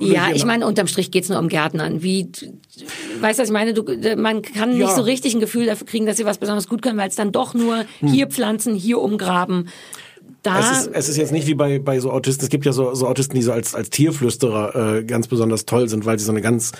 Ja, 0.00 0.28
ich 0.32 0.44
meine, 0.44 0.66
unterm 0.66 0.86
Strich 0.86 1.10
geht's 1.10 1.28
nur 1.28 1.38
um 1.38 1.48
Gärtnern. 1.48 2.02
Wie, 2.02 2.28
weißt 3.20 3.38
du, 3.38 3.42
was 3.42 3.48
ich 3.48 3.52
meine? 3.52 3.74
Du, 3.74 3.82
man 4.16 4.42
kann 4.42 4.70
nicht 4.70 4.80
Ja. 4.80 4.94
so 4.94 5.02
richtig 5.02 5.34
ein 5.34 5.40
Gefühl 5.40 5.66
dafür 5.66 5.86
kriegen, 5.86 6.06
dass 6.06 6.16
sie 6.18 6.24
was 6.26 6.38
besonders 6.38 6.68
gut 6.68 6.82
können, 6.82 6.98
weil 6.98 7.08
es 7.08 7.16
dann 7.16 7.32
doch 7.32 7.54
nur 7.54 7.84
Hm. 8.00 8.08
hier 8.08 8.26
pflanzen, 8.28 8.74
hier 8.74 9.00
umgraben. 9.00 9.68
Da, 10.44 10.60
Es 10.60 10.80
ist, 10.82 10.90
es 10.92 11.08
ist 11.08 11.16
jetzt 11.16 11.32
nicht 11.32 11.46
wie 11.46 11.54
bei, 11.54 11.78
bei 11.78 11.98
so 12.00 12.12
Autisten. 12.12 12.44
Es 12.44 12.50
gibt 12.50 12.66
ja 12.66 12.72
so, 12.72 12.94
so 12.94 13.08
Autisten, 13.08 13.34
die 13.34 13.40
so 13.40 13.50
als, 13.50 13.74
als 13.74 13.88
Tierflüsterer 13.88 14.98
äh, 14.98 15.04
ganz 15.04 15.26
besonders 15.26 15.64
toll 15.64 15.88
sind, 15.88 16.04
weil 16.04 16.18
sie 16.18 16.26
so 16.26 16.32
eine 16.32 16.42
ganz, 16.42 16.72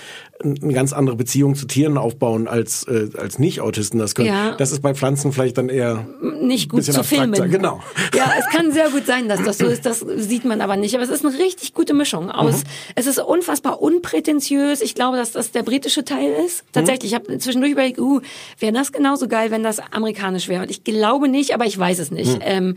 eine 0.43 0.75
ganz 0.75 0.93
andere 0.93 1.17
Beziehung 1.17 1.55
zu 1.55 1.67
Tieren 1.67 1.97
aufbauen 1.97 2.47
als, 2.47 2.87
äh, 2.87 3.09
als 3.17 3.39
Nicht-Autisten 3.39 3.99
das 3.99 4.15
können. 4.15 4.29
Ja. 4.29 4.55
Das 4.57 4.71
ist 4.71 4.83
bei 4.83 4.95
Pflanzen 4.95 5.33
vielleicht 5.33 5.57
dann 5.57 5.71
eher 5.71 6.07
nicht 6.43 6.69
gut 6.69 6.85
zu 6.85 6.95
abstrakter. 6.95 7.37
filmen. 7.37 7.51
Genau. 7.51 7.81
Ja, 8.15 8.33
es 8.39 8.47
kann 8.55 8.71
sehr 8.71 8.91
gut 8.91 9.07
sein, 9.07 9.31
dass 9.31 9.43
das 9.43 9.57
so 9.57 9.65
ist. 9.69 9.87
Das 9.87 10.01
sieht 10.01 10.45
man 10.45 10.61
aber 10.61 10.77
nicht. 10.77 10.95
Aber 10.95 11.03
es 11.03 11.09
ist 11.09 11.25
eine 11.25 11.39
richtig 11.39 11.73
gute 11.73 11.95
Mischung 11.95 12.31
aus. 12.31 12.59
Mhm. 12.59 12.69
Es 12.97 13.07
ist 13.07 13.19
unfassbar 13.19 13.81
unprätentiös. 13.81 14.83
Ich 14.83 14.95
glaube, 14.95 15.17
dass 15.17 15.33
das 15.33 15.53
der 15.53 15.63
britische 15.63 16.05
Teil 16.05 16.35
ist. 16.45 16.65
Tatsächlich, 16.73 17.13
ich 17.13 17.15
habe 17.15 17.39
zwischendurch 17.39 17.73
überlegt, 17.73 17.99
uh, 17.99 18.21
wäre 18.59 18.75
das 18.75 18.93
genauso 18.93 19.27
geil, 19.27 19.51
wenn 19.51 19.63
das 19.63 19.79
amerikanisch 19.79 20.49
wäre. 20.49 20.65
Und 20.65 20.71
ich 20.71 20.85
glaube 20.85 21.29
nicht, 21.29 21.55
aber 21.55 21.65
ich 21.65 21.79
weiß 21.79 21.99
es 21.99 22.11
nicht. 22.11 22.35
Mhm. 22.35 22.43
Ähm, 22.43 22.77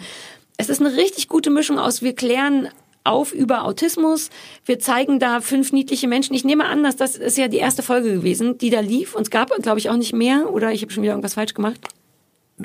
es 0.57 0.69
ist 0.69 0.81
eine 0.81 0.95
richtig 0.97 1.27
gute 1.27 1.49
Mischung 1.49 1.79
aus. 1.79 2.01
Wir 2.01 2.13
klären 2.13 2.69
auf 3.03 3.33
über 3.33 3.63
Autismus. 3.63 4.29
Wir 4.65 4.79
zeigen 4.79 5.19
da 5.19 5.39
fünf 5.39 5.71
niedliche 5.71 6.07
Menschen. 6.07 6.33
Ich 6.33 6.43
nehme 6.43 6.65
an, 6.65 6.83
dass 6.83 6.97
das 6.97 7.15
ist 7.15 7.37
ja 7.37 7.47
die 7.47 7.57
erste 7.57 7.83
Folge 7.83 8.11
gewesen, 8.11 8.57
die 8.57 8.69
da 8.69 8.81
lief. 8.81 9.15
Und 9.15 9.21
es 9.21 9.29
gab, 9.29 9.49
glaube 9.61 9.79
ich, 9.79 9.89
auch 9.89 9.95
nicht 9.95 10.13
mehr. 10.13 10.51
Oder 10.51 10.71
ich 10.73 10.81
habe 10.81 10.91
schon 10.91 11.03
wieder 11.03 11.13
irgendwas 11.13 11.35
falsch 11.35 11.53
gemacht. 11.53 11.79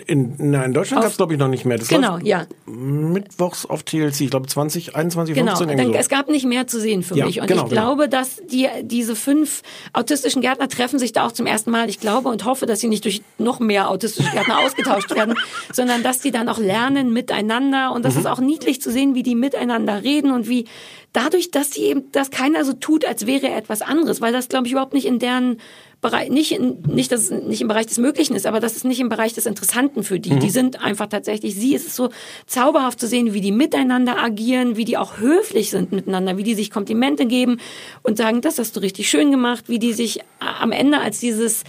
In, 0.06 0.36
na, 0.38 0.64
in 0.64 0.72
Deutschland 0.72 1.02
gab 1.02 1.10
es 1.10 1.18
glaube 1.18 1.34
ich 1.34 1.38
noch 1.38 1.48
nicht 1.48 1.66
mehr. 1.66 1.76
Das 1.76 1.88
Genau, 1.88 2.16
ja. 2.16 2.46
mittwochs 2.66 3.66
auf 3.66 3.82
TLC, 3.82 4.22
ich 4.22 4.30
glaube 4.30 4.46
20, 4.46 4.96
21, 4.96 5.34
Genau, 5.34 5.48
15 5.50 5.68
dann, 5.68 5.78
irgendwie 5.78 5.96
so. 5.98 6.00
es 6.00 6.08
gab 6.08 6.30
nicht 6.30 6.46
mehr 6.46 6.66
zu 6.66 6.80
sehen 6.80 7.02
für 7.02 7.14
Ja, 7.14 7.26
mich. 7.26 7.40
Und 7.42 7.46
genau, 7.46 7.64
ich 7.64 7.68
genau. 7.68 7.82
glaube, 7.82 8.08
dass 8.08 8.36
die, 8.50 8.68
diese 8.84 9.14
fünf 9.14 9.62
autistischen 9.92 10.40
Gärtner 10.40 10.68
treffen 10.70 10.98
sich 10.98 11.12
da 11.12 11.26
auch 11.26 11.32
zum 11.32 11.44
ersten 11.44 11.70
Mal. 11.70 11.90
Ich 11.90 12.00
glaube 12.00 12.30
und 12.30 12.46
hoffe, 12.46 12.64
dass 12.64 12.80
sie 12.80 12.88
nicht 12.88 13.04
durch 13.04 13.20
noch 13.36 13.60
mehr 13.60 13.90
autistische 13.90 14.30
Gärtner 14.30 14.58
ausgetauscht 14.64 15.14
werden, 15.14 15.34
sondern 15.72 16.02
dass 16.02 16.20
die 16.20 16.30
dann 16.30 16.48
auch 16.48 16.58
lernen 16.58 17.12
miteinander. 17.12 17.92
Und 17.92 18.04
das 18.06 18.14
Mhm. 18.14 18.20
ist 18.20 18.26
auch 18.26 18.40
niedlich 18.40 18.80
zu 18.80 18.90
sehen, 18.90 19.14
wie 19.14 19.22
die 19.22 19.34
miteinander 19.34 20.02
reden 20.02 20.30
und 20.32 20.48
wie 20.48 20.64
dadurch, 21.12 21.50
dass 21.50 21.68
die 21.68 21.82
eben, 21.82 22.10
dass 22.12 22.30
keiner 22.30 22.64
so 22.64 22.72
tut, 22.72 23.04
als 23.04 23.26
wäre 23.26 23.46
er 23.50 23.58
etwas 23.58 23.82
anderes, 23.82 24.22
weil 24.22 24.32
das, 24.32 24.48
glaube 24.48 24.66
ich, 24.66 24.72
überhaupt 24.72 24.94
nicht 24.94 25.04
in 25.04 25.18
deren 25.18 25.58
Bereich, 26.02 26.30
nicht, 26.30 26.50
in, 26.50 26.82
nicht, 26.88 27.12
dass 27.12 27.22
es 27.22 27.30
nicht 27.30 27.62
im 27.62 27.68
Bereich 27.68 27.86
des 27.86 27.96
Möglichen 27.98 28.34
ist, 28.34 28.44
aber 28.44 28.58
das 28.58 28.74
ist 28.74 28.84
nicht 28.84 28.98
im 28.98 29.08
Bereich 29.08 29.34
des 29.34 29.46
Interessanten 29.46 30.02
für 30.02 30.18
die. 30.18 30.32
Mhm. 30.32 30.40
Die 30.40 30.50
sind 30.50 30.82
einfach 30.82 31.06
tatsächlich 31.06 31.54
sie. 31.54 31.76
Es 31.76 31.86
ist 31.86 31.94
so 31.94 32.10
zauberhaft 32.46 32.98
zu 32.98 33.06
sehen, 33.06 33.34
wie 33.34 33.40
die 33.40 33.52
miteinander 33.52 34.18
agieren, 34.18 34.76
wie 34.76 34.84
die 34.84 34.98
auch 34.98 35.18
höflich 35.18 35.70
sind 35.70 35.92
miteinander, 35.92 36.36
wie 36.36 36.42
die 36.42 36.56
sich 36.56 36.72
Komplimente 36.72 37.24
geben 37.26 37.58
und 38.02 38.18
sagen, 38.18 38.40
das 38.40 38.58
hast 38.58 38.76
du 38.76 38.80
richtig 38.80 39.08
schön 39.08 39.30
gemacht, 39.30 39.68
wie 39.68 39.78
die 39.78 39.92
sich 39.92 40.18
am 40.40 40.72
Ende 40.72 40.98
als 40.98 41.20
dieses 41.20 41.62
äh, 41.62 41.66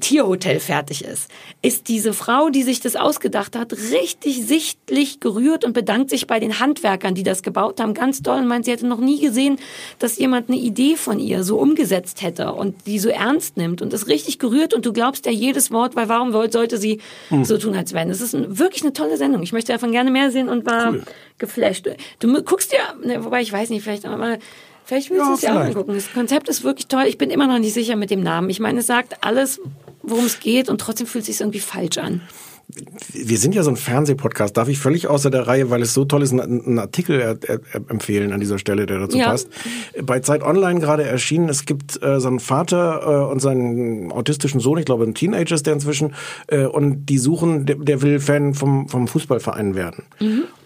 Tierhotel 0.00 0.60
fertig 0.60 1.02
ist, 1.04 1.30
ist 1.62 1.88
diese 1.88 2.12
Frau, 2.12 2.50
die 2.50 2.62
sich 2.62 2.80
das 2.80 2.96
ausgedacht 2.96 3.56
hat, 3.56 3.72
richtig 3.72 4.44
sichtlich 4.46 5.20
gerührt 5.20 5.64
und 5.64 5.72
bedankt 5.72 6.10
sich 6.10 6.26
bei 6.26 6.38
den 6.38 6.60
Handwerkern, 6.60 7.14
die 7.14 7.22
das 7.22 7.42
gebaut 7.42 7.80
haben, 7.80 7.94
ganz 7.94 8.20
doll 8.20 8.40
und 8.40 8.46
meint, 8.46 8.66
sie 8.66 8.72
hätte 8.72 8.86
noch 8.86 9.00
nie 9.00 9.20
gesehen, 9.20 9.56
dass 9.98 10.18
jemand 10.18 10.50
eine 10.50 10.58
Idee 10.58 10.96
von 10.96 11.18
ihr 11.18 11.44
so 11.44 11.58
umgesetzt 11.58 12.20
hätte 12.20 12.52
und 12.52 12.86
die 12.86 12.98
so 12.98 13.08
ernst 13.08 13.56
nimmt 13.56 13.80
und 13.80 13.94
ist 13.94 14.06
richtig 14.06 14.38
gerührt 14.38 14.74
und 14.74 14.84
du 14.84 14.92
glaubst 14.92 15.24
ja 15.24 15.32
jedes 15.32 15.70
Wort, 15.70 15.96
weil 15.96 16.08
warum 16.10 16.32
sollte 16.32 16.76
sie 16.76 17.00
Hm. 17.30 17.44
so 17.44 17.56
tun, 17.56 17.74
als 17.74 17.94
wenn? 17.94 18.10
Es 18.10 18.20
ist 18.20 18.34
ein, 18.34 18.58
wirklich 18.58 18.82
eine 18.82 18.92
tolle 18.92 19.16
Sendung. 19.16 19.42
Ich 19.42 19.52
möchte 19.52 19.72
davon 19.72 19.92
gerne 19.92 20.10
mehr 20.10 20.30
sehen 20.30 20.48
und 20.50 20.66
war 20.66 20.94
geflasht. 21.38 21.88
Du 22.18 22.42
guckst 22.42 22.72
dir, 22.72 22.78
ne, 23.02 23.24
wobei 23.24 23.40
ich 23.40 23.52
weiß 23.52 23.70
nicht, 23.70 23.82
vielleicht 23.82 24.04
aber 24.04 24.38
Vielleicht 24.84 25.10
willst 25.10 25.22
Ja, 25.22 25.28
du 25.28 25.34
es 25.34 25.40
dir 25.40 25.54
auch 25.54 25.60
angucken. 25.60 25.94
Das 25.94 26.12
Konzept 26.12 26.48
ist 26.48 26.64
wirklich 26.64 26.86
toll. 26.88 27.04
Ich 27.06 27.18
bin 27.18 27.30
immer 27.30 27.46
noch 27.46 27.58
nicht 27.58 27.74
sicher 27.74 27.96
mit 27.96 28.10
dem 28.10 28.22
Namen. 28.22 28.50
Ich 28.50 28.60
meine, 28.60 28.80
es 28.80 28.86
sagt 28.86 29.24
alles, 29.24 29.60
worum 30.02 30.24
es 30.26 30.40
geht 30.40 30.68
und 30.68 30.80
trotzdem 30.80 31.06
fühlt 31.06 31.22
es 31.22 31.26
sich 31.26 31.40
irgendwie 31.40 31.60
falsch 31.60 31.98
an. 31.98 32.22
Wir 33.12 33.38
sind 33.38 33.54
ja 33.56 33.64
so 33.64 33.70
ein 33.70 33.76
Fernsehpodcast. 33.76 34.56
Darf 34.56 34.68
ich 34.68 34.78
völlig 34.78 35.08
außer 35.08 35.28
der 35.30 35.48
Reihe, 35.48 35.70
weil 35.70 35.82
es 35.82 35.92
so 35.92 36.04
toll 36.04 36.22
ist, 36.22 36.32
einen, 36.32 36.78
Artikel 36.78 37.20
er, 37.20 37.36
er, 37.46 37.60
empfehlen 37.88 38.32
an 38.32 38.38
dieser 38.38 38.58
Stelle, 38.60 38.86
der 38.86 39.00
dazu 39.00 39.18
Ja. 39.18 39.30
passt. 39.30 39.48
Bei 40.02 40.20
Zeit 40.20 40.42
Online 40.44 40.78
gerade 40.78 41.02
erschienen. 41.04 41.48
Es 41.48 41.66
gibt 41.66 42.00
äh, 42.02 42.20
so 42.20 42.28
einen 42.28 42.38
Vater 42.38 43.02
äh, 43.28 43.32
und 43.32 43.40
seinen 43.40 44.12
autistischen 44.12 44.60
Sohn, 44.60 44.78
ich 44.78 44.84
glaube 44.84 45.02
ein 45.04 45.14
Teenager 45.14 45.56
ist 45.56 45.66
der 45.66 45.74
inzwischen, 45.74 46.14
äh, 46.46 46.64
und 46.66 47.06
die 47.06 47.18
suchen, 47.18 47.66
der, 47.66 47.74
der 47.76 48.02
will 48.02 48.20
Fan 48.20 48.54
vom, 48.54 48.88
vom 48.88 49.08
Fußballverein 49.08 49.74
werden. 49.74 50.04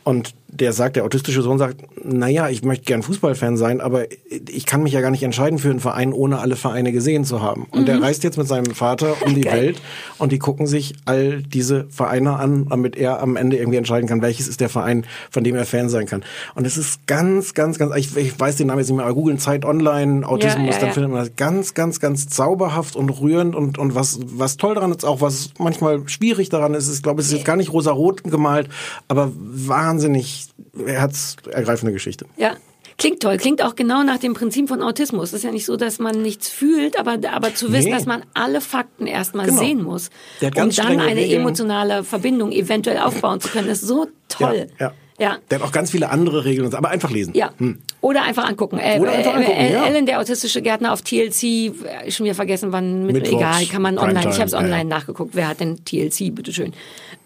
Und 0.04 0.34
der 0.54 0.72
sagt, 0.72 0.96
der 0.96 1.04
autistische 1.04 1.42
Sohn 1.42 1.58
sagt, 1.58 1.82
naja, 2.04 2.48
ich 2.48 2.62
möchte 2.62 2.84
gern 2.84 3.02
Fußballfan 3.02 3.56
sein, 3.56 3.80
aber 3.80 4.04
ich 4.48 4.66
kann 4.66 4.82
mich 4.82 4.92
ja 4.92 5.00
gar 5.00 5.10
nicht 5.10 5.22
entscheiden 5.22 5.58
für 5.58 5.70
einen 5.70 5.80
Verein, 5.80 6.12
ohne 6.12 6.38
alle 6.38 6.56
Vereine 6.56 6.92
gesehen 6.92 7.24
zu 7.24 7.42
haben. 7.42 7.66
Und 7.72 7.88
der 7.88 7.96
Mhm. 7.96 8.02
reist 8.04 8.22
jetzt 8.24 8.38
mit 8.38 8.46
seinem 8.46 8.74
Vater 8.74 9.14
um 9.24 9.34
die 9.34 9.40
Geil. 9.40 9.54
Welt 9.60 9.82
und 10.18 10.30
die 10.32 10.38
gucken 10.38 10.66
sich 10.66 10.94
all 11.06 11.42
diese 11.42 11.86
Vereine 11.90 12.36
an, 12.36 12.66
damit 12.68 12.96
er 12.96 13.20
am 13.20 13.36
Ende 13.36 13.56
irgendwie 13.56 13.78
entscheiden 13.78 14.08
kann, 14.08 14.22
welches 14.22 14.46
ist 14.48 14.60
der 14.60 14.68
Verein, 14.68 15.04
von 15.30 15.42
dem 15.44 15.56
er 15.56 15.64
Fan 15.66 15.88
sein 15.88 16.06
kann. 16.06 16.24
Und 16.54 16.66
es 16.66 16.76
ist 16.76 17.06
ganz, 17.06 17.54
ganz, 17.54 17.78
ganz, 17.78 17.94
ich, 17.96 18.16
ich 18.16 18.38
weiß 18.38 18.56
den 18.56 18.68
Namen 18.68 18.78
jetzt 18.78 18.88
nicht 18.88 18.96
mehr, 18.96 19.06
aber 19.06 19.14
googeln 19.14 19.38
Zeit 19.38 19.64
Online, 19.64 20.26
Autismus, 20.26 20.66
Ja, 20.66 20.72
ja, 20.72 20.78
dann 20.78 20.92
findet 20.92 21.10
man 21.10 21.20
das 21.20 21.36
ganz, 21.36 21.74
ganz, 21.74 22.00
ganz 22.00 22.28
zauberhaft 22.28 22.96
und 22.96 23.10
rührend 23.10 23.56
und, 23.56 23.78
und 23.78 23.94
was, 23.94 24.20
was 24.24 24.56
toll 24.56 24.74
daran 24.74 24.92
ist, 24.92 25.04
auch 25.04 25.20
was 25.20 25.50
manchmal 25.58 26.08
schwierig 26.08 26.48
daran 26.48 26.74
ist, 26.74 26.94
ich 26.94 27.02
glaube, 27.02 27.20
es 27.20 27.26
ist 27.28 27.32
jetzt 27.32 27.44
gar 27.44 27.56
nicht 27.56 27.72
rosa-rot 27.72 28.22
gemalt, 28.24 28.68
aber 29.08 29.32
wahnsinnig 29.34 30.43
herzergreifende 30.86 31.92
Geschichte. 31.92 32.26
Ja. 32.36 32.56
Klingt 32.96 33.20
toll, 33.20 33.38
klingt 33.38 33.60
auch 33.60 33.74
genau 33.74 34.04
nach 34.04 34.18
dem 34.18 34.34
Prinzip 34.34 34.68
von 34.68 34.80
Autismus. 34.80 35.30
Es 35.30 35.34
ist 35.38 35.42
ja 35.42 35.50
nicht 35.50 35.64
so, 35.66 35.76
dass 35.76 35.98
man 35.98 36.22
nichts 36.22 36.48
fühlt, 36.48 36.96
aber, 36.96 37.18
aber 37.32 37.52
zu 37.52 37.72
wissen, 37.72 37.86
Nee. 37.88 37.90
dass 37.94 38.06
man 38.06 38.22
alle 38.34 38.60
Fakten 38.60 39.08
erstmal 39.08 39.46
Genau. 39.46 39.58
sehen 39.58 39.82
muss, 39.82 40.10
um 40.40 40.50
dann 40.70 40.70
eine 41.00 41.16
Regeln. 41.16 41.40
emotionale 41.40 42.04
Verbindung 42.04 42.52
eventuell 42.52 42.98
aufbauen 42.98 43.40
zu 43.40 43.48
können, 43.48 43.68
ist 43.68 43.80
so 43.80 44.06
toll. 44.28 44.68
Ja, 44.78 44.86
ja. 44.86 44.92
Ja. 45.18 45.38
Der 45.48 45.60
hat 45.60 45.66
auch 45.68 45.70
ganz 45.72 45.92
viele 45.92 46.10
andere 46.10 46.44
Regeln, 46.44 46.74
aber 46.74 46.88
einfach 46.88 47.10
lesen. 47.10 47.34
Ja. 47.34 47.52
Hm. 47.58 47.78
Oder 48.00 48.22
einfach 48.24 48.48
angucken. 48.48 48.78
Äh, 48.78 48.98
Oder 48.98 49.12
einfach 49.12 49.32
äh, 49.34 49.36
angucken, 49.36 49.58
äh, 49.60 49.72
ja. 49.72 49.86
Ellen, 49.86 50.06
der 50.06 50.18
autistische 50.20 50.60
Gärtner 50.60 50.92
auf 50.92 51.02
TLC, 51.02 51.44
äh, 51.44 52.10
schon 52.10 52.24
wieder 52.24 52.34
vergessen, 52.34 52.72
wann 52.72 53.06
mit, 53.06 53.14
Mittwochs, 53.14 53.36
egal, 53.36 53.66
kann 53.66 53.80
man 53.82 53.96
online. 53.96 54.14
Primetime, 54.14 54.32
Ich 54.34 54.40
habe 54.40 54.48
es 54.48 54.54
online 54.54 54.76
ja. 54.78 54.84
nachgeguckt. 54.84 55.36
Wer 55.36 55.46
hat 55.48 55.60
denn 55.60 55.84
TLC, 55.84 56.34
bitteschön. 56.34 56.72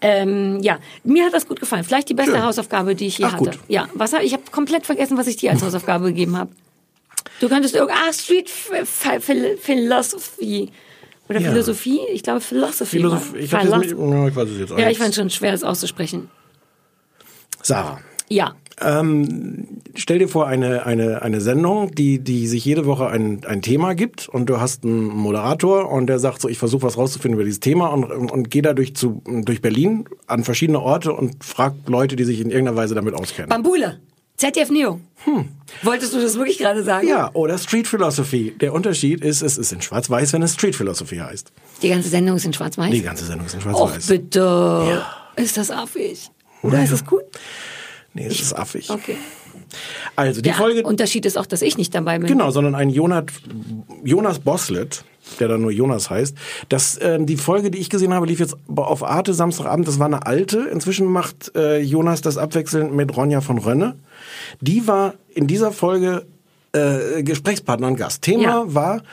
Ähm, 0.01 0.59
ja, 0.61 0.79
mir 1.03 1.25
hat 1.25 1.33
das 1.33 1.45
gut 1.47 1.59
gefallen. 1.59 1.83
Vielleicht 1.83 2.07
die 2.09 2.13
beste 2.13 2.31
Schön. 2.31 2.43
Hausaufgabe, 2.43 2.95
die 2.95 3.07
ich 3.07 3.17
je 3.17 3.25
Ach, 3.25 3.33
hatte. 3.33 3.43
gut. 3.43 3.59
Ja, 3.67 3.89
was 3.93 4.13
hab, 4.13 4.21
ich 4.23 4.31
habe 4.33 4.43
komplett 4.51 4.85
vergessen, 4.85 5.17
was 5.17 5.27
ich 5.27 5.35
dir 5.35 5.51
als 5.51 5.61
Hausaufgabe 5.61 6.05
gegeben 6.05 6.37
habe. 6.37 6.51
Du 7.41 7.49
könntest 7.49 7.75
irgend 7.75 7.91
ah 7.93 8.13
Street 8.13 8.49
Philosophy 9.61 10.71
oder 11.27 11.39
Ja. 11.39 11.49
Philosophie, 11.51 11.99
ich 12.11 12.23
glaube 12.23 12.41
Philosophy. 12.41 12.97
Philosoph 12.97 13.35
ich, 13.35 13.53
hab 13.53 13.63
jetzt 13.63 13.71
Philos- 13.73 13.85
nicht, 13.85 13.97
ja, 13.97 14.27
ich 14.27 14.35
weiß 14.35 14.49
es 14.49 14.59
jetzt 14.59 14.71
auch 14.73 14.79
ja, 14.79 14.89
ich 14.89 14.97
fand 14.97 15.15
schon 15.15 15.29
schwer, 15.29 15.51
das 15.51 15.63
auszusprechen. 15.63 16.29
Sarah. 17.61 17.99
Ja. 18.29 18.55
Ähm, 18.81 19.67
stell 19.95 20.19
dir 20.19 20.27
vor, 20.27 20.47
eine, 20.47 20.85
eine, 20.85 21.21
eine 21.21 21.41
Sendung, 21.41 21.93
die, 21.93 22.19
die 22.19 22.47
sich 22.47 22.63
jede 22.65 22.85
Woche 22.85 23.07
ein, 23.07 23.41
ein 23.45 23.61
Thema 23.61 23.93
gibt 23.95 24.29
und 24.29 24.47
du 24.49 24.59
hast 24.59 24.83
einen 24.83 25.05
Moderator 25.07 25.91
und 25.91 26.07
der 26.07 26.19
sagt 26.19 26.41
so, 26.41 26.49
ich 26.49 26.57
versuche 26.57 26.83
was 26.83 26.97
rauszufinden 26.97 27.35
über 27.35 27.43
dieses 27.43 27.59
Thema 27.59 27.87
und, 27.87 28.05
und, 28.05 28.31
und 28.31 28.49
gehe 28.51 28.61
dadurch 28.61 28.95
zu, 28.95 29.21
durch 29.25 29.61
Berlin 29.61 30.05
an 30.27 30.43
verschiedene 30.43 30.79
Orte 30.79 31.13
und 31.13 31.43
fragt 31.43 31.89
Leute, 31.89 32.15
die 32.15 32.23
sich 32.23 32.39
in 32.39 32.49
irgendeiner 32.51 32.77
Weise 32.77 32.95
damit 32.95 33.13
auskennen. 33.13 33.49
Bambule. 33.49 33.99
ZDF 34.37 34.69
Neo. 34.69 35.01
Wolltest 35.83 36.13
du 36.13 36.21
das 36.21 36.37
wirklich 36.37 36.59
gerade 36.59 36.81
sagen? 36.83 37.07
Hm. 37.07 37.13
Ja, 37.13 37.29
oder 37.33 37.57
Street 37.57 37.87
Philosophy. 37.89 38.55
Der 38.61 38.73
Unterschied 38.73 39.19
ist, 39.21 39.41
es 39.41 39.57
ist 39.57 39.73
in 39.73 39.81
Schwarz-Weiß, 39.81 40.31
wenn 40.31 40.41
es 40.41 40.53
Street 40.53 40.77
Philosophy 40.77 41.17
heißt. 41.17 41.51
Die 41.81 41.89
ganze 41.89 42.07
Sendung 42.07 42.37
ist 42.37 42.45
in 42.45 42.53
Schwarz-Weiß? 42.53 42.89
Die 42.91 43.01
ganze 43.01 43.25
Sendung 43.25 43.47
ist 43.47 43.55
in 43.55 43.59
Och, 43.59 43.63
Schwarz-Weiß. 43.89 44.07
bitte. 44.07 45.03
Ist 45.35 45.57
das 45.57 45.69
affig? 45.71 46.31
Oder 46.63 46.81
ist 46.81 46.91
es 46.91 47.05
gut? 47.05 47.23
Nee, 48.13 48.25
es 48.25 48.39
ist 48.39 48.53
affig. 48.53 48.89
Okay. 48.89 49.17
Also, 50.15 50.41
die 50.41 50.49
Der 50.49 50.55
Folge... 50.55 50.83
Unterschied 50.83 51.25
ist 51.25 51.37
auch, 51.37 51.45
dass 51.45 51.61
ich 51.61 51.77
nicht 51.77 51.93
dabei 51.93 52.17
bin. 52.19 52.27
Genau, 52.27 52.51
sondern 52.51 52.75
ein 52.75 52.89
Jonas, 52.89 53.25
Jonas 54.03 54.39
Boslett, 54.39 55.03
der 55.39 55.47
dann 55.47 55.61
nur 55.61 55.71
Jonas 55.71 56.09
heißt. 56.09 56.35
Das, 56.69 56.97
ähm, 57.01 57.25
die 57.25 57.37
Folge, 57.37 57.69
die 57.69 57.77
ich 57.77 57.89
gesehen 57.89 58.13
habe, 58.13 58.25
lief 58.25 58.39
jetzt 58.39 58.55
auf 58.75 59.03
Arte 59.03 59.33
Samstagabend. 59.33 59.87
Das 59.87 59.99
war 59.99 60.07
eine 60.07 60.25
alte. 60.25 60.61
Inzwischen 60.71 61.05
macht 61.05 61.55
äh, 61.55 61.79
Jonas 61.79 62.21
das 62.21 62.37
abwechselnd 62.37 62.93
mit 62.95 63.15
Ronja 63.15 63.41
von 63.41 63.59
Rönne. 63.59 63.95
Die 64.59 64.87
war 64.87 65.13
in 65.29 65.45
dieser 65.45 65.71
Folge 65.71 66.25
äh, 66.73 67.21
Gesprächspartner 67.23 67.87
und 67.87 67.95
Gast. 67.95 68.23
Thema 68.23 68.43
Ja. 68.43 68.63
war 68.67 69.03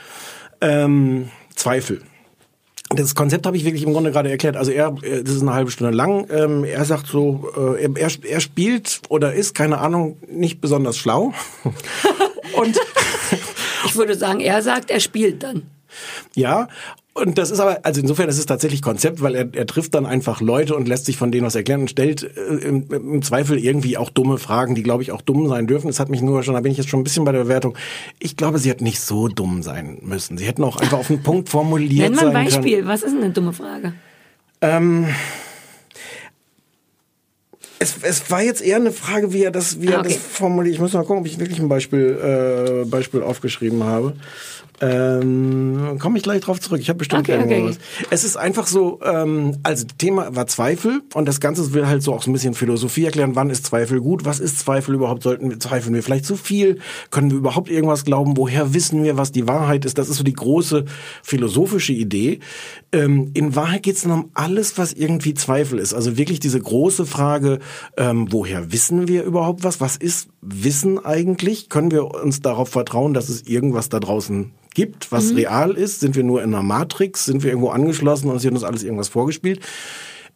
ähm, 0.61 1.29
Zweifel. 1.55 2.03
Das 2.91 3.15
Konzept 3.15 3.47
habe 3.47 3.57
ich 3.57 3.65
wirklich 3.65 3.83
im 3.83 3.93
Grunde 3.93 4.13
gerade 4.13 4.31
erklärt. 4.31 4.57
Also 4.57 4.71
er, 4.71 4.95
äh, 5.03 5.23
das 5.25 5.35
ist 5.35 5.43
eine 5.43 5.55
halbe 5.55 5.71
Stunde 5.71 5.93
lang. 5.95 6.29
Ähm, 6.31 6.65
er 6.65 6.85
sagt 6.85 7.07
so, 7.09 7.49
äh, 7.57 7.83
er, 7.85 7.97
er- 7.97 8.25
er 8.31 8.41
spielt 8.41 9.01
oder 9.09 9.33
ist, 9.35 9.55
keine 9.55 9.79
Ahnung, 9.79 10.19
nicht 10.31 10.61
besonders 10.61 10.97
schlau. 10.97 11.33
Und 12.57 12.79
Ich 13.87 13.97
würde 13.97 14.15
sagen, 14.15 14.41
er 14.41 14.63
sagt, 14.63 14.91
er 14.91 15.01
spielt 15.01 15.43
dann. 15.43 15.63
Ja, 16.35 16.69
Und 17.25 17.39
das 17.39 17.51
ist 17.51 17.61
aber, 17.61 17.79
also 17.83 18.03
insofern 18.03 18.29
ist 18.29 18.37
es 18.39 18.45
tatsächlich 18.45 18.83
Konzept, 18.83 19.23
weil 19.23 19.35
er, 19.35 19.49
er 19.55 19.67
trifft 19.67 19.95
dann 19.95 20.05
einfach 20.05 20.43
Leute 20.43 20.75
und 20.77 20.87
lässt 20.87 21.07
sich 21.07 21.17
von 21.17 21.33
denen 21.33 21.47
was 21.47 21.55
erklären 21.55 21.81
und 21.81 21.91
stellt 21.91 22.23
äh, 22.23 22.57
im, 22.57 22.87
im 22.93 23.23
Zweifel 23.23 23.59
irgendwie 23.59 23.97
auch 23.97 24.11
dumme 24.11 24.37
Fragen, 24.37 24.75
die 24.75 24.83
glaube 24.83 25.03
ich 25.03 25.13
auch 25.13 25.23
dumm 25.23 25.49
sein 25.49 25.67
dürfen. 25.67 25.89
Es 25.89 25.99
hat 25.99 26.11
mich 26.11 26.21
nur 26.21 26.43
schon, 26.43 26.53
da 26.53 26.61
bin 26.61 26.73
ich 26.73 26.77
jetzt 26.79 26.91
schon 26.91 27.01
ein 27.01 27.05
bisschen 27.05 27.25
bei 27.25 27.33
der 27.33 27.45
Bewertung. 27.45 27.75
Ich 28.19 28.37
glaube, 28.37 28.59
sie 28.59 28.71
hat 28.71 28.83
nicht 28.83 29.01
so 29.01 29.29
dumm 29.29 29.63
sein 29.63 29.99
müssen. 30.03 30.37
Sie 30.37 30.45
hätten 30.45 30.63
auch 30.63 30.77
einfach 30.77 30.99
auf 30.99 31.07
den 31.07 31.23
Punkt 31.23 31.49
formuliert 31.49 32.11
Nenn 32.11 32.17
mal 32.17 32.27
ein 32.37 32.45
Beispiel. 32.45 32.77
können. 32.77 32.89
Was 32.89 33.03
ist 33.03 33.13
denn 33.15 33.23
eine 33.23 33.33
dumme 33.33 33.55
Frage? 33.55 33.95
Ähm, 34.61 35.07
es, 37.79 37.95
es 38.03 38.31
war 38.31 38.43
jetzt 38.43 38.63
eher 38.63 38.77
eine 38.77 38.93
Frage, 38.93 39.33
wie 39.33 39.43
er 39.43 39.51
das, 39.51 39.81
wie 39.81 39.89
er 39.89 39.99
Ah, 39.99 40.01
okay. 40.01 40.09
das 40.15 40.17
formuliert. 40.19 40.75
Ich 40.75 40.81
muss 40.81 40.93
mal 40.95 41.01
gucken, 41.05 41.19
ob 41.21 41.27
ich 41.27 41.39
wirklich 41.39 41.59
ein 41.61 41.69
Beispiel, 41.69 42.83
äh, 42.85 42.89
Beispiel 42.89 43.23
aufgeschrieben 43.23 43.85
habe. 43.85 44.15
Ähm, 44.81 45.99
Komme 45.99 46.19
ich 46.19 46.23
gleich 46.23 46.43
drauf 46.43 46.61
zurück. 46.61 46.81
Ich 46.81 46.89
habe 46.89 46.99
bestimmt 46.99 47.23
Okay, 47.23 47.39
irgendwo 47.39 47.69
okay. 47.69 47.79
Es 48.11 48.25
ist 48.25 48.37
einfach 48.37 48.67
so, 48.67 49.01
ähm, 49.03 49.57
also 49.63 49.87
Thema 49.99 50.37
war 50.37 50.47
Zweifel 50.47 51.01
und 51.15 51.27
das 51.27 51.41
Ganze 51.41 51.73
will 51.73 51.87
halt 51.87 52.03
so 52.03 52.13
auch 52.13 52.23
so 52.23 52.31
ein 52.31 52.35
bisschen 52.35 52.55
Philosophie 52.55 53.05
erklären. 53.05 53.37
Wann 53.37 53.49
ist 53.49 53.65
Zweifel 53.67 54.01
gut? 54.01 54.25
Was 54.25 54.39
ist 54.39 54.59
Zweifel 54.59 54.95
überhaupt? 54.95 55.23
Sollten 55.23 55.51
wir 55.51 55.59
zweifeln 55.59 55.95
wir 55.95 56.03
vielleicht 56.03 56.27
zu 56.27 56.37
viel? 56.37 56.79
Können 57.11 57.31
wir 57.31 57.39
überhaupt 57.39 57.71
irgendwas 57.71 58.05
glauben? 58.05 58.37
Woher 58.37 58.75
wissen 58.75 59.03
wir, 59.03 59.17
was 59.17 59.33
die 59.33 59.49
Wahrheit 59.49 59.85
ist? 59.85 59.97
Das 59.97 60.09
ist 60.09 60.19
so 60.19 60.25
die 60.25 60.35
große 60.35 60.85
philosophische 61.23 61.95
Idee. 61.95 62.41
Ähm, 62.93 63.31
in 63.33 63.57
Wahrheit 63.57 63.83
geht 63.83 63.97
es 63.97 64.03
dann 64.03 64.13
um 64.13 64.31
alles, 64.35 64.77
was 64.77 64.93
irgendwie 64.93 65.35
Zweifel 65.35 65.79
ist. 65.79 65.95
Also 65.95 66.19
wirklich 66.19 66.41
diese 66.41 66.61
große 66.61 67.07
Frage, 67.07 67.61
ähm, 67.97 68.29
woher 68.31 68.73
wissen 68.73 69.09
wir 69.09 69.23
überhaupt 69.25 69.65
was? 69.65 69.81
Was 69.81 69.97
ist 69.97 70.29
Wissen 70.43 71.05
eigentlich? 71.05 71.71
Können 71.71 71.91
wir 71.91 72.15
uns 72.15 72.41
darauf 72.41 72.69
vertrauen, 72.69 73.15
dass 73.15 73.29
es 73.29 73.43
irgendwas 73.43 73.89
da 73.89 74.01
draußen 74.01 74.53
gibt, 74.77 75.11
was 75.11 75.31
Mhm. 75.33 75.37
real 75.39 75.71
ist? 75.73 76.01
Sind 76.01 76.15
wir 76.15 76.23
nur 76.23 76.43
in 76.43 76.55
einer 76.55 76.63
Matrix? 76.63 77.25
Sind 77.25 77.43
wir 77.43 77.51
irgendwo 77.51 77.71
angeschlossen 77.71 78.29
und 78.31 78.37
es 78.37 78.45
wird 78.45 78.55
uns 78.55 78.63
alles 78.63 78.85
irgendwas 78.85 79.09
vorgespielt? 79.09 79.61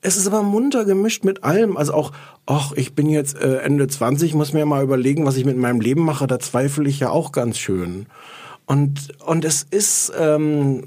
Es 0.00 0.16
ist 0.16 0.26
aber 0.26 0.42
munter 0.42 0.86
gemischt 0.86 1.24
mit 1.24 1.44
allem. 1.44 1.76
Also 1.76 1.92
auch, 1.92 2.12
ach, 2.46 2.72
ich 2.72 2.94
bin 2.94 3.10
jetzt 3.10 3.36
äh, 3.38 3.58
Ende 3.58 3.86
20, 3.86 4.32
muss 4.32 4.54
mir 4.54 4.64
mal 4.64 4.82
überlegen, 4.82 5.26
was 5.26 5.36
ich 5.36 5.44
mit 5.44 5.58
meinem 5.58 5.82
Leben 5.82 6.02
mache. 6.06 6.26
Da 6.26 6.38
zweifle 6.38 6.88
ich 6.88 7.00
ja 7.00 7.10
auch 7.10 7.32
ganz 7.32 7.58
schön. 7.58 8.06
Und, 8.70 9.08
und 9.26 9.44
es 9.44 9.66
ist, 9.68 10.12
ähm, 10.16 10.84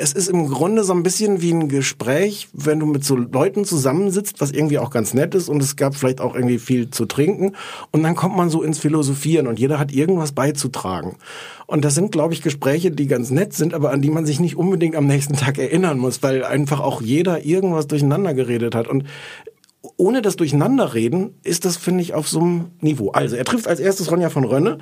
es 0.00 0.14
ist 0.14 0.28
im 0.28 0.48
Grunde 0.48 0.82
so 0.82 0.92
ein 0.92 1.04
bisschen 1.04 1.40
wie 1.40 1.52
ein 1.52 1.68
Gespräch, 1.68 2.48
wenn 2.52 2.80
du 2.80 2.86
mit 2.86 3.04
so 3.04 3.14
Leuten 3.14 3.64
zusammensitzt, 3.64 4.40
was 4.40 4.50
irgendwie 4.50 4.80
auch 4.80 4.90
ganz 4.90 5.14
nett 5.14 5.36
ist 5.36 5.48
und 5.48 5.62
es 5.62 5.76
gab 5.76 5.94
vielleicht 5.94 6.20
auch 6.20 6.34
irgendwie 6.34 6.58
viel 6.58 6.90
zu 6.90 7.06
trinken 7.06 7.52
und 7.92 8.02
dann 8.02 8.16
kommt 8.16 8.36
man 8.36 8.50
so 8.50 8.64
ins 8.64 8.80
Philosophieren 8.80 9.46
und 9.46 9.60
jeder 9.60 9.78
hat 9.78 9.92
irgendwas 9.92 10.32
beizutragen. 10.32 11.18
Und 11.68 11.84
das 11.84 11.94
sind, 11.94 12.10
glaube 12.10 12.34
ich, 12.34 12.42
Gespräche, 12.42 12.90
die 12.90 13.06
ganz 13.06 13.30
nett 13.30 13.52
sind, 13.52 13.74
aber 13.74 13.92
an 13.92 14.02
die 14.02 14.10
man 14.10 14.26
sich 14.26 14.40
nicht 14.40 14.56
unbedingt 14.56 14.96
am 14.96 15.06
nächsten 15.06 15.34
Tag 15.34 15.58
erinnern 15.58 15.98
muss, 15.98 16.20
weil 16.24 16.42
einfach 16.42 16.80
auch 16.80 17.00
jeder 17.00 17.44
irgendwas 17.44 17.86
durcheinander 17.86 18.34
geredet 18.34 18.74
hat. 18.74 18.88
Und 18.88 19.04
ohne 19.96 20.20
das 20.20 20.34
Durcheinanderreden 20.34 21.34
ist 21.44 21.64
das, 21.64 21.76
finde 21.76 22.02
ich, 22.02 22.12
auf 22.12 22.28
so 22.28 22.40
einem 22.40 22.70
Niveau. 22.80 23.12
Also 23.12 23.36
er 23.36 23.44
trifft 23.44 23.68
als 23.68 23.78
erstes 23.78 24.10
Ronja 24.10 24.30
von 24.30 24.42
Rönne. 24.42 24.78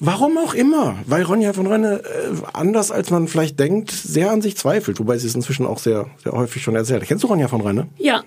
Warum 0.00 0.38
auch 0.38 0.54
immer, 0.54 0.98
weil 1.06 1.22
Ronja 1.22 1.52
von 1.52 1.66
Rönne 1.66 2.02
äh, 2.02 2.32
anders 2.52 2.90
als 2.90 3.10
man 3.10 3.28
vielleicht 3.28 3.58
denkt, 3.60 3.90
sehr 3.90 4.30
an 4.30 4.42
sich 4.42 4.56
zweifelt, 4.56 4.98
wobei 4.98 5.18
sie 5.18 5.26
es 5.26 5.34
inzwischen 5.34 5.66
auch 5.66 5.78
sehr, 5.78 6.06
sehr 6.22 6.32
häufig 6.32 6.62
schon 6.62 6.74
erzählt. 6.74 7.04
Kennst 7.04 7.22
du 7.22 7.28
Ronja 7.28 7.48
von 7.48 7.60
Rönne? 7.60 7.86
Ja. 7.98 8.22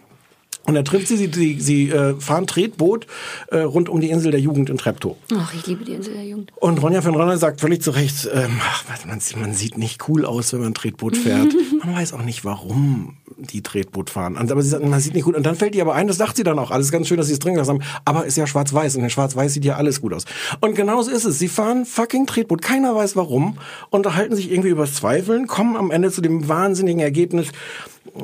Und 0.67 0.75
er 0.75 0.83
trifft 0.83 1.07
sie, 1.07 1.15
sie, 1.15 1.31
sie, 1.33 1.59
sie 1.61 1.89
äh, 1.89 2.19
fahren 2.19 2.45
Tretboot 2.45 3.07
äh, 3.47 3.59
rund 3.59 3.87
um 3.87 4.01
die 4.01 4.09
Insel 4.09 4.31
der 4.31 4.41
Jugend 4.41 4.69
in 4.69 4.77
Treptow. 4.77 5.15
Ach, 5.33 5.53
ich 5.53 5.65
liebe 5.65 5.85
die 5.85 5.93
Insel 5.93 6.13
der 6.13 6.25
Jugend. 6.25 6.51
Und 6.57 6.81
Ronja 6.81 7.01
von 7.01 7.15
Rönne 7.15 7.37
sagt 7.37 7.61
völlig 7.61 7.81
zu 7.81 7.91
Recht, 7.91 8.29
ähm, 8.33 8.59
ach, 8.61 8.83
man, 9.05 9.21
man 9.39 9.53
sieht 9.53 9.77
nicht 9.77 10.09
cool 10.09 10.25
aus, 10.25 10.51
wenn 10.51 10.59
man 10.59 10.73
Tretboot 10.73 11.15
fährt. 11.15 11.53
Man 11.83 11.95
weiß 11.95 12.13
auch 12.13 12.23
nicht, 12.23 12.43
warum 12.43 13.17
die 13.37 13.61
Tretboot 13.61 14.09
fahren. 14.09 14.35
Und- 14.35 14.51
Aber 14.51 14.61
sie 14.61 14.69
sagt, 14.69 14.83
man 14.85 14.99
sieht 14.99 15.13
nicht 15.13 15.23
gut. 15.25 15.35
Und 15.35 15.45
dann 15.45 15.55
fällt 15.55 15.75
ihr 15.75 15.81
aber 15.83 15.93
ein, 15.95 16.07
das 16.07 16.17
sagt 16.17 16.37
sie 16.37 16.43
dann 16.43 16.57
auch. 16.59 16.71
Alles 16.71 16.91
ganz 16.91 17.07
schön, 17.07 17.17
dass 17.17 17.27
sie 17.27 17.33
es 17.33 17.39
drin 17.39 17.53
gelassen 17.53 17.71
haben. 17.81 17.83
Aber 18.05 18.25
ist 18.25 18.37
ja 18.37 18.47
schwarz-weiß. 18.47 18.95
Und 18.95 19.03
in 19.03 19.09
schwarz-weiß 19.09 19.53
sieht 19.53 19.65
ja 19.65 19.75
alles 19.75 20.01
gut 20.01 20.13
aus. 20.13 20.25
Und 20.59 20.75
genauso 20.75 21.11
ist 21.11 21.25
es. 21.25 21.37
Sie 21.39 21.47
fahren 21.47 21.85
fucking 21.85 22.25
Tretboot. 22.25 22.61
Keiner 22.61 22.95
weiß 22.95 23.15
warum. 23.15 23.57
Unterhalten 23.89 24.35
sich 24.35 24.51
irgendwie 24.51 24.69
über 24.69 24.85
Zweifeln, 24.85 25.47
kommen 25.47 25.75
am 25.77 25.91
Ende 25.91 26.11
zu 26.11 26.21
dem 26.21 26.47
wahnsinnigen 26.47 27.01
Ergebnis, 27.01 27.47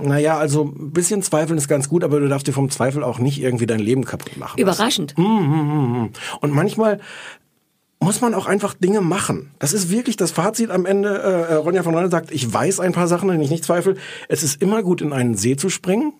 naja, 0.01 0.37
also 0.37 0.63
ein 0.63 0.91
bisschen 0.91 1.21
Zweifeln 1.21 1.57
ist 1.57 1.67
ganz 1.67 1.87
gut, 1.87 2.03
aber 2.03 2.19
du 2.19 2.27
darfst 2.27 2.47
dir 2.47 2.53
vom 2.53 2.69
Zweifel 2.71 3.03
auch 3.03 3.19
nicht 3.19 3.39
irgendwie 3.39 3.67
dein 3.67 3.79
Leben 3.79 4.05
kaputt 4.05 4.37
machen. 4.37 4.59
Überraschend. 4.59 5.15
Mm, 5.17 5.21
mm, 5.21 5.61
mm, 5.61 6.03
mm. 6.05 6.09
Und 6.41 6.53
manchmal 6.53 6.99
muss 8.03 8.21
man 8.21 8.33
auch 8.33 8.45
einfach 8.45 8.73
Dinge 8.73 9.01
machen. 9.01 9.51
Das 9.59 9.73
ist 9.73 9.89
wirklich 9.89 10.17
das 10.17 10.31
Fazit 10.31 10.69
am 10.71 10.85
Ende. 10.85 11.09
Äh, 11.17 11.53
Ronja 11.55 11.83
von 11.83 11.95
Rönne 11.95 12.09
sagt, 12.09 12.31
ich 12.31 12.51
weiß 12.51 12.79
ein 12.79 12.91
paar 12.91 13.07
Sachen, 13.07 13.29
an 13.29 13.35
denen 13.35 13.43
ich 13.45 13.49
nicht 13.51 13.63
zweifle. 13.63 13.95
Es 14.29 14.43
ist 14.43 14.61
immer 14.61 14.83
gut, 14.83 15.01
in 15.01 15.13
einen 15.13 15.35
See 15.35 15.55
zu 15.55 15.69
springen. 15.69 16.13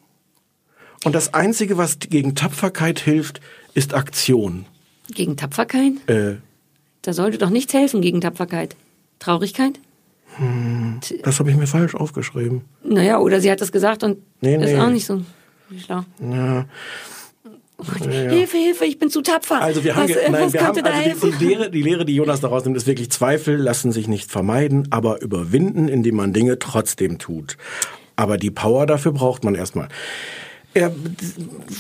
Und 1.04 1.14
das 1.14 1.34
Einzige, 1.34 1.78
was 1.78 2.00
gegen 2.00 2.34
Tapferkeit 2.36 3.00
hilft, 3.00 3.42
ist 3.74 3.94
Aktion. 3.94 4.66
Gegen 5.14 5.36
Tapferkeit? 5.38 5.94
Äh, 6.08 6.36
Da 7.02 7.12
sollte 7.14 7.38
doch 7.38 7.50
nichts 7.50 7.74
helfen 7.74 8.02
gegen 8.02 8.22
Tapferkeit. 8.22 8.76
Traurigkeit? 9.20 9.80
hm, 10.38 11.00
das 11.24 11.40
habe 11.40 11.52
ich 11.52 11.56
mir 11.58 11.68
falsch 11.68 11.94
aufgeschrieben. 11.94 12.62
Naja, 12.84 13.20
oder 13.20 13.40
sie 13.42 13.52
hat 13.52 13.62
das 13.62 13.72
gesagt 13.72 14.04
und 14.04 14.18
Nee, 14.42 14.56
ist 14.56 14.62
nee. 14.74 14.80
auch 14.80 14.90
nicht 14.90 15.06
so 15.06 15.22
schlau. 15.86 16.04
Ja. 16.20 16.66
Ja. 18.00 18.32
Hilfe, 18.32 18.58
Hilfe, 18.58 18.86
ich 18.86 19.00
bin 19.00 19.10
zu 19.10 19.22
tapfer. 19.22 19.62
Also 19.62 19.84
wir 19.84 19.96
haben, 19.96 20.10
was, 20.10 20.16
äh, 20.16 20.30
nein, 20.30 20.46
was 20.46 20.54
wir 20.54 20.62
haben 20.62 20.84
also 20.84 21.28
die, 21.28 21.38
die, 21.38 21.46
Lehre, 21.46 21.72
die 21.72 21.82
Lehre, 21.82 22.06
die 22.06 22.16
Jonas 22.16 22.42
daraus 22.42 22.64
nimmt, 22.64 22.78
ist 22.78 22.88
wirklich 22.88 23.12
Zweifel 23.12 23.56
lassen 23.58 23.92
sich 23.92 24.08
nicht 24.08 24.32
vermeiden, 24.32 24.88
aber 24.92 25.22
überwinden, 25.22 25.88
indem 25.88 26.16
man 26.16 26.34
Dinge 26.34 26.60
trotzdem 26.60 27.20
tut. 27.20 27.58
Aber 28.16 28.38
die 28.38 28.52
Power 28.52 28.86
dafür 28.86 29.12
braucht 29.12 29.44
man 29.44 29.56
erstmal. 29.56 29.88
Er 30.76 30.92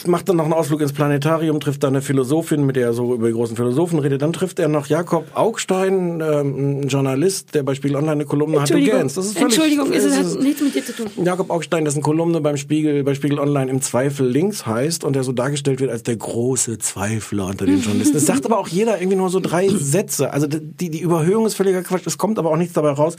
macht 0.05 0.29
dann 0.29 0.35
noch 0.35 0.43
einen 0.43 0.53
Ausflug 0.53 0.79
ins 0.81 0.93
Planetarium, 0.93 1.59
trifft 1.59 1.81
da 1.83 1.87
eine 1.87 2.03
Philosophin, 2.03 2.63
mit 2.63 2.75
der 2.75 2.87
er 2.87 2.93
so 2.93 3.15
über 3.15 3.25
die 3.27 3.33
großen 3.33 3.55
Philosophen 3.55 3.97
redet. 3.97 4.21
Dann 4.21 4.33
trifft 4.33 4.59
er 4.59 4.67
noch 4.67 4.85
Jakob 4.85 5.25
Augstein, 5.33 6.21
ähm, 6.21 6.81
ein 6.81 6.87
Journalist, 6.89 7.55
der 7.55 7.63
bei 7.63 7.73
Spiegel 7.73 7.95
Online 7.97 8.11
eine 8.13 8.25
Kolumne 8.25 8.61
hat. 8.61 8.69
Du 8.69 8.75
Entschuldigung. 8.75 9.01
Das 9.07 9.17
ist 9.17 9.33
völlig, 9.37 9.57
Entschuldigung, 9.57 9.91
es 9.93 10.03
es 10.03 10.15
hat 10.15 10.25
ist- 10.25 10.39
nichts 10.41 10.61
mit 10.61 10.75
dir 10.75 10.85
zu 10.85 10.93
tun. 10.95 11.07
Jakob 11.25 11.49
Augstein, 11.49 11.85
dessen 11.85 12.03
Kolumne 12.03 12.39
beim 12.41 12.55
Spiegel, 12.57 13.03
bei 13.03 13.15
Spiegel 13.15 13.39
Online 13.39 13.71
im 13.71 13.81
Zweifel 13.81 14.27
links 14.27 14.67
heißt 14.67 15.03
und 15.03 15.13
der 15.15 15.23
so 15.23 15.31
dargestellt 15.31 15.79
wird 15.79 15.89
als 15.89 16.03
der 16.03 16.15
große 16.17 16.77
Zweifler 16.77 17.47
unter 17.47 17.65
den 17.65 17.79
Journalisten. 17.81 18.13
Das 18.13 18.27
sagt 18.27 18.45
aber 18.45 18.59
auch 18.59 18.67
jeder 18.67 18.99
irgendwie 18.99 19.17
nur 19.17 19.29
so 19.29 19.39
drei 19.39 19.67
Sätze. 19.75 20.31
Also 20.31 20.45
die, 20.45 20.89
die 20.91 20.99
Überhöhung 20.99 21.47
ist 21.47 21.55
völliger 21.55 21.81
Quatsch. 21.81 22.05
Es 22.05 22.19
kommt 22.19 22.37
aber 22.37 22.51
auch 22.51 22.57
nichts 22.57 22.73
dabei 22.73 22.91
raus. 22.91 23.15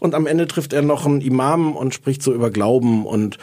Und 0.00 0.14
am 0.14 0.26
Ende 0.26 0.46
trifft 0.46 0.74
er 0.74 0.82
noch 0.82 1.06
einen 1.06 1.22
Imam 1.22 1.74
und 1.76 1.94
spricht 1.94 2.22
so 2.22 2.34
über 2.34 2.50
Glauben 2.50 3.06
und 3.06 3.38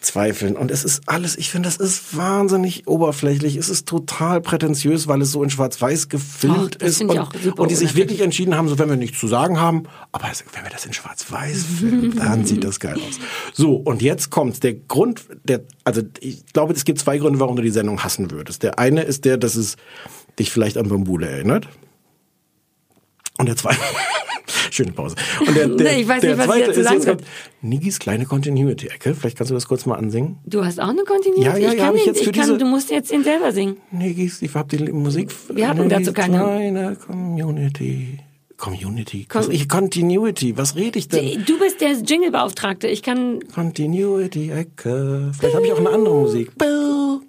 Zweifeln. 0.00 0.56
Und 0.56 0.70
es 0.70 0.84
ist 0.84 1.02
alles, 1.06 1.36
ich 1.36 1.50
finde, 1.50 1.68
das 1.68 1.76
ist 1.76 2.16
wahnsinnig 2.16 2.86
oberflächlich. 2.86 3.56
Es 3.56 3.68
ist 3.68 3.88
total 3.88 4.40
prätentiös, 4.40 5.08
weil 5.08 5.20
es 5.22 5.32
so 5.32 5.42
in 5.42 5.50
Schwarz-Weiß 5.50 6.08
gefilmt 6.08 6.78
Ach, 6.80 6.86
ist. 6.86 7.02
Und, 7.02 7.58
und 7.58 7.70
die 7.70 7.74
sich 7.74 7.96
wirklich 7.96 8.20
entschieden 8.20 8.56
haben, 8.56 8.68
so 8.68 8.78
wenn 8.78 8.88
wir 8.88 8.96
nichts 8.96 9.18
zu 9.18 9.26
sagen 9.26 9.60
haben, 9.60 9.84
aber 10.12 10.30
wenn 10.52 10.62
wir 10.62 10.70
das 10.70 10.86
in 10.86 10.92
Schwarz-Weiß 10.92 11.64
filmen, 11.80 12.16
dann 12.16 12.44
sieht 12.46 12.64
das 12.64 12.80
geil 12.80 12.94
aus. 12.96 13.18
So, 13.52 13.74
und 13.74 14.02
jetzt 14.02 14.30
kommt 14.30 14.62
der 14.62 14.74
Grund, 14.74 15.24
der, 15.44 15.62
also 15.84 16.02
ich 16.20 16.44
glaube, 16.52 16.72
es 16.72 16.84
gibt 16.84 16.98
zwei 16.98 17.18
Gründe, 17.18 17.40
warum 17.40 17.56
du 17.56 17.62
die 17.62 17.70
Sendung 17.70 18.02
hassen 18.04 18.30
würdest. 18.30 18.62
Der 18.62 18.78
eine 18.78 19.02
ist 19.02 19.24
der, 19.24 19.36
dass 19.38 19.56
es 19.56 19.76
dich 20.38 20.50
vielleicht 20.50 20.76
an 20.76 20.88
Bambule 20.88 21.28
erinnert. 21.28 21.68
Und 23.38 23.46
der 23.46 23.56
zweite, 23.56 23.80
schöne 24.70 24.92
Pause. 24.92 25.16
Und 25.46 25.56
der, 25.56 25.68
der, 25.68 25.98
ich 25.98 26.08
weiß 26.08 26.20
der 26.20 26.30
nicht, 26.36 26.38
was 26.38 26.46
zweite 26.46 26.70
ich 26.70 26.76
dazu 26.86 26.96
ist 26.96 27.06
jetzt 27.06 27.24
Nigis 27.62 27.98
kleine 27.98 28.26
Continuity-Ecke. 28.26 29.14
Vielleicht 29.14 29.36
kannst 29.38 29.50
du 29.50 29.54
das 29.54 29.66
kurz 29.66 29.86
mal 29.86 29.96
ansingen. 29.96 30.38
Du 30.44 30.64
hast 30.64 30.80
auch 30.80 30.88
eine 30.88 31.04
Continuity? 31.04 31.44
Ja, 31.44 31.56
ja, 31.56 31.72
ich 31.72 31.78
ja, 31.78 31.84
kann 31.86 31.96
ich 31.96 32.06
jetzt 32.06 32.22
für 32.22 32.30
ich 32.30 32.36
kann, 32.36 32.46
diese- 32.46 32.58
du 32.58 32.66
musst 32.66 32.90
jetzt 32.90 33.10
den 33.10 33.24
selber 33.24 33.52
singen. 33.52 33.76
Nigis, 33.90 34.42
ich 34.42 34.54
hab 34.54 34.68
die 34.68 34.78
Musik. 34.92 35.30
Wir 35.52 35.68
hatten 35.68 35.88
dazu 35.88 36.12
keine. 36.12 36.38
kleine 36.38 36.96
Community. 36.96 38.18
Community. 38.56 39.26
Con- 39.28 39.50
ich, 39.50 39.68
Continuity. 39.68 40.56
Was 40.56 40.76
rede 40.76 40.98
ich 40.98 41.08
denn? 41.08 41.44
Du 41.44 41.58
bist 41.58 41.80
der 41.82 41.92
Jingle-Beauftragte. 41.92 42.88
Ich 42.88 43.02
kann... 43.02 43.40
Continuity-Ecke. 43.54 45.32
Vielleicht 45.38 45.54
habe 45.54 45.66
ich 45.66 45.72
auch 45.72 45.78
eine 45.78 45.90
andere 45.90 46.14
Musik. 46.14 46.56
Bill. 46.56 47.20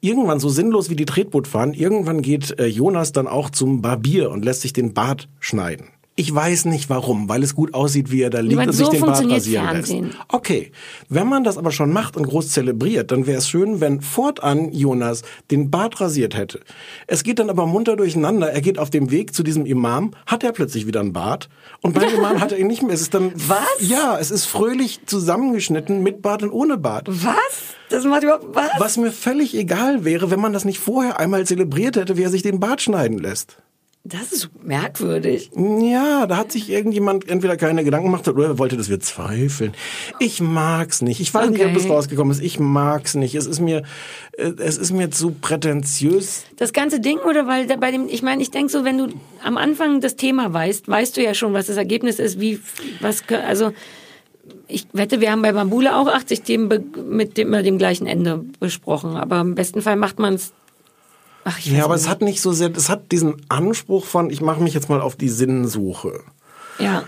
Irgendwann, 0.00 0.38
so 0.38 0.48
sinnlos 0.48 0.90
wie 0.90 0.96
die 0.96 1.06
Tretboot 1.06 1.48
fahren, 1.48 1.74
irgendwann 1.74 2.22
geht 2.22 2.58
äh, 2.58 2.66
Jonas 2.66 3.12
dann 3.12 3.26
auch 3.26 3.50
zum 3.50 3.82
Barbier 3.82 4.30
und 4.30 4.44
lässt 4.44 4.62
sich 4.62 4.72
den 4.72 4.94
Bart 4.94 5.28
schneiden. 5.40 5.88
Ich 6.18 6.34
weiß 6.34 6.64
nicht 6.64 6.90
warum, 6.90 7.28
weil 7.28 7.44
es 7.44 7.54
gut 7.54 7.74
aussieht, 7.74 8.10
wie 8.10 8.22
er 8.22 8.30
da 8.30 8.40
liegt 8.40 8.56
meine, 8.56 8.72
und 8.72 8.76
sich 8.76 8.86
so 8.86 8.90
den 8.90 9.02
Bart 9.02 9.24
rasieren 9.30 9.68
Fernsehen. 9.68 10.04
lässt. 10.06 10.18
Okay, 10.26 10.72
wenn 11.08 11.28
man 11.28 11.44
das 11.44 11.56
aber 11.56 11.70
schon 11.70 11.92
macht 11.92 12.16
und 12.16 12.26
groß 12.26 12.48
zelebriert, 12.48 13.12
dann 13.12 13.28
wäre 13.28 13.38
es 13.38 13.48
schön, 13.48 13.80
wenn 13.80 14.00
fortan 14.00 14.72
Jonas 14.72 15.22
den 15.52 15.70
Bart 15.70 16.00
rasiert 16.00 16.36
hätte. 16.36 16.58
Es 17.06 17.22
geht 17.22 17.38
dann 17.38 17.48
aber 17.50 17.66
munter 17.66 17.94
durcheinander. 17.94 18.50
Er 18.50 18.60
geht 18.62 18.80
auf 18.80 18.90
dem 18.90 19.12
Weg 19.12 19.32
zu 19.32 19.44
diesem 19.44 19.64
Imam, 19.64 20.10
hat 20.26 20.42
er 20.42 20.50
plötzlich 20.50 20.88
wieder 20.88 20.98
einen 20.98 21.12
Bart 21.12 21.48
und 21.82 21.94
beim 21.94 22.12
Imam 22.12 22.40
hat 22.40 22.50
er 22.50 22.58
ihn 22.58 22.66
nicht 22.66 22.82
mehr. 22.82 22.94
Es 22.94 23.02
ist 23.02 23.14
dann 23.14 23.30
Was? 23.46 23.58
Ja, 23.78 24.18
es 24.18 24.32
ist 24.32 24.46
fröhlich 24.46 25.06
zusammengeschnitten 25.06 26.02
mit 26.02 26.20
Bart 26.20 26.42
und 26.42 26.50
ohne 26.50 26.78
Bart. 26.78 27.06
Was? 27.06 27.76
Das 27.90 28.04
macht 28.04 28.24
überhaupt 28.24 28.56
was? 28.56 28.70
Was 28.78 28.96
mir 28.96 29.12
völlig 29.12 29.56
egal 29.56 30.04
wäre, 30.04 30.32
wenn 30.32 30.40
man 30.40 30.52
das 30.52 30.64
nicht 30.64 30.80
vorher 30.80 31.20
einmal 31.20 31.46
zelebriert 31.46 31.94
hätte, 31.94 32.16
wie 32.16 32.24
er 32.24 32.30
sich 32.30 32.42
den 32.42 32.58
Bart 32.58 32.82
schneiden 32.82 33.18
lässt. 33.18 33.58
Das 34.04 34.32
ist 34.32 34.48
merkwürdig. 34.62 35.50
Ja, 35.54 36.26
da 36.26 36.38
hat 36.38 36.52
sich 36.52 36.70
irgendjemand 36.70 37.28
entweder 37.28 37.56
keine 37.58 37.84
Gedanken 37.84 38.06
gemacht 38.06 38.26
oder 38.26 38.44
er 38.44 38.58
wollte, 38.58 38.76
dass 38.78 38.88
wir 38.88 39.00
zweifeln. 39.00 39.74
Ich 40.18 40.40
mag's 40.40 41.02
nicht. 41.02 41.20
Ich 41.20 41.34
weiß 41.34 41.50
nicht, 41.50 41.60
ob 41.60 41.66
Okay. 41.66 41.74
das 41.74 41.90
rausgekommen 41.90 42.30
ist. 42.32 42.42
Ich 42.42 42.58
mag's 42.58 43.16
nicht. 43.16 43.34
Es 43.34 43.44
ist 43.46 43.60
mir, 43.60 43.82
äh, 44.38 44.52
es 44.58 44.78
ist 44.78 44.92
mir 44.92 45.10
zu 45.10 45.32
prätentiös. 45.32 46.44
Das 46.56 46.72
ganze 46.72 47.00
Ding 47.00 47.18
oder 47.18 47.46
weil 47.46 47.66
bei 47.66 47.90
dem, 47.90 48.08
ich 48.08 48.22
meine, 48.22 48.40
ich 48.40 48.50
denke 48.50 48.72
so, 48.72 48.84
wenn 48.84 48.96
du 48.96 49.08
am 49.44 49.58
Anfang 49.58 50.00
das 50.00 50.16
Thema 50.16 50.54
weißt, 50.54 50.88
weißt 50.88 51.16
du 51.16 51.22
ja 51.22 51.34
schon, 51.34 51.52
was 51.52 51.66
das 51.66 51.76
Ergebnis 51.76 52.18
ist, 52.18 52.40
wie, 52.40 52.60
was, 53.00 53.22
also, 53.46 53.72
ich 54.68 54.86
wette, 54.94 55.20
wir 55.20 55.32
haben 55.32 55.42
bei 55.42 55.52
Bambule 55.52 55.94
auch 55.96 56.06
80 56.06 56.42
Themen 56.42 56.68
mit 57.10 57.36
dem, 57.36 57.50
mit 57.50 57.66
dem 57.66 57.76
gleichen 57.76 58.06
Ende 58.06 58.44
besprochen, 58.60 59.16
aber 59.16 59.40
im 59.40 59.54
besten 59.54 59.82
Fall 59.82 59.96
macht 59.96 60.18
man 60.18 60.34
es, 60.34 60.52
ach, 61.48 61.58
ich 61.58 61.66
Ja, 61.66 61.84
aber 61.84 61.94
nicht. 61.94 62.04
es 62.04 62.08
hat 62.08 62.20
nicht 62.22 62.40
so 62.40 62.52
sehr, 62.52 62.70
es 62.76 62.88
hat 62.88 63.10
diesen 63.12 63.36
Anspruch 63.48 64.04
von, 64.04 64.30
ich 64.30 64.40
mache 64.40 64.62
mich 64.62 64.74
jetzt 64.74 64.88
mal 64.88 65.00
auf 65.00 65.16
die 65.16 65.28
Sinnsuche. 65.28 66.20
ja. 66.78 67.04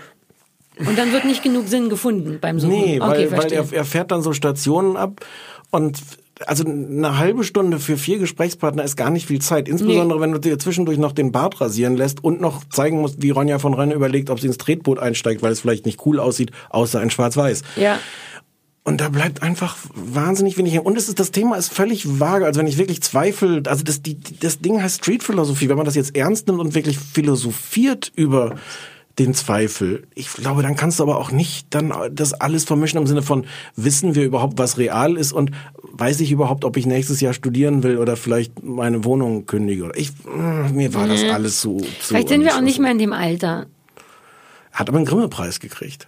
Und 0.77 0.97
dann 0.97 1.11
wird 1.11 1.25
nicht 1.25 1.43
genug 1.43 1.67
Sinn 1.67 1.89
gefunden 1.89 2.39
beim 2.41 2.59
Suchen. 2.59 2.73
Nee, 2.73 2.99
weil, 2.99 3.27
okay, 3.27 3.37
weil 3.37 3.53
er, 3.53 3.71
er 3.71 3.85
fährt 3.85 4.09
dann 4.09 4.23
so 4.23 4.33
Stationen 4.33 4.97
ab 4.97 5.23
und 5.69 5.99
also 6.47 6.65
eine 6.65 7.19
halbe 7.19 7.43
Stunde 7.43 7.77
für 7.77 7.97
vier 7.97 8.17
Gesprächspartner 8.17 8.83
ist 8.83 8.95
gar 8.95 9.11
nicht 9.11 9.27
viel 9.27 9.39
Zeit. 9.41 9.67
Insbesondere 9.67 10.19
wenn 10.21 10.31
du 10.31 10.39
dir 10.39 10.57
zwischendurch 10.57 10.97
noch 10.97 11.11
den 11.11 11.31
Bart 11.31 11.61
rasieren 11.61 11.95
lässt 11.97 12.23
und 12.23 12.41
noch 12.41 12.63
zeigen 12.69 12.99
musst, 12.99 13.21
wie 13.21 13.29
Ronja 13.29 13.59
von 13.59 13.75
Rönne 13.75 13.93
überlegt, 13.93 14.31
ob 14.31 14.39
sie 14.39 14.47
ins 14.47 14.57
Tretboot 14.57 14.97
einsteigt, 14.97 15.43
weil 15.43 15.51
es 15.51 15.59
vielleicht 15.61 15.85
nicht 15.85 16.03
cool 16.07 16.19
aussieht, 16.19 16.51
außer 16.71 16.99
in 17.03 17.11
Schwarz-Weiß. 17.11 17.61
ja. 17.75 17.99
Und 18.83 18.99
da 18.99 19.09
bleibt 19.09 19.43
einfach 19.43 19.77
wahnsinnig 19.93 20.57
wenig 20.57 20.73
hängen. 20.73 20.85
Und 20.85 20.97
es 20.97 21.07
ist, 21.07 21.19
das 21.19 21.29
Thema 21.31 21.55
ist 21.55 21.71
völlig 21.71 22.19
vage. 22.19 22.45
Also 22.45 22.59
wenn 22.59 22.67
ich 22.67 22.77
wirklich 22.79 23.01
zweifle, 23.03 23.61
also 23.67 23.83
das, 23.83 24.01
die, 24.01 24.17
das 24.39 24.59
Ding 24.59 24.81
heißt 24.81 24.97
Street 25.03 25.21
Philosophie. 25.23 25.69
Wenn 25.69 25.77
man 25.77 25.85
das 25.85 25.93
jetzt 25.95 26.15
ernst 26.15 26.47
nimmt 26.47 26.59
und 26.59 26.73
wirklich 26.73 26.97
philosophiert 26.97 28.11
über 28.15 28.55
den 29.19 29.33
Zweifel. 29.35 30.03
Ich 30.15 30.29
glaube, 30.33 30.63
dann 30.63 30.75
kannst 30.75 30.97
du 30.99 31.03
aber 31.03 31.17
auch 31.17 31.31
nicht 31.31 31.67
dann 31.69 31.93
das 32.11 32.33
alles 32.33 32.63
vermischen 32.63 32.97
im 32.97 33.05
Sinne 33.05 33.21
von, 33.21 33.45
wissen 33.75 34.15
wir 34.15 34.23
überhaupt, 34.23 34.57
was 34.57 34.77
real 34.77 35.15
ist 35.17 35.33
und 35.33 35.51
weiß 35.91 36.21
ich 36.21 36.31
überhaupt, 36.31 36.63
ob 36.65 36.77
ich 36.77 36.85
nächstes 36.85 37.19
Jahr 37.21 37.33
studieren 37.33 37.83
will 37.83 37.97
oder 37.97 38.15
vielleicht 38.15 38.63
meine 38.63 39.03
Wohnung 39.03 39.45
kündige. 39.45 39.83
Oder 39.83 39.97
ich, 39.97 40.11
mh, 40.25 40.69
mir 40.69 40.93
war 40.93 41.07
das 41.07 41.21
Nee. 41.23 41.29
alles 41.31 41.59
zu, 41.59 41.77
zu 41.77 41.87
Vielleicht 41.99 42.29
sind 42.29 42.43
wir 42.45 42.55
auch 42.55 42.61
nicht 42.61 42.79
mehr 42.79 42.91
in 42.91 42.97
dem 42.99 43.13
Alter. 43.13 43.67
hat 44.71 44.87
aber 44.89 44.97
einen 44.97 45.05
Grimme-Preis 45.05 45.59
gekriegt. 45.59 46.07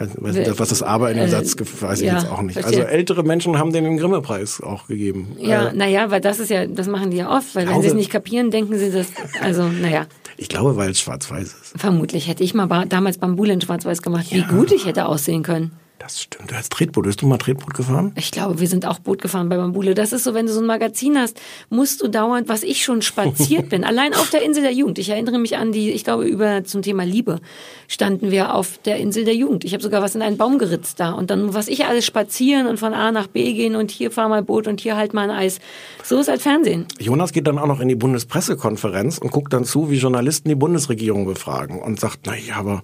Weiß- 0.00 0.32
nicht, 0.32 0.58
Was 0.58 0.70
das 0.70 0.82
Aber 0.82 1.10
in 1.10 1.18
dem 1.18 1.26
äh, 1.26 1.28
Satz, 1.28 1.54
weiß 1.80 2.00
ich 2.00 2.06
ja, 2.06 2.14
jetzt 2.14 2.30
auch 2.30 2.40
nicht. 2.42 2.54
verstehe. 2.54 2.80
Also 2.84 2.88
ältere 2.90 3.22
Menschen 3.22 3.58
haben 3.58 3.72
den 3.72 3.84
den 3.84 3.98
Grimme-Preis 3.98 4.62
auch 4.62 4.86
gegeben. 4.86 5.36
Ja, 5.38 5.68
Äh, 5.68 5.74
naja, 5.74 6.10
weil 6.10 6.20
das 6.20 6.40
ist 6.40 6.48
ja, 6.48 6.66
das 6.66 6.86
machen 6.86 7.10
die 7.10 7.18
ja 7.18 7.30
oft, 7.30 7.54
weil 7.54 7.68
wenn 7.68 7.82
sie 7.82 7.88
es 7.88 7.94
nicht 7.94 8.10
kapieren, 8.10 8.50
denken 8.50 8.78
sie 8.78 8.90
das, 8.90 9.08
also, 9.42 9.64
naja. 9.64 10.06
ich 10.38 10.48
glaube, 10.48 10.76
weil 10.76 10.90
es 10.90 11.00
schwarz-weiß 11.00 11.42
ist. 11.62 11.72
Vermutlich 11.76 12.28
hätte 12.28 12.42
ich 12.42 12.54
mal 12.54 12.86
damals 12.88 13.18
Bambule 13.18 13.52
in 13.52 13.60
Schwarz-Weiß 13.60 14.00
gemacht, 14.02 14.26
wie 14.30 14.42
gut 14.42 14.72
ich 14.72 14.86
hätte 14.86 15.06
aussehen 15.06 15.42
können. 15.42 15.72
Das 16.00 16.22
stimmt. 16.22 16.50
Du 16.50 16.54
hast 16.54 16.72
Tretboot. 16.72 17.04
Bist 17.04 17.20
du 17.20 17.26
mal 17.26 17.36
Tretboot 17.36 17.74
gefahren? 17.74 18.12
Ich 18.16 18.30
glaube, 18.30 18.58
wir 18.58 18.68
sind 18.68 18.86
auch 18.86 19.00
Boot 19.00 19.20
gefahren 19.20 19.50
bei 19.50 19.58
Bambule. 19.58 19.94
Das 19.94 20.14
ist 20.14 20.24
so, 20.24 20.32
wenn 20.32 20.46
du 20.46 20.52
so 20.52 20.60
ein 20.60 20.66
Magazin 20.66 21.18
hast, 21.18 21.38
musst 21.68 22.00
du 22.00 22.08
dauernd, 22.08 22.48
was 22.48 22.62
ich 22.62 22.82
schon 22.82 23.02
spaziert 23.02 23.68
bin, 23.68 23.84
allein 23.84 24.14
auf 24.14 24.30
der 24.30 24.40
Insel 24.40 24.62
der 24.62 24.72
Jugend. 24.72 24.98
Ich 24.98 25.10
erinnere 25.10 25.38
mich 25.38 25.58
an 25.58 25.72
die, 25.72 25.90
ich 25.90 26.02
glaube, 26.02 26.24
über 26.24 26.64
zum 26.64 26.80
Thema 26.80 27.04
Liebe 27.04 27.40
standen 27.86 28.30
wir 28.30 28.54
auf 28.54 28.78
der 28.78 28.96
Insel 28.96 29.26
der 29.26 29.34
Jugend. 29.34 29.62
Ich 29.62 29.74
habe 29.74 29.82
sogar 29.82 30.00
was 30.00 30.14
in 30.14 30.22
einen 30.22 30.38
Baum 30.38 30.58
geritzt 30.58 31.00
da. 31.00 31.12
Und 31.12 31.28
dann, 31.28 31.52
was 31.52 31.68
ich 31.68 31.84
alles 31.84 32.06
spazieren 32.06 32.66
und 32.66 32.78
von 32.78 32.94
A 32.94 33.12
nach 33.12 33.26
B 33.26 33.52
gehen 33.52 33.76
und 33.76 33.90
hier 33.90 34.10
fahr 34.10 34.30
mal 34.30 34.42
Boot 34.42 34.68
und 34.68 34.80
hier 34.80 34.96
halt 34.96 35.12
mal 35.12 35.28
ein 35.28 35.36
Eis. 35.36 35.60
So 36.02 36.18
ist 36.18 36.28
halt 36.28 36.40
Fernsehen. 36.40 36.86
Jonas 36.98 37.32
geht 37.32 37.46
dann 37.46 37.58
auch 37.58 37.66
noch 37.66 37.80
in 37.80 37.88
die 37.88 37.94
Bundespressekonferenz 37.94 39.18
und 39.18 39.32
guckt 39.32 39.52
dann 39.52 39.66
zu, 39.66 39.90
wie 39.90 39.98
Journalisten 39.98 40.48
die 40.48 40.54
Bundesregierung 40.54 41.26
befragen 41.26 41.78
und 41.78 42.00
sagt, 42.00 42.20
na 42.24 42.34
ja, 42.38 42.56
aber 42.56 42.82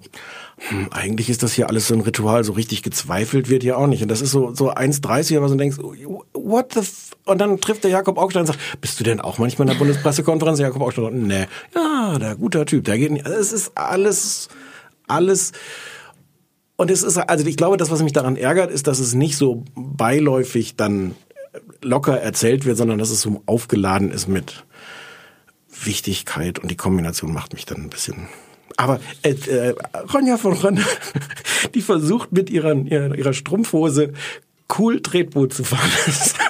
hm, 0.57 0.87
eigentlich 0.91 1.29
ist 1.29 1.43
das 1.43 1.53
hier 1.53 1.69
alles 1.69 1.87
so 1.87 1.93
ein 1.93 2.01
Ritual, 2.01 2.43
so 2.43 2.53
richtig 2.53 2.81
gezweifelt 2.81 3.47
wird 3.49 3.61
hier 3.61 3.77
auch 3.77 3.85
nicht. 3.85 4.01
Und 4.01 4.09
das 4.09 4.21
ist 4.21 4.31
so, 4.31 4.53
so 4.55 4.71
1,30, 4.71 5.37
aber 5.37 5.49
so 5.49 5.55
denkst, 5.55 5.77
what 6.33 6.73
the 6.73 6.79
f 6.79 7.11
Und 7.25 7.39
dann 7.39 7.59
trifft 7.61 7.83
der 7.83 7.91
Jakob 7.91 8.17
Augstein 8.17 8.41
und 8.41 8.47
sagt, 8.47 8.59
bist 8.81 8.99
du 8.99 9.03
denn 9.03 9.21
auch 9.21 9.37
manchmal 9.37 9.67
in 9.67 9.73
der 9.73 9.79
Bundespressekonferenz? 9.79 10.57
Der 10.57 10.67
Jakob 10.67 10.81
Augstein 10.81 11.05
sagt, 11.05 11.15
nee, 11.15 11.45
ja, 11.75 12.17
der 12.17 12.35
guter 12.35 12.65
Typ, 12.65 12.85
der 12.85 12.97
geht 12.97 13.11
nicht. 13.11 13.25
Also 13.25 13.37
Es 13.37 13.53
ist 13.53 13.71
alles, 13.75 14.49
alles, 15.07 15.51
und 16.75 16.89
es 16.89 17.03
ist, 17.03 17.17
also 17.17 17.45
ich 17.45 17.57
glaube, 17.57 17.77
das, 17.77 17.91
was 17.91 18.01
mich 18.01 18.13
daran 18.13 18.35
ärgert, 18.35 18.71
ist, 18.71 18.87
dass 18.87 18.99
es 18.99 19.13
nicht 19.13 19.37
so 19.37 19.63
beiläufig 19.75 20.75
dann 20.75 21.15
locker 21.81 22.19
erzählt 22.19 22.65
wird, 22.65 22.77
sondern 22.77 22.97
dass 22.97 23.11
es 23.11 23.21
so 23.21 23.41
aufgeladen 23.45 24.11
ist 24.11 24.27
mit 24.27 24.65
Wichtigkeit 25.83 26.57
und 26.59 26.71
die 26.71 26.75
Kombination 26.75 27.33
macht 27.33 27.53
mich 27.53 27.65
dann 27.65 27.83
ein 27.83 27.89
bisschen. 27.89 28.27
Aber 28.75 28.99
äh, 29.23 29.31
äh, 29.31 29.75
Ronja 30.13 30.37
von 30.37 30.53
Rönne, 30.53 30.83
die 31.73 31.81
versucht 31.81 32.31
mit 32.31 32.49
ihrer, 32.49 32.73
ihrer, 32.75 33.33
Strumpfhose 33.33 34.13
cool 34.77 35.01
Tretboot 35.01 35.53
zu 35.53 35.63
fahren. 35.63 35.89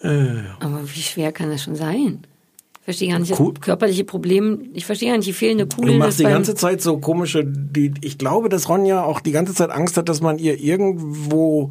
Äh, 0.00 0.42
Aber 0.58 0.82
wie 0.84 1.00
schwer 1.00 1.30
kann 1.30 1.48
das 1.50 1.62
schon 1.62 1.76
sein? 1.76 2.22
Ich 2.80 2.84
verstehe 2.84 3.10
gar 3.10 3.20
nicht 3.20 3.38
Cool. 3.38 3.52
das 3.54 3.60
körperliche 3.62 4.02
Problem. 4.04 4.70
Ich 4.74 4.84
verstehe 4.84 5.10
gar 5.10 5.16
nicht 5.16 5.28
die 5.28 5.32
fehlende 5.32 5.66
Du 5.66 5.76
Coolness. 5.76 5.98
machst 5.98 6.18
die 6.18 6.24
ganze 6.24 6.56
Zeit 6.56 6.82
so 6.82 6.98
komische, 6.98 7.44
die, 7.46 7.94
ich 8.00 8.18
glaube, 8.18 8.48
dass 8.48 8.68
Ronja 8.68 9.04
auch 9.04 9.20
die 9.20 9.30
ganze 9.30 9.54
Zeit 9.54 9.70
Angst 9.70 9.96
hat, 9.96 10.08
dass 10.08 10.20
man 10.20 10.40
ihr 10.40 10.58
irgendwo 10.58 11.70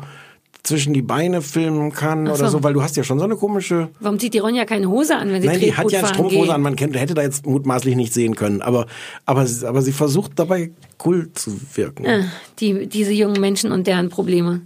zwischen 0.63 0.93
die 0.93 1.01
Beine 1.01 1.41
filmen 1.41 1.91
kann 1.91 2.27
Ach 2.27 2.33
oder 2.35 2.45
so. 2.49 2.57
so, 2.59 2.63
weil 2.63 2.73
du 2.73 2.83
hast 2.83 2.95
ja 2.95 3.03
schon 3.03 3.17
so 3.17 3.25
eine 3.25 3.35
komische. 3.35 3.89
Warum 3.99 4.19
zieht 4.19 4.33
die 4.33 4.39
Ronja 4.39 4.65
keine 4.65 4.87
Hose 4.89 5.15
an, 5.17 5.31
wenn 5.31 5.41
sie 5.41 5.47
Nein, 5.47 5.59
die 5.59 5.73
hat 5.75 5.91
ja 5.91 6.01
fahren 6.01 6.13
Strumpfhose 6.13 6.53
an, 6.53 6.61
man 6.61 6.75
kennt, 6.75 6.95
hätte 6.99 7.13
da 7.15 7.23
jetzt 7.23 7.45
mutmaßlich 7.45 7.95
nicht 7.95 8.13
sehen 8.13 8.35
können, 8.35 8.61
aber, 8.61 8.85
aber, 9.25 9.47
sie- 9.47 9.65
aber 9.67 9.81
sie 9.81 9.91
versucht 9.91 10.33
dabei 10.35 10.71
cool 11.03 11.31
zu 11.33 11.59
wirken. 11.73 12.05
Äh, 12.05 12.23
die, 12.59 12.85
diese 12.87 13.11
jungen 13.11 13.41
Menschen 13.41 13.71
und 13.71 13.87
deren 13.87 14.09
Probleme. 14.09 14.61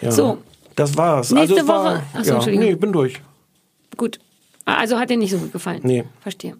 Ja. 0.00 0.12
So. 0.12 0.38
Das 0.76 0.96
war's. 0.96 1.30
Nächste 1.32 1.56
also 1.56 1.68
war, 1.68 1.84
Woche- 1.84 2.02
Ach 2.14 2.24
so, 2.24 2.30
ja, 2.30 2.34
Entschuldigung. 2.36 2.66
nee, 2.66 2.72
ich 2.72 2.80
bin 2.80 2.92
durch. 2.92 3.20
Gut. 3.96 4.18
Also 4.64 4.98
hat 4.98 5.10
dir 5.10 5.16
nicht 5.16 5.32
so 5.32 5.38
gut 5.38 5.52
gefallen. 5.52 5.80
Nee. 5.82 6.04
Verstehe. 6.20 6.54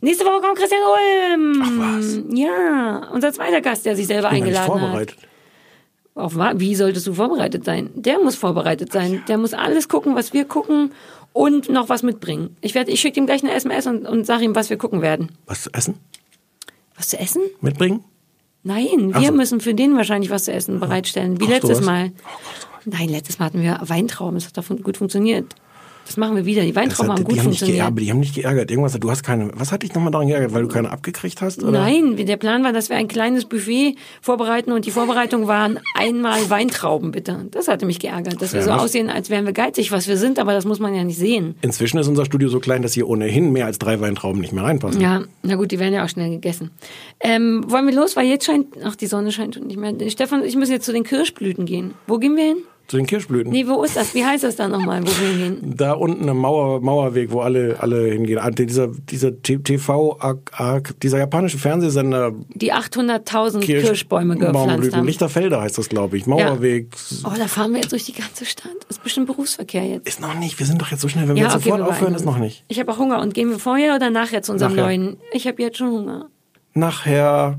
Nächste 0.00 0.24
Woche 0.24 0.40
kommt 0.40 0.56
Christian 0.58 0.80
Ulm. 0.82 1.62
Ach 1.62 1.98
was. 1.98 2.20
Ja, 2.34 3.10
unser 3.12 3.32
zweiter 3.32 3.60
Gast, 3.60 3.84
der 3.84 3.94
sich 3.96 4.06
selber 4.06 4.28
Ich 4.28 4.34
bin 4.40 4.44
eingeladen 4.44 4.66
vorbereitet. 4.66 5.18
hat. 5.20 5.28
Auf, 6.14 6.36
wie 6.36 6.74
solltest 6.74 7.06
du 7.06 7.14
vorbereitet 7.14 7.64
sein? 7.64 7.90
Der 7.94 8.18
muss 8.18 8.36
vorbereitet 8.36 8.92
sein. 8.92 9.22
Der 9.28 9.38
muss 9.38 9.54
alles 9.54 9.88
gucken, 9.88 10.14
was 10.14 10.32
wir 10.32 10.44
gucken 10.44 10.92
und 11.32 11.70
noch 11.70 11.88
was 11.88 12.02
mitbringen. 12.02 12.56
Ich 12.60 12.74
werde, 12.74 12.90
ich 12.90 13.00
schicke 13.00 13.18
ihm 13.18 13.26
gleich 13.26 13.42
eine 13.42 13.52
SMS 13.52 13.86
und, 13.86 14.06
und 14.06 14.26
sage 14.26 14.44
ihm, 14.44 14.54
was 14.54 14.68
wir 14.68 14.76
gucken 14.76 15.00
werden. 15.00 15.32
Was 15.46 15.62
zu 15.62 15.72
essen? 15.72 15.94
Was 16.96 17.08
zu 17.08 17.18
essen? 17.18 17.42
Mitbringen? 17.60 18.04
Nein, 18.62 19.14
wir 19.14 19.28
so. 19.28 19.32
müssen 19.32 19.60
für 19.60 19.74
den 19.74 19.96
wahrscheinlich 19.96 20.30
was 20.30 20.44
zu 20.44 20.52
essen 20.52 20.78
bereitstellen. 20.80 21.40
Wie 21.40 21.46
Kochst 21.46 21.64
letztes? 21.64 21.80
Mal. 21.80 22.12
Nein, 22.84 23.08
letztes 23.08 23.38
Mal 23.38 23.46
hatten 23.46 23.62
wir 23.62 23.80
Weintrauben. 23.82 24.34
Das 24.34 24.46
hat 24.46 24.56
davon 24.56 24.82
gut 24.82 24.98
funktioniert. 24.98 25.54
Das 26.06 26.16
machen 26.16 26.36
wir 26.36 26.44
wieder. 26.44 26.62
Die 26.62 26.74
Weintrauben 26.74 27.12
hat, 27.12 27.18
haben 27.18 27.24
gut 27.24 27.34
die, 27.34 27.40
haben 27.40 27.48
nicht 27.48 27.60
funktioniert. 27.60 27.78
geärgert, 27.86 28.00
die 28.00 28.10
haben 28.10 28.20
nicht 28.20 28.34
geärgert. 28.34 28.70
Irgendwas, 28.70 28.98
du 28.98 29.10
hast 29.10 29.22
keine, 29.22 29.50
was 29.54 29.72
hat 29.72 29.82
dich 29.82 29.94
nochmal 29.94 30.10
daran 30.10 30.26
geärgert, 30.28 30.52
weil 30.52 30.62
du 30.62 30.68
keine 30.68 30.90
abgekriegt 30.90 31.40
hast? 31.40 31.62
Oder? 31.62 31.80
Nein, 31.80 32.16
der 32.16 32.36
Plan 32.36 32.64
war, 32.64 32.72
dass 32.72 32.88
wir 32.88 32.96
ein 32.96 33.08
kleines 33.08 33.44
Buffet 33.44 33.96
vorbereiten 34.20 34.72
und 34.72 34.84
die 34.86 34.90
Vorbereitung 34.90 35.46
waren 35.46 35.78
einmal 35.96 36.50
Weintrauben, 36.50 37.12
bitte. 37.12 37.46
Das 37.50 37.68
hatte 37.68 37.86
mich 37.86 37.98
geärgert, 37.98 38.42
dass 38.42 38.52
wir 38.52 38.60
Ja, 38.60 38.66
so 38.66 38.72
aussehen, 38.72 39.08
als 39.08 39.30
wären 39.30 39.46
wir 39.46 39.52
geizig, 39.52 39.92
was 39.92 40.08
wir 40.08 40.16
sind, 40.16 40.38
aber 40.38 40.52
das 40.52 40.64
muss 40.64 40.80
man 40.80 40.94
ja 40.94 41.04
nicht 41.04 41.18
sehen. 41.18 41.54
Inzwischen 41.62 41.98
ist 41.98 42.08
unser 42.08 42.24
Studio 42.24 42.48
so 42.48 42.60
klein, 42.60 42.82
dass 42.82 42.92
hier 42.92 43.08
ohnehin 43.08 43.52
mehr 43.52 43.66
als 43.66 43.78
drei 43.78 44.00
Weintrauben 44.00 44.40
nicht 44.40 44.52
mehr 44.52 44.64
reinpassen. 44.64 45.00
Ja, 45.00 45.22
na 45.42 45.54
gut, 45.56 45.70
die 45.70 45.78
werden 45.78 45.94
ja 45.94 46.04
auch 46.04 46.08
schnell 46.08 46.30
gegessen. 46.30 46.70
Ähm, 47.20 47.64
wollen 47.68 47.86
wir 47.86 47.94
los, 47.94 48.16
weil 48.16 48.26
jetzt 48.26 48.44
scheint, 48.44 48.66
ach, 48.84 48.96
die 48.96 49.06
Sonne 49.06 49.32
scheint 49.32 49.54
schon 49.54 49.66
nicht 49.66 49.78
mehr. 49.78 49.94
Stefan, 50.10 50.44
ich 50.44 50.56
muss 50.56 50.68
jetzt 50.68 50.84
zu 50.84 50.92
den 50.92 51.04
Kirschblüten 51.04 51.64
gehen. 51.64 51.94
Wo 52.06 52.18
gehen 52.18 52.36
wir 52.36 52.44
hin? 52.44 52.56
Zu 52.88 52.98
den 52.98 53.06
Kirschblüten. 53.06 53.50
Nee, 53.52 53.66
wo 53.66 53.82
ist 53.84 53.96
das? 53.96 54.14
Wie 54.14 54.22
heißt 54.24 54.44
das 54.44 54.56
da 54.56 54.68
nochmal, 54.68 55.02
wo 55.02 55.06
wir 55.06 55.28
hingehen? 55.28 55.74
Da 55.76 55.92
unten 55.92 56.28
am 56.28 56.36
Mauer, 56.38 56.80
Mauerweg, 56.82 57.30
wo 57.30 57.40
alle, 57.40 57.76
alle 57.80 58.06
hingehen. 58.12 58.38
Ah, 58.38 58.50
Dieser, 58.50 58.88
dieser 58.88 59.40
TV, 59.40 60.18
dieser 61.02 61.18
japanische 61.18 61.56
Fernsehsender, 61.56 62.32
Die 62.54 62.72
800.000 62.74 63.60
Kirsch- 63.60 63.86
Kirschbäume 63.86 64.36
gepflanzt 64.36 64.94
haben. 64.94 65.06
Lichterfelder 65.06 65.62
heißt 65.62 65.78
das, 65.78 65.88
glaube 65.88 66.18
ich. 66.18 66.26
Mauerweg. 66.26 66.88
Oh, 67.24 67.30
da 67.38 67.46
fahren 67.48 67.72
wir 67.72 67.80
jetzt 67.80 67.92
durch 67.92 68.04
die 68.04 68.12
ganze 68.12 68.44
Stadt. 68.44 68.72
Das 68.88 68.98
ist 68.98 69.02
bestimmt 69.02 69.26
Berufsverkehr 69.26 69.84
jetzt. 69.86 70.06
Ist 70.06 70.20
noch 70.20 70.34
nicht. 70.34 70.58
Wir 70.58 70.66
sind 70.66 70.82
doch 70.82 70.90
jetzt 70.90 71.00
so 71.00 71.08
schnell. 71.08 71.28
Wenn 71.28 71.36
wir 71.36 71.44
jetzt 71.44 71.52
sofort 71.52 71.78
wir 71.80 71.88
aufhören, 71.88 72.14
ist 72.14 72.26
noch 72.26 72.38
nicht. 72.38 72.64
Ich 72.68 72.78
habe 72.78 72.92
auch 72.92 72.98
Hunger. 72.98 73.20
Und 73.22 73.32
gehen 73.32 73.48
wir 73.48 73.58
vorher 73.58 73.94
oder 73.96 74.10
nachher 74.10 74.42
zu 74.42 74.52
unserem 74.52 74.72
Nachher. 74.74 74.84
neuen? 74.86 75.16
Ich 75.32 75.46
habe 75.46 75.62
jetzt 75.62 75.78
schon 75.78 75.90
Hunger. 75.92 76.26
Nachher. 76.74 77.58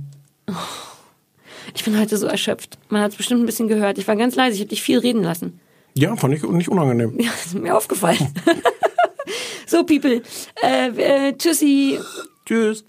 Ich 1.75 1.83
bin 1.83 1.99
heute 1.99 2.17
so 2.17 2.27
erschöpft. 2.27 2.77
Man 2.89 3.01
hat 3.01 3.11
es 3.11 3.17
bestimmt 3.17 3.41
ein 3.41 3.45
bisschen 3.45 3.67
gehört. 3.67 3.97
Ich 3.97 4.07
war 4.07 4.15
ganz 4.15 4.35
leise. 4.35 4.55
Ich 4.55 4.61
habe 4.61 4.69
dich 4.69 4.81
viel 4.81 4.99
reden 4.99 5.23
lassen. 5.23 5.59
Ja, 5.95 6.15
fand 6.15 6.33
ich 6.33 6.43
nicht 6.43 6.69
unangenehm. 6.69 7.19
Ja, 7.19 7.31
ist 7.45 7.53
mir 7.53 7.75
aufgefallen. 7.75 8.33
so, 9.65 9.83
People. 9.83 10.21
Äh, 10.63 11.29
äh, 11.29 11.33
tschüssi. 11.37 11.99
Tschüss. 12.45 12.85